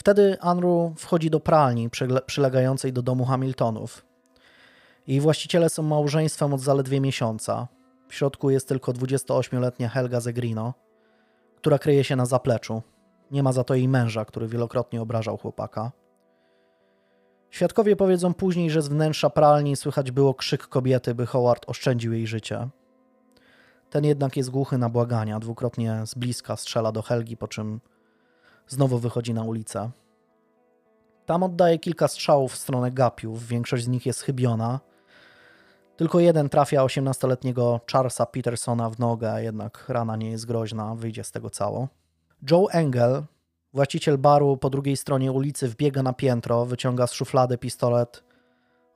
Wtedy 0.00 0.36
Andrew 0.40 0.92
wchodzi 0.96 1.30
do 1.30 1.40
pralni 1.40 1.90
przylegającej 2.26 2.92
do 2.92 3.02
domu 3.02 3.24
Hamiltonów. 3.24 4.06
Jej 5.06 5.20
właściciele 5.20 5.68
są 5.68 5.82
małżeństwem 5.82 6.54
od 6.54 6.60
zaledwie 6.60 7.00
miesiąca. 7.00 7.68
W 8.08 8.14
środku 8.14 8.50
jest 8.50 8.68
tylko 8.68 8.92
28-letnia 8.92 9.88
Helga 9.88 10.20
Zegrino, 10.20 10.74
która 11.56 11.78
kryje 11.78 12.04
się 12.04 12.16
na 12.16 12.26
zapleczu. 12.26 12.82
Nie 13.30 13.42
ma 13.42 13.52
za 13.52 13.64
to 13.64 13.74
jej 13.74 13.88
męża, 13.88 14.24
który 14.24 14.48
wielokrotnie 14.48 15.02
obrażał 15.02 15.36
chłopaka. 15.36 15.92
Świadkowie 17.50 17.96
powiedzą 17.96 18.34
później, 18.34 18.70
że 18.70 18.82
z 18.82 18.88
wnętrza 18.88 19.30
pralni 19.30 19.76
słychać 19.76 20.10
było 20.10 20.34
krzyk 20.34 20.66
kobiety, 20.66 21.14
by 21.14 21.26
Howard 21.26 21.68
oszczędził 21.68 22.12
jej 22.12 22.26
życie. 22.26 22.68
Ten 23.90 24.04
jednak 24.04 24.36
jest 24.36 24.50
głuchy 24.50 24.78
na 24.78 24.88
błagania, 24.88 25.40
dwukrotnie 25.40 26.02
z 26.06 26.14
bliska 26.14 26.56
strzela 26.56 26.92
do 26.92 27.02
Helgi, 27.02 27.36
po 27.36 27.48
czym 27.48 27.80
znowu 28.70 28.98
wychodzi 28.98 29.34
na 29.34 29.42
ulicę. 29.42 29.90
Tam 31.26 31.42
oddaje 31.42 31.78
kilka 31.78 32.08
strzałów 32.08 32.52
w 32.52 32.56
stronę 32.56 32.90
gapiów, 32.90 33.46
większość 33.46 33.84
z 33.84 33.88
nich 33.88 34.06
jest 34.06 34.22
chybiona. 34.22 34.80
Tylko 35.96 36.20
jeden 36.20 36.48
trafia 36.48 36.84
18-letniego 36.84 37.80
Charlesa 37.92 38.26
Petersona 38.26 38.90
w 38.90 38.98
nogę, 38.98 39.42
jednak 39.42 39.84
rana 39.88 40.16
nie 40.16 40.30
jest 40.30 40.46
groźna, 40.46 40.94
wyjdzie 40.94 41.24
z 41.24 41.30
tego 41.30 41.50
cało. 41.50 41.88
Joe 42.50 42.68
Engel, 42.72 43.22
właściciel 43.72 44.18
baru 44.18 44.56
po 44.56 44.70
drugiej 44.70 44.96
stronie 44.96 45.32
ulicy, 45.32 45.68
wbiega 45.68 46.02
na 46.02 46.12
piętro, 46.12 46.66
wyciąga 46.66 47.06
z 47.06 47.12
szuflady 47.12 47.58
pistolet 47.58 48.24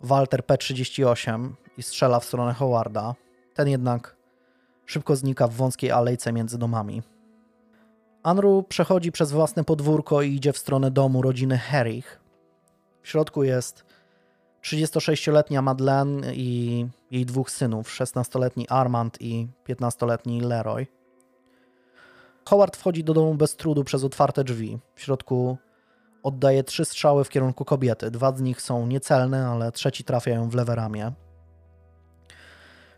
Walter 0.00 0.40
P38 0.40 1.50
i 1.78 1.82
strzela 1.82 2.20
w 2.20 2.24
stronę 2.24 2.52
Howarda. 2.54 3.14
Ten 3.54 3.68
jednak 3.68 4.16
szybko 4.86 5.16
znika 5.16 5.48
w 5.48 5.54
wąskiej 5.54 5.90
alejce 5.90 6.32
między 6.32 6.58
domami. 6.58 7.02
Andrew 8.24 8.66
przechodzi 8.68 9.12
przez 9.12 9.32
własne 9.32 9.64
podwórko 9.64 10.22
i 10.22 10.34
idzie 10.34 10.52
w 10.52 10.58
stronę 10.58 10.90
domu 10.90 11.22
rodziny 11.22 11.58
Herich. 11.58 12.20
W 13.02 13.08
środku 13.08 13.44
jest 13.44 13.84
36-letnia 14.62 15.62
Madeleine 15.62 16.34
i 16.34 16.86
jej 17.10 17.26
dwóch 17.26 17.50
synów, 17.50 17.88
16-letni 17.88 18.68
Armand 18.68 19.16
i 19.20 19.48
15-letni 19.68 20.40
Leroy. 20.40 20.86
Howard 22.44 22.76
wchodzi 22.76 23.04
do 23.04 23.14
domu 23.14 23.34
bez 23.34 23.56
trudu 23.56 23.84
przez 23.84 24.04
otwarte 24.04 24.44
drzwi. 24.44 24.78
W 24.94 25.02
środku 25.02 25.56
oddaje 26.22 26.64
trzy 26.64 26.84
strzały 26.84 27.24
w 27.24 27.28
kierunku 27.28 27.64
kobiety. 27.64 28.10
Dwa 28.10 28.36
z 28.36 28.40
nich 28.40 28.62
są 28.62 28.86
niecelne, 28.86 29.48
ale 29.48 29.72
trzeci 29.72 30.04
trafia 30.04 30.30
ją 30.30 30.48
w 30.48 30.54
lewe 30.54 30.74
ramię. 30.74 31.12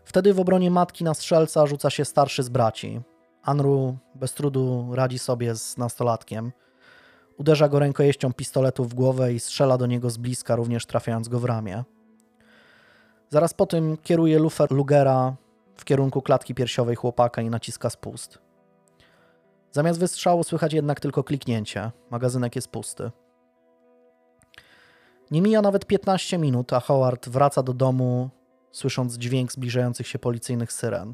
Wtedy 0.05 0.33
w 0.33 0.39
obronie 0.39 0.71
matki 0.71 1.03
na 1.03 1.13
strzelca 1.13 1.65
rzuca 1.65 1.89
się 1.89 2.05
starszy 2.05 2.43
z 2.43 2.49
braci. 2.49 3.01
Andrew 3.47 3.95
bez 4.15 4.33
trudu 4.33 4.87
radzi 4.91 5.19
sobie 5.19 5.55
z 5.55 5.77
nastolatkiem. 5.77 6.51
Uderza 7.37 7.69
go 7.69 7.79
rękojeścią 7.79 8.33
pistoletu 8.33 8.85
w 8.85 8.93
głowę 8.93 9.33
i 9.33 9.39
strzela 9.39 9.77
do 9.77 9.85
niego 9.85 10.09
z 10.09 10.17
bliska, 10.17 10.55
również 10.55 10.85
trafiając 10.85 11.27
go 11.27 11.39
w 11.39 11.45
ramię. 11.45 11.83
Zaraz 13.29 13.53
po 13.53 13.65
tym 13.65 13.97
kieruje 13.97 14.39
lufę 14.39 14.67
Lugera 14.69 15.35
w 15.75 15.85
kierunku 15.85 16.21
klatki 16.21 16.55
piersiowej 16.55 16.95
chłopaka 16.95 17.41
i 17.41 17.49
naciska 17.49 17.89
spust. 17.89 18.39
Zamiast 19.71 19.99
wystrzału 19.99 20.43
słychać 20.43 20.73
jednak 20.73 20.99
tylko 20.99 21.23
kliknięcie. 21.23 21.91
Magazynek 22.11 22.55
jest 22.55 22.67
pusty. 22.67 23.11
Nie 25.31 25.41
mija 25.41 25.61
nawet 25.61 25.85
15 25.85 26.37
minut, 26.37 26.73
a 26.73 26.79
Howard 26.79 27.29
wraca 27.29 27.63
do 27.63 27.73
domu, 27.73 28.29
słysząc 28.71 29.17
dźwięk 29.17 29.51
zbliżających 29.51 30.07
się 30.07 30.19
policyjnych 30.19 30.73
syren. 30.73 31.13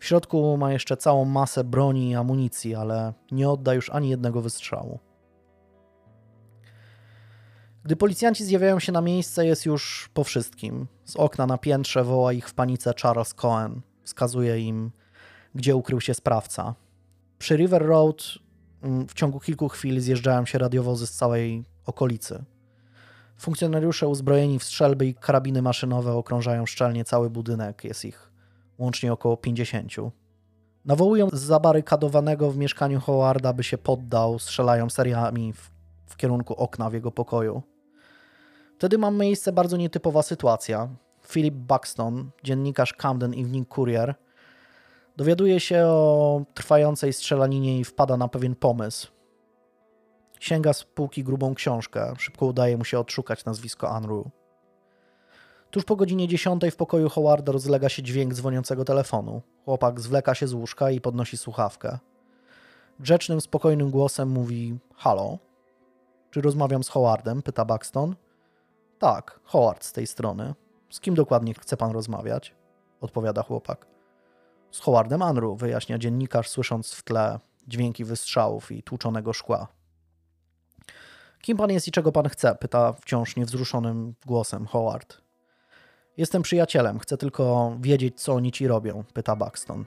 W 0.00 0.04
środku 0.04 0.56
ma 0.56 0.72
jeszcze 0.72 0.96
całą 0.96 1.24
masę 1.24 1.64
broni 1.64 2.10
i 2.10 2.14
amunicji, 2.14 2.74
ale 2.74 3.12
nie 3.32 3.50
odda 3.50 3.74
już 3.74 3.90
ani 3.90 4.08
jednego 4.08 4.40
wystrzału. 4.40 4.98
Gdy 7.84 7.96
policjanci 7.96 8.44
zjawiają 8.44 8.80
się 8.80 8.92
na 8.92 9.00
miejsce, 9.00 9.46
jest 9.46 9.66
już 9.66 10.10
po 10.14 10.24
wszystkim. 10.24 10.86
Z 11.04 11.16
okna 11.16 11.46
na 11.46 11.58
piętrze 11.58 12.04
woła 12.04 12.32
ich 12.32 12.48
w 12.48 12.54
panice 12.54 12.94
Charles 13.02 13.34
Cohen. 13.34 13.80
Wskazuje 14.02 14.60
im, 14.60 14.90
gdzie 15.54 15.76
ukrył 15.76 16.00
się 16.00 16.14
sprawca. 16.14 16.74
Przy 17.38 17.56
River 17.56 17.86
Road 17.86 18.24
mm, 18.82 19.08
w 19.08 19.14
ciągu 19.14 19.40
kilku 19.40 19.68
chwil 19.68 20.00
zjeżdżają 20.00 20.46
się 20.46 20.58
radiowozy 20.58 21.06
z 21.06 21.12
całej 21.12 21.64
okolicy. 21.86 22.44
Funkcjonariusze 23.36 24.08
uzbrojeni 24.08 24.58
w 24.58 24.64
strzelby 24.64 25.06
i 25.06 25.14
karabiny 25.14 25.62
maszynowe 25.62 26.12
okrążają 26.12 26.66
szczelnie 26.66 27.04
cały 27.04 27.30
budynek. 27.30 27.84
Jest 27.84 28.04
ich 28.04 28.29
łącznie 28.80 29.12
około 29.12 29.36
50. 29.36 29.92
Nawołują 30.84 31.28
zabarykadowanego 31.32 32.50
w 32.50 32.56
mieszkaniu 32.56 33.00
Howarda, 33.00 33.52
by 33.52 33.64
się 33.64 33.78
poddał, 33.78 34.38
strzelają 34.38 34.90
seriami 34.90 35.52
w, 35.52 35.70
w 36.06 36.16
kierunku 36.16 36.54
okna 36.54 36.90
w 36.90 36.92
jego 36.92 37.10
pokoju. 37.10 37.62
Wtedy 38.78 38.98
ma 38.98 39.10
miejsce 39.10 39.52
bardzo 39.52 39.76
nietypowa 39.76 40.22
sytuacja. 40.22 40.88
Philip 41.28 41.54
Buxton, 41.54 42.30
dziennikarz 42.44 42.94
Camden 42.94 43.32
Evening 43.32 43.74
Courier, 43.74 44.14
dowiaduje 45.16 45.60
się 45.60 45.84
o 45.86 46.42
trwającej 46.54 47.12
strzelaninie 47.12 47.80
i 47.80 47.84
wpada 47.84 48.16
na 48.16 48.28
pewien 48.28 48.54
pomysł. 48.54 49.08
Sięga 50.40 50.72
z 50.72 50.84
półki 50.84 51.24
grubą 51.24 51.54
książkę. 51.54 52.12
Szybko 52.18 52.46
udaje 52.46 52.76
mu 52.76 52.84
się 52.84 52.98
odszukać 52.98 53.44
nazwisko 53.44 53.90
Andrew. 53.90 54.39
Tuż 55.70 55.84
po 55.84 55.96
godzinie 55.96 56.28
10 56.28 56.62
w 56.70 56.76
pokoju 56.76 57.08
Howarda 57.08 57.52
rozlega 57.52 57.88
się 57.88 58.02
dźwięk 58.02 58.34
dzwoniącego 58.34 58.84
telefonu. 58.84 59.42
Chłopak 59.64 60.00
zwleka 60.00 60.34
się 60.34 60.46
z 60.46 60.52
łóżka 60.52 60.90
i 60.90 61.00
podnosi 61.00 61.36
słuchawkę. 61.36 61.98
Grzecznym, 63.00 63.40
spokojnym 63.40 63.90
głosem 63.90 64.28
mówi: 64.28 64.78
Halo? 64.94 65.38
Czy 66.30 66.40
rozmawiam 66.40 66.84
z 66.84 66.88
Howardem? 66.88 67.42
pyta 67.42 67.64
Buxton. 67.64 68.16
Tak, 68.98 69.40
Howard 69.44 69.84
z 69.84 69.92
tej 69.92 70.06
strony. 70.06 70.54
Z 70.90 71.00
kim 71.00 71.14
dokładnie 71.14 71.54
chce 71.54 71.76
pan 71.76 71.92
rozmawiać? 71.92 72.54
odpowiada 73.00 73.42
chłopak. 73.42 73.86
Z 74.70 74.80
Howardem 74.80 75.22
Andrew, 75.22 75.58
wyjaśnia 75.58 75.98
dziennikarz, 75.98 76.48
słysząc 76.48 76.92
w 76.92 77.02
tle 77.02 77.38
dźwięki 77.68 78.04
wystrzałów 78.04 78.72
i 78.72 78.82
tłuczonego 78.82 79.32
szkła. 79.32 79.68
Kim 81.42 81.56
pan 81.56 81.70
jest 81.70 81.88
i 81.88 81.92
czego 81.92 82.12
pan 82.12 82.28
chce? 82.28 82.54
pyta 82.54 82.92
wciąż 82.92 83.36
niewzruszonym 83.36 84.14
głosem 84.26 84.66
Howard. 84.66 85.29
Jestem 86.16 86.42
przyjacielem, 86.42 86.98
chcę 86.98 87.16
tylko 87.16 87.76
wiedzieć, 87.80 88.20
co 88.20 88.32
oni 88.32 88.52
ci 88.52 88.66
robią, 88.66 89.04
pyta 89.14 89.36
Buxton. 89.36 89.84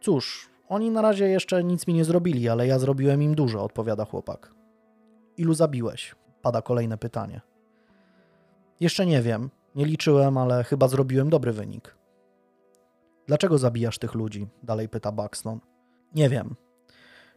Cóż, 0.00 0.50
oni 0.68 0.90
na 0.90 1.02
razie 1.02 1.28
jeszcze 1.28 1.64
nic 1.64 1.86
mi 1.86 1.94
nie 1.94 2.04
zrobili, 2.04 2.48
ale 2.48 2.66
ja 2.66 2.78
zrobiłem 2.78 3.22
im 3.22 3.34
dużo, 3.34 3.64
odpowiada 3.64 4.04
chłopak. 4.04 4.54
Ilu 5.36 5.54
zabiłeś? 5.54 6.14
Pada 6.42 6.62
kolejne 6.62 6.98
pytanie. 6.98 7.40
Jeszcze 8.80 9.06
nie 9.06 9.22
wiem, 9.22 9.50
nie 9.74 9.84
liczyłem, 9.84 10.38
ale 10.38 10.64
chyba 10.64 10.88
zrobiłem 10.88 11.30
dobry 11.30 11.52
wynik. 11.52 11.96
Dlaczego 13.26 13.58
zabijasz 13.58 13.98
tych 13.98 14.14
ludzi? 14.14 14.48
Dalej 14.62 14.88
pyta 14.88 15.12
Buxton. 15.12 15.60
Nie 16.14 16.28
wiem. 16.28 16.54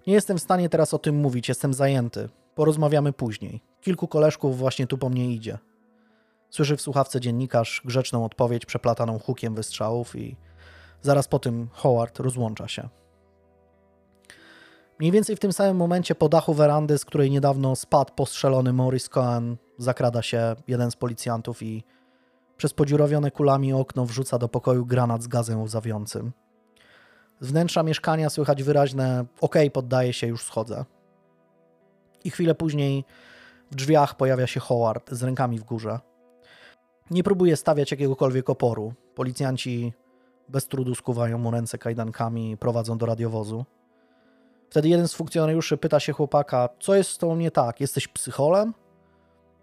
Nie 0.07 0.13
jestem 0.13 0.37
w 0.37 0.41
stanie 0.41 0.69
teraz 0.69 0.93
o 0.93 0.99
tym 0.99 1.15
mówić, 1.15 1.49
jestem 1.49 1.73
zajęty. 1.73 2.29
Porozmawiamy 2.55 3.13
później. 3.13 3.61
Kilku 3.81 4.07
koleżków 4.07 4.57
właśnie 4.57 4.87
tu 4.87 4.97
po 4.97 5.09
mnie 5.09 5.31
idzie. 5.31 5.57
Słyszy 6.55 6.77
w 6.77 6.81
słuchawce 6.81 7.21
dziennikarz 7.21 7.81
grzeczną 7.85 8.25
odpowiedź 8.25 8.65
przeplataną 8.65 9.19
hukiem 9.19 9.55
wystrzałów 9.55 10.15
i 10.15 10.37
zaraz 11.01 11.27
po 11.27 11.39
tym 11.39 11.69
Howard 11.71 12.19
rozłącza 12.19 12.67
się. 12.67 12.89
Mniej 14.99 15.11
więcej 15.11 15.35
w 15.35 15.39
tym 15.39 15.53
samym 15.53 15.77
momencie 15.77 16.15
po 16.15 16.29
dachu 16.29 16.53
werandy, 16.53 16.97
z 16.97 17.05
której 17.05 17.31
niedawno 17.31 17.75
spadł 17.75 18.13
postrzelony 18.13 18.73
Morris 18.73 19.09
Cohen, 19.09 19.57
zakrada 19.77 20.21
się 20.21 20.55
jeden 20.67 20.91
z 20.91 20.95
policjantów 20.95 21.63
i 21.63 21.83
przez 22.57 22.73
podziurawione 22.73 23.31
kulami 23.31 23.73
okno 23.73 24.05
wrzuca 24.05 24.37
do 24.37 24.49
pokoju 24.49 24.85
granat 24.85 25.23
z 25.23 25.27
gazem 25.27 25.61
łzawiącym. 25.61 26.31
Z 27.39 27.47
wnętrza 27.47 27.83
mieszkania 27.83 28.29
słychać 28.29 28.63
wyraźne 28.63 29.25
ok, 29.41 29.55
poddaję 29.73 30.13
się, 30.13 30.27
już 30.27 30.43
schodzę. 30.43 30.85
I 32.23 32.31
chwilę 32.31 32.55
później 32.55 33.05
w 33.71 33.75
drzwiach 33.75 34.15
pojawia 34.15 34.47
się 34.47 34.59
Howard 34.59 35.11
z 35.11 35.23
rękami 35.23 35.59
w 35.59 35.63
górze. 35.63 35.99
Nie 37.11 37.23
próbuje 37.23 37.55
stawiać 37.55 37.91
jakiegokolwiek 37.91 38.49
oporu. 38.49 38.93
Policjanci 39.15 39.93
bez 40.49 40.67
trudu 40.67 40.95
skuwają 40.95 41.37
mu 41.37 41.51
ręce 41.51 41.77
kajdankami 41.77 42.51
i 42.51 42.57
prowadzą 42.57 42.97
do 42.97 43.05
radiowozu. 43.05 43.65
Wtedy 44.69 44.89
jeden 44.89 45.07
z 45.07 45.13
funkcjonariuszy 45.13 45.77
pyta 45.77 45.99
się 45.99 46.13
chłopaka, 46.13 46.69
co 46.79 46.95
jest 46.95 47.09
z 47.09 47.17
tobą 47.17 47.35
nie 47.35 47.51
tak, 47.51 47.81
jesteś 47.81 48.07
psycholem? 48.07 48.73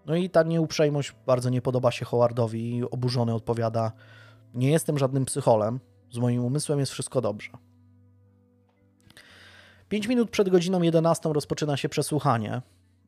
No 0.05 0.15
i 0.15 0.29
ta 0.29 0.43
nieuprzejmość 0.43 1.15
bardzo 1.25 1.49
nie 1.49 1.61
podoba 1.61 1.91
się 1.91 2.05
Howardowi 2.05 2.77
i 2.77 2.83
oburzony 2.83 3.33
odpowiada, 3.33 3.91
nie 4.53 4.71
jestem 4.71 4.97
żadnym 4.97 5.25
psycholem, 5.25 5.79
z 6.11 6.17
moim 6.17 6.45
umysłem 6.45 6.79
jest 6.79 6.91
wszystko 6.91 7.21
dobrze. 7.21 7.51
Pięć 9.89 10.07
minut 10.07 10.29
przed 10.29 10.49
godziną 10.49 10.81
11 10.81 11.33
rozpoczyna 11.33 11.77
się 11.77 11.89
przesłuchanie. 11.89 12.61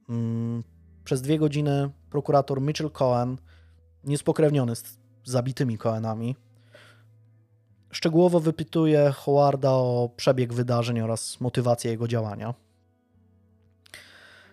Mm, 0.10 0.64
przez 1.04 1.22
dwie 1.22 1.40
godziny 1.40 1.90
prokurator 2.10 2.62
Mitchell 2.62 2.92
Cohen, 2.92 3.38
niespokrewniony 4.04 4.76
z 4.76 4.98
zabitymi 5.24 5.78
Cohenami, 5.78 6.36
szczegółowo 7.92 8.40
wypytuje 8.40 9.12
Howarda 9.12 9.72
o 9.72 10.10
przebieg 10.16 10.54
wydarzeń 10.54 11.02
oraz 11.02 11.42
motywację 11.42 11.92
jego 11.92 12.08
działania. 12.08 12.54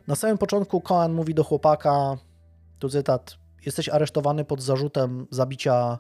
Na 0.07 0.17
samym 0.17 0.39
początku 0.39 0.81
Cohen 0.81 1.13
mówi 1.13 1.35
do 1.35 1.45
chłopaka, 1.45 2.17
tu 2.79 2.89
cytat, 2.89 3.37
jesteś 3.67 3.89
aresztowany 3.89 4.45
pod 4.45 4.63
zarzutem 4.63 5.27
zabicia 5.31 5.99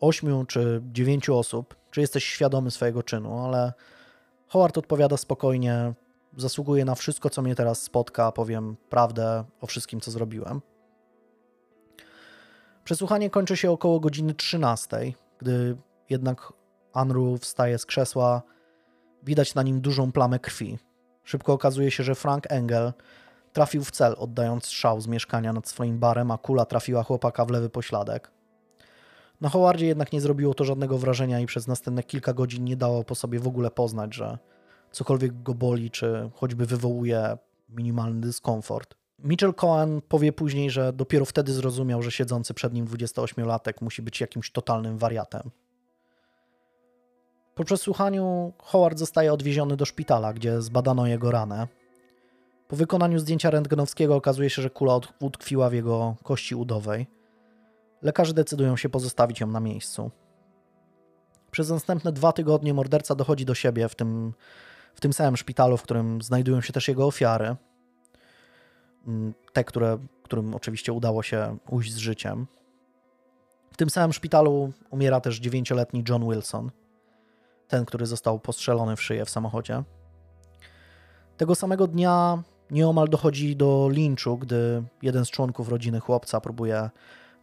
ośmiu 0.00 0.44
czy 0.44 0.82
dziewięciu 0.92 1.38
osób, 1.38 1.76
czy 1.90 2.00
jesteś 2.00 2.24
świadomy 2.24 2.70
swojego 2.70 3.02
czynu, 3.02 3.38
ale 3.38 3.72
Howard 4.48 4.78
odpowiada 4.78 5.16
spokojnie, 5.16 5.94
zasługuję 6.36 6.84
na 6.84 6.94
wszystko, 6.94 7.30
co 7.30 7.42
mnie 7.42 7.54
teraz 7.54 7.82
spotka, 7.82 8.32
powiem 8.32 8.76
prawdę 8.88 9.44
o 9.60 9.66
wszystkim, 9.66 10.00
co 10.00 10.10
zrobiłem. 10.10 10.60
Przesłuchanie 12.88 13.30
kończy 13.30 13.56
się 13.56 13.70
około 13.70 14.00
godziny 14.00 14.34
13, 14.34 15.12
gdy 15.38 15.76
jednak 16.10 16.52
Andrew 16.92 17.40
wstaje 17.40 17.78
z 17.78 17.86
krzesła, 17.86 18.42
widać 19.22 19.54
na 19.54 19.62
nim 19.62 19.80
dużą 19.80 20.12
plamę 20.12 20.38
krwi. 20.38 20.78
Szybko 21.24 21.52
okazuje 21.52 21.90
się, 21.90 22.02
że 22.02 22.14
Frank 22.14 22.52
Engel 22.52 22.92
trafił 23.52 23.84
w 23.84 23.90
cel, 23.90 24.14
oddając 24.18 24.64
strzał 24.64 25.00
z 25.00 25.06
mieszkania 25.06 25.52
nad 25.52 25.68
swoim 25.68 25.98
barem, 25.98 26.30
a 26.30 26.38
kula 26.38 26.64
trafiła 26.64 27.02
chłopaka 27.02 27.44
w 27.44 27.50
lewy 27.50 27.70
pośladek. 27.70 28.30
Na 29.40 29.48
Howardzie 29.48 29.86
jednak 29.86 30.12
nie 30.12 30.20
zrobiło 30.20 30.54
to 30.54 30.64
żadnego 30.64 30.98
wrażenia 30.98 31.40
i 31.40 31.46
przez 31.46 31.66
następne 31.66 32.02
kilka 32.02 32.32
godzin 32.32 32.64
nie 32.64 32.76
dało 32.76 33.04
po 33.04 33.14
sobie 33.14 33.40
w 33.40 33.46
ogóle 33.46 33.70
poznać, 33.70 34.14
że 34.14 34.38
cokolwiek 34.92 35.42
go 35.42 35.54
boli, 35.54 35.90
czy 35.90 36.30
choćby 36.34 36.66
wywołuje 36.66 37.38
minimalny 37.68 38.20
dyskomfort. 38.20 38.94
Mitchell 39.18 39.54
Cohen 39.54 40.00
powie 40.08 40.32
później, 40.32 40.70
że 40.70 40.92
dopiero 40.92 41.24
wtedy 41.24 41.52
zrozumiał, 41.52 42.02
że 42.02 42.10
siedzący 42.10 42.54
przed 42.54 42.72
nim 42.72 42.86
28-latek 42.86 43.72
musi 43.80 44.02
być 44.02 44.20
jakimś 44.20 44.50
totalnym 44.50 44.98
wariatem. 44.98 45.50
Po 47.54 47.64
przesłuchaniu 47.64 48.52
Howard 48.62 48.98
zostaje 48.98 49.32
odwieziony 49.32 49.76
do 49.76 49.84
szpitala, 49.84 50.32
gdzie 50.32 50.62
zbadano 50.62 51.06
jego 51.06 51.30
ranę. 51.30 51.68
Po 52.68 52.76
wykonaniu 52.76 53.18
zdjęcia 53.18 53.50
rentgenowskiego 53.50 54.16
okazuje 54.16 54.50
się, 54.50 54.62
że 54.62 54.70
kula 54.70 55.00
utkwiła 55.20 55.70
w 55.70 55.72
jego 55.72 56.16
kości 56.22 56.54
udowej. 56.54 57.06
Lekarze 58.02 58.34
decydują 58.34 58.76
się 58.76 58.88
pozostawić 58.88 59.40
ją 59.40 59.46
na 59.46 59.60
miejscu. 59.60 60.10
Przez 61.50 61.70
następne 61.70 62.12
dwa 62.12 62.32
tygodnie 62.32 62.74
morderca 62.74 63.14
dochodzi 63.14 63.44
do 63.44 63.54
siebie 63.54 63.88
w 63.88 63.94
tym, 63.94 64.32
w 64.94 65.00
tym 65.00 65.12
samym 65.12 65.36
szpitalu, 65.36 65.76
w 65.76 65.82
którym 65.82 66.22
znajdują 66.22 66.60
się 66.60 66.72
też 66.72 66.88
jego 66.88 67.06
ofiary. 67.06 67.56
Mm, 69.06 69.34
te, 69.52 69.64
które, 69.64 69.98
którym 70.22 70.54
oczywiście 70.54 70.92
udało 70.92 71.22
się 71.22 71.58
ujść 71.70 71.92
z 71.92 71.96
życiem. 71.96 72.46
W 73.72 73.76
tym 73.76 73.90
samym 73.90 74.12
szpitalu 74.12 74.72
umiera 74.90 75.20
też 75.20 75.38
dziewięcioletni 75.38 76.04
John 76.08 76.28
Wilson, 76.30 76.70
ten, 77.68 77.84
który 77.84 78.06
został 78.06 78.40
postrzelony 78.40 78.96
w 78.96 79.02
szyję 79.02 79.24
w 79.24 79.30
samochodzie. 79.30 79.82
Tego 81.36 81.54
samego 81.54 81.86
dnia 81.86 82.42
nieomal 82.70 83.08
dochodzi 83.08 83.56
do 83.56 83.88
linczu, 83.92 84.38
gdy 84.38 84.82
jeden 85.02 85.24
z 85.24 85.30
członków 85.30 85.68
rodziny 85.68 86.00
chłopca 86.00 86.40
próbuje 86.40 86.90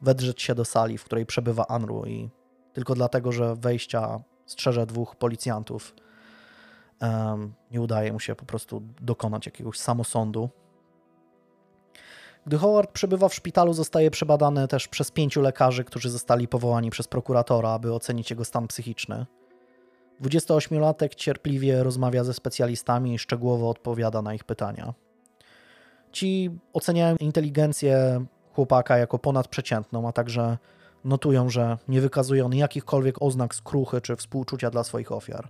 wedrzeć 0.01 0.41
się 0.41 0.55
do 0.55 0.65
sali, 0.65 0.97
w 0.97 1.03
której 1.03 1.25
przebywa 1.25 1.67
Andrew 1.67 2.07
i 2.07 2.29
tylko 2.73 2.95
dlatego, 2.95 3.31
że 3.31 3.55
wejścia 3.55 4.19
strzeże 4.45 4.85
dwóch 4.85 5.15
policjantów, 5.15 5.95
nie 7.71 7.81
udaje 7.81 8.13
mu 8.13 8.19
się 8.19 8.35
po 8.35 8.45
prostu 8.45 8.81
dokonać 9.01 9.45
jakiegoś 9.45 9.79
samosądu. 9.79 10.49
Gdy 12.47 12.57
Howard 12.57 12.91
przebywa 12.91 13.29
w 13.29 13.33
szpitalu, 13.33 13.73
zostaje 13.73 14.11
przebadany 14.11 14.67
też 14.67 14.87
przez 14.87 15.11
pięciu 15.11 15.41
lekarzy, 15.41 15.83
którzy 15.83 16.09
zostali 16.09 16.47
powołani 16.47 16.89
przez 16.89 17.07
prokuratora, 17.07 17.69
aby 17.69 17.93
ocenić 17.93 18.29
jego 18.29 18.45
stan 18.45 18.67
psychiczny. 18.67 19.25
28-latek 20.21 21.15
cierpliwie 21.15 21.83
rozmawia 21.83 22.23
ze 22.23 22.33
specjalistami 22.33 23.13
i 23.13 23.19
szczegółowo 23.19 23.69
odpowiada 23.69 24.21
na 24.21 24.33
ich 24.33 24.43
pytania. 24.43 24.93
Ci 26.11 26.51
oceniają 26.73 27.15
inteligencję 27.19 28.25
chłopaka 28.53 28.97
jako 28.97 29.19
ponadprzeciętną, 29.19 30.07
a 30.07 30.11
także 30.11 30.57
notują, 31.03 31.49
że 31.49 31.77
nie 31.87 32.01
wykazuje 32.01 32.45
on 32.45 32.55
jakichkolwiek 32.55 33.21
oznak 33.21 33.55
skruchy 33.55 34.01
czy 34.01 34.15
współczucia 34.15 34.69
dla 34.69 34.83
swoich 34.83 35.11
ofiar. 35.11 35.49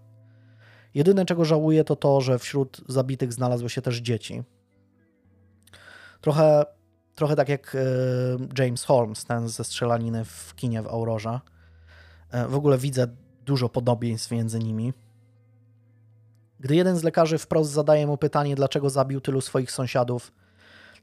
Jedyne, 0.93 1.25
czego 1.25 1.45
żałuje, 1.45 1.83
to 1.83 1.95
to, 1.95 2.21
że 2.21 2.39
wśród 2.39 2.81
zabitych 2.87 3.33
znalazły 3.33 3.69
się 3.69 3.81
też 3.81 3.97
dzieci. 3.97 4.43
Trochę, 6.21 6.65
trochę 7.15 7.35
tak 7.35 7.49
jak 7.49 7.75
e, 7.75 8.63
James 8.63 8.83
Holmes, 8.83 9.25
ten 9.25 9.49
ze 9.49 9.63
strzelaniny 9.63 10.25
w 10.25 10.55
kinie 10.55 10.81
w 10.81 10.87
Aurorze. 10.87 11.39
E, 12.31 12.47
w 12.47 12.55
ogóle 12.55 12.77
widzę 12.77 13.07
dużo 13.45 13.69
podobieństw 13.69 14.31
między 14.31 14.59
nimi. 14.59 14.93
Gdy 16.59 16.75
jeden 16.75 16.97
z 16.97 17.03
lekarzy 17.03 17.37
wprost 17.37 17.71
zadaje 17.71 18.07
mu 18.07 18.17
pytanie, 18.17 18.55
dlaczego 18.55 18.89
zabił 18.89 19.21
tylu 19.21 19.41
swoich 19.41 19.71
sąsiadów, 19.71 20.31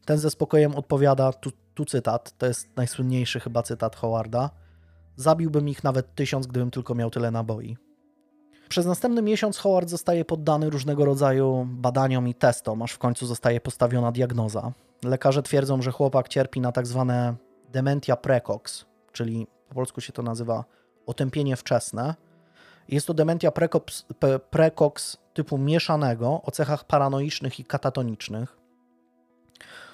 ten 0.04 0.18
ze 0.18 0.30
spokojem 0.30 0.74
odpowiada, 0.74 1.32
tu, 1.32 1.50
tu 1.74 1.84
cytat, 1.84 2.38
to 2.38 2.46
jest 2.46 2.76
najsłynniejszy 2.76 3.40
chyba 3.40 3.62
cytat 3.62 3.96
Howarda. 3.96 4.50
Zabiłbym 5.16 5.68
ich 5.68 5.84
nawet 5.84 6.14
tysiąc, 6.14 6.46
gdybym 6.46 6.70
tylko 6.70 6.94
miał 6.94 7.10
tyle 7.10 7.30
naboi. 7.30 7.76
Przez 8.72 8.86
następny 8.86 9.22
miesiąc 9.22 9.58
Howard 9.58 9.88
zostaje 9.88 10.24
poddany 10.24 10.70
różnego 10.70 11.04
rodzaju 11.04 11.66
badaniom 11.70 12.28
i 12.28 12.34
testom, 12.34 12.82
aż 12.82 12.92
w 12.92 12.98
końcu 12.98 13.26
zostaje 13.26 13.60
postawiona 13.60 14.12
diagnoza. 14.12 14.72
Lekarze 15.04 15.42
twierdzą, 15.42 15.82
że 15.82 15.90
chłopak 15.90 16.28
cierpi 16.28 16.60
na 16.60 16.72
tak 16.72 16.86
zwane 16.86 17.34
dementia 17.72 18.16
precox, 18.16 18.84
czyli 19.12 19.46
po 19.68 19.74
polsku 19.74 20.00
się 20.00 20.12
to 20.12 20.22
nazywa 20.22 20.64
otępienie 21.06 21.56
wczesne. 21.56 22.14
Jest 22.88 23.06
to 23.06 23.14
dementia 23.14 23.50
precox, 23.50 24.06
precox 24.50 25.16
typu 25.34 25.58
mieszanego 25.58 26.40
o 26.44 26.50
cechach 26.50 26.84
paranoicznych 26.84 27.60
i 27.60 27.64
katatonicznych. 27.64 28.56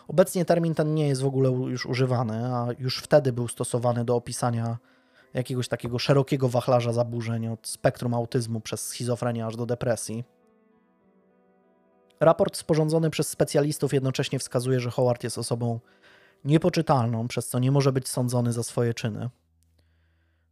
Obecnie 0.08 0.44
termin 0.44 0.74
ten 0.74 0.94
nie 0.94 1.08
jest 1.08 1.22
w 1.22 1.26
ogóle 1.26 1.50
już 1.50 1.86
używany, 1.86 2.54
a 2.54 2.66
już 2.78 2.98
wtedy 2.98 3.32
był 3.32 3.48
stosowany 3.48 4.04
do 4.04 4.16
opisania 4.16 4.78
jakiegoś 5.34 5.68
takiego 5.68 5.98
szerokiego 5.98 6.48
wachlarza 6.48 6.92
zaburzeń 6.92 7.48
od 7.48 7.68
spektrum 7.68 8.14
autyzmu 8.14 8.60
przez 8.60 8.86
schizofrenię 8.86 9.46
aż 9.46 9.56
do 9.56 9.66
depresji. 9.66 10.24
Raport 12.20 12.56
sporządzony 12.56 13.10
przez 13.10 13.28
specjalistów 13.28 13.92
jednocześnie 13.92 14.38
wskazuje, 14.38 14.80
że 14.80 14.90
Howard 14.90 15.24
jest 15.24 15.38
osobą 15.38 15.80
niepoczytalną, 16.44 17.28
przez 17.28 17.48
co 17.48 17.58
nie 17.58 17.70
może 17.70 17.92
być 17.92 18.08
sądzony 18.08 18.52
za 18.52 18.62
swoje 18.62 18.94
czyny. 18.94 19.30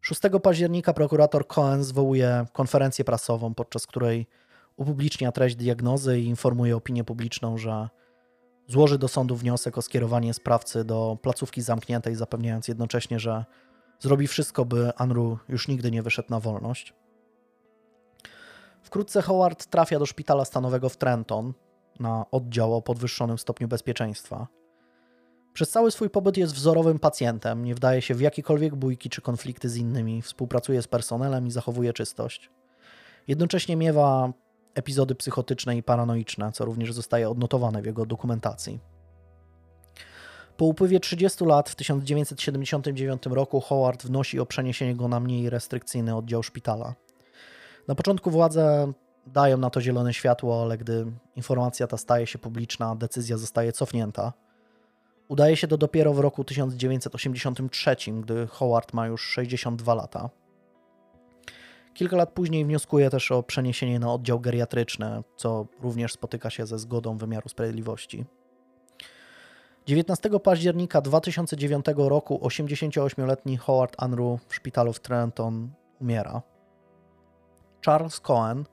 6 0.00 0.20
października 0.42 0.92
prokurator 0.92 1.46
Cohen 1.46 1.84
zwołuje 1.84 2.46
konferencję 2.52 3.04
prasową, 3.04 3.54
podczas 3.54 3.86
której 3.86 4.26
upublicznia 4.76 5.32
treść 5.32 5.56
diagnozy 5.56 6.20
i 6.20 6.26
informuje 6.26 6.76
opinię 6.76 7.04
publiczną, 7.04 7.58
że 7.58 7.88
złoży 8.68 8.98
do 8.98 9.08
sądu 9.08 9.36
wniosek 9.36 9.78
o 9.78 9.82
skierowanie 9.82 10.34
sprawcy 10.34 10.84
do 10.84 11.18
placówki 11.22 11.62
zamkniętej, 11.62 12.14
zapewniając 12.14 12.68
jednocześnie, 12.68 13.18
że 13.18 13.44
zrobi 13.98 14.26
wszystko, 14.26 14.64
by 14.64 14.92
Andrew 14.96 15.38
już 15.48 15.68
nigdy 15.68 15.90
nie 15.90 16.02
wyszedł 16.02 16.30
na 16.30 16.40
wolność. 16.40 16.94
Wkrótce 18.82 19.22
Howard 19.22 19.66
trafia 19.66 19.98
do 19.98 20.06
szpitala 20.06 20.44
stanowego 20.44 20.88
w 20.88 20.96
Trenton 20.96 21.52
na 22.00 22.26
oddział 22.30 22.76
o 22.76 22.82
podwyższonym 22.82 23.38
stopniu 23.38 23.68
bezpieczeństwa. 23.68 24.46
Przez 25.52 25.70
cały 25.70 25.90
swój 25.90 26.10
pobyt 26.10 26.36
jest 26.36 26.54
wzorowym 26.54 26.98
pacjentem, 26.98 27.64
nie 27.64 27.74
wdaje 27.74 28.02
się 28.02 28.14
w 28.14 28.20
jakiekolwiek 28.20 28.74
bójki 28.74 29.10
czy 29.10 29.22
konflikty 29.22 29.68
z 29.68 29.76
innymi, 29.76 30.22
współpracuje 30.22 30.82
z 30.82 30.88
personelem 30.88 31.46
i 31.46 31.50
zachowuje 31.50 31.92
czystość. 31.92 32.50
Jednocześnie 33.28 33.76
miewa 33.76 34.32
epizody 34.74 35.14
psychotyczne 35.14 35.76
i 35.76 35.82
paranoiczne, 35.82 36.52
co 36.52 36.64
również 36.64 36.92
zostaje 36.92 37.30
odnotowane 37.30 37.82
w 37.82 37.86
jego 37.86 38.06
dokumentacji. 38.06 38.80
Po 40.56 40.64
upływie 40.64 41.00
30 41.00 41.44
lat 41.44 41.70
w 41.70 41.74
1979 41.74 43.26
roku 43.26 43.60
Howard 43.60 44.06
wnosi 44.06 44.40
o 44.40 44.46
przeniesienie 44.46 44.94
go 44.94 45.08
na 45.08 45.20
mniej 45.20 45.50
restrykcyjny 45.50 46.16
oddział 46.16 46.42
szpitala. 46.42 46.94
Na 47.88 47.94
początku 47.94 48.30
władze 48.30 48.92
dają 49.26 49.56
na 49.56 49.70
to 49.70 49.80
zielone 49.80 50.14
światło, 50.14 50.62
ale 50.62 50.78
gdy 50.78 51.06
informacja 51.36 51.86
ta 51.86 51.96
staje 51.96 52.26
się 52.26 52.38
publiczna, 52.38 52.96
decyzja 52.96 53.36
zostaje 53.36 53.72
cofnięta. 53.72 54.32
Udaje 55.28 55.56
się 55.56 55.68
to 55.68 55.78
dopiero 55.78 56.14
w 56.14 56.18
roku 56.18 56.44
1983, 56.44 57.96
gdy 58.20 58.46
Howard 58.46 58.92
ma 58.92 59.06
już 59.06 59.28
62 59.28 59.94
lata. 59.94 60.30
Kilka 61.94 62.16
lat 62.16 62.32
później 62.32 62.64
wnioskuje 62.64 63.10
też 63.10 63.32
o 63.32 63.42
przeniesienie 63.42 63.98
na 63.98 64.12
oddział 64.12 64.40
geriatryczny, 64.40 65.22
co 65.36 65.66
również 65.80 66.12
spotyka 66.12 66.50
się 66.50 66.66
ze 66.66 66.78
zgodą 66.78 67.16
wymiaru 67.16 67.48
sprawiedliwości. 67.48 68.24
19 69.86 70.30
października 70.40 71.00
2009 71.00 71.86
roku 71.96 72.40
88-letni 72.42 73.56
Howard 73.56 74.02
Unruh 74.02 74.40
w 74.48 74.54
szpitalu 74.54 74.92
w 74.92 75.00
Trenton 75.00 75.70
umiera. 76.00 76.42
Charles 77.84 78.20
Cohen, 78.20 78.64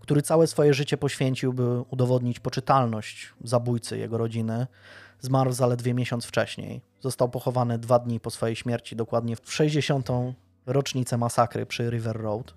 który 0.00 0.22
całe 0.22 0.46
swoje 0.46 0.74
życie 0.74 0.96
poświęcił, 0.96 1.52
by 1.52 1.80
udowodnić 1.80 2.40
poczytalność 2.40 3.34
zabójcy 3.44 3.98
jego 3.98 4.18
rodziny, 4.18 4.66
zmarł 5.20 5.52
zaledwie 5.52 5.94
miesiąc 5.94 6.24
wcześniej. 6.24 6.82
Został 7.00 7.28
pochowany 7.28 7.78
dwa 7.78 7.98
dni 7.98 8.20
po 8.20 8.30
swojej 8.30 8.56
śmierci, 8.56 8.96
dokładnie 8.96 9.36
w 9.36 9.54
60. 9.54 10.08
rocznicę 10.66 11.18
masakry 11.18 11.66
przy 11.66 11.90
River 11.90 12.16
Road. 12.16 12.54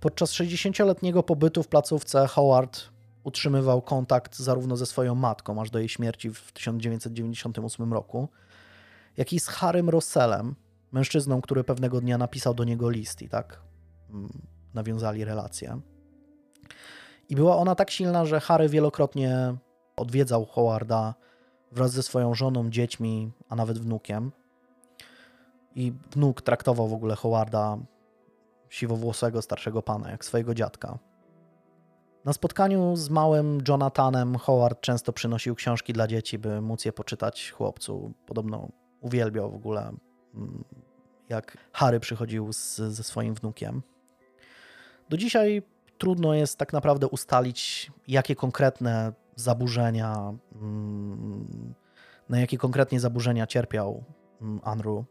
Podczas 0.00 0.32
60-letniego 0.32 1.22
pobytu 1.22 1.62
w 1.62 1.68
placówce 1.68 2.26
Howard 2.26 2.95
utrzymywał 3.26 3.82
kontakt 3.82 4.38
zarówno 4.38 4.76
ze 4.76 4.86
swoją 4.86 5.14
matką, 5.14 5.60
aż 5.60 5.70
do 5.70 5.78
jej 5.78 5.88
śmierci 5.88 6.30
w 6.30 6.52
1998 6.52 7.92
roku, 7.92 8.28
jak 9.16 9.32
i 9.32 9.40
z 9.40 9.48
Harrym 9.48 9.88
Rossellem, 9.88 10.54
mężczyzną, 10.92 11.40
który 11.40 11.64
pewnego 11.64 12.00
dnia 12.00 12.18
napisał 12.18 12.54
do 12.54 12.64
niego 12.64 12.90
list 12.90 13.22
i 13.22 13.28
tak 13.28 13.60
mm, 14.10 14.28
nawiązali 14.74 15.24
relację. 15.24 15.80
I 17.28 17.36
była 17.36 17.56
ona 17.56 17.74
tak 17.74 17.90
silna, 17.90 18.24
że 18.24 18.40
Harry 18.40 18.68
wielokrotnie 18.68 19.56
odwiedzał 19.96 20.44
Howarda 20.44 21.14
wraz 21.72 21.90
ze 21.90 22.02
swoją 22.02 22.34
żoną, 22.34 22.70
dziećmi, 22.70 23.32
a 23.48 23.56
nawet 23.56 23.78
wnukiem. 23.78 24.32
I 25.74 25.92
wnuk 26.10 26.42
traktował 26.42 26.88
w 26.88 26.94
ogóle 26.94 27.16
Howarda, 27.16 27.78
siwowłosego 28.68 29.42
starszego 29.42 29.82
pana, 29.82 30.10
jak 30.10 30.24
swojego 30.24 30.54
dziadka. 30.54 30.98
Na 32.26 32.32
spotkaniu 32.32 32.96
z 32.96 33.10
małym 33.10 33.58
Jonathanem 33.68 34.36
Howard 34.36 34.80
często 34.80 35.12
przynosił 35.12 35.54
książki 35.54 35.92
dla 35.92 36.06
dzieci, 36.06 36.38
by 36.38 36.60
móc 36.60 36.84
je 36.84 36.92
poczytać 36.92 37.50
chłopcu. 37.50 38.12
Podobno 38.26 38.68
uwielbiał 39.00 39.50
w 39.50 39.54
ogóle, 39.54 39.92
mm, 40.34 40.64
jak 41.28 41.56
Harry 41.72 42.00
przychodził 42.00 42.52
z, 42.52 42.76
ze 42.76 43.02
swoim 43.02 43.34
wnukiem. 43.34 43.82
Do 45.08 45.16
dzisiaj 45.16 45.62
trudno 45.98 46.34
jest 46.34 46.58
tak 46.58 46.72
naprawdę 46.72 47.08
ustalić, 47.08 47.92
jakie 48.08 48.36
konkretne 48.36 49.12
zaburzenia, 49.36 50.34
mm, 50.54 51.74
na 52.28 52.40
jakie 52.40 52.58
konkretnie 52.58 53.00
zaburzenia 53.00 53.46
cierpiał 53.46 54.04
mm, 54.40 54.60
Andrew. 54.64 55.04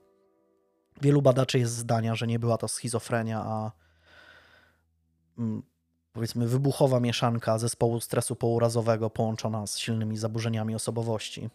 Wielu 1.01 1.21
badaczy 1.21 1.59
jest 1.59 1.73
zdania, 1.73 2.15
że 2.15 2.27
nie 2.27 2.39
była 2.39 2.57
to 2.57 2.67
schizofrenia, 2.67 3.39
a 3.45 3.71
powiedzmy 6.15 6.47
wybuchowa 6.47 6.99
mieszanka 6.99 7.57
zespołu 7.57 7.99
stresu 7.99 8.35
pourazowego 8.35 9.09
połączona 9.09 9.67
z 9.67 9.77
silnymi 9.77 10.17
zaburzeniami 10.17 10.75
osobowości. 10.75 11.49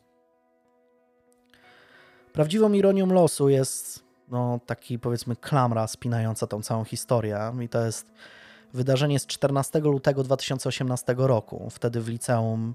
Prawdziwą 2.32 2.72
ironią 2.72 3.06
losu 3.06 3.48
jest 3.48 4.04
no, 4.28 4.60
taki 4.66 4.98
powiedzmy 4.98 5.36
klamra 5.36 5.86
spinająca 5.86 6.46
tą 6.46 6.62
całą 6.62 6.84
historię 6.84 7.52
i 7.60 7.68
to 7.68 7.86
jest 7.86 8.12
wydarzenie 8.74 9.18
z 9.18 9.26
14 9.26 9.78
lutego 9.78 10.22
2018 10.22 11.14
roku. 11.18 11.70
Wtedy 11.70 12.00
w 12.00 12.08
liceum 12.08 12.74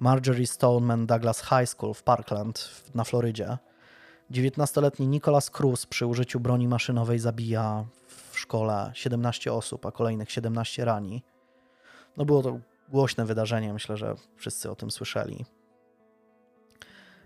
Marjorie 0.00 0.46
Stoneman 0.46 1.06
Douglas 1.06 1.40
High 1.40 1.68
School 1.68 1.94
w 1.94 2.02
Parkland 2.02 2.70
na 2.94 3.04
Florydzie 3.04 3.58
19-letni 4.30 5.08
Nicholas 5.08 5.50
Cruz 5.50 5.86
przy 5.86 6.06
użyciu 6.06 6.40
broni 6.40 6.68
maszynowej 6.68 7.18
zabija 7.18 7.84
w 8.36 8.38
szkole 8.38 8.90
17 8.94 9.52
osób, 9.52 9.86
a 9.86 9.92
kolejnych 9.92 10.32
17 10.32 10.84
rani. 10.84 11.22
No 12.16 12.24
było 12.24 12.42
to 12.42 12.58
głośne 12.88 13.24
wydarzenie, 13.24 13.72
myślę, 13.72 13.96
że 13.96 14.14
wszyscy 14.36 14.70
o 14.70 14.74
tym 14.74 14.90
słyszeli. 14.90 15.44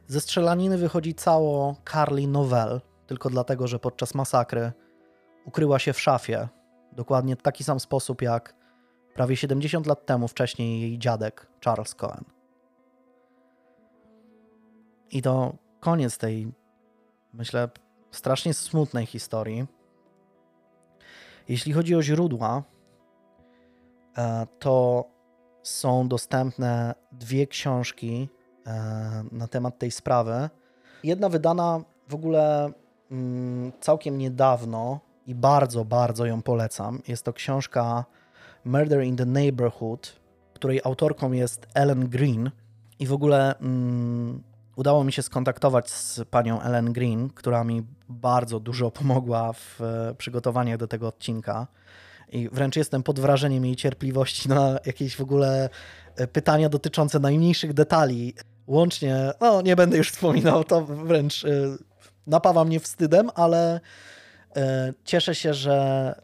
Ze 0.07 0.20
strzelaniny 0.20 0.78
wychodzi 0.78 1.15
cało 1.15 1.77
Carly 1.93 2.27
Novell, 2.27 2.81
tylko 3.07 3.31
dlatego, 3.31 3.69
że 3.69 3.78
podczas 3.78 4.15
masakry 4.15 4.73
ukryła 5.45 5.78
się 5.78 5.93
w 5.93 6.01
szafie, 6.01 6.49
dokładnie 6.93 7.37
w 7.37 7.43
taki 7.43 7.65
sam 7.65 7.81
sposób 7.81 8.23
jak 8.23 8.55
prawie 9.15 9.37
70 9.37 9.87
lat 9.87 10.07
temu 10.07 10.28
wcześniej 10.28 10.81
jej 10.81 10.99
dziadek 10.99 11.47
Charles 11.65 11.95
Cohen. 11.95 12.24
I 15.11 15.23
to 15.23 15.55
koniec 15.81 16.19
tej, 16.19 16.53
myślę, 17.32 17.69
strasznie 18.11 18.55
smutnej 18.55 19.07
historii. 19.07 19.80
Jeśli 21.51 21.72
chodzi 21.72 21.94
o 21.97 22.02
źródła, 22.02 22.62
e, 24.18 24.47
to 24.59 25.05
są 25.62 26.09
dostępne 26.09 26.94
dwie 27.12 27.47
książki 27.47 28.28
e, 28.66 29.24
na 29.32 29.48
temat 29.48 29.78
tej 29.78 29.90
sprawy. 29.90 30.51
Jedna 31.05 31.28
wydana 31.28 31.81
w 32.09 32.14
ogóle 32.14 32.72
mm, 33.10 33.72
całkiem 33.81 34.18
niedawno 34.18 35.01
i 35.27 35.35
bardzo, 35.35 35.85
bardzo 35.85 36.27
ją 36.27 36.43
polecam. 36.43 37.02
Jest 37.09 37.24
to 37.24 37.32
książka 37.32 38.05
Murder 38.64 39.02
in 39.02 39.16
the 39.16 39.27
Neighborhood, 39.27 40.20
której 40.55 40.81
autorką 40.85 41.32
jest 41.32 41.66
Ellen 41.74 42.09
Green. 42.09 42.51
I 42.98 43.06
w 43.06 43.12
ogóle 43.12 43.59
mm, 43.59 44.43
udało 44.81 45.05
mi 45.05 45.12
się 45.12 45.23
skontaktować 45.23 45.90
z 45.90 46.20
panią 46.31 46.61
Ellen 46.61 46.93
Green, 46.93 47.31
która 47.31 47.65
mi 47.65 47.82
bardzo 48.09 48.61
dużo 48.61 48.90
pomogła 48.90 49.52
w 49.52 49.81
e, 49.81 50.15
przygotowaniach 50.15 50.78
do 50.78 50.86
tego 50.89 51.09
odcinka. 51.09 51.66
I 52.32 52.48
wręcz 52.48 52.77
jestem 52.77 53.02
pod 53.02 53.20
wrażeniem 53.20 53.65
jej 53.65 53.77
cierpliwości 53.77 54.48
na 54.48 54.78
jakieś 54.86 55.16
w 55.16 55.20
ogóle 55.20 55.69
e, 56.16 56.27
pytania 56.27 56.69
dotyczące 56.69 57.19
najmniejszych 57.19 57.73
detali. 57.73 58.35
Łącznie, 58.66 59.32
no 59.40 59.62
nie 59.62 59.77
będę 59.77 59.97
już 59.97 60.11
wspominał, 60.11 60.65
to 60.65 60.85
wręcz 60.85 61.44
e, 61.44 61.48
napawa 62.27 62.65
mnie 62.65 62.81
wstydem, 62.81 63.31
ale 63.35 63.81
cieszę 65.05 65.35
się, 65.35 65.55
że 65.55 66.15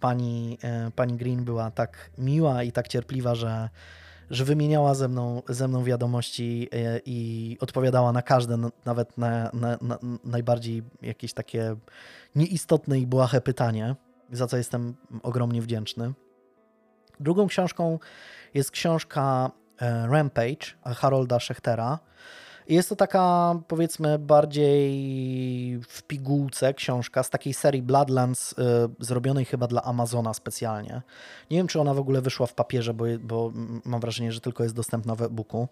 pani, 0.00 0.58
pani 0.96 1.16
Green 1.16 1.44
była 1.44 1.70
tak 1.70 2.10
miła 2.18 2.62
i 2.62 2.72
tak 2.72 2.88
cierpliwa, 2.88 3.34
że 3.34 3.68
że 4.32 4.44
wymieniała 4.44 4.94
ze 4.94 5.08
mną, 5.08 5.42
ze 5.48 5.68
mną 5.68 5.84
wiadomości 5.84 6.68
e, 6.72 7.00
i 7.06 7.56
odpowiadała 7.60 8.12
na 8.12 8.22
każde, 8.22 8.58
nawet 8.84 9.18
na, 9.18 9.50
na, 9.52 9.78
na 9.80 9.98
najbardziej 10.24 10.82
jakieś 11.02 11.32
takie 11.32 11.76
nieistotne 12.34 12.98
i 12.98 13.06
błahe 13.06 13.40
pytanie, 13.40 13.96
za 14.32 14.46
co 14.46 14.56
jestem 14.56 14.94
ogromnie 15.22 15.62
wdzięczny. 15.62 16.12
Drugą 17.20 17.46
książką 17.46 17.98
jest 18.54 18.70
książka 18.70 19.50
e, 19.80 20.06
Rampage 20.06 20.66
Harolda 20.84 21.40
Schechtera. 21.40 21.98
Jest 22.72 22.88
to 22.88 22.96
taka, 22.96 23.54
powiedzmy, 23.68 24.18
bardziej 24.18 25.80
w 25.88 26.02
pigułce 26.02 26.74
książka 26.74 27.22
z 27.22 27.30
takiej 27.30 27.54
serii 27.54 27.82
Bloodlands, 27.82 28.52
y, 28.52 28.54
zrobionej 28.98 29.44
chyba 29.44 29.66
dla 29.66 29.82
Amazona 29.82 30.34
specjalnie. 30.34 31.02
Nie 31.50 31.56
wiem, 31.56 31.66
czy 31.66 31.80
ona 31.80 31.94
w 31.94 31.98
ogóle 31.98 32.20
wyszła 32.22 32.46
w 32.46 32.54
papierze, 32.54 32.94
bo, 32.94 33.04
bo 33.20 33.52
mam 33.84 34.00
wrażenie, 34.00 34.32
że 34.32 34.40
tylko 34.40 34.62
jest 34.62 34.74
dostępna 34.74 35.14
w 35.14 35.22
e-booku. 35.22 35.68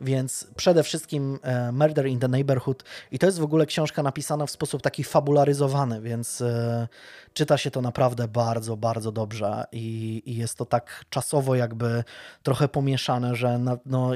Więc 0.00 0.46
przede 0.56 0.82
wszystkim 0.82 1.38
e, 1.42 1.72
Murder 1.72 2.06
in 2.06 2.18
the 2.18 2.28
Neighborhood 2.28 2.84
i 3.10 3.18
to 3.18 3.26
jest 3.26 3.38
w 3.38 3.44
ogóle 3.44 3.66
książka 3.66 4.02
napisana 4.02 4.46
w 4.46 4.50
sposób 4.50 4.82
taki 4.82 5.04
fabularyzowany, 5.04 6.00
więc 6.00 6.40
e, 6.40 6.88
czyta 7.32 7.58
się 7.58 7.70
to 7.70 7.80
naprawdę 7.80 8.28
bardzo, 8.28 8.76
bardzo 8.76 9.12
dobrze 9.12 9.64
i, 9.72 10.22
i 10.26 10.36
jest 10.36 10.58
to 10.58 10.64
tak 10.64 11.04
czasowo 11.10 11.54
jakby 11.54 12.04
trochę 12.42 12.68
pomieszane, 12.68 13.36
że 13.36 13.58
na, 13.58 13.78
no, 13.86 14.10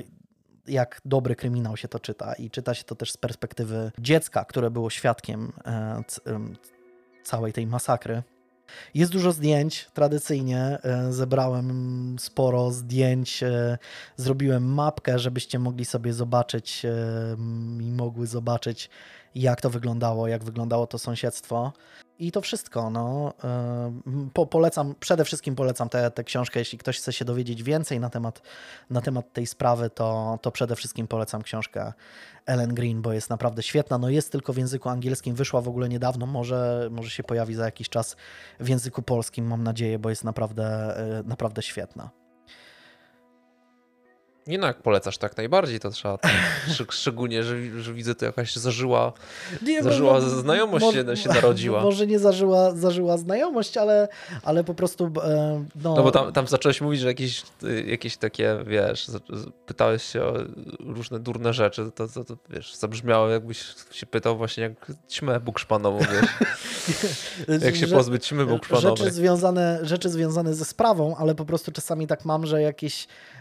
jak 0.67 1.01
dobry 1.05 1.37
kryminał 1.37 1.77
się 1.77 1.89
to 1.89 2.01
czyta 2.01 2.35
i 2.35 2.51
czyta 2.51 2.75
się 2.75 2.85
to 2.85 2.95
też 2.95 3.13
z 3.13 3.17
perspektywy 3.17 3.93
dziecka, 3.99 4.45
które 4.45 4.71
było 4.71 4.91
świadkiem 4.91 5.53
e, 5.67 6.03
całej 7.23 7.53
tej 7.53 7.67
masakry. 7.67 8.23
Jest 8.95 9.13
dużo 9.13 9.33
zdjęć, 9.33 9.89
tradycyjnie 9.95 10.79
e, 10.83 11.13
zebrałem 11.13 12.17
sporo 12.19 12.71
zdjęć, 12.71 13.43
e, 13.43 13.79
zrobiłem 14.17 14.75
mapkę, 14.75 15.19
żebyście 15.19 15.59
mogli 15.59 15.85
sobie 15.85 16.13
zobaczyć 16.13 16.83
i 17.81 17.93
mogły 17.93 18.27
zobaczyć, 18.27 18.91
jak 19.35 19.61
to 19.61 19.71
wyglądało, 19.71 20.29
jak 20.29 20.45
wyglądało 20.45 20.87
to 20.87 20.99
sąsiedztwo. 20.99 21.73
i 22.19 22.33
to 22.33 22.41
wszystko. 22.41 22.91
No. 22.91 23.33
Po, 24.33 24.47
polecam, 24.47 24.95
przede 25.01 25.25
wszystkim 25.25 25.55
polecam 25.55 25.89
tę, 25.89 26.25
książkę. 26.25 26.59
Jeśli 26.59 26.79
ktoś 26.79 26.99
chce 26.99 27.13
się 27.13 27.25
dowiedzieć 27.25 27.63
więcej 27.63 28.01
na 28.01 28.11
temat, 28.11 28.43
na 28.91 29.01
temat 29.01 29.33
tej 29.33 29.47
sprawy, 29.47 29.91
to, 29.91 30.39
to 30.43 30.51
przede 30.51 30.77
wszystkim 30.77 31.09
polecam 31.09 31.43
książkę 31.43 31.93
Ellen 32.47 32.75
Green, 32.75 33.03
bo 33.03 33.13
jest 33.13 33.31
naprawdę 33.31 33.63
świetna. 33.63 33.99
No 33.99 34.09
jest 34.09 34.33
tylko 34.33 34.53
w 34.53 34.57
języku 34.57 34.89
angielskim, 34.89 35.35
wyszła 35.35 35.61
w 35.61 35.69
ogóle 35.69 35.89
niedawno, 35.89 36.27
może, 36.27 36.89
może 36.91 37.11
się 37.11 37.23
pojawi 37.23 37.55
za 37.55 37.65
jakiś 37.65 37.89
czas 37.89 38.17
w 38.61 38.69
języku 38.69 39.03
polskim, 39.03 39.47
mam 39.47 39.63
nadzieję, 39.63 39.99
bo 39.99 40.11
jest 40.11 40.25
naprawdę, 40.25 40.97
naprawdę 41.25 41.63
świetna. 41.63 42.24
Nie 44.47 44.59
no, 44.59 44.67
jak 44.67 44.83
polecasz 44.83 45.19
tak 45.19 45.37
najbardziej, 45.37 45.81
to 45.81 45.91
trzeba 45.91 46.19
tak, 46.19 46.33
szczególnie, 46.91 47.43
że, 47.43 47.57
że 47.83 47.95
widzę 47.95 48.15
to 48.15 48.25
jakaś 48.25 48.57
zażyła, 48.57 49.13
nie, 49.63 49.83
zażyła 49.83 50.13
no, 50.13 50.21
znajomość 50.21 50.85
może, 50.85 51.17
się, 51.17 51.29
narodziła. 51.29 51.83
Może 51.95 52.07
nie 52.07 52.19
zażyła, 52.19 52.75
zażyła 52.75 53.19
znajomość, 53.19 53.77
ale, 53.77 54.09
ale 54.43 54.65
po 54.65 54.75
prostu 54.75 55.13
e, 55.25 55.65
no... 55.75 55.95
no 55.95 56.03
bo 56.03 56.11
tam, 56.11 56.33
tam 56.33 56.47
zacząłeś 56.47 56.81
mówić, 56.81 57.01
że 57.01 57.07
jakieś, 57.07 57.43
jakieś 57.87 58.17
takie, 58.17 58.57
wiesz, 58.67 59.07
pytałeś 59.67 60.03
się 60.03 60.23
o 60.23 60.35
różne 60.81 61.21
durne 61.21 61.53
rzeczy, 61.53 61.91
to, 61.95 62.09
to, 62.09 62.25
to 62.25 62.37
wiesz, 62.51 62.75
zabrzmiało 62.75 63.29
jakbyś 63.29 63.65
się 63.91 64.07
pytał 64.07 64.37
właśnie 64.37 64.63
jak 64.63 64.93
ćmę 65.11 65.41
bukszpanową, 65.41 65.99
wiesz. 65.99 66.31
jak 67.65 67.77
się 67.77 67.87
pozbyć 67.87 68.27
ćmy 68.27 68.47
bukszpanowej. 68.47 68.97
Rzeczy 68.97 69.11
związane, 69.13 69.79
rzeczy 69.83 70.09
związane 70.09 70.55
ze 70.55 70.65
sprawą, 70.65 71.17
ale 71.17 71.35
po 71.35 71.45
prostu 71.45 71.73
czasami 71.73 72.07
tak 72.07 72.25
mam, 72.25 72.47
że 72.47 72.63
jakieś 72.63 73.07
E, 73.07 73.34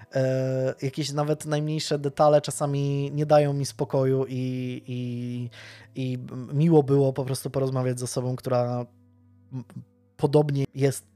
jakieś 0.82 1.12
nawet 1.12 1.46
najmniejsze 1.46 2.00
detale 2.00 2.42
czasami 2.42 3.12
nie 3.14 3.26
dają 3.26 3.54
mi 3.54 3.66
spokoju 3.66 4.26
i, 4.30 4.82
i, 4.88 5.50
i 5.96 6.20
miło 6.54 6.84
było 6.84 7.14
po 7.14 7.26
prostu 7.26 7.50
porozmawiać 7.50 8.00
z 8.00 8.04
osobą, 8.04 8.36
która 8.36 8.86
podobnie 10.18 10.66
jest 10.76 11.14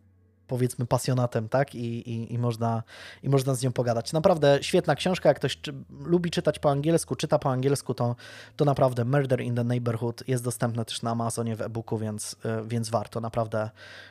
powiedzmy 0.48 0.86
pasjonatem, 0.86 1.50
tak? 1.50 1.76
I, 1.76 2.10
i, 2.10 2.34
i, 2.34 2.38
można, 2.38 2.84
I 3.24 3.30
można 3.30 3.56
z 3.56 3.64
nią 3.64 3.72
pogadać. 3.72 4.14
Naprawdę 4.14 4.60
świetna 4.62 4.96
książka, 4.96 5.30
jak 5.30 5.38
ktoś 5.38 5.58
czy, 5.58 5.74
lubi 6.00 6.32
czytać 6.32 6.60
po 6.60 6.72
angielsku, 6.72 7.16
czyta 7.16 7.40
po 7.40 7.52
angielsku, 7.52 7.94
to, 7.94 8.16
to 8.56 8.66
naprawdę 8.66 9.06
Murder 9.06 9.42
in 9.42 9.56
the 9.56 9.64
Neighborhood 9.64 10.24
jest 10.28 10.44
dostępne 10.44 10.86
też 10.86 11.02
na 11.02 11.12
Amazonie 11.12 11.56
w 11.56 11.62
e-booku, 11.62 11.98
więc, 11.98 12.36
e, 12.46 12.64
więc 12.68 12.90
warto. 12.90 13.22
Naprawdę, 13.22 13.70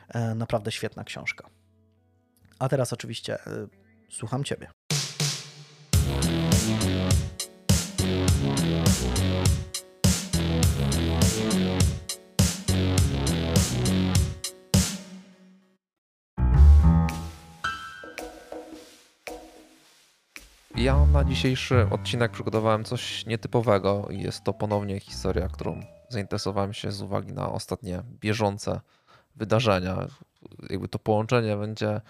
e, 0.09 0.35
naprawdę 0.35 0.71
świetna 0.71 1.03
książka. 1.03 1.49
A 2.59 2.69
teraz 2.69 2.93
oczywiście 2.93 3.37
słucham 4.09 4.43
Ciebie. 4.43 4.76
Ja 20.77 21.05
na 21.05 21.23
dzisiejszy 21.23 21.87
odcinek 21.91 22.31
przygotowałem 22.31 22.83
coś 22.83 23.25
nietypowego 23.25 24.07
i 24.09 24.21
jest 24.21 24.43
to 24.43 24.53
ponownie 24.53 24.99
historia, 24.99 25.47
którą 25.47 25.81
zainteresowałem 26.09 26.73
się 26.73 26.91
z 26.91 27.01
uwagi 27.01 27.33
na 27.33 27.51
ostatnie 27.51 28.03
bieżące 28.19 28.81
wydarzenia. 29.35 30.07
Jakby 30.69 30.87
to 30.87 30.99
połączenie 30.99 31.57
będzie, 31.57 32.01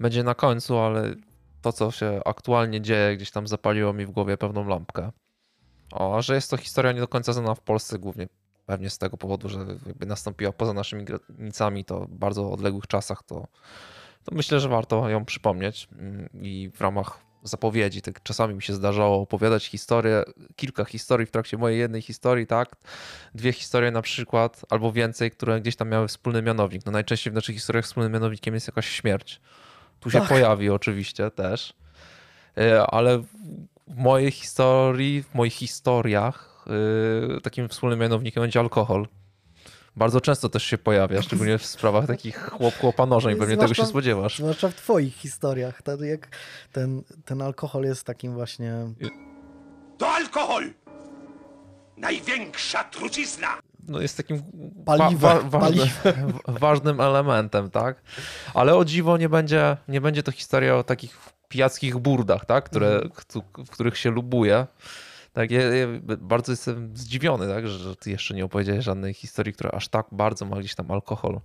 będzie 0.00 0.22
na 0.22 0.34
końcu, 0.34 0.78
ale 0.78 1.14
to, 1.62 1.72
co 1.72 1.90
się 1.90 2.20
aktualnie 2.24 2.80
dzieje, 2.80 3.16
gdzieś 3.16 3.30
tam 3.30 3.46
zapaliło 3.46 3.92
mi 3.92 4.06
w 4.06 4.10
głowie 4.10 4.36
pewną 4.36 4.68
lampkę. 4.68 5.12
O, 5.92 6.22
że 6.22 6.34
jest 6.34 6.50
to 6.50 6.56
historia 6.56 6.92
nie 6.92 7.00
do 7.00 7.08
końca 7.08 7.32
znana 7.32 7.54
w 7.54 7.60
Polsce, 7.60 7.98
głównie 7.98 8.28
pewnie 8.66 8.90
z 8.90 8.98
tego 8.98 9.16
powodu, 9.16 9.48
że 9.48 9.58
jakby 9.86 10.06
nastąpiła 10.06 10.52
poza 10.52 10.72
naszymi 10.72 11.04
granicami, 11.04 11.84
to 11.84 12.00
w 12.00 12.14
bardzo 12.14 12.52
odległych 12.52 12.86
czasach, 12.86 13.22
to, 13.22 13.46
to 14.24 14.34
myślę, 14.34 14.60
że 14.60 14.68
warto 14.68 15.08
ją 15.08 15.24
przypomnieć 15.24 15.88
mm, 15.92 16.28
i 16.34 16.70
w 16.74 16.80
ramach 16.80 17.18
zapowiedzi. 17.42 18.02
Tak 18.02 18.22
czasami 18.22 18.54
mi 18.54 18.62
się 18.62 18.72
zdarzało 18.72 19.20
opowiadać 19.20 19.66
historię, 19.66 20.22
kilka 20.56 20.84
historii 20.84 21.26
w 21.26 21.30
trakcie 21.30 21.56
mojej 21.58 21.78
jednej 21.78 22.02
historii, 22.02 22.46
tak? 22.46 22.76
Dwie 23.34 23.52
historie 23.52 23.90
na 23.90 24.02
przykład, 24.02 24.62
albo 24.70 24.92
więcej, 24.92 25.30
które 25.30 25.60
gdzieś 25.60 25.76
tam 25.76 25.88
miały 25.88 26.08
wspólny 26.08 26.42
mianownik. 26.42 26.86
No 26.86 26.92
najczęściej 26.92 27.30
w 27.30 27.34
naszych 27.34 27.54
historiach 27.54 27.84
wspólnym 27.84 28.12
mianownikiem 28.12 28.54
jest 28.54 28.66
jakaś 28.66 28.88
śmierć. 28.88 29.40
Tu 30.02 30.10
się 30.10 30.20
tak. 30.20 30.28
pojawi 30.28 30.70
oczywiście 30.70 31.30
też. 31.30 31.74
E, 32.58 32.86
ale 32.86 33.18
w 33.18 33.96
mojej 33.96 34.30
historii, 34.30 35.22
w 35.22 35.34
moich 35.34 35.52
historiach 35.52 36.66
e, 37.36 37.40
takim 37.40 37.68
wspólnym 37.68 37.98
mianownikiem 37.98 38.42
będzie 38.42 38.60
alkohol. 38.60 39.08
Bardzo 39.96 40.20
często 40.20 40.48
też 40.48 40.62
się 40.62 40.78
pojawia, 40.78 41.22
szczególnie 41.22 41.58
w 41.58 41.66
sprawach 41.66 42.06
takich 42.06 42.50
chłop 42.50 42.74
chłopanożeń, 42.74 43.36
pewnie 43.36 43.56
tego 43.56 43.74
się 43.74 43.86
spodziewasz. 43.86 44.38
Zwłaszcza 44.38 44.68
w 44.68 44.74
twoich 44.74 45.14
historiach, 45.14 45.82
ten, 45.82 46.04
jak 46.04 46.28
ten, 46.72 47.02
ten 47.24 47.42
alkohol 47.42 47.84
jest 47.84 48.04
takim 48.04 48.34
właśnie... 48.34 48.74
To 49.98 50.08
alkohol! 50.08 50.70
Największa 51.96 52.84
trucizna! 52.84 53.48
No 53.92 54.00
jest 54.00 54.16
takim 54.16 54.42
Paliwe, 54.84 55.40
wa 55.42 55.58
wa 55.58 55.70
ważnym 56.60 57.00
elementem, 57.00 57.70
tak? 57.70 58.02
Ale 58.54 58.76
o 58.76 58.84
dziwo 58.84 59.16
nie 59.16 59.28
będzie, 59.28 59.76
nie 59.88 60.00
będzie 60.00 60.22
to 60.22 60.32
historia 60.32 60.76
o 60.76 60.84
takich 60.84 61.18
pijackich 61.48 61.98
burdach, 61.98 62.44
tak? 62.44 62.64
Które, 62.64 62.88
mm. 62.88 63.10
w 63.66 63.70
których 63.70 63.98
się 63.98 64.10
lubuje. 64.10 64.66
Tak, 65.32 65.50
ja, 65.50 65.60
ja, 65.60 65.86
bardzo 66.18 66.52
jestem 66.52 66.96
zdziwiony, 66.96 67.48
tak, 67.48 67.68
że 67.68 67.96
ty 67.96 68.10
jeszcze 68.10 68.34
nie 68.34 68.44
opowiedziałeś 68.44 68.84
żadnej 68.84 69.14
historii, 69.14 69.52
która 69.52 69.70
aż 69.70 69.88
tak 69.88 70.06
bardzo 70.12 70.44
ma 70.44 70.56
gdzieś 70.56 70.74
tam 70.74 70.90
alkohol, 70.90 71.40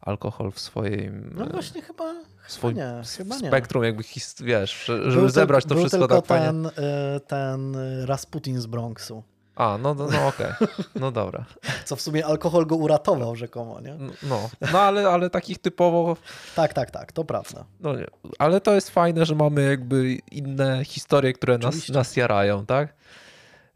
alkohol 0.00 0.52
w 0.52 0.60
swojej. 0.60 1.10
No 1.34 1.46
właśnie 1.46 1.82
chyba, 1.82 2.14
swoim 2.46 2.76
nie, 2.76 3.02
chyba 3.16 3.38
nie. 3.38 3.48
spektrum 3.48 3.84
jakby, 3.84 4.02
wiesz, 4.40 4.90
żeby 5.06 5.30
zebrać 5.30 5.64
to 5.64 5.74
wszystko 5.74 6.08
tak 6.08 6.26
ten, 6.26 6.64
fajnie. 6.64 6.88
Y, 7.16 7.20
ten 7.20 7.76
Rasputin 8.04 8.60
z 8.60 8.66
Bronxu. 8.66 9.22
A, 9.58 9.78
no, 9.78 9.94
no, 9.94 10.06
no 10.06 10.26
okej, 10.26 10.46
okay. 10.46 10.68
no 10.94 11.10
dobra. 11.10 11.44
Co 11.84 11.96
w 11.96 12.00
sumie 12.00 12.26
alkohol 12.26 12.66
go 12.66 12.76
uratował 12.76 13.36
rzekomo, 13.36 13.80
nie? 13.80 13.96
No, 14.22 14.50
no 14.72 14.80
ale, 14.80 15.08
ale 15.08 15.30
takich 15.30 15.58
typowo... 15.58 16.16
Tak, 16.56 16.72
tak, 16.72 16.90
tak, 16.90 17.12
to 17.12 17.24
prawda. 17.24 17.64
No 17.80 17.96
nie, 17.96 18.06
ale 18.38 18.60
to 18.60 18.74
jest 18.74 18.90
fajne, 18.90 19.26
że 19.26 19.34
mamy 19.34 19.64
jakby 19.64 20.14
inne 20.30 20.84
historie, 20.84 21.32
które 21.32 21.58
nas, 21.58 21.88
nas 21.88 22.16
jarają, 22.16 22.66
tak? 22.66 22.94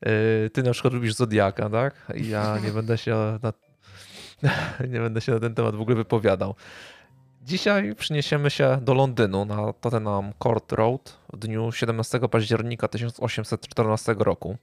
Yy, 0.03 0.51
ty 0.53 0.63
na 0.63 0.73
przykład 0.73 0.95
lubisz 0.95 1.15
Zodiaka, 1.15 1.71
tak? 1.71 1.95
I 2.15 2.29
ja 2.29 2.59
nie 2.59 2.71
będę 2.79 2.99
się 2.99 3.39
na, 3.43 3.53
nie 4.89 5.01
będę 5.01 5.21
się 5.21 5.33
na 5.33 5.41
ten 5.41 5.55
temat 5.55 5.77
w 5.77 5.81
ogóle 5.81 5.97
wypowiadał. 5.97 6.55
Dzisiaj 7.43 7.95
przyniesiemy 7.95 8.51
się 8.51 8.79
do 8.83 8.95
Londynu 8.95 9.45
na 9.45 9.73
Tottenham 9.73 10.33
Court 10.43 10.73
Road 10.73 11.19
w 11.33 11.37
dniu 11.37 11.73
17 11.73 12.21
października 12.21 12.89
1814 12.89 14.15
roku. 14.19 14.57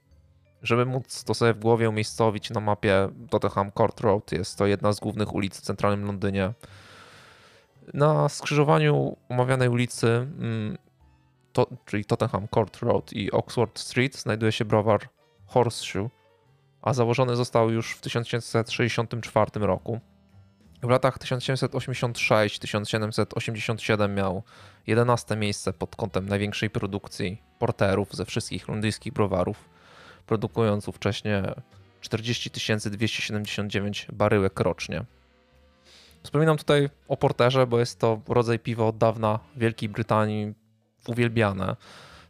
Żeby 0.64 0.86
móc 0.86 1.24
to 1.24 1.34
sobie 1.34 1.54
w 1.54 1.60
głowie 1.60 1.90
umiejscowić 1.90 2.50
na 2.50 2.60
mapie 2.60 3.10
Tottenham 3.30 3.72
Court 3.72 4.02
Road, 4.02 4.32
jest 4.32 4.58
to 4.58 4.66
jedna 4.66 4.94
z 4.94 5.00
głównych 5.00 5.36
ulic 5.36 5.58
w 5.58 5.62
centralnym 5.62 6.06
Londynie. 6.06 6.54
Na 7.94 8.30
skrzyżowaniu 8.30 9.18
omawianej 9.30 9.70
ulicy, 9.70 10.08
mm, 10.08 10.78
to, 11.54 11.68
czyli 11.86 12.06
Tottenham 12.06 12.48
Court 12.48 12.78
Road 12.78 13.14
i 13.14 13.32
Oxford 13.32 13.80
Street, 13.80 14.18
znajduje 14.18 14.52
się 14.52 14.66
browar 14.66 15.10
Horseshoe, 15.46 16.10
a 16.82 16.94
założony 16.94 17.36
został 17.36 17.72
już 17.72 17.96
w 17.96 18.02
1764 18.02 19.66
roku. 19.66 20.00
W 20.84 20.90
latach 20.90 21.20
1786-1787 21.20 24.10
miał 24.10 24.44
11 24.88 25.36
miejsce 25.36 25.74
pod 25.74 25.96
kątem 25.96 26.30
największej 26.30 26.70
produkcji 26.70 27.42
porterów 27.60 28.16
ze 28.16 28.26
wszystkich 28.26 28.68
londyńskich 28.68 29.14
browarów 29.14 29.79
produkując 30.30 30.88
ówcześnie 30.88 31.54
40 32.02 32.50
279 32.92 34.08
baryłek 34.14 34.60
rocznie. 34.60 35.06
Wspominam 36.24 36.58
tutaj 36.58 36.90
o 37.08 37.18
porterze, 37.18 37.68
bo 37.68 37.80
jest 37.80 38.00
to 38.00 38.22
rodzaj 38.28 38.60
piwa 38.60 38.86
od 38.86 38.98
dawna 38.98 39.40
w 39.56 39.60
Wielkiej 39.60 39.90
Brytanii 39.90 40.54
uwielbiane. 41.08 41.76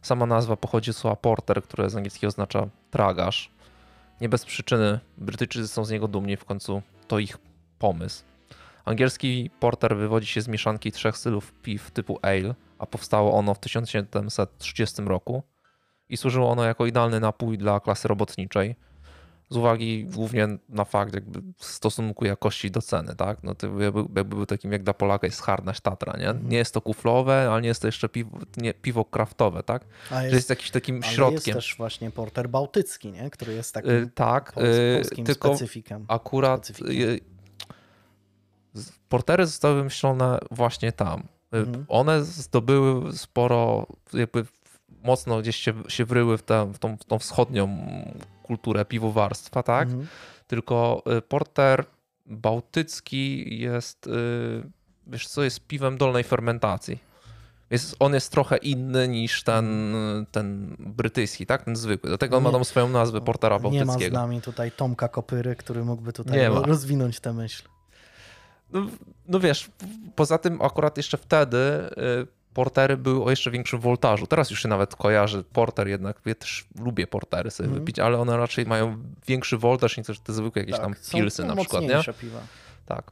Sama 0.02 0.26
nazwa 0.26 0.56
pochodzi 0.56 0.92
z 0.92 0.96
słowa 0.96 1.16
porter, 1.16 1.62
które 1.62 1.90
z 1.90 1.96
angielskiego 1.96 2.28
oznacza 2.28 2.68
tragarz. 2.90 3.50
Nie 4.20 4.28
bez 4.28 4.44
przyczyny 4.44 5.00
Brytyjczycy 5.18 5.68
są 5.68 5.84
z 5.84 5.90
niego 5.90 6.08
dumni, 6.08 6.36
w 6.36 6.44
końcu 6.44 6.82
to 7.08 7.18
ich 7.18 7.38
pomysł. 7.78 8.24
Angielski 8.84 9.50
porter 9.60 9.96
wywodzi 9.96 10.26
się 10.26 10.40
z 10.40 10.48
mieszanki 10.48 10.92
trzech 10.92 11.16
stylów 11.16 11.52
piw 11.62 11.90
typu 11.90 12.18
ale, 12.22 12.54
a 12.78 12.86
powstało 12.86 13.32
ono 13.32 13.54
w 13.54 13.58
1730 13.58 15.02
roku 15.02 15.42
i 16.10 16.16
służyło 16.16 16.50
ono 16.50 16.64
jako 16.64 16.86
idealny 16.86 17.20
napój 17.20 17.58
dla 17.58 17.80
klasy 17.80 18.08
robotniczej. 18.08 18.76
Z 19.50 19.56
uwagi 19.56 20.04
głównie 20.04 20.48
na 20.68 20.84
fakt 20.84 21.14
jakby 21.14 21.42
stosunku 21.58 22.24
jakości 22.24 22.70
do 22.70 22.82
ceny, 22.82 23.16
tak? 23.16 23.42
No 23.42 23.54
to 23.54 23.80
jakby, 23.80 24.24
był 24.24 24.46
takim 24.46 24.72
jak 24.72 24.82
dla 24.82 24.94
Polaka 24.94 25.26
jest 25.26 25.42
Harnaś 25.42 25.80
Tatra, 25.80 26.16
nie? 26.18 26.28
Mhm. 26.28 26.48
Nie 26.48 26.58
jest 26.58 26.74
to 26.74 26.80
kuflowe, 26.80 27.48
ale 27.52 27.62
nie 27.62 27.68
jest 27.68 27.82
to 27.82 27.88
jeszcze 27.88 28.08
piwo, 28.08 28.38
nie, 28.56 28.74
piwo 28.74 29.04
kraftowe, 29.04 29.62
tak? 29.62 29.84
A 30.10 30.22
jest, 30.22 30.34
jest 30.34 30.50
jakimś 30.50 30.70
takim 30.70 31.00
ale 31.04 31.12
środkiem. 31.12 31.36
jest 31.36 31.52
też 31.52 31.74
właśnie 31.78 32.10
porter 32.10 32.48
bałtycki, 32.48 33.12
nie? 33.12 33.30
Który 33.30 33.52
jest 33.52 33.74
takim 33.74 33.90
yy, 33.90 34.10
tak, 34.14 34.52
polskim, 34.52 34.94
polskim 34.96 35.24
tylko 35.24 35.48
specyfikiem. 35.48 36.04
Akurat 36.08 36.66
specyfikiem. 36.66 37.18
Portery 39.08 39.46
zostały 39.46 39.74
wymyślone 39.74 40.38
właśnie 40.50 40.92
tam. 40.92 41.22
Mhm. 41.52 41.84
One 41.88 42.24
zdobyły 42.24 43.12
sporo, 43.12 43.86
jakby 44.12 44.44
mocno 45.02 45.40
gdzieś 45.40 45.56
się, 45.56 45.72
się 45.88 46.04
wryły 46.04 46.38
w, 46.38 46.42
tę, 46.42 46.72
w, 46.72 46.78
tą, 46.78 46.96
w 46.96 47.04
tą 47.04 47.18
wschodnią 47.18 47.86
kulturę 48.42 48.84
piwowarstwa, 48.84 49.62
tak? 49.62 49.88
Mhm. 49.88 50.06
Tylko 50.46 51.02
y, 51.18 51.22
porter 51.22 51.84
bałtycki 52.26 53.60
jest, 53.60 54.06
y, 54.06 54.10
wiesz 55.06 55.28
co, 55.28 55.42
jest 55.42 55.66
piwem 55.66 55.98
dolnej 55.98 56.24
fermentacji. 56.24 57.10
Jest, 57.70 57.96
on 57.98 58.14
jest 58.14 58.32
trochę 58.32 58.56
inny 58.56 59.08
niż 59.08 59.42
ten, 59.42 59.94
ten 60.32 60.76
brytyjski, 60.78 61.46
tak? 61.46 61.64
Ten 61.64 61.76
zwykły. 61.76 62.10
Dlatego 62.10 62.36
on 62.36 62.42
ma 62.42 62.52
tam 62.52 62.64
swoją 62.64 62.88
nazwę 62.88 63.20
portera 63.20 63.58
bałtyckiego. 63.58 63.92
Nie 63.98 64.04
ma 64.04 64.10
z 64.10 64.12
nami 64.12 64.40
tutaj 64.40 64.72
Tomka 64.72 65.08
Kopyry, 65.08 65.56
który 65.56 65.84
mógłby 65.84 66.12
tutaj 66.12 66.46
rozwinąć 66.48 67.20
tę 67.20 67.32
myśl. 67.32 67.62
No, 68.72 68.86
no, 69.28 69.40
wiesz, 69.40 69.70
poza 70.16 70.38
tym 70.38 70.62
akurat 70.62 70.96
jeszcze 70.96 71.18
wtedy 71.18 71.56
y, 71.56 72.39
portery 72.54 72.96
były 72.96 73.24
o 73.24 73.30
jeszcze 73.30 73.50
większym 73.50 73.80
woltażu. 73.80 74.26
Teraz 74.26 74.50
już 74.50 74.62
się 74.62 74.68
nawet 74.68 74.96
kojarzy 74.96 75.44
porter, 75.44 75.88
jednak 75.88 76.20
ja 76.24 76.34
też 76.34 76.66
lubię 76.80 77.06
portery 77.06 77.50
sobie 77.50 77.68
mm. 77.68 77.80
wypić, 77.80 77.98
ale 77.98 78.18
one 78.18 78.36
raczej 78.36 78.66
mają 78.66 79.02
większy 79.26 79.58
woltaż 79.58 79.96
niż 79.96 80.20
te 80.20 80.32
zwykłe 80.32 80.62
jakieś 80.62 80.76
tak, 80.76 80.84
tam 80.84 80.94
pilsy 81.12 81.44
na 81.44 81.56
przykład, 81.56 81.82
nie? 81.82 82.14
piwa. 82.20 82.40
Tak. 82.86 83.10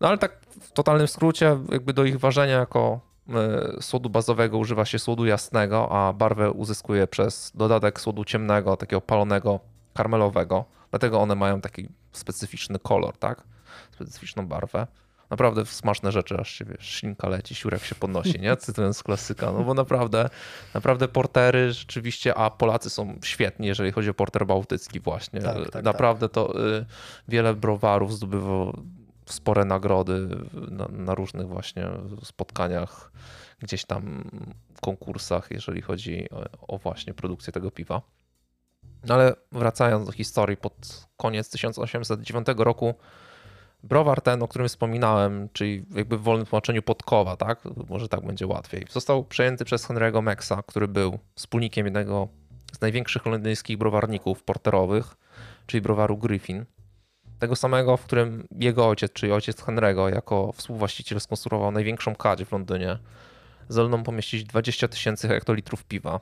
No 0.00 0.08
ale 0.08 0.18
tak 0.18 0.40
w 0.60 0.72
totalnym 0.72 1.08
skrócie, 1.08 1.58
jakby 1.72 1.92
do 1.92 2.04
ich 2.04 2.20
ważenia 2.20 2.58
jako 2.58 3.00
e, 3.28 3.82
słodu 3.82 4.10
bazowego 4.10 4.58
używa 4.58 4.84
się 4.84 4.98
słodu 4.98 5.26
jasnego, 5.26 5.92
a 5.92 6.12
barwę 6.12 6.50
uzyskuje 6.50 7.06
przez 7.06 7.52
dodatek 7.54 8.00
słodu 8.00 8.24
ciemnego, 8.24 8.76
takiego 8.76 9.00
palonego, 9.00 9.60
karmelowego. 9.94 10.64
Dlatego 10.90 11.20
one 11.20 11.34
mają 11.34 11.60
taki 11.60 11.88
specyficzny 12.12 12.78
kolor, 12.78 13.16
tak? 13.16 13.42
Specyficzną 13.92 14.46
barwę 14.46 14.86
naprawdę 15.30 15.66
smaczne 15.66 16.12
rzeczy, 16.12 16.36
aż 16.38 16.50
się 16.50 16.64
wiesz, 16.64 16.86
ślinka 16.86 17.28
leci, 17.28 17.54
siurek 17.54 17.84
się 17.84 17.94
podnosi, 17.94 18.40
nie? 18.40 18.56
Cytując 18.56 19.02
klasyka, 19.02 19.52
no 19.52 19.64
bo 19.64 19.74
naprawdę, 19.74 20.30
naprawdę 20.74 21.08
portery 21.08 21.72
rzeczywiście, 21.72 22.34
a 22.34 22.50
Polacy 22.50 22.90
są 22.90 23.18
świetni, 23.24 23.66
jeżeli 23.66 23.92
chodzi 23.92 24.10
o 24.10 24.14
porter 24.14 24.46
bałtycki 24.46 25.00
właśnie. 25.00 25.40
Tak, 25.40 25.70
tak, 25.70 25.84
naprawdę 25.84 26.28
tak. 26.28 26.34
to 26.34 26.68
y, 26.76 26.86
wiele 27.28 27.54
browarów 27.54 28.14
zdobywa 28.14 28.72
spore 29.26 29.64
nagrody 29.64 30.28
na, 30.70 30.88
na, 30.88 31.14
różnych 31.14 31.48
właśnie 31.48 31.88
spotkaniach, 32.22 33.12
gdzieś 33.58 33.84
tam 33.84 34.30
konkursach, 34.80 35.50
jeżeli 35.50 35.82
chodzi 35.82 36.30
o, 36.30 36.74
o 36.74 36.78
właśnie 36.78 37.14
produkcję 37.14 37.52
tego 37.52 37.70
piwa. 37.70 38.02
No 39.04 39.14
ale 39.14 39.34
wracając 39.52 40.06
do 40.06 40.12
historii, 40.12 40.56
pod 40.56 41.06
koniec 41.16 41.50
1809 41.50 42.46
roku 42.56 42.94
Browar 43.82 44.20
ten, 44.20 44.42
o 44.42 44.48
którym 44.48 44.68
wspominałem, 44.68 45.48
czyli 45.52 45.84
jakby 45.94 46.18
w 46.18 46.22
wolnym 46.22 46.46
tłumaczeniu 46.46 46.82
podkowa, 46.82 47.36
tak? 47.36 47.62
Może 47.88 48.08
tak 48.08 48.26
będzie 48.26 48.46
łatwiej. 48.46 48.86
Został 48.90 49.24
przejęty 49.24 49.64
przez 49.64 49.88
Henry'ego 49.88 50.22
Maxa, 50.22 50.62
który 50.66 50.88
był 50.88 51.18
wspólnikiem 51.34 51.86
jednego 51.86 52.28
z 52.72 52.80
największych 52.80 53.26
londyńskich 53.26 53.78
browarników 53.78 54.42
porterowych, 54.42 55.16
czyli 55.66 55.80
browaru 55.80 56.16
Griffin. 56.16 56.64
Tego 57.38 57.56
samego, 57.56 57.96
w 57.96 58.04
którym 58.04 58.48
jego 58.58 58.88
ojciec, 58.88 59.12
czyli 59.12 59.32
ojciec 59.32 59.62
Henry'ego, 59.62 60.14
jako 60.14 60.52
współwłaściciel 60.52 61.20
skonstruował 61.20 61.70
największą 61.70 62.14
kadzie 62.14 62.44
w 62.44 62.52
Londynie, 62.52 62.98
zdolną 63.68 64.02
pomieścić 64.02 64.44
20 64.44 64.88
tysięcy 64.88 65.28
hektolitrów 65.28 65.84
piwa. 65.84 66.20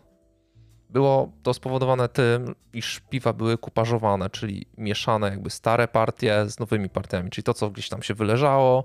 Było 0.90 1.32
to 1.42 1.54
spowodowane 1.54 2.08
tym, 2.08 2.54
iż 2.72 3.00
piwa 3.00 3.32
były 3.32 3.58
kuparzowane, 3.58 4.30
czyli 4.30 4.66
mieszane 4.78 5.30
jakby 5.30 5.50
stare 5.50 5.88
partie 5.88 6.50
z 6.50 6.58
nowymi 6.58 6.88
partiami, 6.88 7.30
czyli 7.30 7.42
to, 7.42 7.54
co 7.54 7.70
gdzieś 7.70 7.88
tam 7.88 8.02
się 8.02 8.14
wyleżało, 8.14 8.84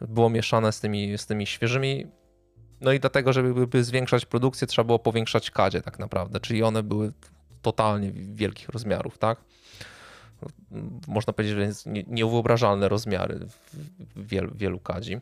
było 0.00 0.30
mieszane 0.30 0.72
z 0.72 0.80
tymi, 0.80 1.18
z 1.18 1.26
tymi 1.26 1.46
świeżymi. 1.46 2.06
No 2.80 2.92
i 2.92 3.00
dlatego, 3.00 3.32
żeby 3.32 3.84
zwiększać 3.84 4.26
produkcję, 4.26 4.66
trzeba 4.66 4.86
było 4.86 4.98
powiększać 4.98 5.50
kadzie 5.50 5.82
tak 5.82 5.98
naprawdę, 5.98 6.40
czyli 6.40 6.62
one 6.62 6.82
były 6.82 7.12
totalnie 7.62 8.12
wielkich 8.12 8.68
rozmiarów, 8.68 9.18
tak? 9.18 9.38
Można 11.08 11.32
powiedzieć, 11.32 11.56
że 11.56 11.92
niewyobrażalne 12.06 12.88
rozmiary 12.88 13.40
w 14.16 14.26
wielu, 14.26 14.54
wielu 14.54 14.80
kadzi. 14.80 15.20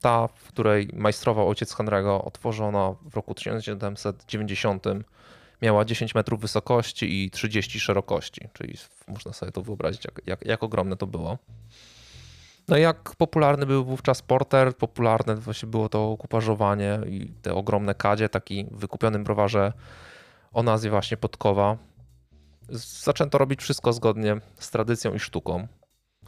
Ta, 0.00 0.28
w 0.28 0.48
której 0.48 0.88
majstrował 0.92 1.48
ojciec 1.48 1.74
Henry'ego, 1.74 2.20
otworzono 2.24 2.96
w 3.10 3.14
roku 3.14 3.34
1790 3.34 4.84
miała 5.62 5.84
10 5.84 6.14
metrów 6.14 6.40
wysokości 6.40 7.24
i 7.24 7.30
30 7.30 7.80
szerokości, 7.80 8.40
czyli 8.52 8.74
można 9.08 9.32
sobie 9.32 9.52
to 9.52 9.62
wyobrazić, 9.62 10.04
jak, 10.04 10.20
jak, 10.26 10.46
jak 10.46 10.62
ogromne 10.62 10.96
to 10.96 11.06
było. 11.06 11.38
No 12.68 12.76
i 12.76 12.82
jak 12.82 13.16
popularny 13.16 13.66
był 13.66 13.84
wówczas 13.84 14.22
porter, 14.22 14.76
popularne 14.76 15.36
właśnie 15.36 15.68
było 15.68 15.88
to 15.88 16.16
kuparzowanie 16.18 17.00
i 17.06 17.32
te 17.42 17.54
ogromne 17.54 17.94
kadzie, 17.94 18.28
taki 18.28 18.66
wykupionym 18.70 19.24
browarze 19.24 19.72
o 20.52 20.62
nazwie 20.62 20.90
właśnie 20.90 21.16
Podkowa. 21.16 21.76
Zaczęto 23.02 23.38
robić 23.38 23.60
wszystko 23.60 23.92
zgodnie 23.92 24.36
z 24.58 24.70
tradycją 24.70 25.14
i 25.14 25.18
sztuką. 25.18 25.68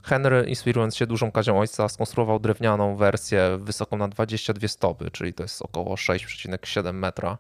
Henry, 0.03 0.45
inspirując 0.49 0.97
się 0.97 1.07
dużą 1.07 1.33
kadzią 1.33 1.61
ojca, 1.61 1.89
skonstruował 1.89 2.39
drewnianą 2.39 2.97
wersję 2.97 3.59
wysoką 3.61 3.97
na 3.97 4.09
22 4.09 4.69
stopy, 4.69 5.11
czyli 5.11 5.35
to 5.35 5.43
jest 5.43 5.63
około 5.63 5.95
6,7 5.95 6.93
metra 6.95 7.39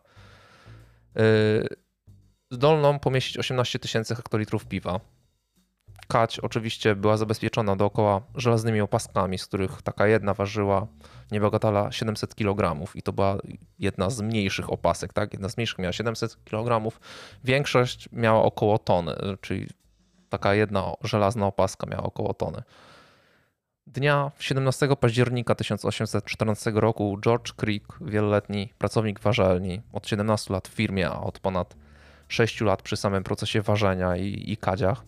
zdolną 2.50 2.96
y, 2.96 2.98
pomieścić 2.98 3.38
18 3.38 3.78
tysięcy 3.78 4.14
hektolitrów 4.14 4.66
piwa. 4.66 5.00
Kać 6.08 6.40
oczywiście 6.40 6.94
była 6.94 7.16
zabezpieczona 7.16 7.76
dookoła 7.76 8.22
żelaznymi 8.34 8.80
opaskami, 8.80 9.38
z 9.38 9.46
których 9.46 9.82
taka 9.82 10.06
jedna 10.06 10.34
ważyła 10.34 10.86
niebagatela 11.30 11.92
700 11.92 12.34
kg 12.34 12.86
i 12.94 13.02
to 13.02 13.12
była 13.12 13.38
jedna 13.78 14.10
z 14.10 14.20
mniejszych 14.20 14.72
opasek, 14.72 15.12
tak? 15.12 15.32
Jedna 15.32 15.48
z 15.48 15.56
mniejszych 15.56 15.78
miała 15.78 15.92
700 15.92 16.44
kg, 16.44 16.96
większość 17.44 18.08
miała 18.12 18.42
około 18.42 18.78
tony, 18.78 19.14
czyli 19.40 19.66
taka 20.28 20.54
jedna 20.54 20.92
żelazna 21.02 21.46
opaska 21.46 21.86
miała 21.86 22.02
około 22.02 22.34
tony. 22.34 22.62
Dnia 23.94 24.30
17 24.38 24.96
października 24.96 25.54
1814 25.54 26.70
roku 26.74 27.18
George 27.24 27.52
Creek, 27.52 27.84
wieloletni 28.00 28.72
pracownik 28.78 29.20
warzelni, 29.20 29.82
od 29.92 30.08
17 30.08 30.52
lat 30.54 30.68
w 30.68 30.70
firmie, 30.72 31.10
a 31.10 31.20
od 31.20 31.38
ponad 31.38 31.76
6 32.28 32.60
lat 32.60 32.82
przy 32.82 32.96
samym 32.96 33.24
procesie 33.24 33.62
ważenia 33.62 34.16
i, 34.16 34.52
i 34.52 34.56
kadziach, 34.56 35.04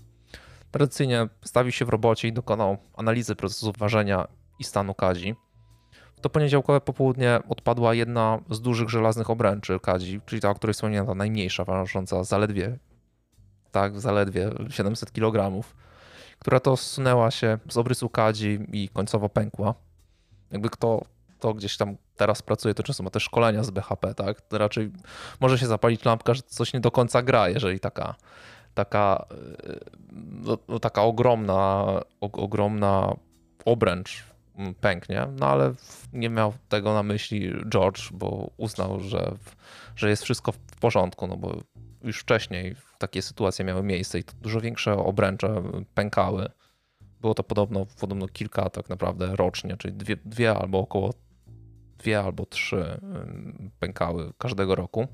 tradycyjnie 0.71 1.29
stawił 1.45 1.73
się 1.73 1.85
w 1.85 1.89
robocie 1.89 2.29
i 2.29 2.33
dokonał 2.33 2.77
analizy 2.97 3.37
procesu 3.37 3.73
ważenia 3.79 4.29
i 4.59 4.65
stanu 4.65 4.95
kadzi. 4.95 5.35
W 6.17 6.21
to 6.21 6.31
poniedziałkowe 6.31 6.81
popołudnie 6.81 7.41
odpadła 7.49 7.95
jedna 7.95 8.39
z 8.51 8.61
dużych 8.61 8.89
żelaznych 8.89 9.31
obręczy 9.31 9.81
kadzi, 9.81 10.21
czyli 10.27 10.41
ta, 10.41 10.51
o 10.51 10.55
której 10.55 10.75
wspomniałem, 10.75 11.07
ta 11.07 11.15
najmniejsza, 11.15 11.65
ważąca 11.65 12.25
zaledwie, 12.25 12.79
tak, 13.71 14.01
zaledwie 14.01 14.51
700 14.71 15.13
kg 15.13 15.63
która 16.43 16.61
to 16.61 16.77
zsunęła 16.77 17.31
się 17.31 17.59
z 17.71 17.77
obrysu 17.77 18.09
kadzi 18.09 18.59
i 18.73 18.89
końcowo 18.89 19.29
pękła. 19.29 19.75
Jakby 20.51 20.71
kto, 20.71 21.03
kto 21.39 21.55
gdzieś 21.55 21.77
tam 21.77 21.97
teraz 22.17 22.43
pracuje, 22.43 22.75
to 22.75 22.83
często 22.83 23.03
ma 23.03 23.11
też 23.11 23.23
szkolenia 23.23 23.63
z 23.63 23.71
BHP, 23.71 24.15
tak? 24.15 24.41
To 24.41 24.59
raczej 24.59 24.91
może 25.41 25.59
się 25.59 25.67
zapalić 25.67 26.05
lampka, 26.05 26.35
że 26.35 26.43
coś 26.43 26.73
nie 26.73 26.81
do 26.81 26.91
końca 26.91 27.23
gra, 27.23 27.49
jeżeli 27.49 27.81
taka, 27.81 28.15
taka, 28.75 29.27
e, 29.31 29.77
no, 30.23 30.59
no, 30.69 30.79
taka 30.79 31.03
ogromna, 31.03 31.87
ogromna 32.21 33.15
obręcz 33.65 34.25
pęknie, 34.81 35.27
no 35.41 35.47
ale 35.47 35.75
nie 36.13 36.31
miał 36.31 36.53
tego 36.69 36.95
na 36.95 37.03
myśli 37.03 37.53
George, 37.69 38.13
bo 38.13 38.51
uznał, 38.57 39.01
że, 39.01 39.33
że 39.97 40.11
jest 40.11 40.23
wszystko 40.23 40.53
w 40.53 40.59
porządku, 40.59 41.27
no 41.27 41.37
bo 41.37 41.57
już 42.05 42.21
wcześniej 42.21 42.77
takie 42.99 43.23
sytuacje 43.23 43.65
miały 43.65 43.83
miejsce 43.83 44.19
i 44.19 44.25
dużo 44.41 44.61
większe 44.61 44.97
obręcze 44.97 45.63
pękały. 45.95 46.49
Było 47.21 47.35
to 47.35 47.43
podobno, 47.43 47.87
podobno 48.01 48.29
kilka 48.29 48.71
tak 48.71 48.89
naprawdę 48.89 49.37
rocznie, 49.37 49.77
czyli 49.77 49.95
dwie, 49.95 50.17
dwie 50.17 50.55
albo 50.55 50.79
około 50.79 51.15
dwie 51.99 52.21
albo 52.21 52.47
trzy 52.47 53.01
pękały 53.81 54.33
każdego 54.39 54.75
roku. 54.75 55.09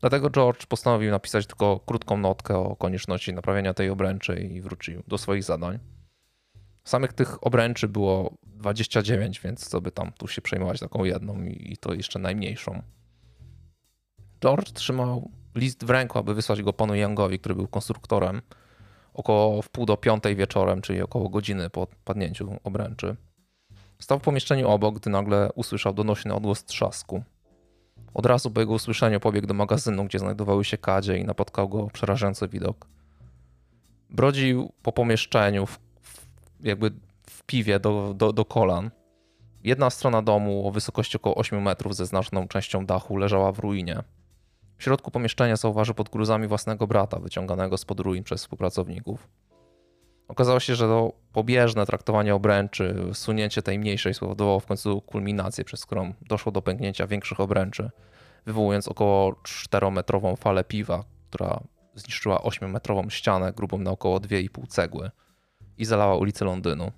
Dlatego 0.00 0.30
George 0.30 0.66
postanowił 0.66 1.10
napisać 1.10 1.46
tylko 1.46 1.80
krótką 1.86 2.16
notkę 2.16 2.58
o 2.58 2.76
konieczności 2.76 3.34
naprawienia 3.34 3.74
tej 3.74 3.90
obręczy 3.90 4.40
i 4.40 4.60
wrócił 4.60 5.02
do 5.06 5.18
swoich 5.18 5.44
zadań. 5.44 5.78
Samych 6.84 7.12
tych 7.12 7.46
obręczy 7.46 7.88
było 7.88 8.34
29, 8.42 9.40
więc 9.40 9.68
co 9.68 9.80
by 9.80 9.90
tam 9.90 10.12
tu 10.12 10.28
się 10.28 10.42
przejmować 10.42 10.80
taką 10.80 11.04
jedną 11.04 11.44
i 11.44 11.76
to 11.80 11.94
jeszcze 11.94 12.18
najmniejszą. 12.18 12.82
George 14.40 14.72
trzymał 14.72 15.30
list 15.54 15.84
w 15.84 15.90
ręku, 15.90 16.18
aby 16.18 16.34
wysłać 16.34 16.62
go 16.62 16.72
panu 16.72 16.94
Youngowi, 16.94 17.38
który 17.38 17.54
był 17.54 17.68
konstruktorem, 17.68 18.42
około 19.14 19.62
w 19.62 19.68
pół 19.68 19.86
do 19.86 19.96
piątej 19.96 20.36
wieczorem, 20.36 20.82
czyli 20.82 21.02
około 21.02 21.28
godziny 21.28 21.70
po 21.70 21.86
padnięciu 22.04 22.56
obręczy. 22.64 23.16
Stał 23.98 24.18
w 24.18 24.22
pomieszczeniu 24.22 24.68
obok, 24.68 24.98
gdy 24.98 25.10
nagle 25.10 25.50
usłyszał 25.54 25.94
donośny 25.94 26.34
odgłos 26.34 26.64
trzasku. 26.64 27.22
Od 28.14 28.26
razu 28.26 28.50
po 28.50 28.60
jego 28.60 28.72
usłyszeniu 28.72 29.20
pobiegł 29.20 29.46
do 29.46 29.54
magazynu, 29.54 30.04
gdzie 30.04 30.18
znajdowały 30.18 30.64
się 30.64 30.78
kadzie 30.78 31.18
i 31.18 31.24
napotkał 31.24 31.68
go 31.68 31.86
przerażający 31.86 32.48
widok. 32.48 32.86
Brodził 34.10 34.72
po 34.82 34.92
pomieszczeniu, 34.92 35.66
w, 35.66 35.78
jakby 36.60 36.90
w 37.26 37.42
piwie 37.42 37.80
do, 37.80 38.14
do, 38.16 38.32
do 38.32 38.44
kolan. 38.44 38.90
Jedna 39.64 39.90
strona 39.90 40.22
domu 40.22 40.68
o 40.68 40.70
wysokości 40.70 41.16
około 41.16 41.34
8 41.34 41.62
metrów 41.62 41.96
ze 41.96 42.06
znaczną 42.06 42.48
częścią 42.48 42.86
dachu 42.86 43.16
leżała 43.16 43.52
w 43.52 43.58
ruinie. 43.58 44.02
W 44.76 44.82
środku 44.82 45.10
pomieszczenia 45.10 45.56
zauważył 45.56 45.94
pod 45.94 46.08
gruzami 46.08 46.46
własnego 46.46 46.86
brata, 46.86 47.18
wyciąganego 47.18 47.76
spod 47.76 48.00
ruin 48.00 48.24
przez 48.24 48.40
współpracowników. 48.40 49.28
Okazało 50.28 50.60
się, 50.60 50.74
że 50.74 50.86
to 50.86 51.12
pobieżne 51.32 51.86
traktowanie 51.86 52.34
obręczy, 52.34 53.10
sunięcie 53.12 53.62
tej 53.62 53.78
mniejszej 53.78 54.14
spowodowało 54.14 54.60
w 54.60 54.66
końcu 54.66 55.00
kulminację, 55.00 55.64
przez 55.64 55.86
którą 55.86 56.12
doszło 56.28 56.52
do 56.52 56.62
pęknięcia 56.62 57.06
większych 57.06 57.40
obręczy, 57.40 57.90
wywołując 58.46 58.88
około 58.88 59.32
4-metrową 59.32 60.36
falę 60.36 60.64
piwa, 60.64 61.04
która 61.28 61.60
zniszczyła 61.94 62.38
8-metrową 62.38 63.10
ścianę 63.10 63.52
grubą 63.52 63.78
na 63.78 63.90
około 63.90 64.18
2,5 64.18 64.66
cegły 64.68 65.10
i 65.78 65.84
zalała 65.84 66.16
ulicę 66.16 66.44
Londynu. 66.44 66.92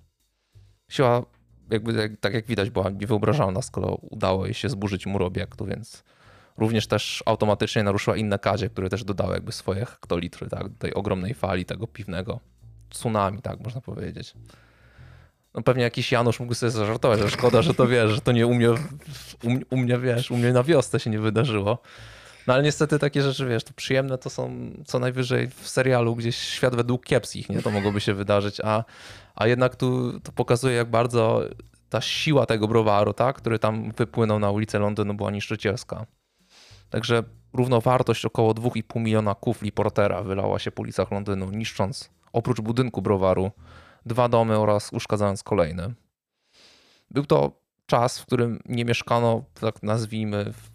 Siła, 0.89 1.23
jakby 1.71 2.17
tak 2.21 2.35
jak 2.35 2.47
widać, 2.47 2.71
była 2.71 2.91
niewyobrażalna, 2.91 3.63
skoro 3.63 3.95
udało 3.95 4.45
jej 4.45 4.55
się 4.55 4.69
zburzyć 4.69 5.07
mur 5.07 5.23
obiektu, 5.23 5.65
więc 5.65 6.05
również 6.59 6.87
też 6.87 7.23
automatycznie 7.27 7.83
naruszyła 7.83 8.17
inne 8.17 8.39
kazie, 8.39 8.69
które 8.69 8.89
też 8.89 9.05
dodały 9.05 9.35
jakby 9.35 9.53
swoje 9.53 9.85
hektolitry 9.85 10.49
tak, 10.49 10.69
do 10.69 10.79
tej 10.79 10.95
ogromnej 10.95 11.35
fali 11.35 11.65
tego 11.65 11.87
piwnego 11.87 12.41
tsunami, 12.91 13.43
tak 13.43 13.61
można 13.61 13.81
powiedzieć. 13.81 14.35
No 15.55 15.63
pewnie 15.63 15.83
jakiś 15.83 16.13
Janusz 16.13 16.41
mógł 16.41 16.55
sobie 16.55 16.71
zażartować, 16.71 17.21
że 17.21 17.31
szkoda, 17.31 17.63
że 17.63 17.75
to 17.75 17.87
wiesz, 17.87 18.11
że 18.11 18.21
to 18.21 18.33
nie 18.33 18.47
u, 18.47 18.51
u 19.71 19.77
mnie 19.77 19.99
wiesz, 19.99 20.31
u 20.31 20.37
mnie 20.37 20.53
na 20.53 20.63
wiosce 20.63 21.01
się 21.01 21.11
nie 21.11 21.19
wydarzyło. 21.19 21.79
No 22.47 22.55
ale 22.55 22.63
niestety 22.63 22.99
takie 22.99 23.23
rzeczy, 23.23 23.47
wiesz, 23.47 23.65
to 23.65 23.73
przyjemne 23.77 24.19
to 24.19 24.31
są 24.31 24.71
co 24.87 24.99
najwyżej 24.99 25.49
w 25.49 25.69
serialu 25.69 26.17
gdzieś 26.17 26.37
świat 26.37 26.77
według 26.77 27.05
kiepskich, 27.05 27.49
nie? 27.49 27.63
To 27.63 27.71
mogłoby 27.71 28.01
się 28.01 28.15
wydarzyć, 28.15 28.61
a, 28.65 28.85
a 29.35 29.47
jednak 29.47 29.77
tu 29.77 30.21
to 30.21 30.33
pokazuje, 30.33 30.77
jak 30.77 30.91
bardzo 30.91 31.43
ta 31.89 32.01
siła 32.01 32.47
tego 32.47 32.69
browaru, 32.69 33.13
tak, 33.13 33.37
który 33.37 33.59
tam 33.59 33.93
wypłynął 33.93 34.39
na 34.39 34.51
ulicę 34.51 34.79
Londynu 34.79 35.15
była 35.15 35.31
niszczycielska. 35.31 36.07
Także 36.91 37.23
równowartość 37.53 38.25
około 38.25 38.53
2,5 38.53 39.01
miliona 39.01 39.35
kufli 39.35 39.73
portera 39.73 40.23
wylała 40.23 40.59
się 40.59 40.71
po 40.71 40.83
ulicach 40.83 41.11
Londynu, 41.11 41.51
niszcząc 41.51 42.11
oprócz 42.33 42.61
budynku 42.61 43.03
browaru 43.03 43.51
dwa 44.07 44.29
domy 44.29 44.59
oraz 44.59 44.93
uszkadzając 44.93 45.43
kolejne. 45.43 45.95
Był 47.11 47.27
to 47.27 47.53
czas, 47.87 48.19
w 48.19 48.27
którym 48.27 48.61
nie 48.65 48.85
mieszkano, 48.85 49.45
tak 49.61 49.83
nazwijmy, 49.83 50.53
w 50.53 50.71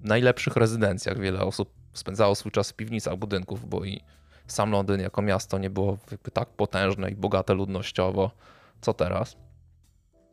najlepszych 0.00 0.56
rezydencjach. 0.56 1.18
Wiele 1.18 1.40
osób 1.40 1.72
spędzało 1.92 2.34
swój 2.34 2.52
czas 2.52 2.70
w 2.70 2.74
piwnicach 2.74 3.16
budynków, 3.16 3.68
bo 3.68 3.84
i 3.84 4.00
sam 4.46 4.70
Londyn 4.70 5.00
jako 5.00 5.22
miasto 5.22 5.58
nie 5.58 5.70
było 5.70 5.98
tak 6.32 6.48
potężne 6.48 7.10
i 7.10 7.16
bogate 7.16 7.54
ludnościowo, 7.54 8.30
co 8.80 8.94
teraz. 8.94 9.36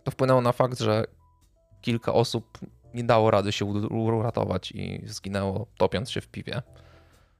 To 0.03 0.11
wpłynęło 0.11 0.41
na 0.41 0.51
fakt, 0.51 0.79
że 0.79 1.05
kilka 1.81 2.13
osób 2.13 2.57
nie 2.93 3.03
dało 3.03 3.31
rady 3.31 3.51
się 3.51 3.65
uratować 3.65 4.71
i 4.71 5.01
zginęło 5.05 5.67
topiąc 5.77 6.11
się 6.11 6.21
w 6.21 6.27
piwie. 6.27 6.61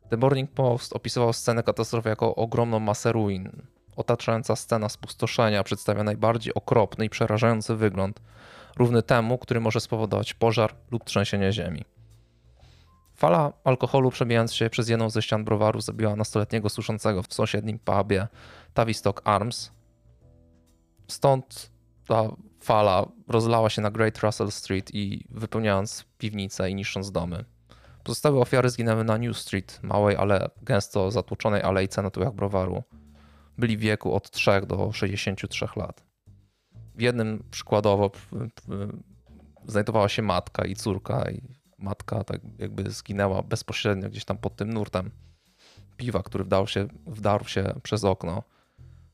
The 0.10 0.18
Morning 0.18 0.52
Post 0.52 0.94
opisywał 0.94 1.34
scenę 1.34 1.64
katastrofy 1.64 2.10
jako 2.10 2.36
ogromną 2.36 2.80
masę 2.80 3.12
ruin. 3.12 3.52
Otaczająca 3.96 4.56
scena 4.56 4.90
spustoszenia 4.90 5.64
przedstawia 5.64 6.04
najbardziej 6.04 6.54
okropny 6.54 7.06
i 7.06 7.10
przerażający 7.10 7.76
wygląd, 7.76 8.22
równy 8.78 9.04
temu, 9.04 9.38
który 9.38 9.60
może 9.60 9.80
spowodować 9.80 10.34
pożar 10.34 10.76
lub 10.92 11.04
trzęsienie 11.04 11.52
ziemi. 11.52 11.86
Fala 13.16 13.54
alkoholu 13.64 14.12
przebijając 14.12 14.54
się 14.54 14.70
przez 14.70 14.90
jedną 14.90 15.10
ze 15.10 15.22
ścian 15.22 15.44
browaru 15.44 15.82
zabiła 15.82 16.16
nastoletniego 16.16 16.70
suszącego 16.70 17.24
w 17.24 17.34
sąsiednim 17.34 17.80
pubie 17.80 18.28
Tavistock 18.74 19.22
Arms. 19.24 19.72
Stąd 21.08 21.72
ta 22.08 22.24
fala 22.64 23.06
rozlała 23.28 23.70
się 23.70 23.82
na 23.82 23.92
Great 23.92 24.20
Russell 24.20 24.52
Street 24.52 24.96
i 24.96 25.26
wypełniając 25.30 26.06
piwnice 26.18 26.70
i 26.70 26.76
niszcząc 26.76 27.12
domy. 27.12 27.46
Pozostałe 28.04 28.40
ofiary 28.40 28.70
zginęły 28.70 29.04
na 29.04 29.18
New 29.18 29.38
Street, 29.38 29.80
małej, 29.84 30.16
ale 30.16 30.50
gęsto 30.62 31.12
zatłoczonej 31.12 31.62
alejce 31.62 32.02
na 32.02 32.10
tyłach 32.10 32.34
browaru. 32.34 32.84
Byli 33.58 33.78
w 33.78 33.80
wieku 33.80 34.14
od 34.14 34.32
3 34.32 34.52
do 34.68 34.92
63 34.92 35.68
lat. 35.76 36.04
W 36.96 37.02
jednym 37.02 37.44
przykładowo 37.52 38.12
znajdowała 39.68 40.10
się 40.10 40.22
matka 40.22 40.66
i 40.66 40.76
córka 40.76 41.32
i 41.32 41.42
matka 41.78 42.24
tak 42.24 42.42
jakby 42.60 42.92
zginęła 42.92 43.42
bezpośrednio 43.42 44.10
gdzieś 44.10 44.26
tam 44.26 44.38
pod 44.38 44.56
tym 44.56 44.74
nurtem 44.74 45.12
piwa, 45.98 46.24
który 46.24 46.44
wdarł 46.44 46.68
się, 46.68 46.88
wdarł 47.08 47.46
się 47.46 47.74
przez 47.84 48.04
okno. 48.04 48.44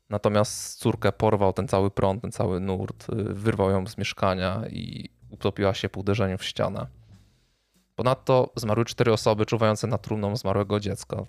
Natomiast 0.09 0.79
córkę 0.79 1.11
porwał 1.11 1.53
ten 1.53 1.67
cały 1.67 1.91
prąd, 1.91 2.21
ten 2.21 2.31
cały 2.31 2.59
nurt, 2.59 3.07
wyrwał 3.15 3.71
ją 3.71 3.87
z 3.87 3.97
mieszkania 3.97 4.61
i 4.69 5.09
utopiła 5.29 5.73
się 5.73 5.89
po 5.89 5.99
uderzeniu 5.99 6.37
w 6.37 6.45
ścianę. 6.45 6.87
Ponadto 7.95 8.51
zmarły 8.55 8.85
cztery 8.85 9.13
osoby 9.13 9.45
czuwające 9.45 9.87
nad 9.87 10.01
trumną 10.01 10.35
zmarłego 10.35 10.79
dziecka. 10.79 11.23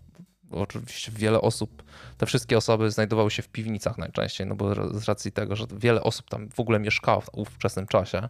Oczywiście 0.50 1.12
wiele 1.12 1.40
osób, 1.40 1.82
te 2.18 2.26
wszystkie 2.26 2.56
osoby 2.56 2.90
znajdowały 2.90 3.30
się 3.30 3.42
w 3.42 3.48
piwnicach 3.48 3.98
najczęściej, 3.98 4.46
no 4.46 4.54
bo 4.54 4.98
z 4.98 5.04
racji 5.04 5.32
tego, 5.32 5.56
że 5.56 5.64
wiele 5.76 6.02
osób 6.02 6.28
tam 6.28 6.48
w 6.48 6.60
ogóle 6.60 6.78
mieszkało 6.78 7.20
w 7.20 7.28
ówczesnym 7.32 7.86
czasie 7.86 8.28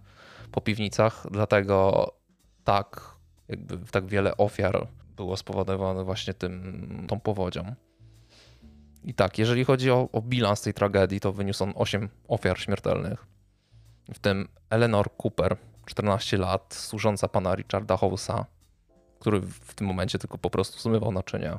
po 0.53 0.61
piwnicach, 0.61 1.27
dlatego 1.31 2.07
tak, 2.65 3.15
jakby 3.49 3.79
tak 3.79 4.07
wiele 4.07 4.37
ofiar 4.37 4.87
było 5.17 5.37
spowodowane 5.37 6.05
właśnie 6.05 6.35
tym, 6.35 7.05
tą 7.09 7.21
powodzią. 7.21 7.75
I 9.05 9.15
tak, 9.15 9.39
jeżeli 9.39 9.65
chodzi 9.65 9.91
o, 9.91 10.09
o 10.13 10.23
bilans 10.23 10.63
tej 10.63 10.75
tragedii, 10.75 11.21
to 11.21 11.33
wyniósł 11.33 11.65
on 11.65 11.73
8 11.77 12.09
ofiar 12.29 12.59
śmiertelnych, 12.61 13.27
w 14.15 14.19
tym 14.19 14.49
Eleanor 14.71 15.11
Cooper, 15.17 15.57
14 15.87 16.37
lat, 16.37 16.75
służąca 16.75 17.29
pana 17.29 17.55
Richarda 17.55 17.95
House'a, 17.95 18.45
który 19.19 19.41
w 19.41 19.75
tym 19.75 19.87
momencie 19.87 20.19
tylko 20.19 20.39
po 20.39 20.51
prostu 20.51 20.79
zmywał 20.79 21.13
naczynia. 21.13 21.59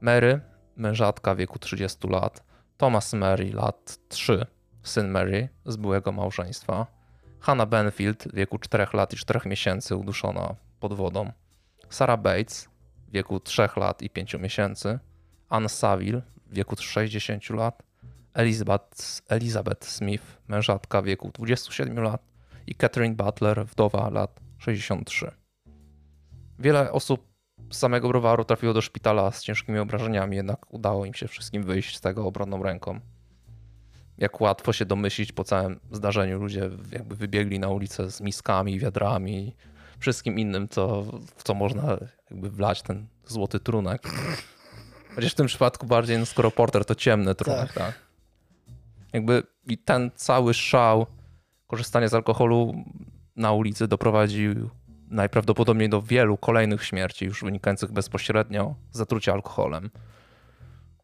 Mary, 0.00 0.40
mężatka 0.76 1.34
wieku 1.34 1.58
30 1.58 2.08
lat. 2.08 2.42
Thomas 2.76 3.12
Mary, 3.12 3.52
lat 3.52 3.98
3, 4.08 4.46
syn 4.82 5.08
Mary 5.08 5.48
z 5.66 5.76
byłego 5.76 6.12
małżeństwa. 6.12 6.86
Hannah 7.40 7.68
Benfield, 7.68 8.28
wieku 8.34 8.58
4 8.58 8.86
lat 8.92 9.12
i 9.12 9.16
4 9.16 9.48
miesięcy, 9.48 9.96
uduszona 9.96 10.54
pod 10.80 10.94
wodą. 10.94 11.32
Sarah 11.90 12.20
Bates, 12.20 12.68
wieku 13.08 13.40
3 13.40 13.68
lat 13.76 14.02
i 14.02 14.10
5 14.10 14.34
miesięcy. 14.34 14.98
Anne 15.48 15.68
Saville, 15.68 16.22
wieku 16.50 16.76
60 16.76 17.50
lat. 17.50 17.82
Elizabeth, 18.34 19.22
Elizabeth 19.28 19.88
Smith, 19.88 20.24
mężatka 20.48 21.02
wieku 21.02 21.30
27 21.34 21.98
lat 21.98 22.22
i 22.66 22.74
Catherine 22.74 23.14
Butler, 23.14 23.66
wdowa 23.66 24.10
lat 24.10 24.40
63. 24.58 25.30
Wiele 26.58 26.92
osób 26.92 27.26
z 27.70 27.76
samego 27.76 28.08
browaru 28.08 28.44
trafiło 28.44 28.72
do 28.72 28.82
szpitala 28.82 29.30
z 29.30 29.42
ciężkimi 29.42 29.78
obrażeniami, 29.78 30.36
jednak 30.36 30.74
udało 30.74 31.04
im 31.04 31.14
się 31.14 31.28
wszystkim 31.28 31.62
wyjść 31.62 31.96
z 31.96 32.00
tego 32.00 32.26
obronną 32.26 32.62
ręką. 32.62 33.00
Jak 34.18 34.40
łatwo 34.40 34.72
się 34.72 34.84
domyślić, 34.84 35.32
po 35.32 35.44
całym 35.44 35.80
zdarzeniu 35.92 36.38
ludzie 36.38 36.70
jakby 36.92 37.16
wybiegli 37.16 37.58
na 37.58 37.68
ulicę 37.68 38.10
z 38.10 38.20
miskami, 38.20 38.80
wiadrami, 38.80 39.56
wszystkim 39.98 40.38
innym, 40.38 40.68
co, 40.68 41.02
w 41.36 41.42
co 41.42 41.54
można 41.54 41.98
jakby 42.30 42.50
wlać 42.50 42.82
ten 42.82 43.06
złoty 43.26 43.60
trunek. 43.60 44.02
Chociaż 45.16 45.32
w 45.32 45.34
tym 45.34 45.46
przypadku 45.46 45.86
bardziej, 45.86 46.18
no 46.18 46.26
skoro 46.26 46.50
porter 46.50 46.84
to 46.84 46.94
ciemny 46.94 47.34
trunek, 47.34 47.72
tak. 47.72 47.72
tak. 47.72 47.94
Jakby 49.12 49.42
i 49.66 49.78
ten 49.78 50.10
cały 50.14 50.54
szał 50.54 51.06
korzystanie 51.66 52.08
z 52.08 52.14
alkoholu 52.14 52.74
na 53.36 53.52
ulicy 53.52 53.88
doprowadził 53.88 54.70
najprawdopodobniej 55.08 55.88
do 55.88 56.02
wielu 56.02 56.36
kolejnych 56.36 56.84
śmierci, 56.84 57.24
już 57.24 57.42
wynikających 57.42 57.92
bezpośrednio 57.92 58.74
z 58.90 58.98
zatrucia 58.98 59.32
alkoholem. 59.32 59.90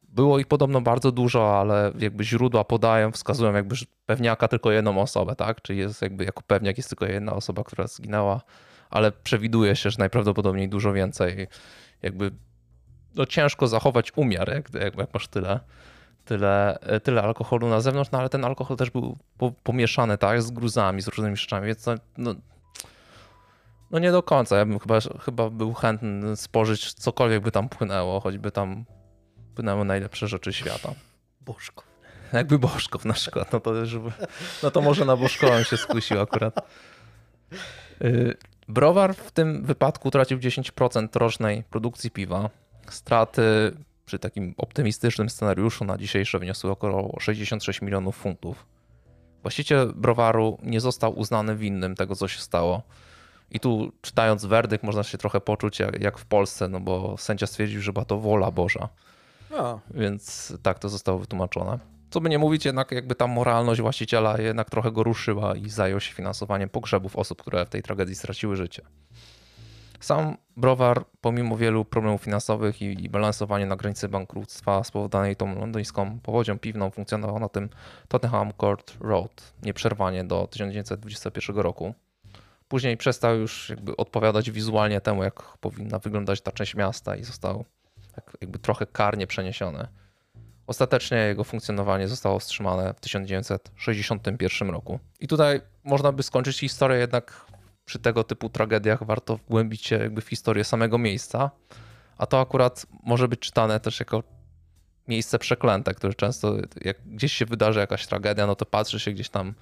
Było 0.02 0.39
ich 0.39 0.47
podobno 0.47 0.80
bardzo 0.80 1.12
dużo, 1.12 1.60
ale 1.60 1.93
jakby 1.98 2.24
źródła 2.24 2.64
podają, 2.64 3.12
wskazują 3.12 3.52
jakby 3.52 3.76
pewniaka 4.06 4.48
tylko 4.48 4.70
jedną 4.70 5.01
osobę, 5.01 5.36
tak? 5.36 5.62
Czyli 5.62 5.78
jest 5.78 6.02
jakby 6.02 6.24
jako 6.24 6.43
pewniak 6.43 6.76
jest 6.76 6.89
tylko 6.89 7.06
jedna 7.06 7.32
osoba, 7.32 7.64
która 7.64 7.86
zginęła, 7.86 8.40
ale 8.90 9.12
przewiduje 9.12 9.76
się, 9.76 9.90
że 9.90 9.97
najprawdopodobniej 9.98 10.68
dużo 10.68 10.93
więcej. 10.93 11.47
Jakby 12.02 12.30
no 13.14 13.26
ciężko 13.26 13.68
zachować 13.68 14.12
umiar, 14.16 14.52
jak, 14.55 14.74
jak, 14.74 15.14
masz 15.14 15.28
tyle 15.28 15.60
tyle, 16.24 16.78
tyle 17.02 17.22
alkoholu 17.22 17.68
na 17.68 17.80
zewnątrz, 17.80 18.10
no 18.10 18.18
ale 18.18 18.28
ten 18.28 18.44
alkohol 18.44 18.76
też 18.76 18.90
był 18.90 19.16
po, 19.39 19.52
pomieszany, 19.62 20.18
tak, 20.18 20.43
z 20.43 20.51
gruzami, 20.51 21.02
z 21.02 21.09
różnymi 21.09 21.36
rzeczami, 21.36 21.66
więc 21.66 21.86
no, 22.18 22.34
no, 23.90 23.98
nie 23.98 24.12
do 24.12 24.22
końca. 24.22 24.56
Ja 24.56 24.66
bym 24.66 24.78
chyba, 24.78 24.98
chyba 25.20 25.51
był 25.51 25.74
chętny 25.74 26.36
spożyć 26.36 26.94
cokolwiek 26.94 27.43
by 27.43 27.51
tam 27.51 27.68
płynęło, 27.68 28.20
choćby 28.20 28.51
tam 28.51 28.84
płynęły 29.55 29.84
najlepsze 29.84 30.28
rzeczy 30.28 30.52
świata. 30.52 30.94
Bożków. 31.40 31.84
Jakby 32.32 32.59
Bożków 32.59 33.05
na 33.05 33.14
przykład, 33.14 33.52
no 33.52 33.60
to, 33.60 33.72
no 34.62 34.70
to 34.70 34.80
może 34.80 35.05
na 35.05 35.16
Bożkową 35.16 35.62
się 35.62 35.76
skusił 35.76 36.20
akurat. 36.20 36.55
Y, 38.02 38.36
browar 38.68 39.14
w 39.14 39.30
tym 39.30 39.64
wypadku 39.64 40.10
tracił 40.10 40.39
10% 40.39 41.18
rocznej 41.18 41.64
produkcji 41.70 42.10
piwa. 42.10 42.51
Straty 42.91 43.43
przy 44.05 44.19
takim 44.19 44.55
optymistycznym 44.57 45.31
scenariuszu 45.31 45.85
na 45.85 45.99
dzisiejsze 45.99 46.39
wyniosły 46.39 46.71
około 46.71 47.21
66 47.21 47.83
milionów 47.83 48.17
funtów. 48.17 48.67
Właściciel 49.43 49.93
browaru 49.97 50.59
nie 50.63 50.81
został 50.81 51.19
uznany 51.19 51.57
winnym 51.57 51.95
tego, 51.95 52.17
co 52.17 52.29
się 52.29 52.41
stało. 52.41 52.83
I 53.51 53.61
tu 53.61 53.93
czytając 54.03 54.45
werdykt 54.45 54.85
można 54.85 55.03
się 55.03 55.19
trochę 55.19 55.41
poczuć 55.41 55.79
jak, 55.79 56.01
jak 56.01 56.19
w 56.19 56.27
Polsce, 56.27 56.69
no 56.69 56.81
bo 56.81 57.17
sędzia 57.19 57.47
stwierdził, 57.47 57.83
że 57.83 57.93
była 57.93 58.05
to 58.05 58.19
wola 58.19 58.51
Boża. 58.51 58.89
A. 59.59 59.79
Więc 59.91 60.53
tak 60.63 60.79
to 60.79 60.89
zostało 60.89 61.19
wytłumaczone. 61.19 61.79
Co 62.11 62.21
by 62.21 62.29
nie 62.29 62.39
mówić, 62.39 62.65
jednak 62.65 62.93
jakby 62.93 63.15
ta 63.15 63.27
moralność 63.27 63.81
właściciela 63.81 64.41
jednak 64.41 64.71
trochę 64.71 64.93
go 64.93 65.03
ruszyła 65.03 65.57
i 65.57 65.69
zajął 65.69 66.01
się 66.01 66.15
finansowaniem 66.15 66.69
pogrzebów 66.69 67.17
osób, 67.17 67.43
które 67.43 67.67
w 67.67 67.69
tej 67.69 67.83
tragedii 67.83 68.15
straciły 68.15 68.57
życie. 68.57 68.83
Sam 70.03 70.37
browar, 70.57 71.05
pomimo 71.20 71.57
wielu 71.57 71.85
problemów 71.85 72.23
finansowych 72.23 72.83
i, 72.83 73.05
i 73.05 73.09
balansowania 73.09 73.66
na 73.66 73.77
granicy 73.77 74.09
bankructwa 74.09 74.85
spowodowanej 74.85 75.37
tą 75.37 75.59
londyńską 75.59 76.20
powodzią 76.20 76.59
piwną, 76.59 76.91
funkcjonował 76.91 77.39
na 77.39 77.49
tym 77.49 77.69
Tottenham 78.09 78.53
Court 78.61 78.97
Road 79.01 79.53
nieprzerwanie 79.62 80.24
do 80.24 80.47
1921 80.47 81.57
roku. 81.57 81.95
Później 82.69 82.97
przestał 82.97 83.37
już 83.37 83.69
jakby 83.69 83.97
odpowiadać 83.97 84.51
wizualnie 84.51 85.01
temu, 85.01 85.24
jak 85.24 85.43
powinna 85.59 85.99
wyglądać 85.99 86.41
ta 86.41 86.53
część 86.53 86.74
miasta 86.74 87.16
i 87.16 87.24
został 87.24 87.65
tak 88.15 88.37
jakby 88.41 88.59
trochę 88.59 88.87
karnie 88.87 89.27
przeniesiony. 89.27 89.89
Ostatecznie 90.66 91.19
jego 91.19 91.45
funkcjonowanie 91.45 92.09
zostało 92.09 92.39
wstrzymane 92.39 92.95
w 92.95 93.01
1961 93.01 94.70
roku. 94.70 94.99
I 95.20 95.29
tutaj 95.29 95.61
można 95.85 96.12
by 96.12 96.23
skończyć 96.23 96.59
historię, 96.59 96.99
jednak 96.99 97.52
przy 97.93 97.98
tego 97.98 98.24
typu 98.24 98.48
tragediach 98.48 99.05
warto 99.05 99.36
wgłębić 99.36 99.86
się 99.86 99.97
jakby 99.97 100.20
w 100.20 100.28
historię 100.28 100.64
samego 100.64 100.98
miejsca, 100.98 101.51
a 102.19 102.27
to 102.27 102.40
akurat 102.40 102.86
może 103.02 103.28
być 103.28 103.40
czytane 103.40 103.81
też 103.81 104.01
jako 104.01 104.23
miejsce 105.09 105.39
przeklęte, 105.39 105.94
które 105.94 106.14
często, 106.14 106.56
jak 106.81 106.97
gdzieś 107.06 107.32
się 107.32 107.47
wydarzy 107.47 107.81
jakaś 107.81 108.06
tragedia, 108.06 108.47
no 108.47 108.55
to 108.55 108.66
patrzy 108.66 109.01
się 109.01 109.12
gdzieś 109.12 109.28
tam 109.28 109.55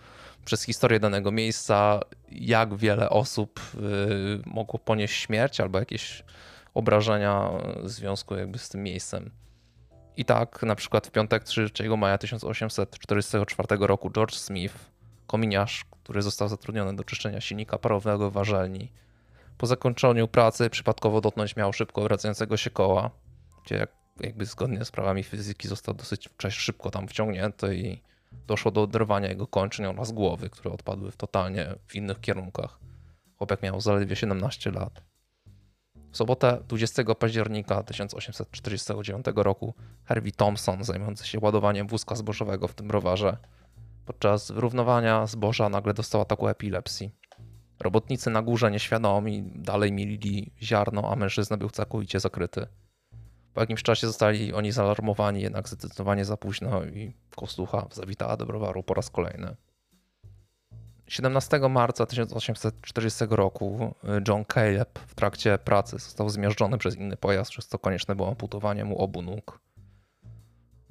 przez 0.45 0.63
historię 0.63 1.01
danego 1.01 1.33
miejsca, 1.33 2.01
jak 2.29 2.77
wiele 2.77 3.11
osób 3.11 3.61
y, 3.75 4.43
mogło 4.47 4.79
ponieść 4.79 5.15
śmierć 5.15 5.61
albo 5.61 5.79
jakieś 5.79 6.25
obrażenia 6.75 7.51
w 7.83 7.89
związku 7.89 8.37
jakby 8.37 8.59
z 8.59 8.69
tym 8.69 8.83
miejscem. 8.83 9.31
I 10.17 10.25
tak 10.25 10.63
na 10.63 10.75
przykład 10.75 11.07
w 11.07 11.11
piątek 11.11 11.45
3 11.45 11.71
maja 11.99 12.19
1844 12.19 13.87
roku 13.87 14.11
George 14.11 14.35
Smith, 14.35 14.75
kominiarz, 15.27 15.85
który 16.11 16.23
został 16.23 16.49
zatrudniony 16.49 16.97
do 16.97 17.05
czyszczenia 17.05 17.41
silnika 17.41 17.79
parowego 17.79 18.31
w 18.31 18.33
warzelni, 18.33 18.93
po 19.59 19.67
zakończeniu 19.67 20.29
pracy 20.29 20.71
przypadkowo 20.71 21.21
dotknąć 21.21 21.57
miał 21.57 21.73
szybko 21.73 22.03
wracającego 22.03 22.57
się 22.57 22.71
koła, 22.71 23.11
gdzie 23.65 23.77
jak, 23.77 23.91
jakby 24.21 24.47
zgodnie 24.47 24.85
z 24.85 24.91
prawami 24.91 25.23
fizyki 25.23 25.69
został 25.69 25.95
dosyć 25.95 26.29
szybko 26.49 26.91
tam 26.91 27.09
wciągnięty 27.09 27.77
i 27.77 28.03
doszło 28.47 28.71
do 28.71 28.83
oderwania 28.83 29.29
jego 29.29 29.47
kończyn 29.47 29.87
oraz 29.87 30.13
głowy, 30.13 30.51
które 30.51 30.75
odpadły 30.75 31.11
w 31.11 31.17
totalnie 31.17 31.75
w 31.87 31.95
innych 31.95 32.21
kierunkach. 32.21 32.79
Chłopak 33.39 33.63
miał 33.63 33.81
zaledwie 33.81 34.17
17 34.17 34.71
lat. 34.71 35.03
W 36.13 36.17
sobotę 36.17 36.63
20 36.69 37.15
października 37.15 37.83
1849 37.83 39.27
roku 39.37 39.75
Harvey 40.05 40.33
Thompson, 40.33 40.85
zajmujący 40.85 41.27
się 41.27 41.39
ładowaniem 41.41 41.87
wózka 41.87 42.15
zbożowego 42.15 42.69
w 42.69 42.75
tym 42.75 42.89
browarze, 42.89 43.37
podczas 44.11 44.53
wyrównowania 44.53 45.27
zboża 45.27 45.69
nagle 45.69 45.95
dostał 45.95 46.21
ataku 46.21 46.49
epilepsji. 46.49 47.11
Robotnicy 47.81 48.31
na 48.31 48.43
górze 48.43 48.71
nieświadomi 48.71 49.53
dalej 49.57 49.93
milili 49.93 50.53
ziarno, 50.63 51.13
a 51.13 51.17
mężczyzna 51.17 51.57
był 51.57 51.71
całkowicie 51.71 52.21
zakryty. 52.21 52.67
Po 53.55 53.61
jakimś 53.61 53.83
czasie 53.83 54.07
zostali 54.07 54.53
oni 54.53 54.73
zaalarmowani, 54.73 55.43
jednak 55.43 55.69
zdecydowanie 55.69 56.25
za 56.25 56.37
późno 56.37 56.85
i 56.85 57.13
Kostucha 57.37 57.87
zawitała 57.93 58.37
do 58.37 58.47
browaru 58.47 58.83
po 58.83 58.95
raz 58.95 59.11
kolejny. 59.11 59.57
17 61.07 61.61
marca 61.69 62.07
1840 62.07 63.25
roku 63.31 63.95
John 64.29 64.45
Caleb 64.45 64.99
w 64.99 65.15
trakcie 65.15 65.59
pracy 65.59 65.99
został 65.99 66.29
zmiażdżony 66.29 66.79
przez 66.79 66.97
inny 66.97 67.17
pojazd, 67.17 67.51
przez 67.51 67.69
co 67.69 67.79
konieczne 67.79 68.15
było 68.15 68.29
amputowanie 68.29 68.85
mu 68.85 68.99
obu 68.99 69.23
nóg. 69.23 69.61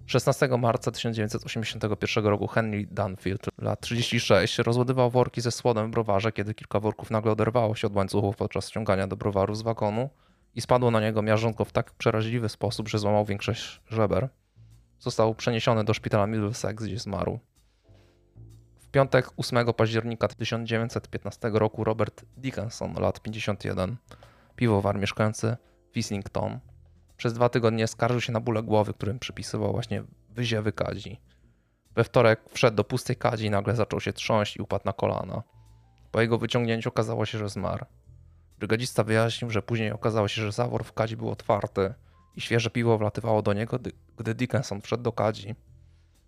16 0.10 0.48
marca 0.58 0.92
1981 0.92 2.26
roku 2.26 2.48
Henry 2.48 2.88
Dunfield, 2.92 3.48
lat 3.58 3.82
36, 3.82 4.58
rozładował 4.58 5.10
worki 5.10 5.42
ze 5.42 5.52
słodem 5.52 5.88
w 5.88 5.92
browarze, 5.92 6.32
kiedy 6.32 6.54
kilka 6.54 6.80
worków 6.80 7.12
nagle 7.12 7.32
oderwało 7.32 7.76
się 7.76 7.88
od 7.88 7.96
łańcuchów 7.96 8.36
podczas 8.36 8.70
ściągania 8.70 9.08
do 9.08 9.16
browaru 9.16 9.56
z 9.56 9.62
wagonu 9.62 10.10
i 10.56 10.62
spadło 10.62 10.92
na 10.92 11.02
niego 11.02 11.22
miażdżątko 11.22 11.66
w 11.66 11.72
tak 11.72 11.92
przeraźliwy 11.92 12.50
sposób, 12.50 12.90
że 12.90 13.00
złamał 13.00 13.26
większość 13.26 13.82
żeber. 13.88 14.30
Został 15.00 15.36
przeniesiony 15.36 15.84
do 15.84 15.94
szpitala 15.94 16.28
Middlesex, 16.28 16.84
gdzie 16.84 17.00
zmarł. 17.00 17.40
W 18.80 18.88
piątek 18.88 19.30
8 19.38 19.74
października 19.74 20.28
1915 20.28 21.50
roku 21.54 21.84
Robert 21.84 22.26
Dickinson, 22.38 22.94
lat 22.94 23.22
51, 23.22 23.98
piwowar 24.56 25.00
mieszkający 25.00 25.58
w 25.92 25.98
Islington, 25.98 26.60
przez 27.20 27.34
dwa 27.34 27.50
tygodnie 27.50 27.88
skarżył 27.88 28.22
się 28.22 28.32
na 28.32 28.40
bóle 28.40 28.64
głowy, 28.64 28.94
którym 28.94 29.20
przypisywał 29.20 29.72
właśnie 29.72 30.04
wyziewy 30.30 30.72
kadzi. 30.72 31.20
We 31.96 32.04
wtorek 32.04 32.42
wszedł 32.50 32.78
do 32.78 32.84
pustej 32.84 33.16
kadzi 33.16 33.46
i 33.46 33.50
nagle 33.50 33.76
zaczął 33.76 34.00
się 34.00 34.14
trząść 34.14 34.58
i 34.58 34.62
upadł 34.62 34.86
na 34.86 34.94
kolana. 34.94 35.44
Po 36.12 36.22
jego 36.22 36.38
wyciągnięciu 36.38 36.90
okazało 36.90 37.26
się, 37.26 37.38
że 37.38 37.50
zmarł. 37.50 37.86
Brygadzista 38.60 39.04
wyjaśnił, 39.04 39.52
że 39.52 39.62
później 39.62 39.92
okazało 39.92 40.28
się, 40.28 40.42
że 40.42 40.52
zawór 40.52 40.84
w 40.84 40.94
kadzi 40.94 41.18
był 41.18 41.30
otwarty 41.30 41.94
i 42.36 42.42
świeże 42.42 42.70
piwo 42.70 42.98
wlatywało 42.98 43.42
do 43.42 43.54
niego, 43.54 43.80
gdy 44.18 44.36
Dickinson 44.36 44.82
wszedł 44.82 45.04
do 45.04 45.12
kadzi. 45.12 45.56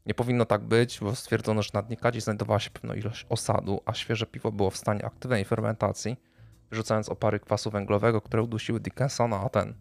Nie 0.06 0.14
powinno 0.14 0.46
tak 0.46 0.62
być, 0.62 1.00
bo 1.00 1.16
stwierdzono, 1.16 1.62
że 1.62 1.70
na 1.74 1.82
dnie 1.82 1.98
kadzi 1.98 2.22
znajdowała 2.22 2.60
się 2.60 2.70
pewna 2.70 2.96
ilość 2.96 3.26
osadu, 3.30 3.82
a 3.86 3.94
świeże 3.94 4.26
piwo 4.26 4.52
było 4.52 4.70
w 4.70 4.78
stanie 4.78 5.06
aktywnej 5.06 5.46
fermentacji, 5.46 6.18
wyrzucając 6.70 7.10
opary 7.10 7.40
kwasu 7.40 7.72
węglowego, 7.72 8.22
które 8.22 8.44
udusiły 8.44 8.80
Dickinsona, 8.80 9.42
a 9.42 9.50
ten 9.50 9.74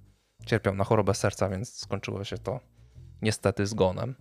cierpiał 0.47 0.75
na 0.75 0.85
chorobę 0.85 1.15
serca, 1.15 1.49
więc 1.49 1.75
skończyło 1.75 2.25
się 2.25 2.39
to 2.39 2.61
niestety 3.23 3.67
zgonem. 3.67 4.15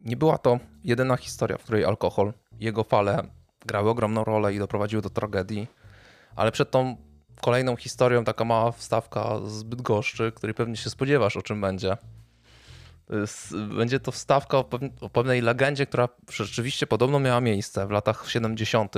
Nie 0.00 0.16
była 0.16 0.38
to 0.38 0.58
jedyna 0.84 1.16
historia, 1.16 1.58
w 1.58 1.62
której 1.62 1.84
alkohol 1.84 2.32
jego 2.60 2.84
fale 2.84 3.22
grały 3.66 3.90
ogromną 3.90 4.24
rolę 4.24 4.54
i 4.54 4.58
doprowadziły 4.58 5.02
do 5.02 5.10
tragedii, 5.10 5.66
ale 6.36 6.52
przed 6.52 6.70
tą 6.70 6.96
kolejną 7.40 7.76
historią 7.76 8.24
taka 8.24 8.44
mała 8.44 8.72
wstawka 8.72 9.40
z 9.46 9.62
Bydgoszczy, 9.62 10.32
której 10.32 10.54
pewnie 10.54 10.76
się 10.76 10.90
spodziewasz, 10.90 11.36
o 11.36 11.42
czym 11.42 11.60
będzie. 11.60 11.96
Będzie 13.76 14.00
to 14.00 14.12
wstawka 14.12 14.58
o, 14.58 14.64
pewnej 15.12 15.40
legendzie, 15.40 15.86
która 15.86 16.08
rzeczywiście 16.30 16.86
podobno 16.86 17.20
miała 17.20 17.40
miejsce 17.40 17.86
w 17.86 17.90
latach 17.90 18.28
70., 18.28 18.94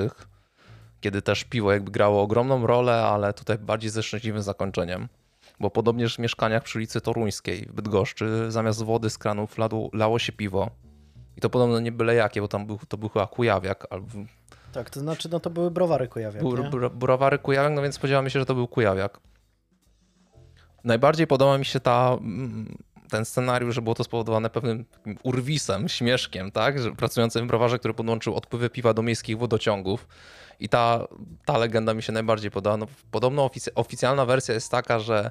kiedy 1.01 1.23
też 1.23 1.45
piwo 1.45 1.73
jakby 1.73 1.91
grało 1.91 2.23
ogromną 2.23 2.67
rolę, 2.67 3.03
ale 3.03 3.33
tutaj 3.33 3.59
bardziej 3.59 3.91
ze 3.91 4.03
szczęśliwym 4.03 4.43
zakończeniem. 4.43 5.09
Bo 5.63 5.71
podobnież 5.71 6.17
w 6.17 6.19
mieszkaniach 6.19 6.63
przy 6.63 6.79
ulicy 6.79 7.01
Toruńskiej 7.01 7.67
w 7.67 7.73
Bydgoszczy 7.73 8.51
zamiast 8.51 8.83
wody 8.83 9.11
z 9.11 9.19
kranów 9.19 9.57
lało 9.93 10.19
się 10.19 10.33
piwo. 10.33 10.71
I 11.37 11.41
to 11.41 11.51
podobno 11.51 11.81
nie 11.81 11.93
byle 11.93 12.15
jakie, 12.15 12.41
bo 12.41 12.49
tam 12.49 12.67
był, 12.67 12.79
to 12.89 12.97
był 12.97 13.09
chyba 13.09 13.27
kujawiak. 13.27 13.87
Albo... 13.91 14.07
Tak, 14.73 14.91
to 14.91 15.01
znaczy 15.01 15.29
no 15.33 15.41
to 15.41 15.51
były 15.51 15.71
browary 15.71 16.09
kujawiak, 16.09 16.43
Bur, 16.43 16.91
browary 16.91 17.39
kujawiak, 17.39 17.73
no 17.73 17.83
więc 17.83 17.95
spodziewamy 17.95 18.31
się, 18.31 18.39
że 18.39 18.47
to 18.47 18.55
był 18.55 18.69
kujawiak. 18.69 19.21
Najbardziej 20.85 21.27
podoba 21.27 21.59
mi 21.59 21.65
się 21.65 21.81
ta 21.81 22.17
mm, 22.21 22.79
ten 23.11 23.25
scenariusz, 23.25 23.75
że 23.75 23.83
było 23.83 23.95
to 23.95 24.05
spowodowane 24.05 24.51
pewnym 24.51 24.85
urwisem, 25.23 25.89
śmieszkiem, 25.89 26.51
tak? 26.51 26.79
Że 26.79 26.93
pracującym 26.93 27.47
browarze, 27.47 27.79
który 27.79 27.95
podłączył 27.95 28.35
odpływy 28.35 28.71
piwa 28.71 28.95
do 28.95 29.03
miejskich 29.03 29.39
wodociągów. 29.39 30.09
I 30.61 30.69
ta, 30.69 31.07
ta 31.45 31.59
legenda 31.59 31.95
mi 31.95 32.03
się 32.03 32.13
najbardziej 32.13 32.51
podoba. 32.51 32.77
No, 32.77 32.87
podobno 33.11 33.45
ofic 33.45 33.69
oficjalna 33.75 34.27
wersja 34.27 34.55
jest 34.55 34.71
taka, 34.71 34.99
że 34.99 35.31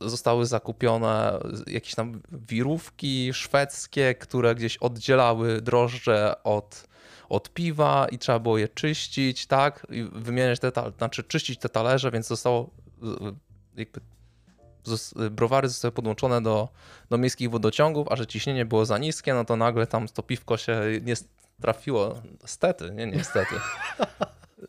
zostały 0.00 0.46
zakupione 0.46 1.38
jakieś 1.66 1.94
tam 1.94 2.20
wirówki 2.32 3.34
szwedzkie, 3.34 4.14
które 4.14 4.54
gdzieś 4.54 4.76
oddzielały 4.76 5.62
drożdże 5.62 6.42
od, 6.44 6.88
od 7.28 7.50
piwa 7.50 8.06
i 8.10 8.18
trzeba 8.18 8.38
było 8.38 8.58
je 8.58 8.68
czyścić, 8.68 9.46
tak? 9.46 9.86
I 9.90 10.08
wymieniać 10.12 10.60
te, 10.60 10.72
znaczy 10.98 11.24
czyścić 11.24 11.58
te 11.58 11.68
talerze, 11.68 12.10
więc 12.10 12.26
zostało 12.26 12.70
jakby 13.76 14.00
browary 15.30 15.68
zostały 15.68 15.92
podłączone 15.92 16.42
do, 16.42 16.68
do 17.10 17.18
miejskich 17.18 17.50
wodociągów, 17.50 18.08
a 18.10 18.16
że 18.16 18.26
ciśnienie 18.26 18.64
było 18.64 18.86
za 18.86 18.98
niskie, 18.98 19.34
no 19.34 19.44
to 19.44 19.56
nagle 19.56 19.86
tam 19.86 20.08
to 20.08 20.22
piwko 20.22 20.56
się 20.56 20.80
nie 21.02 21.14
trafiło, 21.60 22.22
stety, 22.46 22.90
nie 22.90 23.06
niestety, 23.06 23.54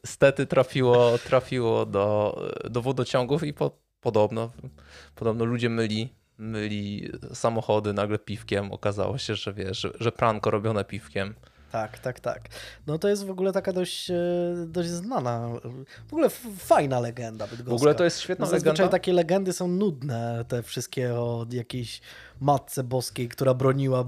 stety 0.05 0.45
trafiło, 0.45 1.17
trafiło 1.17 1.85
do, 1.85 2.37
do 2.69 2.81
wodociągów 2.81 3.43
i 3.43 3.53
po, 3.53 3.71
podobno, 4.01 4.51
podobno 5.15 5.45
ludzie 5.45 5.69
myli, 5.69 6.13
myli 6.37 7.11
samochody 7.33 7.93
nagle 7.93 8.19
piwkiem, 8.19 8.71
okazało 8.71 9.17
się, 9.17 9.35
że 9.35 9.53
wiesz, 9.53 9.79
że, 9.79 9.91
że 9.99 10.11
pranko 10.11 10.51
robione 10.51 10.85
piwkiem. 10.85 11.35
Tak, 11.71 11.99
tak, 11.99 12.19
tak. 12.19 12.41
No 12.87 12.99
to 12.99 13.09
jest 13.09 13.25
w 13.25 13.31
ogóle 13.31 13.51
taka 13.51 13.73
dość, 13.73 14.09
e, 14.09 14.15
dość 14.67 14.89
znana, 14.89 15.49
w 16.07 16.13
ogóle 16.13 16.29
fajna 16.57 16.99
legenda 16.99 17.47
bydgoska. 17.47 17.71
W 17.71 17.73
ogóle 17.73 17.95
to 17.95 18.03
jest 18.03 18.19
świetna 18.19 18.45
Zazwyczaj 18.45 18.71
legenda. 18.71 18.91
takie 18.91 19.13
legendy 19.13 19.53
są 19.53 19.67
nudne, 19.67 20.45
te 20.47 20.63
wszystkie 20.63 21.13
o 21.13 21.45
jakiejś 21.51 22.01
Matce 22.43 22.83
Boskiej, 22.83 23.29
która 23.29 23.53
broniła 23.53 24.05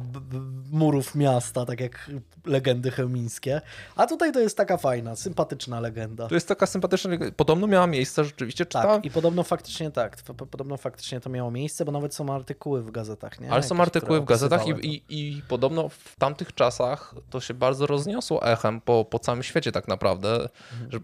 murów 0.72 1.16
miasta, 1.16 1.66
tak 1.66 1.80
jak 1.80 2.12
legendy 2.46 2.92
chełmińskie. 2.92 3.62
A 3.96 4.08
tutaj 4.08 4.32
to 4.32 4.40
jest 4.40 4.58
taka 4.58 4.78
fajna, 4.78 5.16
sympatyczna 5.16 5.80
legenda. 5.80 6.28
To 6.28 6.36
jest 6.36 6.48
taka 6.48 6.66
sympatyczna 6.66 7.10
legenda. 7.10 7.36
Podobno 7.36 7.68
miała 7.68 7.88
miejsce 7.88 8.26
rzeczywiście, 8.26 8.66
czytałem. 8.66 9.02
Tak, 9.02 9.06
i 9.06 9.12
podobno 9.12 9.44
faktycznie 9.44 9.92
tak. 9.92 10.18
Podobno 10.52 10.78
faktycznie 10.78 11.20
to 11.20 11.30
miało 11.30 11.52
miejsce, 11.52 11.86
bo 11.86 11.92
nawet 11.92 12.16
są 12.16 12.34
artykuły 12.34 12.84
w 12.84 12.92
gazetach, 12.92 13.40
nie? 13.40 13.52
Ale 13.52 13.64
są 13.64 13.76
Jakieś, 13.76 13.88
artykuły 13.88 14.22
w 14.22 14.26
gazetach 14.26 14.68
i, 14.68 14.72
i, 14.88 15.04
i 15.10 15.42
podobno 15.42 15.90
w 15.90 16.16
tamtych 16.20 16.54
czasach 16.54 17.16
to 17.30 17.40
się 17.40 17.54
bardzo 17.54 17.88
rozniosło 17.88 18.48
echem 18.52 18.82
po, 18.82 19.06
po 19.06 19.20
całym 19.20 19.44
świecie 19.44 19.72
tak 19.72 19.88
naprawdę. 19.88 20.50
Mhm. 20.82 21.04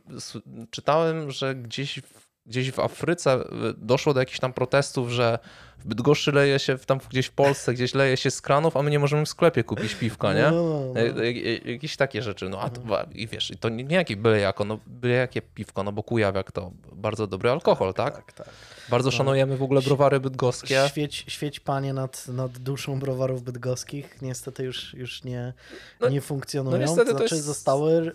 Czytałem, 0.70 1.32
że 1.32 1.56
gdzieś 1.56 2.00
w 2.00 2.32
gdzieś 2.46 2.72
w 2.72 2.80
Afryce 2.80 3.40
y, 3.40 3.44
doszło 3.78 4.14
do 4.14 4.20
jakichś 4.20 4.40
tam 4.40 4.54
protestów, 4.54 5.10
że 5.10 5.40
w 5.82 5.88
Bydgoszczy 5.88 6.32
leje 6.32 6.60
się, 6.60 6.78
tam 6.78 7.00
gdzieś 7.10 7.26
w 7.26 7.32
Polsce 7.32 7.74
gdzieś 7.74 7.94
leje 7.94 8.18
się 8.18 8.32
z 8.32 8.42
kranów, 8.42 8.78
a 8.78 8.82
my 8.82 8.92
nie 8.92 9.00
możemy 9.00 9.26
w 9.26 9.30
sklepie 9.30 9.64
kupić 9.64 9.96
piwka, 9.96 10.34
nie? 10.34 10.44
No, 10.44 10.52
no, 10.52 10.94
no. 11.16 11.24
Jakieś 11.66 11.98
takie 11.98 12.22
rzeczy. 12.22 12.50
No 12.50 12.62
a 12.62 12.70
to, 12.70 12.82
i 13.14 13.28
wiesz, 13.28 13.52
to 13.60 13.70
nie, 13.70 13.96
jakie 13.96 14.18
byle 14.18 14.40
jako, 14.40 14.66
no 14.66 14.80
byle 14.88 15.14
jakie 15.14 15.42
piwko, 15.42 15.84
no 15.84 15.92
bo 15.92 16.04
Kujawiak 16.04 16.52
to 16.52 16.72
bardzo 16.92 17.28
dobry 17.28 17.50
alkohol, 17.50 17.94
tak? 17.94 18.16
Tak, 18.16 18.34
tak. 18.34 18.50
Bardzo 18.90 19.12
szanujemy 19.12 19.58
w 19.58 19.64
ogóle 19.64 19.82
browary 19.82 20.20
bydgoskie. 20.20 20.88
Świeć, 20.88 21.26
świeć 21.28 21.60
panie 21.60 21.94
nad, 21.94 22.28
nad 22.28 22.52
duszą 22.52 23.00
browarów 23.00 23.44
bydgoskich. 23.44 24.22
Niestety 24.22 24.64
już, 24.64 24.94
już 24.94 25.24
nie, 25.24 25.54
no, 26.00 26.10
nie 26.10 26.22
funkcjonują. 26.22 26.78
No 26.78 26.84
niestety 26.84 27.12
to 27.12 27.18
znaczy 27.18 27.36
jest... 27.36 27.48
zostały... 27.48 28.12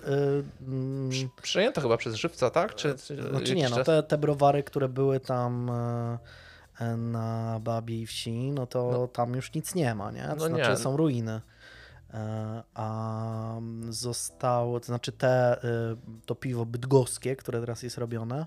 Yy, 1.18 1.28
Przejęte 1.42 1.80
chyba 1.80 1.96
przez 1.96 2.14
żywca, 2.14 2.50
tak? 2.50 2.74
Czy, 2.74 2.94
czy 3.06 3.22
znaczy 3.30 3.54
nie, 3.54 3.68
no 3.68 3.84
te, 3.84 4.02
te 4.02 4.18
browary, 4.18 4.62
które 4.62 4.88
były 4.88 5.20
tam... 5.20 5.70
Yy, 6.22 6.45
na 6.96 7.60
Babiej 7.60 8.06
Wsi, 8.06 8.52
no 8.52 8.66
to 8.66 8.90
no. 8.92 9.08
tam 9.08 9.34
już 9.34 9.54
nic 9.54 9.74
nie 9.74 9.94
ma, 9.94 10.10
nie? 10.10 10.22
To 10.22 10.36
no 10.36 10.46
znaczy 10.46 10.70
nie. 10.70 10.76
są 10.76 10.96
ruiny. 10.96 11.40
E, 12.14 12.62
a 12.74 13.60
zostało, 13.88 14.80
to 14.80 14.86
znaczy 14.86 15.12
te, 15.12 15.60
to 16.26 16.34
piwo 16.34 16.66
bydgoskie, 16.66 17.36
które 17.36 17.60
teraz 17.60 17.82
jest 17.82 17.98
robione, 17.98 18.46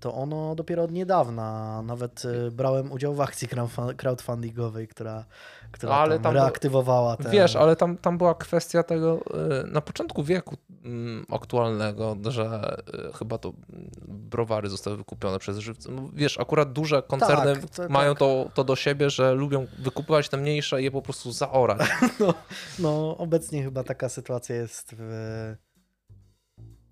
to 0.00 0.14
ono 0.14 0.54
dopiero 0.54 0.82
od 0.82 0.92
niedawna. 0.92 1.82
Nawet 1.82 2.24
y, 2.24 2.50
brałem 2.50 2.92
udział 2.92 3.14
w 3.14 3.20
akcji 3.20 3.48
crowdfundingowej, 3.96 4.88
która, 4.88 5.24
która 5.72 5.94
ale 5.94 6.14
tam, 6.14 6.22
tam 6.22 6.34
reaktywowała 6.34 7.16
te... 7.16 7.30
Wiesz, 7.30 7.56
ale 7.56 7.76
tam, 7.76 7.96
tam 7.96 8.18
była 8.18 8.34
kwestia 8.34 8.82
tego 8.82 9.20
y, 9.64 9.66
na 9.66 9.80
początku 9.80 10.22
wieku 10.22 10.56
mm, 10.84 11.26
aktualnego, 11.32 12.16
że 12.28 12.76
y, 13.10 13.12
chyba 13.18 13.38
to 13.38 13.48
mm, 13.48 13.90
browary 14.08 14.68
zostały 14.68 14.96
wykupione 14.96 15.38
przez 15.38 15.58
żywce. 15.58 15.92
No, 15.92 16.08
wiesz, 16.12 16.40
akurat 16.40 16.72
duże 16.72 17.02
koncerny 17.02 17.56
tak, 17.56 17.70
to, 17.70 17.88
mają 17.88 18.12
tak. 18.12 18.18
To, 18.18 18.50
to 18.54 18.64
do 18.64 18.76
siebie, 18.76 19.10
że 19.10 19.34
lubią 19.34 19.66
wykupywać 19.78 20.28
te 20.28 20.36
mniejsze 20.36 20.80
i 20.80 20.84
je 20.84 20.90
po 20.90 21.02
prostu 21.02 21.32
zaorać. 21.32 21.80
No, 22.20 22.34
no 22.78 23.16
obecnie 23.16 23.62
chyba 23.62 23.84
taka 23.84 24.08
sytuacja 24.08 24.56
jest 24.56 24.94
w 24.98 25.56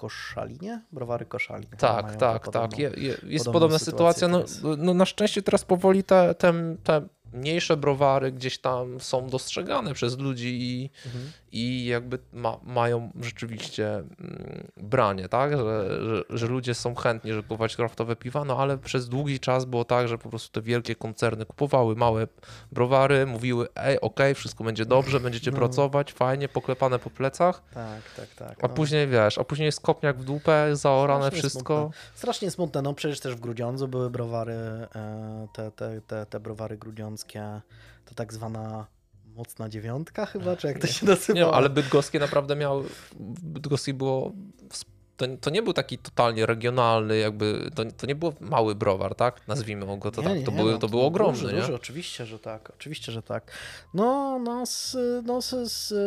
Koszalinie? 0.04 0.82
Browary 0.92 1.26
Koszalin. 1.26 1.66
Tak, 1.78 2.16
tak, 2.16 2.48
tak. 2.48 2.78
Je, 2.78 2.90
je, 2.96 3.16
jest 3.22 3.44
podobna 3.44 3.78
sytuacja. 3.78 4.28
No, 4.28 4.44
no, 4.78 4.94
na 4.94 5.04
szczęście 5.04 5.42
teraz 5.42 5.64
powoli 5.64 6.04
te, 6.04 6.34
te, 6.34 6.52
te 6.84 7.08
mniejsze 7.32 7.76
browary 7.76 8.32
gdzieś 8.32 8.58
tam 8.58 9.00
są 9.00 9.28
dostrzegane 9.28 9.94
przez 9.94 10.18
ludzi 10.18 10.62
i, 10.62 10.90
mhm. 11.06 11.32
I 11.54 11.86
jakby 11.86 12.18
ma, 12.32 12.58
mają 12.62 13.10
rzeczywiście 13.20 13.94
mm, 13.94 14.68
branie, 14.76 15.28
tak? 15.28 15.56
Że, 15.56 15.88
że, 16.06 16.24
że, 16.30 16.46
ludzie 16.46 16.74
są 16.74 16.94
chętni, 16.94 17.30
żeby 17.30 17.42
kupować 17.42 17.76
kraftowe 17.76 18.16
piwa, 18.16 18.44
no 18.44 18.58
ale 18.58 18.78
przez 18.78 19.08
długi 19.08 19.40
czas 19.40 19.64
było 19.64 19.84
tak, 19.84 20.08
że 20.08 20.18
po 20.18 20.28
prostu 20.28 20.52
te 20.52 20.62
wielkie 20.62 20.94
koncerny 20.94 21.46
kupowały 21.46 21.96
małe 21.96 22.26
browary, 22.72 23.26
mówiły, 23.26 23.68
ej, 23.76 23.96
okej, 24.00 24.00
okay, 24.00 24.34
wszystko 24.34 24.64
będzie 24.64 24.86
dobrze, 24.86 25.20
będziecie 25.20 25.50
no. 25.50 25.56
pracować, 25.56 26.12
fajnie, 26.12 26.48
poklepane 26.48 26.98
po 26.98 27.10
plecach. 27.10 27.62
Tak, 27.74 28.02
tak, 28.16 28.34
tak. 28.34 28.62
No. 28.62 28.68
A 28.68 28.74
później 28.74 29.08
wiesz, 29.08 29.38
a 29.38 29.44
później 29.44 29.66
jest 29.66 29.80
kopniak 29.80 30.18
w 30.18 30.24
dupę, 30.24 30.76
zaorane 30.76 31.24
Strasznie 31.24 31.38
wszystko. 31.38 31.80
Smutne. 31.80 31.98
Strasznie 32.14 32.50
smutne, 32.50 32.82
no 32.82 32.94
przecież 32.94 33.20
też 33.20 33.34
w 33.34 33.40
Grudziądzu 33.40 33.88
były 33.88 34.10
browary, 34.10 34.52
e, 34.52 35.48
te, 35.52 35.70
te, 35.70 36.00
te, 36.00 36.26
te 36.26 36.40
browary 36.40 36.78
grudziądze 36.78 37.24
to 38.04 38.14
tak 38.14 38.32
zwana 38.32 38.86
mocna 39.36 39.68
dziewiątka 39.68 40.26
chyba, 40.26 40.56
czy 40.56 40.66
jak 40.66 40.78
to 40.78 40.86
się 40.86 41.06
nazywa? 41.06 41.38
Nie, 41.38 41.46
ale 41.46 41.70
bydgoskie 41.70 42.18
naprawdę 42.18 42.56
miał, 42.56 42.84
bydgoskie 43.42 43.94
było 43.94 44.32
to, 45.16 45.26
to 45.40 45.50
nie 45.50 45.62
był 45.62 45.72
taki 45.72 45.98
totalnie 45.98 46.46
regionalny, 46.46 47.18
jakby 47.18 47.70
to, 47.74 47.82
to 47.96 48.06
nie 48.06 48.14
był 48.14 48.32
mały 48.40 48.74
browar, 48.74 49.14
tak? 49.14 49.48
Nazwijmy 49.48 49.98
go 49.98 50.10
to 50.10 50.22
nie, 50.22 50.28
tak. 50.28 50.38
Nie, 50.38 50.44
to, 50.44 50.52
były, 50.52 50.72
no, 50.72 50.78
to 50.78 50.88
było 50.88 51.06
ogromne, 51.06 51.32
duży, 51.32 51.54
nie? 51.54 51.60
Duży, 51.60 51.74
oczywiście, 51.74 52.26
że 52.26 52.38
tak. 52.38 52.70
Oczywiście, 52.70 53.12
że 53.12 53.22
tak. 53.22 53.50
No, 53.94 54.38
no, 54.38 54.64
no 55.24 55.40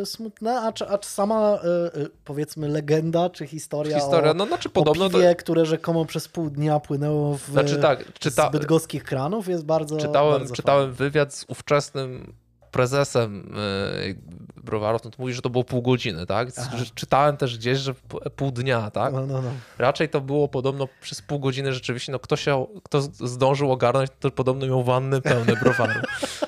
smutne, 0.05 0.61
a, 0.61 0.71
czy, 0.71 0.87
a 0.87 0.97
czy 0.97 1.09
sama 1.09 1.59
y, 1.95 1.99
y, 1.99 2.09
powiedzmy 2.25 2.67
legenda, 2.67 3.29
czy 3.29 3.47
historia, 3.47 3.99
historia 3.99 4.31
o, 4.31 4.33
no, 4.33 4.45
znaczy 4.45 4.69
podobno 4.69 5.05
o 5.05 5.09
piwie, 5.09 5.35
to... 5.35 5.35
które 5.35 5.65
rzekomo 5.65 6.05
przez 6.05 6.27
pół 6.27 6.49
dnia 6.49 6.79
płynęło 6.79 7.37
w, 7.37 7.45
znaczy, 7.45 7.77
tak, 7.77 8.13
czyta... 8.13 8.49
z 8.49 8.51
bydgoskich 8.51 9.03
kranów 9.03 9.47
jest 9.47 9.65
bardzo 9.65 9.97
Czytałem, 9.97 10.39
bardzo 10.39 10.55
czytałem 10.55 10.93
wywiad 10.93 11.33
z 11.33 11.45
ówczesnym 11.47 12.33
prezesem 12.77 13.53
e, 13.57 14.61
browarów, 14.63 15.03
no 15.03 15.09
to 15.09 15.15
mówi, 15.19 15.33
że 15.33 15.41
to 15.41 15.49
było 15.49 15.63
pół 15.63 15.81
godziny, 15.81 16.25
tak? 16.25 16.49
Czytałem 16.95 17.37
też 17.37 17.57
gdzieś, 17.57 17.77
że 17.77 17.93
pół 18.35 18.51
dnia, 18.51 18.91
tak? 18.91 19.13
No, 19.13 19.25
no, 19.25 19.41
no. 19.41 19.51
Raczej 19.77 20.09
to 20.09 20.21
było 20.21 20.47
podobno 20.47 20.87
przez 21.01 21.21
pół 21.21 21.39
godziny 21.39 21.73
rzeczywiście, 21.73 22.11
no 22.11 22.19
kto 22.19 22.35
się, 22.35 22.65
kto 22.83 23.01
zdążył 23.01 23.71
ogarnąć, 23.71 24.09
to 24.19 24.31
podobno 24.31 24.67
miał 24.67 24.83
wanny 24.83 25.21
pełne 25.21 25.53
browarów. 25.55 26.03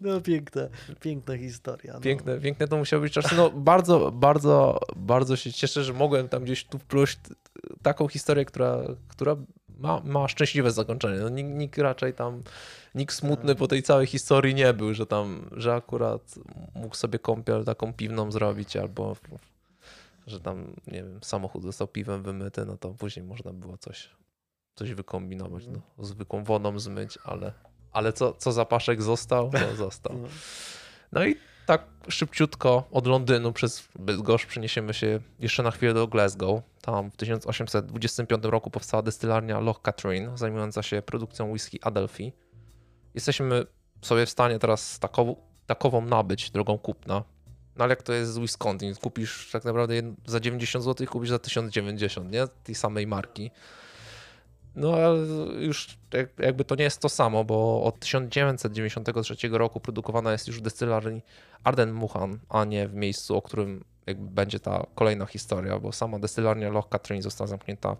No 0.00 0.20
piękne, 0.20 0.68
piękna 1.00 1.38
historia. 1.38 1.92
No. 1.92 2.00
Piękne, 2.00 2.40
piękne 2.40 2.68
to 2.68 2.76
musiało 2.76 3.02
być 3.02 3.12
czasy. 3.12 3.34
No 3.36 3.50
bardzo, 3.50 4.10
bardzo, 4.12 4.80
bardzo 4.96 5.36
się 5.36 5.52
cieszę, 5.52 5.84
że 5.84 5.92
mogłem 5.92 6.28
tam 6.28 6.44
gdzieś 6.44 6.64
tu 6.64 6.78
wpluć 6.78 7.18
taką 7.82 8.08
historię, 8.08 8.44
która, 8.44 8.78
która 9.08 9.36
ma, 9.78 10.00
ma 10.04 10.28
szczęśliwe 10.28 10.70
zakończenie. 10.70 11.20
No, 11.20 11.28
nikt, 11.28 11.50
nikt 11.50 11.78
raczej 11.78 12.14
tam, 12.14 12.42
nikt 12.94 13.14
smutny 13.14 13.54
po 13.54 13.68
tej 13.68 13.82
całej 13.82 14.06
historii 14.06 14.54
nie 14.54 14.74
był, 14.74 14.94
że 14.94 15.06
tam, 15.06 15.50
że 15.52 15.74
akurat 15.74 16.34
mógł 16.74 16.94
sobie 16.94 17.18
kąpiel 17.18 17.64
taką 17.64 17.92
piwną 17.92 18.32
zrobić 18.32 18.76
albo 18.76 19.16
że 20.26 20.40
tam, 20.40 20.74
nie 20.86 21.02
wiem, 21.02 21.20
samochód 21.22 21.62
został 21.62 21.88
piwem 21.88 22.22
wymyty, 22.22 22.64
no 22.64 22.76
to 22.76 22.88
później 22.88 23.26
można 23.26 23.52
było 23.52 23.76
coś, 23.76 24.10
coś 24.74 24.94
wykombinować, 24.94 25.66
no, 25.66 26.04
zwykłą 26.04 26.44
wodą 26.44 26.78
zmyć, 26.78 27.18
ale, 27.24 27.52
ale 27.92 28.12
co, 28.12 28.32
co 28.32 28.52
zapaszek 28.52 29.02
został, 29.02 29.50
to 29.50 29.76
został. 29.86 30.18
No. 30.18 30.28
no 31.12 31.26
i 31.26 31.36
tak 31.66 31.86
szybciutko 32.08 32.84
od 32.90 33.06
Londynu 33.06 33.52
przez 33.52 33.88
Bydgoszcz 33.98 34.46
przeniesiemy 34.46 34.94
się 34.94 35.20
jeszcze 35.38 35.62
na 35.62 35.70
chwilę 35.70 35.94
do 35.94 36.06
Glasgow. 36.06 36.62
Tam 36.80 37.10
w 37.10 37.16
1825 37.16 38.44
roku 38.44 38.70
powstała 38.70 39.02
destylarnia 39.02 39.60
Loch 39.60 39.82
Catherine, 39.82 40.38
zajmująca 40.38 40.82
się 40.82 41.02
produkcją 41.02 41.50
whisky 41.50 41.78
Adelphi. 41.82 42.32
Jesteśmy 43.14 43.66
sobie 44.02 44.26
w 44.26 44.30
stanie 44.30 44.58
teraz 44.58 44.98
takową, 44.98 45.36
takową 45.66 46.00
nabyć 46.06 46.50
drogą 46.50 46.78
kupna. 46.78 47.24
No 47.76 47.84
ale 47.84 47.92
jak 47.92 48.02
to 48.02 48.12
jest 48.12 48.32
z 48.32 48.38
Wisconsin, 48.38 48.94
kupisz 48.94 49.50
tak 49.52 49.64
naprawdę 49.64 49.94
za 50.26 50.40
90 50.40 50.84
zł, 50.84 51.06
kupisz 51.06 51.30
za 51.30 51.38
1090, 51.38 52.32
nie? 52.32 52.46
Tej 52.64 52.74
samej 52.74 53.06
marki. 53.06 53.50
No 54.76 54.94
ale 54.94 55.18
już 55.58 55.98
jakby 56.38 56.64
to 56.64 56.74
nie 56.74 56.84
jest 56.84 57.00
to 57.00 57.08
samo, 57.08 57.44
bo 57.44 57.84
od 57.84 58.00
1993 58.00 59.48
roku 59.48 59.80
produkowana 59.80 60.32
jest 60.32 60.46
już 60.46 60.58
w 60.58 60.60
destylarni 60.60 61.22
Arden 61.64 61.92
Muchan, 61.92 62.38
a 62.48 62.64
nie 62.64 62.88
w 62.88 62.94
miejscu, 62.94 63.36
o 63.36 63.42
którym 63.42 63.84
jakby 64.06 64.30
będzie 64.30 64.60
ta 64.60 64.86
kolejna 64.94 65.26
historia, 65.26 65.78
bo 65.78 65.92
sama 65.92 66.18
destylarnia 66.18 66.70
Loch 66.70 66.88
Catherine 66.88 67.22
została 67.22 67.48
zamknięta 67.48 67.94
w 67.94 67.98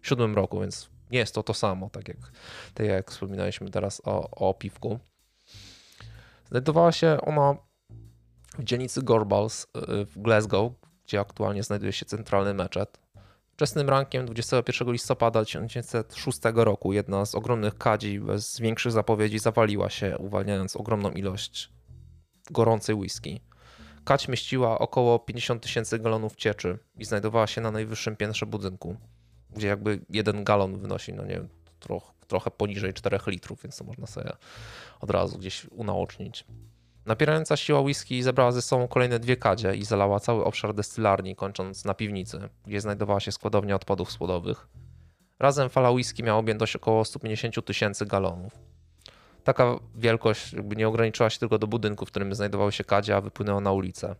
1907 0.00 0.34
roku, 0.34 0.60
więc 0.60 0.90
nie 1.10 1.18
jest 1.18 1.34
to 1.34 1.42
to 1.42 1.54
samo, 1.54 1.90
tak 1.90 2.08
jak, 2.08 2.16
tak 2.74 2.86
jak 2.86 3.10
wspominaliśmy 3.10 3.70
teraz 3.70 4.02
o, 4.04 4.30
o 4.30 4.54
piwku. 4.54 4.98
Znajdowała 6.50 6.92
się 6.92 7.18
ona 7.20 7.56
w 8.58 8.64
dzielnicy 8.64 9.02
Gorbals 9.02 9.64
y, 9.64 10.04
w 10.04 10.18
Glasgow, 10.18 10.72
gdzie 11.06 11.20
aktualnie 11.20 11.62
znajduje 11.62 11.92
się 11.92 12.06
centralny 12.06 12.54
meczet. 12.54 13.00
Wczesnym 13.52 13.88
rankiem 13.88 14.26
21 14.26 14.92
listopada 14.92 15.44
1906 15.44 16.38
roku 16.54 16.92
jedna 16.92 17.26
z 17.26 17.34
ogromnych 17.34 17.78
kadzi 17.78 18.20
bez 18.20 18.60
większych 18.60 18.92
zapowiedzi 18.92 19.38
zawaliła 19.38 19.90
się, 19.90 20.18
uwalniając 20.18 20.76
ogromną 20.76 21.10
ilość 21.10 21.72
gorącej 22.50 22.94
whisky. 22.94 23.40
Kać 24.04 24.28
mieściła 24.28 24.78
około 24.78 25.18
50 25.18 25.62
tysięcy 25.62 25.98
galonów 25.98 26.36
cieczy 26.36 26.78
i 26.98 27.04
znajdowała 27.04 27.46
się 27.46 27.60
na 27.60 27.70
najwyższym 27.70 28.16
piętrze 28.16 28.46
budynku, 28.46 28.96
gdzie 29.56 29.68
jakby 29.68 30.00
jeden 30.10 30.44
galon 30.44 30.78
wynosi, 30.78 31.12
no 31.12 31.22
nie 31.22 31.34
wiem, 31.34 31.48
troch, 31.80 32.12
trochę 32.26 32.50
poniżej 32.50 32.94
4 32.94 33.18
litrów, 33.26 33.62
więc 33.62 33.76
to 33.76 33.84
można 33.84 34.06
sobie 34.06 34.32
od 35.00 35.10
razu 35.10 35.38
gdzieś 35.38 35.66
unaocznić. 35.70 36.44
Napierająca 37.06 37.56
siła 37.56 37.80
whisky 37.80 38.22
zebrała 38.22 38.52
ze 38.52 38.62
sobą 38.62 38.88
kolejne 38.88 39.18
dwie 39.18 39.36
kadzie 39.36 39.74
i 39.74 39.84
zalała 39.84 40.20
cały 40.20 40.44
obszar 40.44 40.74
destylarni, 40.74 41.36
kończąc 41.36 41.84
na 41.84 41.94
piwnicy, 41.94 42.48
gdzie 42.66 42.80
znajdowała 42.80 43.20
się 43.20 43.32
składownia 43.32 43.76
odpadów 43.76 44.12
składowych. 44.12 44.68
Razem 45.38 45.70
fala 45.70 45.90
whisky 45.90 46.22
miała 46.22 46.38
objętość 46.38 46.76
około 46.76 47.04
150 47.04 47.64
tysięcy 47.64 48.06
galonów. 48.06 48.52
Taka 49.44 49.78
wielkość 49.94 50.54
nie 50.76 50.88
ograniczyła 50.88 51.30
się 51.30 51.38
tylko 51.38 51.58
do 51.58 51.66
budynku, 51.66 52.06
w 52.06 52.08
którym 52.08 52.34
znajdowały 52.34 52.72
się 52.72 52.84
kadzie, 52.84 53.16
a 53.16 53.20
wypłynęła 53.20 53.60
na 53.60 53.72
ulicę. 53.72 54.14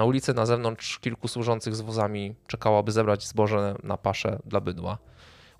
Na 0.00 0.04
ulicy 0.04 0.34
na 0.34 0.46
zewnątrz 0.46 0.98
kilku 0.98 1.28
służących 1.28 1.76
z 1.76 1.80
wozami 1.80 2.34
czekało, 2.46 2.78
aby 2.78 2.92
zebrać 2.92 3.26
zboże 3.26 3.74
na 3.82 3.96
paszę 3.96 4.38
dla 4.44 4.60
bydła. 4.60 4.98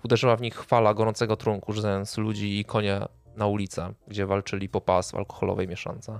Uderzyła 0.03 0.35
w 0.35 0.41
nich 0.41 0.63
fala 0.63 0.93
gorącego 0.93 1.37
trunku, 1.37 1.73
rzucając 1.73 2.17
ludzi 2.17 2.59
i 2.59 2.65
konie 2.65 2.99
na 3.35 3.47
ulicę, 3.47 3.93
gdzie 4.07 4.25
walczyli 4.25 4.69
po 4.69 4.81
pas 4.81 5.11
w 5.11 5.15
alkoholowej 5.15 5.67
mieszance. 5.67 6.19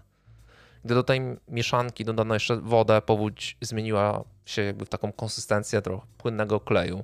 Gdy 0.85 0.95
do 0.95 1.03
tej 1.03 1.21
mieszanki 1.47 2.05
dodano 2.05 2.33
jeszcze 2.33 2.57
wodę, 2.57 3.01
powódź 3.01 3.57
zmieniła 3.61 4.23
się 4.45 4.61
jakby 4.61 4.85
w 4.85 4.89
taką 4.89 5.11
konsystencję 5.11 5.81
trochę 5.81 6.07
płynnego 6.17 6.59
kleju. 6.59 7.03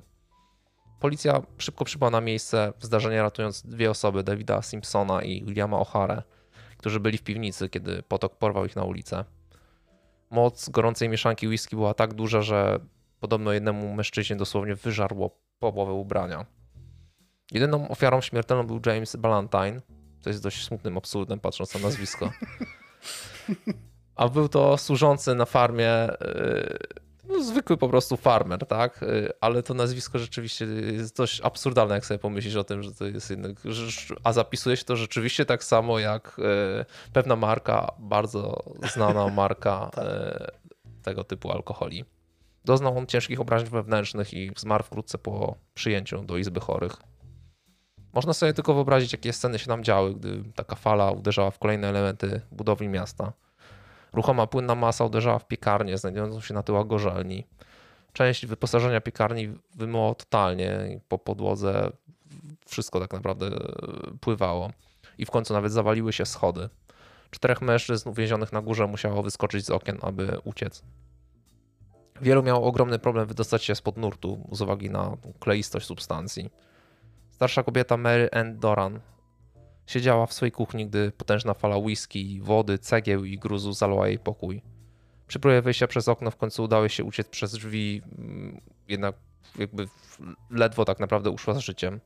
Policja 1.00 1.42
szybko 1.58 1.84
przybyła 1.84 2.10
na 2.10 2.20
miejsce 2.20 2.72
zdarzenia, 2.80 3.22
ratując 3.22 3.62
dwie 3.62 3.90
osoby, 3.90 4.22
Davida 4.22 4.62
Simpsona 4.62 5.22
i 5.22 5.44
Williama 5.44 5.76
O'Hare, 5.76 6.22
którzy 6.76 7.00
byli 7.00 7.18
w 7.18 7.22
piwnicy, 7.22 7.68
kiedy 7.68 8.02
potok 8.02 8.36
porwał 8.36 8.66
ich 8.66 8.76
na 8.76 8.84
ulicę. 8.84 9.24
Moc 10.30 10.68
gorącej 10.68 11.08
mieszanki 11.08 11.48
whisky 11.48 11.76
była 11.76 11.94
tak 11.94 12.14
duża, 12.14 12.42
że 12.42 12.80
podobno 13.20 13.52
jednemu 13.52 13.94
mężczyźnie 13.94 14.36
dosłownie 14.36 14.74
wyżarło 14.74 15.30
połowę 15.58 15.92
ubrania. 15.92 16.46
Jedyną 17.52 17.88
ofiarą 17.88 18.20
śmiertelną 18.20 18.66
był 18.66 18.80
James 18.86 19.16
Ballantyne, 19.16 19.80
to 20.22 20.30
jest 20.30 20.42
dość 20.42 20.64
smutnym 20.64 20.98
absurdem 20.98 21.40
patrząc 21.40 21.74
na 21.74 21.80
nazwisko. 21.80 22.30
A 24.16 24.28
był 24.28 24.48
to 24.48 24.78
służący 24.78 25.34
na 25.34 25.44
farmie, 25.44 26.08
y, 26.12 26.78
no, 27.28 27.42
zwykły 27.42 27.76
po 27.76 27.88
prostu 27.88 28.16
farmer, 28.16 28.66
tak? 28.66 29.02
Y, 29.02 29.32
ale 29.40 29.62
to 29.62 29.74
nazwisko 29.74 30.18
rzeczywiście 30.18 30.64
jest 30.64 31.16
dość 31.16 31.40
absurdalne, 31.40 31.94
jak 31.94 32.06
sobie 32.06 32.18
pomyślisz 32.18 32.56
o 32.56 32.64
tym, 32.64 32.82
że 32.82 32.94
to 32.94 33.06
jest 33.06 33.30
jednak. 33.30 33.56
A 34.24 34.32
zapisuje 34.32 34.76
się 34.76 34.84
to 34.84 34.96
rzeczywiście 34.96 35.44
tak 35.44 35.64
samo 35.64 35.98
jak 35.98 36.38
y, 36.38 37.12
pewna 37.12 37.36
marka, 37.36 37.92
bardzo 37.98 38.62
znana 38.94 39.28
marka 39.42 39.90
tak. 39.94 40.04
tego 41.02 41.24
typu 41.24 41.52
alkoholi. 41.52 42.04
Doznał 42.64 42.98
on 42.98 43.06
ciężkich 43.06 43.40
obrażeń 43.40 43.68
wewnętrznych 43.68 44.34
i 44.34 44.52
zmarł 44.56 44.84
wkrótce 44.84 45.18
po 45.18 45.56
przyjęciu 45.74 46.24
do 46.24 46.36
Izby 46.36 46.60
Chorych. 46.60 46.96
Można 48.12 48.32
sobie 48.32 48.52
tylko 48.52 48.74
wyobrazić, 48.74 49.12
jakie 49.12 49.32
sceny 49.32 49.58
się 49.58 49.66
tam 49.66 49.84
działy, 49.84 50.14
gdy 50.14 50.42
taka 50.54 50.76
fala 50.76 51.10
uderzała 51.10 51.50
w 51.50 51.58
kolejne 51.58 51.88
elementy 51.88 52.40
budowli 52.52 52.88
miasta. 52.88 53.32
Ruchoma 54.12 54.46
płynna 54.46 54.74
masa 54.74 55.04
uderzała 55.04 55.38
w 55.38 55.46
piekarnię 55.46 55.98
znajdującą 55.98 56.40
się 56.40 56.54
na 56.54 56.62
tyłach 56.62 56.86
gorzelni. 56.86 57.46
Część 58.12 58.46
wyposażenia 58.46 59.00
piekarni 59.00 59.58
wymyło 59.74 60.14
totalnie, 60.14 61.00
po 61.08 61.18
podłodze 61.18 61.92
wszystko 62.66 63.00
tak 63.00 63.12
naprawdę 63.12 63.50
pływało. 64.20 64.70
I 65.18 65.26
w 65.26 65.30
końcu 65.30 65.54
nawet 65.54 65.72
zawaliły 65.72 66.12
się 66.12 66.26
schody. 66.26 66.68
Czterech 67.30 67.62
mężczyzn 67.62 68.08
uwięzionych 68.08 68.52
na 68.52 68.62
górze 68.62 68.86
musiało 68.86 69.22
wyskoczyć 69.22 69.66
z 69.66 69.70
okien, 69.70 69.98
aby 70.02 70.38
uciec. 70.44 70.82
Wielu 72.20 72.42
miało 72.42 72.66
ogromny 72.66 72.98
problem 72.98 73.26
wydostać 73.26 73.64
się 73.64 73.74
spod 73.74 73.96
nurtu 73.96 74.48
z 74.52 74.62
uwagi 74.62 74.90
na 74.90 75.16
kleistość 75.40 75.86
substancji. 75.86 76.50
Starsza 77.30 77.62
kobieta 77.62 77.96
Mary 77.96 78.28
Ann 78.32 78.58
Doran 78.58 79.00
siedziała 79.88 80.26
w 80.26 80.32
swojej 80.32 80.52
kuchni, 80.52 80.86
gdy 80.86 81.12
potężna 81.12 81.54
fala 81.54 81.76
whisky, 81.76 82.40
wody, 82.42 82.78
cegieł 82.78 83.24
i 83.24 83.38
gruzu 83.38 83.72
zalała 83.72 84.08
jej 84.08 84.18
pokój. 84.18 84.62
Przy 85.26 85.40
próbie 85.40 85.62
wyjścia 85.62 85.86
przez 85.86 86.08
okno 86.08 86.30
w 86.30 86.36
końcu 86.36 86.64
udało 86.64 86.88
się 86.88 87.04
uciec 87.04 87.28
przez 87.28 87.52
drzwi, 87.52 88.02
mm, 88.18 88.60
jednak 88.88 89.14
jakby 89.58 89.88
ledwo 90.50 90.84
tak 90.84 91.00
naprawdę 91.00 91.30
uszła 91.30 91.54
z 91.54 91.58
życiem. 91.58 92.00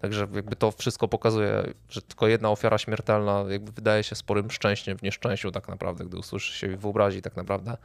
Także 0.00 0.28
jakby 0.34 0.56
to 0.56 0.70
wszystko 0.70 1.08
pokazuje, 1.08 1.74
że 1.88 2.02
tylko 2.02 2.28
jedna 2.28 2.50
ofiara 2.50 2.78
śmiertelna 2.78 3.44
jakby 3.48 3.72
wydaje 3.72 4.02
się 4.02 4.14
sporym 4.14 4.50
szczęściem 4.50 4.98
w 4.98 5.02
nieszczęściu 5.02 5.50
tak 5.50 5.68
naprawdę, 5.68 6.04
gdy 6.04 6.16
usłyszy 6.16 6.58
się 6.58 6.72
i 6.72 6.76
wyobrazi 6.76 7.22
tak 7.22 7.36
naprawdę, 7.36 7.76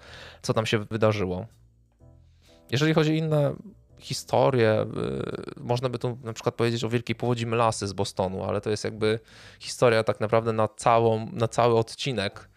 co 0.42 0.54
tam 0.54 0.66
się 0.66 0.80
wydarzyło. 0.80 1.46
Jeżeli 2.72 2.94
chodzi 2.94 3.12
o 3.12 3.14
inne 3.14 3.56
historię. 4.06 4.86
Y, 5.58 5.62
można 5.62 5.90
by 5.90 6.00
tu 6.00 6.18
na 6.24 6.34
przykład 6.34 6.56
powiedzieć 6.56 6.84
o 6.84 6.90
Wielkiej 6.90 7.16
Powodzi 7.16 7.46
Melasy 7.46 7.88
z 7.88 7.94
Bostonu, 7.94 8.44
ale 8.44 8.62
to 8.62 8.70
jest 8.70 8.84
jakby 8.84 9.20
historia 9.60 10.04
tak 10.04 10.20
naprawdę 10.20 10.54
na, 10.54 10.68
całą, 10.68 11.32
na 11.32 11.48
cały 11.48 11.78
odcinek, 11.78 12.50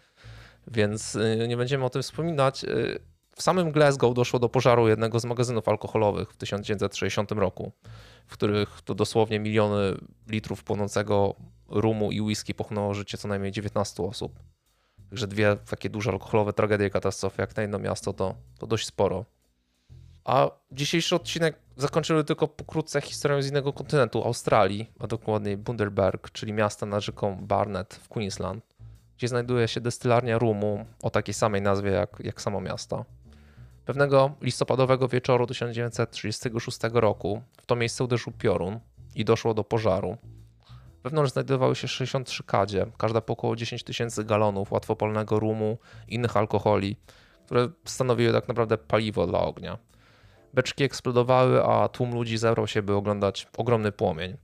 więc 0.67 1.15
y, 1.15 1.47
nie 1.49 1.57
będziemy 1.57 1.85
o 1.85 1.91
tym 1.91 2.03
wspominać. 2.03 2.65
Y, 2.65 2.99
w 3.37 3.43
samym 3.43 3.73
Glasgow 3.73 4.15
doszło 4.15 4.39
do 4.39 4.49
pożaru 4.49 4.89
jednego 4.89 5.21
z 5.21 5.25
magazynów 5.25 5.69
alkoholowych 5.69 6.31
w 6.33 6.37
1960 6.37 7.33
roku, 7.33 7.73
w 8.27 8.33
których 8.33 8.83
to 8.85 8.95
dosłownie 8.95 9.41
miliony 9.41 9.95
litrów 10.29 10.65
płonącego 10.65 11.35
rumu 11.69 12.13
i 12.13 12.21
whisky 12.21 12.55
pochłonęło 12.55 12.95
życie 12.95 13.19
co 13.19 13.29
najmniej 13.29 13.53
19 13.53 14.03
osób. 14.03 14.39
Także 15.09 15.27
dwie 15.27 15.57
takie 15.71 15.91
duże 15.91 16.11
alkoholowe 16.11 16.53
tragedie 16.53 16.91
katastrofy 16.91 17.43
jak 17.43 17.57
na 17.57 17.63
jedno 17.63 17.79
miasto 17.79 18.13
to, 18.13 18.35
to 18.59 18.67
dość 18.67 18.87
sporo. 18.87 19.25
A 20.29 20.51
dzisiejszy 20.73 21.17
odcinek 21.17 21.59
zakończymy 21.77 22.25
tylko 22.25 22.49
pokrótce 22.49 23.01
historią 23.01 23.43
z 23.43 23.49
innego 23.49 23.73
kontynentu, 23.73 24.25
Australii, 24.25 24.91
a 25.01 25.07
dokładniej 25.07 25.57
Bundaberg, 25.57 26.31
czyli 26.31 26.53
miasta 26.53 26.87
nad 26.87 27.03
rzeką 27.03 27.47
Barnet 27.47 27.95
w 27.95 28.09
Queensland, 28.09 28.65
gdzie 29.17 29.29
znajduje 29.29 29.69
się 29.69 29.81
destylarnia 29.81 30.39
rumu 30.39 30.87
o 31.03 31.11
takiej 31.11 31.35
samej 31.35 31.63
nazwie 31.63 31.91
jak, 31.91 32.17
jak 32.21 32.43
samo 32.43 32.61
miasto. 32.61 33.05
Pewnego 33.85 34.31
listopadowego 34.41 35.09
wieczoru 35.09 35.47
1936 35.47 36.79
roku 36.93 37.43
w 37.63 37.67
to 37.67 37.77
miejsce 37.77 38.05
uderzył 38.05 38.33
piorun 38.33 38.81
i 39.15 39.25
doszło 39.25 39.55
do 39.55 39.65
pożaru. 39.65 40.17
Wewnątrz 41.05 41.33
znajdowały 41.33 41.77
się 41.77 41.89
63 41.89 42.43
kadzie, 42.43 42.87
każda 42.99 43.21
po 43.21 43.33
około 43.33 43.57
10 43.57 43.85
tysięcy 43.85 44.25
galonów 44.25 44.73
łatwopalnego 44.73 45.41
rumu 45.41 45.79
i 46.09 46.15
innych 46.15 46.37
alkoholi, 46.37 46.97
które 47.47 47.69
stanowiły 47.85 48.33
tak 48.33 48.49
naprawdę 48.49 48.79
paliwo 48.79 49.27
dla 49.27 49.41
ognia. 49.41 49.79
Beczki 50.55 50.85
eksplodowały, 50.85 51.65
a 51.65 51.89
tłum 51.89 52.15
ludzi 52.15 52.39
zebrał 52.39 52.67
się, 52.67 52.83
by 52.83 52.95
oglądać 52.95 53.47
ogromny 53.57 53.93
płomień. 53.93 54.37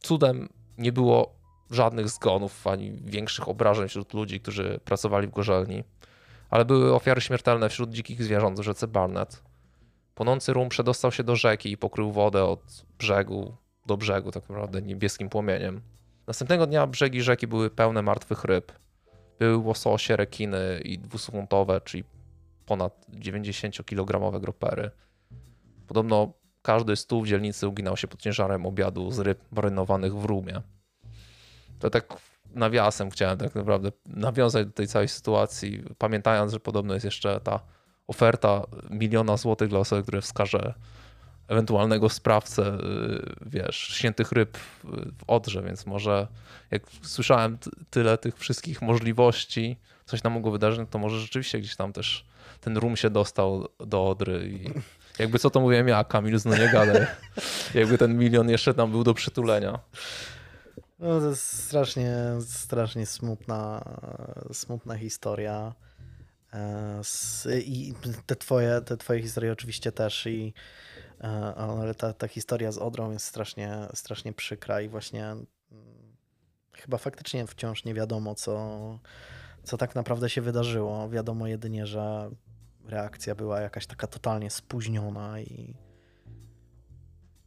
Cudem 0.00 0.48
nie 0.78 0.92
było 0.92 1.34
żadnych 1.70 2.08
zgonów 2.08 2.66
ani 2.66 2.92
większych 2.92 3.48
obrażeń 3.48 3.88
wśród 3.88 4.14
ludzi, 4.14 4.40
którzy 4.40 4.80
pracowali 4.84 5.26
w 5.26 5.30
gorzelni, 5.30 5.84
ale 6.50 6.64
były 6.64 6.94
ofiary 6.94 7.20
śmiertelne 7.20 7.68
wśród 7.68 7.90
dzikich 7.90 8.22
zwierząt 8.22 8.60
w 8.60 8.62
rzece 8.62 8.88
Barnet. 8.88 9.42
Płonący 10.14 10.52
rum 10.52 10.68
przedostał 10.68 11.12
się 11.12 11.24
do 11.24 11.36
rzeki 11.36 11.72
i 11.72 11.76
pokrył 11.76 12.12
wodę 12.12 12.44
od 12.44 12.84
brzegu 12.98 13.56
do 13.88 13.96
brzegu, 13.96 14.30
tak 14.30 14.48
naprawdę 14.48 14.82
niebieskim 14.82 15.28
płomieniem. 15.28 15.80
Następnego 16.26 16.66
dnia 16.66 16.86
brzegi 16.86 17.22
rzeki 17.22 17.46
były 17.46 17.70
pełne 17.70 18.02
martwych 18.02 18.44
ryb. 18.44 18.72
Były 19.38 19.56
łososie, 19.56 20.16
rekiny 20.16 20.80
i 20.84 20.98
dwusuntowe, 20.98 21.80
czyli 21.80 22.04
ponad 22.66 23.06
90-kilogramowe 23.10 24.40
gropery. 24.40 24.90
Podobno 25.88 26.32
każdy 26.62 26.96
stół 26.96 27.22
w 27.22 27.26
dzielnicy 27.26 27.68
uginał 27.68 27.96
się 27.96 28.08
pod 28.08 28.20
ciężarem 28.20 28.66
obiadu 28.66 29.10
z 29.10 29.18
ryb 29.18 29.38
marynowanych 29.52 30.16
w 30.16 30.24
rumie. 30.24 30.62
To 31.78 31.90
tak 31.90 32.16
nawiasem 32.54 33.10
chciałem 33.10 33.38
tak 33.38 33.54
naprawdę 33.54 33.92
nawiązać 34.06 34.66
do 34.66 34.72
tej 34.72 34.86
całej 34.86 35.08
sytuacji, 35.08 35.82
pamiętając, 35.98 36.52
że 36.52 36.60
podobno 36.60 36.94
jest 36.94 37.04
jeszcze 37.04 37.40
ta 37.40 37.60
oferta 38.06 38.66
miliona 38.90 39.36
złotych 39.36 39.68
dla 39.68 39.78
osoby, 39.78 40.02
które 40.02 40.20
wskaże 40.20 40.74
ewentualnego 41.48 42.08
sprawcę, 42.08 42.62
y, 42.62 43.34
wiesz, 43.46 43.76
świętych 43.76 44.32
ryb 44.32 44.58
w 45.18 45.24
Odrze, 45.26 45.62
więc 45.62 45.86
może 45.86 46.26
jak 46.70 46.82
słyszałem 47.02 47.58
tyle 47.90 48.18
tych 48.18 48.38
wszystkich 48.38 48.82
możliwości, 48.82 49.76
coś 50.04 50.22
nam 50.22 50.32
mogło 50.32 50.52
wydarzyć, 50.52 50.88
to 50.90 50.98
może 50.98 51.20
rzeczywiście 51.20 51.58
gdzieś 51.58 51.76
tam 51.76 51.92
też 51.92 52.26
ten 52.60 52.76
rum 52.76 52.96
się 52.96 53.10
dostał 53.10 53.68
do 53.86 54.08
Odry 54.08 54.48
i 54.48 54.70
jakby 55.18 55.38
co 55.38 55.50
to 55.50 55.60
mówiłem 55.60 55.88
ja, 55.88 56.04
Kamil, 56.04 56.38
no 56.44 56.56
nie 56.56 56.68
gadaj. 56.68 57.06
Jakby 57.74 57.98
ten 57.98 58.18
milion 58.18 58.48
jeszcze 58.48 58.74
tam 58.74 58.90
był 58.90 59.04
do 59.04 59.14
przytulenia. 59.14 59.78
No 60.98 61.20
to 61.20 61.28
jest 61.28 61.64
strasznie, 61.64 62.16
strasznie 62.40 63.06
smutna, 63.06 63.84
smutna 64.52 64.96
historia. 64.96 65.74
E, 66.52 67.02
I 67.60 67.94
te 68.26 68.36
twoje, 68.36 68.80
te 68.80 68.96
twoje 68.96 69.22
historie 69.22 69.52
oczywiście 69.52 69.92
też 69.92 70.26
i 70.26 70.54
e, 71.20 71.26
ale 71.54 71.94
ta, 71.94 72.12
ta 72.12 72.28
historia 72.28 72.72
z 72.72 72.78
Odrą 72.78 73.12
jest 73.12 73.26
strasznie, 73.26 73.78
strasznie 73.94 74.32
przykra 74.32 74.80
i 74.80 74.88
właśnie 74.88 75.24
mm, 75.26 75.46
chyba 76.72 76.98
faktycznie 76.98 77.46
wciąż 77.46 77.84
nie 77.84 77.94
wiadomo, 77.94 78.34
co, 78.34 78.78
co 79.62 79.76
tak 79.76 79.94
naprawdę 79.94 80.30
się 80.30 80.42
wydarzyło. 80.42 81.08
Wiadomo 81.08 81.46
jedynie, 81.46 81.86
że 81.86 82.30
reakcja 82.88 83.34
była 83.34 83.60
jakaś 83.60 83.86
taka 83.86 84.06
totalnie 84.06 84.50
spóźniona 84.50 85.40
i 85.40 85.74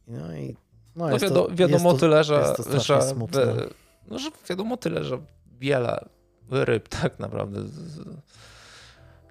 no 0.06 0.36
i 0.36 0.56
no, 0.96 1.08
no 1.08 1.18
wiado, 1.18 1.46
to, 1.46 1.54
wiadomo 1.54 1.92
to, 1.92 1.98
tyle, 1.98 2.24
że, 2.24 2.54
że, 2.78 3.00
no, 4.08 4.18
że 4.18 4.30
wiadomo 4.48 4.76
tyle, 4.76 5.04
że 5.04 5.18
wiele 5.60 6.08
ryb 6.50 6.88
tak 6.88 7.18
naprawdę 7.18 7.60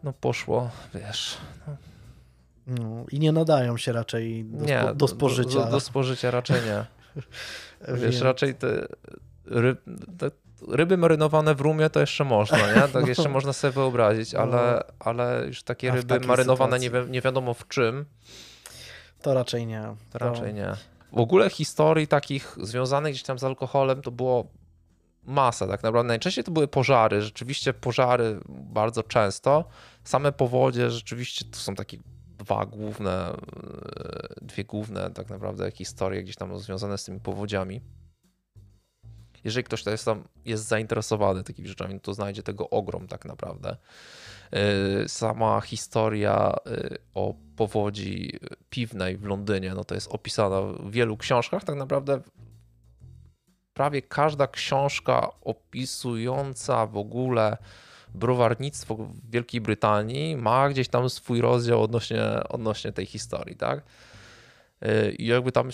no 0.03 0.13
poszło, 0.13 0.69
wiesz. 0.93 1.37
No. 1.67 1.75
No, 2.67 3.05
I 3.11 3.19
nie 3.19 3.31
nadają 3.31 3.77
się 3.77 3.91
raczej 3.91 4.45
do, 4.45 4.65
nie, 4.65 4.81
spo, 4.81 4.95
do 4.95 5.07
spożycia. 5.07 5.59
Do, 5.59 5.65
do, 5.65 5.71
do 5.71 5.79
spożycia 5.79 6.31
raczej 6.31 6.61
nie. 6.65 6.85
wiesz, 8.01 8.21
raczej 8.21 8.55
te 8.55 8.87
ryb, 9.45 9.81
te, 10.17 10.31
ryby 10.67 10.97
marynowane 10.97 11.55
w 11.55 11.61
rumie 11.61 11.89
to 11.89 11.99
jeszcze 11.99 12.23
można, 12.23 12.73
nie? 12.73 12.87
Tak 12.87 13.07
jeszcze 13.13 13.29
można 13.29 13.53
sobie 13.53 13.71
wyobrazić, 13.71 14.35
ale, 14.35 14.83
no. 14.87 14.95
ale 14.99 15.43
już 15.47 15.63
takie 15.63 15.91
ryby 15.91 16.19
marynowane 16.19 16.79
nie, 16.79 16.89
wi 16.89 16.97
nie 17.09 17.21
wiadomo 17.21 17.53
w 17.53 17.67
czym. 17.67 18.05
To 19.21 19.33
raczej 19.33 19.67
nie. 19.67 19.81
To, 20.09 20.19
to 20.19 20.25
raczej 20.25 20.53
nie. 20.53 20.73
W 21.13 21.19
ogóle 21.19 21.49
historii 21.49 22.07
takich 22.07 22.57
związanych 22.61 23.13
gdzieś 23.13 23.23
tam 23.23 23.39
z 23.39 23.43
alkoholem 23.43 24.01
to 24.01 24.11
było 24.11 24.47
masa 25.23 25.67
tak 25.67 25.83
naprawdę. 25.83 26.07
Najczęściej 26.07 26.43
to 26.43 26.51
były 26.51 26.67
pożary, 26.67 27.21
rzeczywiście 27.21 27.73
pożary 27.73 28.39
bardzo 28.49 29.03
często. 29.03 29.65
Same 30.03 30.31
powodzie 30.31 30.89
rzeczywiście 30.89 31.45
to 31.45 31.57
są 31.57 31.75
takie 31.75 31.97
dwa 32.37 32.65
główne, 32.65 33.29
e, 33.29 33.35
dwie 34.41 34.63
główne 34.63 35.11
tak 35.11 35.29
naprawdę 35.29 35.71
historie 35.71 36.23
gdzieś 36.23 36.35
tam 36.35 36.59
związane 36.59 36.97
z 36.97 37.03
tymi 37.03 37.19
powodziami. 37.19 37.81
Jeżeli 39.43 39.63
ktoś 39.63 39.83
to 39.83 39.91
jest 39.91 40.05
tam 40.05 40.23
jest 40.45 40.67
zainteresowany 40.67 41.43
takimi 41.43 41.67
rzeczami, 41.67 41.99
to 41.99 42.13
znajdzie 42.13 42.43
tego 42.43 42.69
ogrom 42.69 43.07
tak 43.07 43.25
naprawdę. 43.25 43.77
E, 44.51 45.09
sama 45.09 45.61
historia 45.61 46.53
e, 46.67 46.97
o 47.13 47.33
powodzi 47.55 48.39
piwnej 48.69 49.17
w 49.17 49.25
Londynie, 49.25 49.73
no 49.75 49.83
to 49.83 49.95
jest 49.95 50.07
opisana 50.11 50.61
w 50.61 50.91
wielu 50.91 51.17
książkach. 51.17 51.63
Tak 51.63 51.75
naprawdę 51.75 52.21
prawie 53.73 54.01
każda 54.01 54.47
książka 54.47 55.29
opisująca 55.41 56.87
w 56.87 56.97
ogóle 56.97 57.57
browarnictwo 58.15 58.95
w 58.95 59.31
Wielkiej 59.31 59.61
Brytanii 59.61 60.37
ma 60.37 60.69
gdzieś 60.69 60.87
tam 60.87 61.09
swój 61.09 61.41
rozdział 61.41 61.83
odnośnie, 61.83 62.23
odnośnie 62.49 62.91
tej 62.91 63.05
historii, 63.05 63.55
tak? 63.55 63.83
Y, 64.85 65.11
I 65.11 65.25
jakby 65.25 65.51
tam 65.51 65.69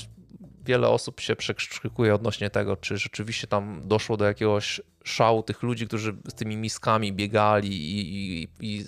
wiele 0.65 0.89
osób 0.89 1.19
się 1.19 1.35
przekrzykuje 1.35 2.15
odnośnie 2.15 2.49
tego, 2.49 2.77
czy 2.77 2.97
rzeczywiście 2.97 3.47
tam 3.47 3.81
doszło 3.85 4.17
do 4.17 4.25
jakiegoś 4.25 4.81
szału 5.03 5.43
tych 5.43 5.63
ludzi, 5.63 5.87
którzy 5.87 6.15
z 6.27 6.33
tymi 6.33 6.57
miskami 6.57 7.13
biegali 7.13 7.69
i, 7.69 8.41
i, 8.41 8.47
i 8.59 8.85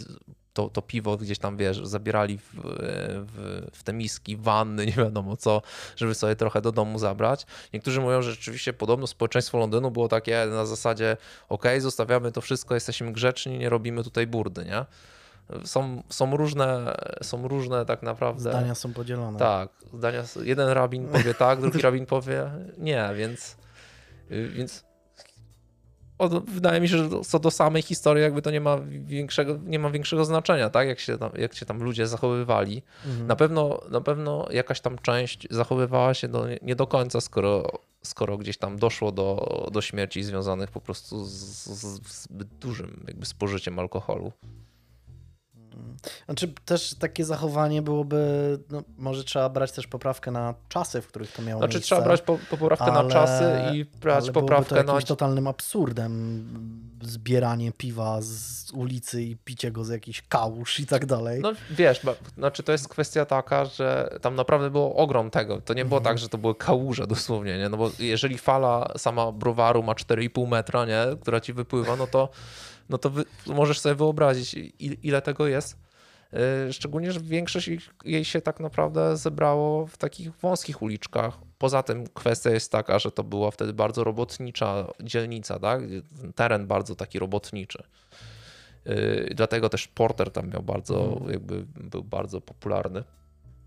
to, 0.54 0.70
to 0.70 0.82
piwo 0.82 1.18
gdzieś 1.18 1.40
tam, 1.40 1.58
wiesz, 1.58 1.86
zabierali 1.88 2.38
w, 2.38 2.54
w, 2.54 3.68
w, 3.74 3.84
te 3.84 3.94
miski, 3.94 4.38
wanny, 4.38 4.86
nie 4.90 4.92
wiadomo 4.92 5.38
co, 5.38 5.62
żeby 5.96 6.16
sobie 6.16 6.36
trochę 6.36 6.62
do 6.62 6.72
domu 6.72 7.00
zabrać. 7.00 7.46
Niektórzy 7.74 8.02
mówią, 8.02 8.22
że 8.22 8.32
rzeczywiście 8.32 8.74
podobno 8.74 9.08
społeczeństwo 9.08 9.58
Londynu 9.58 9.92
było 9.92 10.08
takie 10.08 10.46
na 10.50 10.66
zasadzie, 10.66 11.18
ok, 11.50 11.66
zostawiamy 11.78 12.32
to 12.32 12.42
wszystko, 12.42 12.76
jesteśmy 12.76 13.12
grzeczni, 13.12 13.58
nie 13.58 13.70
robimy 13.70 14.04
tutaj 14.04 14.28
burdy, 14.28 14.66
nie? 14.66 14.86
Są, 15.64 16.04
są, 16.10 16.38
różne, 16.38 16.96
są 17.24 17.48
różne 17.48 17.86
tak 17.86 18.04
naprawdę. 18.04 18.42
Zdania 18.42 18.76
są 18.76 18.94
podzielone. 18.94 19.40
Tak, 19.40 19.70
zdania, 19.94 20.24
jeden 20.44 20.70
rabin 20.70 21.08
powie 21.08 21.34
tak, 21.34 21.62
drugi 21.62 21.82
rabin 21.88 22.06
powie 22.06 22.52
nie, 22.78 23.10
więc, 23.16 23.58
więc 24.30 24.84
wydaje 26.48 26.82
mi 26.82 26.90
się, 26.90 26.98
że 26.98 27.10
co 27.26 27.40
do 27.40 27.52
samej 27.52 27.82
historii 27.82 28.24
jakby 28.24 28.42
to 28.42 28.52
nie 28.52 28.62
ma 28.62 28.78
większego, 29.06 29.60
nie 29.64 29.80
ma 29.80 29.90
większego 29.90 30.26
znaczenia, 30.26 30.70
tak? 30.70 30.88
Jak 30.88 31.00
się 31.00 31.18
tam, 31.18 31.32
jak 31.38 31.56
się 31.56 31.66
tam 31.66 31.84
ludzie 31.84 32.08
zachowywali. 32.08 32.84
Mhm. 33.06 33.28
Na, 33.28 33.36
pewno, 33.36 33.82
na 33.90 34.02
pewno 34.02 34.48
jakaś 34.52 34.82
tam 34.82 34.98
część 34.98 35.48
zachowywała 35.50 36.14
się 36.14 36.28
do, 36.28 36.46
nie 36.62 36.76
do 36.76 36.88
końca, 36.88 37.22
skoro, 37.22 37.72
skoro 38.04 38.38
gdzieś 38.38 38.58
tam 38.58 38.80
doszło 38.80 39.12
do, 39.12 39.68
do 39.72 39.82
śmierci 39.82 40.24
związanych 40.24 40.72
po 40.72 40.82
prostu 40.82 41.26
z, 41.26 41.34
z 41.34 42.24
zbyt 42.24 42.48
dużym 42.48 43.04
jakby 43.08 43.26
spożyciem 43.26 43.80
alkoholu. 43.80 44.32
Znaczy 46.26 46.54
też 46.66 46.94
takie 46.94 47.26
zachowanie 47.26 47.82
byłoby, 47.82 48.20
no, 48.70 48.84
może 48.98 49.24
trzeba 49.24 49.50
brać 49.50 49.72
też 49.72 49.88
poprawkę 49.88 50.32
na 50.32 50.54
czasy, 50.70 51.02
w 51.02 51.08
których 51.08 51.32
to 51.32 51.42
miało 51.42 51.62
znaczy, 51.62 51.74
miejsce. 51.74 51.86
trzeba 51.86 52.02
brać 52.02 52.22
po, 52.22 52.38
poprawkę 52.50 52.86
ale, 52.86 53.04
na 53.04 53.10
czasy 53.10 53.44
i 53.74 53.86
brać 53.86 54.32
poprawkę 54.32 54.70
to 54.70 54.76
jakimś 54.76 55.06
totalnym 55.06 55.48
absurdem 55.48 56.46
zbieranie 57.02 57.72
piwa 57.72 58.18
z 58.22 58.72
ulicy 58.72 59.24
i 59.24 59.36
picie 59.36 59.72
go 59.72 59.86
z 59.86 59.90
jakichś 59.90 60.22
kałuż 60.22 60.80
i 60.80 60.86
tak 60.86 61.06
dalej. 61.06 61.42
No 61.42 61.52
wiesz, 61.72 62.00
bo, 62.04 62.16
znaczy 62.38 62.64
to 62.64 62.72
jest 62.72 62.88
kwestia 62.88 63.26
taka, 63.26 63.66
że 63.66 64.18
tam 64.22 64.36
naprawdę 64.36 64.70
było 64.70 64.96
ogrom 64.96 65.30
tego. 65.30 65.62
To 65.62 65.74
nie 65.74 65.86
było 65.86 65.98
mhm. 65.98 66.14
tak, 66.14 66.22
że 66.22 66.30
to 66.30 66.38
były 66.38 66.56
kałuże 66.56 67.08
dosłownie, 67.08 67.58
nie? 67.58 67.70
No 67.70 67.78
bo 67.78 67.92
jeżeli 68.00 68.38
fala 68.38 68.94
sama 68.98 69.32
browaru 69.32 69.84
ma 69.84 69.94
4,5 69.94 70.48
metra, 70.48 70.86
nie? 70.86 71.06
Która 71.22 71.40
ci 71.40 71.54
wypływa, 71.54 71.96
no 71.96 72.08
to 72.08 72.30
no 72.90 72.98
to 72.98 73.10
wy, 73.10 73.26
możesz 73.48 73.80
sobie 73.80 73.96
wyobrazić, 73.96 74.56
ile 74.80 75.22
tego 75.22 75.48
jest. 75.48 75.78
Y, 76.70 76.74
szczególnie, 76.74 77.12
że 77.12 77.20
większość 77.20 77.70
jej 78.06 78.26
się 78.26 78.42
tak 78.42 78.60
naprawdę 78.60 79.18
zebrało 79.18 79.88
w 79.88 79.98
takich 79.98 80.32
wąskich 80.32 80.82
uliczkach. 80.82 81.38
Poza 81.58 81.84
tym 81.84 82.08
kwestia 82.08 82.50
jest 82.50 82.72
taka, 82.72 83.00
że 83.00 83.12
to 83.12 83.24
była 83.24 83.52
wtedy 83.52 83.74
bardzo 83.74 84.04
robotnicza 84.04 84.88
dzielnica, 85.04 85.60
tak? 85.60 85.82
teren 86.36 86.68
bardzo 86.68 86.96
taki 86.96 87.20
robotniczy. 87.20 87.84
Y, 88.88 89.34
dlatego 89.36 89.70
też 89.70 89.88
Porter 89.88 90.32
tam 90.32 90.50
miał 90.50 90.64
bardzo, 90.64 91.04
mhm. 91.04 91.32
jakby 91.32 91.66
był 91.76 92.04
bardzo 92.04 92.42
popularny. 92.42 93.04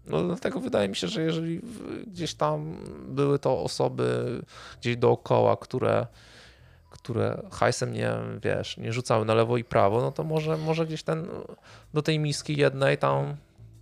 No 0.07 0.23
dlatego 0.23 0.61
wydaje 0.61 0.89
mi 0.89 0.97
się, 0.97 1.09
że 1.09 1.23
jeżeli 1.23 1.61
gdzieś 2.07 2.35
tam 2.35 2.77
były 3.09 3.39
to 3.39 3.62
osoby 3.62 4.40
gdzieś 4.81 4.97
dookoła, 4.97 5.57
które 5.57 6.07
które 6.93 7.43
hajsem 7.51 7.93
nie, 7.93 8.12
wiesz, 8.43 8.77
nie 8.77 8.93
rzucały 8.93 9.24
na 9.24 9.35
lewo 9.35 9.56
i 9.56 9.64
prawo, 9.64 10.01
no 10.01 10.12
to 10.12 10.24
może, 10.24 10.56
może 10.56 10.86
gdzieś 10.86 11.02
ten 11.02 11.27
do 11.94 12.02
tej 12.02 12.19
miski 12.19 12.56
jednej 12.56 12.98
tam 12.98 13.36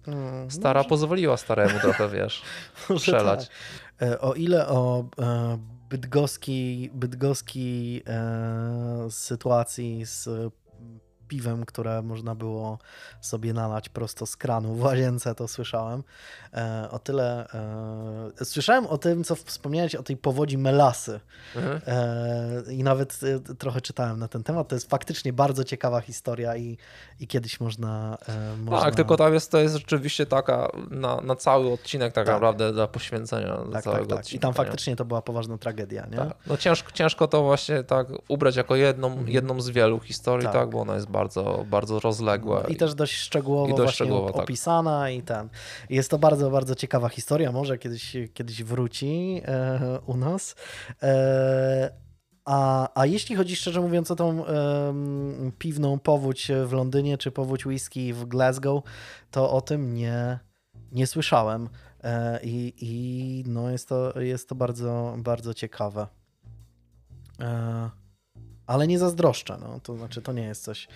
hmm, 0.05 0.51
stara 0.51 0.81
może... 0.81 0.89
pozwoliła 0.89 1.37
staremu 1.37 1.81
trochę, 1.81 2.09
wiesz, 2.09 2.43
strzelać. 2.99 3.49
Tak. 3.99 4.09
E, 4.09 4.20
o 4.20 4.35
ile 4.35 4.69
o 4.69 5.05
e, 5.19 5.59
bydgoskiej, 5.91 6.91
bydgoskiej 6.95 8.03
e, 8.07 9.07
sytuacji 9.11 10.07
z 10.07 10.28
piwem, 11.31 11.65
które 11.65 12.02
można 12.02 12.35
było 12.35 12.78
sobie 13.20 13.52
nalać 13.52 13.89
prosto 13.89 14.27
z 14.27 14.36
kranu 14.36 14.74
w 14.74 14.82
łazience, 14.82 15.35
to 15.35 15.48
słyszałem. 15.48 16.02
E, 16.55 16.89
o 16.90 16.98
tyle 16.98 17.47
e, 18.40 18.44
słyszałem 18.44 18.86
o 18.86 18.98
tym, 18.98 19.24
co 19.24 19.35
wspomniałeś 19.36 19.94
o 19.94 20.02
tej 20.02 20.16
powodzi 20.16 20.59
melasy 20.59 21.20
mhm. 21.57 21.81
e, 21.86 22.73
i 22.73 22.82
nawet 22.82 23.20
trochę 23.59 23.81
czytałem 23.81 24.19
na 24.19 24.28
ten 24.28 24.43
temat. 24.43 24.69
To 24.69 24.77
jest 24.77 24.90
faktycznie 24.90 25.32
bardzo 25.32 25.65
ciekawa 25.65 26.01
historia 26.01 26.57
i, 26.57 26.78
i 27.20 27.27
kiedyś 27.27 27.61
można, 27.61 28.19
można... 28.65 28.81
Tak, 28.81 28.94
tylko 28.94 29.16
tam 29.16 29.35
jest, 29.35 29.51
to 29.51 29.59
jest 29.59 29.74
rzeczywiście 29.74 30.27
taka 30.27 30.70
na, 30.90 31.20
na 31.20 31.36
cały 31.36 31.73
odcinek 31.73 32.12
tak, 32.12 32.27
tak. 32.27 32.35
naprawdę 32.35 32.73
dla 32.73 32.86
poświęcenia 32.86 33.59
tak, 33.73 33.85
całego 33.85 34.07
tak, 34.07 34.09
tak. 34.09 34.19
Odcinka, 34.19 34.36
I 34.36 34.40
tam 34.40 34.55
faktycznie 34.55 34.93
nie? 34.93 34.97
to 34.97 35.05
była 35.05 35.23
poważna 35.23 35.59
tragedia, 35.59 36.07
nie? 36.07 36.16
Tak. 36.16 36.35
No 36.47 36.57
ciężko, 36.57 36.93
ciężko 36.93 37.28
to 37.28 37.43
właśnie 37.43 37.85
tak 37.85 38.07
ubrać 38.28 38.57
jako 38.57 38.77
jedną, 38.77 39.09
mhm. 39.09 39.28
jedną 39.28 39.61
z 39.61 39.70
wielu 39.70 40.01
historii, 40.01 40.44
tak. 40.44 40.55
tak, 40.55 40.70
bo 40.70 40.81
ona 40.81 40.94
jest 40.94 41.11
bardzo 41.11 41.20
bardzo, 41.21 41.65
bardzo 41.71 42.01
rozległe. 42.01 42.65
I, 42.69 42.77
też 42.77 42.95
dość 42.95 43.17
szczegółowo, 43.17 43.75
i 43.75 43.77
dość 43.77 43.95
szczegółowo 43.95 44.33
tak. 44.33 44.43
opisana 44.43 45.11
i 45.11 45.23
ten. 45.23 45.49
Jest 45.91 46.11
to 46.11 46.19
bardzo, 46.19 46.51
bardzo 46.51 46.75
ciekawa 46.75 47.09
historia, 47.09 47.53
może 47.53 47.79
kiedyś, 47.79 48.17
kiedyś 48.35 48.65
wróci 48.65 49.43
e, 49.45 49.99
u 50.07 50.17
nas. 50.17 50.55
E, 51.03 51.91
a, 52.45 52.89
a 53.01 53.07
jeśli 53.07 53.37
chodzi 53.37 53.57
szczerze 53.57 53.81
mówiąc 53.81 54.11
o 54.11 54.17
tą 54.17 54.45
piwną 55.59 55.99
powódź 55.99 56.49
w 56.67 56.73
Londynie, 56.73 57.19
czy 57.19 57.31
powódź 57.31 57.67
whisky 57.67 58.13
w 58.13 58.25
Glasgow, 58.25 58.83
to 59.31 59.51
o 59.51 59.61
tym 59.61 59.95
nie, 59.95 60.39
nie 60.93 61.07
słyszałem. 61.07 61.69
E, 62.05 62.41
I, 62.43 62.75
i 62.81 63.45
no 63.47 63.71
jest, 63.71 63.89
to, 63.89 64.21
jest 64.21 64.49
to 64.49 64.55
bardzo, 64.55 65.15
bardzo 65.19 65.55
ciekawe. 65.55 66.07
E, 67.41 67.91
ale 68.71 68.87
nie 68.87 68.99
zazdroszczę. 68.99 69.59
No. 69.61 69.81
To 69.83 69.97
znaczy, 69.97 70.23
to 70.23 70.33
nie 70.33 70.43
jest 70.43 70.65
coś. 70.65 70.89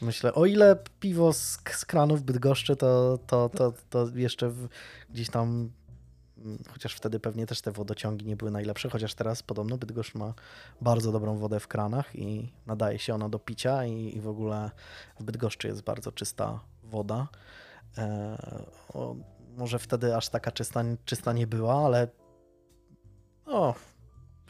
Myślę, 0.00 0.34
o 0.34 0.46
ile 0.46 0.76
piwo 1.00 1.32
z, 1.32 1.58
z 1.70 1.84
kranów 1.84 2.22
Bydgoszczy, 2.22 2.76
to, 2.76 3.18
to, 3.26 3.48
to, 3.48 3.72
to 3.90 4.08
jeszcze 4.14 4.50
w, 4.50 4.68
gdzieś 5.10 5.30
tam, 5.30 5.70
mm, 6.38 6.58
chociaż 6.72 6.94
wtedy 6.94 7.20
pewnie 7.20 7.46
też 7.46 7.60
te 7.60 7.72
wodociągi 7.72 8.26
nie 8.26 8.36
były 8.36 8.50
najlepsze, 8.50 8.90
chociaż 8.90 9.14
teraz 9.14 9.42
podobno 9.42 9.78
Bydgoszcz 9.78 10.14
ma 10.14 10.34
bardzo 10.80 11.12
dobrą 11.12 11.38
wodę 11.38 11.60
w 11.60 11.68
kranach 11.68 12.16
i 12.16 12.52
nadaje 12.66 12.98
się 12.98 13.14
ona 13.14 13.28
do 13.28 13.38
picia 13.38 13.84
i, 13.84 14.16
i 14.16 14.20
w 14.20 14.28
ogóle 14.28 14.70
w 15.20 15.24
Bydgoszczy 15.24 15.68
jest 15.68 15.82
bardzo 15.82 16.12
czysta 16.12 16.60
woda. 16.84 17.28
E, 17.98 18.36
o, 18.94 19.16
może 19.56 19.78
wtedy 19.78 20.16
aż 20.16 20.28
taka 20.28 20.52
czysta, 20.52 20.84
czysta 21.04 21.32
nie 21.32 21.46
była, 21.46 21.86
ale 21.86 22.08
o, 23.46 23.74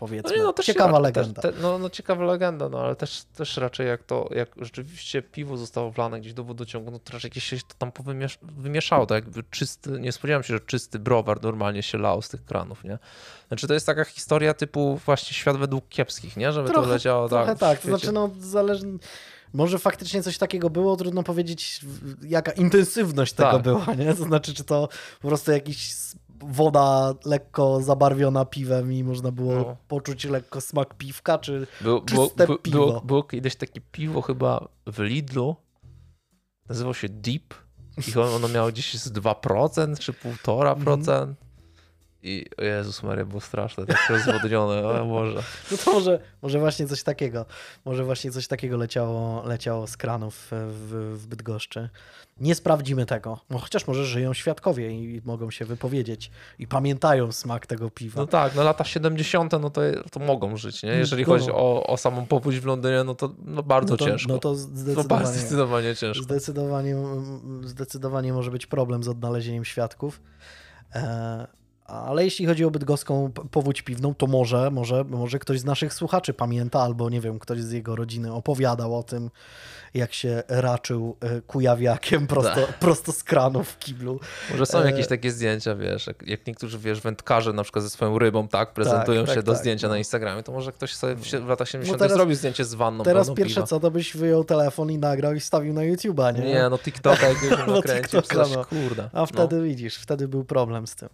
powiedzmy. 0.01 0.37
No, 0.37 0.45
no 0.57 0.63
ciekawa 0.63 0.99
legenda. 0.99 1.43
Też, 1.43 1.55
te, 1.55 1.61
no, 1.63 1.79
no 1.79 1.91
ciekawa 1.91 2.25
legenda, 2.25 2.69
no 2.69 2.81
ale 2.81 2.97
też, 2.97 3.23
też 3.37 3.57
raczej 3.57 3.89
jak 3.89 4.03
to, 4.03 4.29
jak 4.35 4.49
rzeczywiście 4.61 5.23
piwo 5.23 5.57
zostało 5.57 5.91
wlane 5.91 6.21
gdzieś 6.21 6.33
do 6.33 6.45
wodociągu, 6.45 6.91
no 6.91 6.99
to 6.99 7.13
raczej 7.13 7.29
jakieś 7.29 7.45
się 7.45 7.57
to 7.57 7.75
tam 7.79 7.93
powymiesz, 7.93 8.39
wymieszało, 8.43 9.07
tak 9.07 9.25
jakby 9.25 9.43
czysty, 9.51 9.91
nie 9.91 10.13
spodziewałem 10.13 10.43
się, 10.43 10.55
że 10.55 10.61
czysty 10.61 10.99
browar 10.99 11.43
normalnie 11.43 11.83
się 11.83 11.99
lał 11.99 12.23
z 12.23 12.29
tych 12.29 12.45
kranów, 12.45 12.85
nie? 12.85 12.99
Znaczy 13.49 13.69
to 13.69 13.75
jest 13.75 13.87
taka 13.87 14.05
historia 14.05 14.55
typu 14.55 14.97
właśnie 15.07 15.35
świat 15.35 15.57
według 15.57 15.89
kiepskich, 15.89 16.37
nie? 16.37 16.53
Żeby 16.53 16.69
trochę, 16.69 16.87
to 16.87 16.93
leciało 16.93 17.29
trochę 17.29 17.47
tak. 17.47 17.59
tak. 17.59 17.79
To 17.79 17.89
znaczy 17.89 18.13
no 18.13 18.31
zależy... 18.39 18.87
Może 19.53 19.79
faktycznie 19.79 20.23
coś 20.23 20.39
takiego 20.39 20.71
było, 20.71 20.97
trudno 20.97 21.23
powiedzieć, 21.23 21.81
jaka 22.23 22.53
intensywność 22.53 23.33
tego 23.33 23.51
tak. 23.51 23.63
była, 23.63 23.87
nie? 23.99 24.15
To 24.15 24.25
znaczy, 24.25 24.55
czy 24.55 24.65
to 24.65 24.89
po 25.23 25.29
prostu 25.29 25.53
jakiś 25.53 25.93
woda 26.43 27.15
lekko 27.25 27.83
zabarwiona 27.83 28.45
piwem 28.45 28.93
i 28.93 29.05
można 29.05 29.33
było 29.33 29.55
no. 29.55 29.77
poczuć 29.89 30.25
lekko 30.25 30.61
smak 30.61 30.95
piwka, 30.95 31.39
czy 31.39 31.67
było, 31.81 32.01
czyste 32.01 32.47
było, 32.47 32.59
piwo. 32.59 32.87
Było, 32.87 33.01
było 33.01 33.23
kiedyś 33.23 33.57
takie 33.57 33.81
piwo 33.81 34.23
chyba 34.23 34.69
w 34.87 34.99
Lidlu, 34.99 35.57
nazywało 36.69 36.95
się 36.95 37.09
Deep 37.09 37.55
i 38.09 38.19
ono 38.19 38.49
miało 38.49 38.69
gdzieś 38.69 38.95
z 38.95 39.13
2% 39.13 39.99
czy 39.99 40.13
1,5%. 40.13 41.23
Mm. 41.23 41.35
I 42.23 42.47
o 42.59 42.63
Jezus 42.63 43.03
Maria, 43.03 43.25
było 43.25 43.41
straszne, 43.41 43.87
tak 43.87 44.11
rozwodnione, 44.11 44.89
o 44.89 45.07
Boże. 45.07 45.43
No 45.71 45.77
to 45.85 45.93
może, 45.93 46.21
może 46.43 46.59
właśnie 46.59 46.87
coś 46.87 47.03
takiego, 47.03 47.47
może 47.85 48.05
właśnie 48.05 48.31
coś 48.31 48.47
takiego 48.47 48.77
leciało, 48.77 49.43
leciało 49.47 49.87
z 49.87 49.97
kranów 49.97 50.49
w, 50.51 51.19
w 51.21 51.27
Bydgoszczy. 51.27 51.89
Nie 52.41 52.55
sprawdzimy 52.55 53.07
tego, 53.07 53.41
no, 53.51 53.59
chociaż 53.59 53.87
może 53.87 54.07
żyją 54.07 54.35
świadkowie 54.35 54.91
i 54.91 55.23
mogą 55.25 55.51
się 55.51 55.65
wypowiedzieć 55.65 56.31
i 56.59 56.67
pamiętają 56.67 57.33
smak 57.33 57.67
tego 57.67 57.91
piwa. 57.91 58.21
No 58.21 58.27
tak, 58.27 58.55
no 58.55 58.63
lata 58.63 58.85
70. 58.85 59.53
no 59.53 59.71
to, 59.71 59.81
to 60.11 60.21
mogą 60.21 60.57
żyć, 60.57 60.83
nie? 60.83 60.91
Jeżeli 60.91 61.23
no. 61.23 61.29
chodzi 61.29 61.51
o, 61.51 61.87
o 61.87 61.97
samą 61.97 62.27
powódź 62.27 62.61
w 62.61 62.65
Londynie, 62.65 63.05
no 63.05 63.15
to 63.15 63.35
no 63.45 63.63
bardzo 63.63 63.95
no 63.95 63.97
to, 63.97 64.05
ciężko. 64.05 64.33
No 64.33 64.39
to 64.39 64.55
zdecydowanie, 64.55 65.25
to 65.25 65.33
zdecydowanie 65.33 65.97
ciężko. 65.97 66.25
Zdecydowanie, 66.25 66.97
zdecydowanie 67.65 68.33
może 68.33 68.51
być 68.51 68.67
problem 68.67 69.03
z 69.03 69.09
odnalezieniem 69.09 69.65
świadków. 69.65 70.21
E 70.95 71.60
ale 71.91 72.25
jeśli 72.25 72.47
chodzi 72.47 72.65
o 72.65 72.71
bydgoską 72.71 73.33
powódź 73.51 73.83
piwną, 73.83 74.15
to 74.15 74.27
może, 74.27 74.71
może, 74.71 75.05
może 75.05 75.39
ktoś 75.39 75.61
z 75.61 75.65
naszych 75.65 75.95
słuchaczy 75.95 76.35
pamięta, 76.35 76.81
albo 76.81 77.11
nie 77.11 77.21
wiem, 77.21 77.39
ktoś 77.39 77.63
z 77.63 77.73
jego 77.73 77.97
rodziny 77.97 78.33
opowiadał 78.33 78.99
o 78.99 79.03
tym, 79.03 79.31
jak 79.95 80.13
się 80.13 80.43
raczył 80.49 81.17
e, 81.21 81.41
kujawiakiem 81.41 82.27
prosto, 82.37 82.67
tak. 82.67 82.79
prosto 82.79 83.13
z 83.13 83.25
kranu 83.25 83.65
w 83.65 83.79
kiblu. 83.79 84.21
Może 84.51 84.67
są 84.67 84.85
jakieś 84.85 85.07
e, 85.07 85.09
takie 85.09 85.31
zdjęcia, 85.31 85.75
wiesz, 85.75 86.07
jak, 86.07 86.27
jak 86.27 86.47
niektórzy, 86.47 86.79
wiesz, 86.79 87.01
wędkarze 87.01 87.53
na 87.53 87.63
przykład 87.63 87.85
ze 87.85 87.91
swoją 87.91 88.19
rybą, 88.19 88.49
tak, 88.49 88.73
prezentują 88.73 89.21
tak, 89.21 89.29
się 89.29 89.35
tak, 89.35 89.45
do 89.45 89.53
tak, 89.53 89.61
zdjęcia 89.61 89.87
no. 89.87 89.95
na 89.95 89.99
Instagramie, 89.99 90.43
to 90.43 90.53
może 90.53 90.73
ktoś 90.73 90.95
sobie 90.95 91.15
w, 91.17 91.49
latach 91.49 91.69
70 91.69 91.99
teraz, 91.99 92.13
zrobił 92.13 92.35
zdjęcie 92.35 92.65
z 92.65 92.75
wanną 92.75 93.05
Teraz 93.05 93.31
pierwsze 93.31 93.55
piwa. 93.55 93.67
co, 93.67 93.81
to 93.81 93.91
byś 93.91 94.17
wyjął 94.17 94.45
telefon 94.45 94.91
i 94.91 94.99
nagrał 94.99 95.35
i 95.35 95.41
wstawił 95.41 95.73
na 95.73 95.81
YouTube'a, 95.81 96.39
nie? 96.39 96.45
Nie, 96.45 96.69
no 96.71 96.79
TikToka 96.79 97.29
jakiegoś 97.29 97.67
nakręcił, 97.77 98.23
coś, 98.23 98.51
no. 98.55 98.65
kurde. 98.65 99.11
A 99.13 99.27
wtedy 99.27 99.57
no. 99.57 99.63
widzisz, 99.63 99.97
wtedy 99.97 100.29
był 100.29 100.45
problem 100.45 100.87
z 100.87 100.97
tym. 100.97 101.09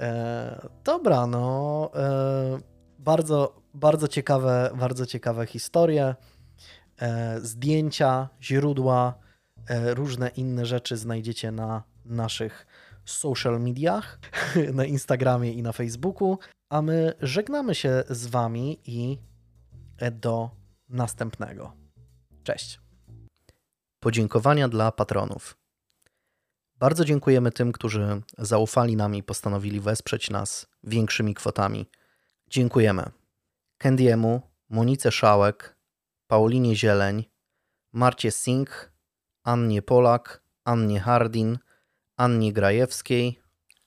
E, 0.00 0.68
dobra, 0.84 1.26
no. 1.26 1.90
E, 1.94 2.58
bardzo, 2.98 3.62
bardzo 3.74 4.08
ciekawe, 4.08 4.70
bardzo 4.78 5.06
ciekawe 5.06 5.46
historie. 5.46 6.14
E, 7.00 7.40
zdjęcia, 7.40 8.28
źródła, 8.42 9.14
e, 9.68 9.94
różne 9.94 10.28
inne 10.28 10.66
rzeczy 10.66 10.96
znajdziecie 10.96 11.52
na 11.52 11.82
naszych 12.04 12.66
social 13.04 13.60
mediach, 13.60 14.18
na 14.74 14.84
Instagramie 14.84 15.52
i 15.52 15.62
na 15.62 15.72
Facebooku. 15.72 16.38
A 16.70 16.82
my 16.82 17.12
żegnamy 17.20 17.74
się 17.74 18.04
z 18.10 18.26
Wami 18.26 18.78
i 18.84 19.18
do 20.12 20.50
następnego. 20.88 21.72
Cześć. 22.42 22.80
Podziękowania 24.00 24.68
dla 24.68 24.92
patronów. 24.92 25.56
Bardzo 26.78 27.04
dziękujemy 27.04 27.52
tym, 27.52 27.72
którzy 27.72 28.22
zaufali 28.38 28.96
nam 28.96 29.14
i 29.14 29.22
postanowili 29.22 29.80
wesprzeć 29.80 30.30
nas 30.30 30.66
większymi 30.84 31.34
kwotami. 31.34 31.86
Dziękujemy 32.48 33.10
Kendiemu, 33.78 34.42
Monice 34.68 35.12
Szałek, 35.12 35.76
Paulinie 36.26 36.76
Zieleń, 36.76 37.24
Marcie 37.92 38.30
Singh, 38.30 38.92
Annie 39.42 39.82
Polak, 39.82 40.42
Annie 40.64 41.00
Hardin, 41.00 41.58
Annie 42.16 42.52
Grajewskiej, 42.52 43.40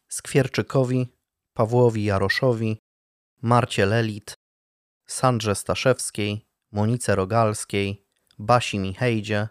Skwierczykowi, 0.08 1.08
Pawłowi 1.54 2.04
Jaroszowi, 2.04 2.82
Marcie 3.42 3.86
Lelit, 3.86 4.34
Sandrze 5.06 5.56
Staszewskiej, 5.56 6.48
Monice 6.72 7.16
Rogalskiej, 7.16 8.06
Basi 8.40 8.80
Michejdzie, 8.80 9.48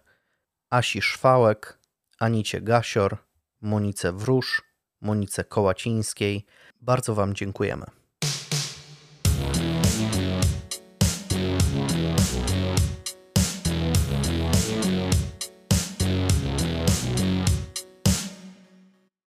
Asi 0.70 1.02
Szwałek, 1.02 1.78
Anicie 2.18 2.60
Gasior, 2.60 3.27
Monice 3.60 4.12
Wróż, 4.12 4.62
Monice 5.00 5.44
Kołacińskiej. 5.44 6.46
Bardzo 6.80 7.14
Wam 7.14 7.34
dziękujemy. 7.34 7.97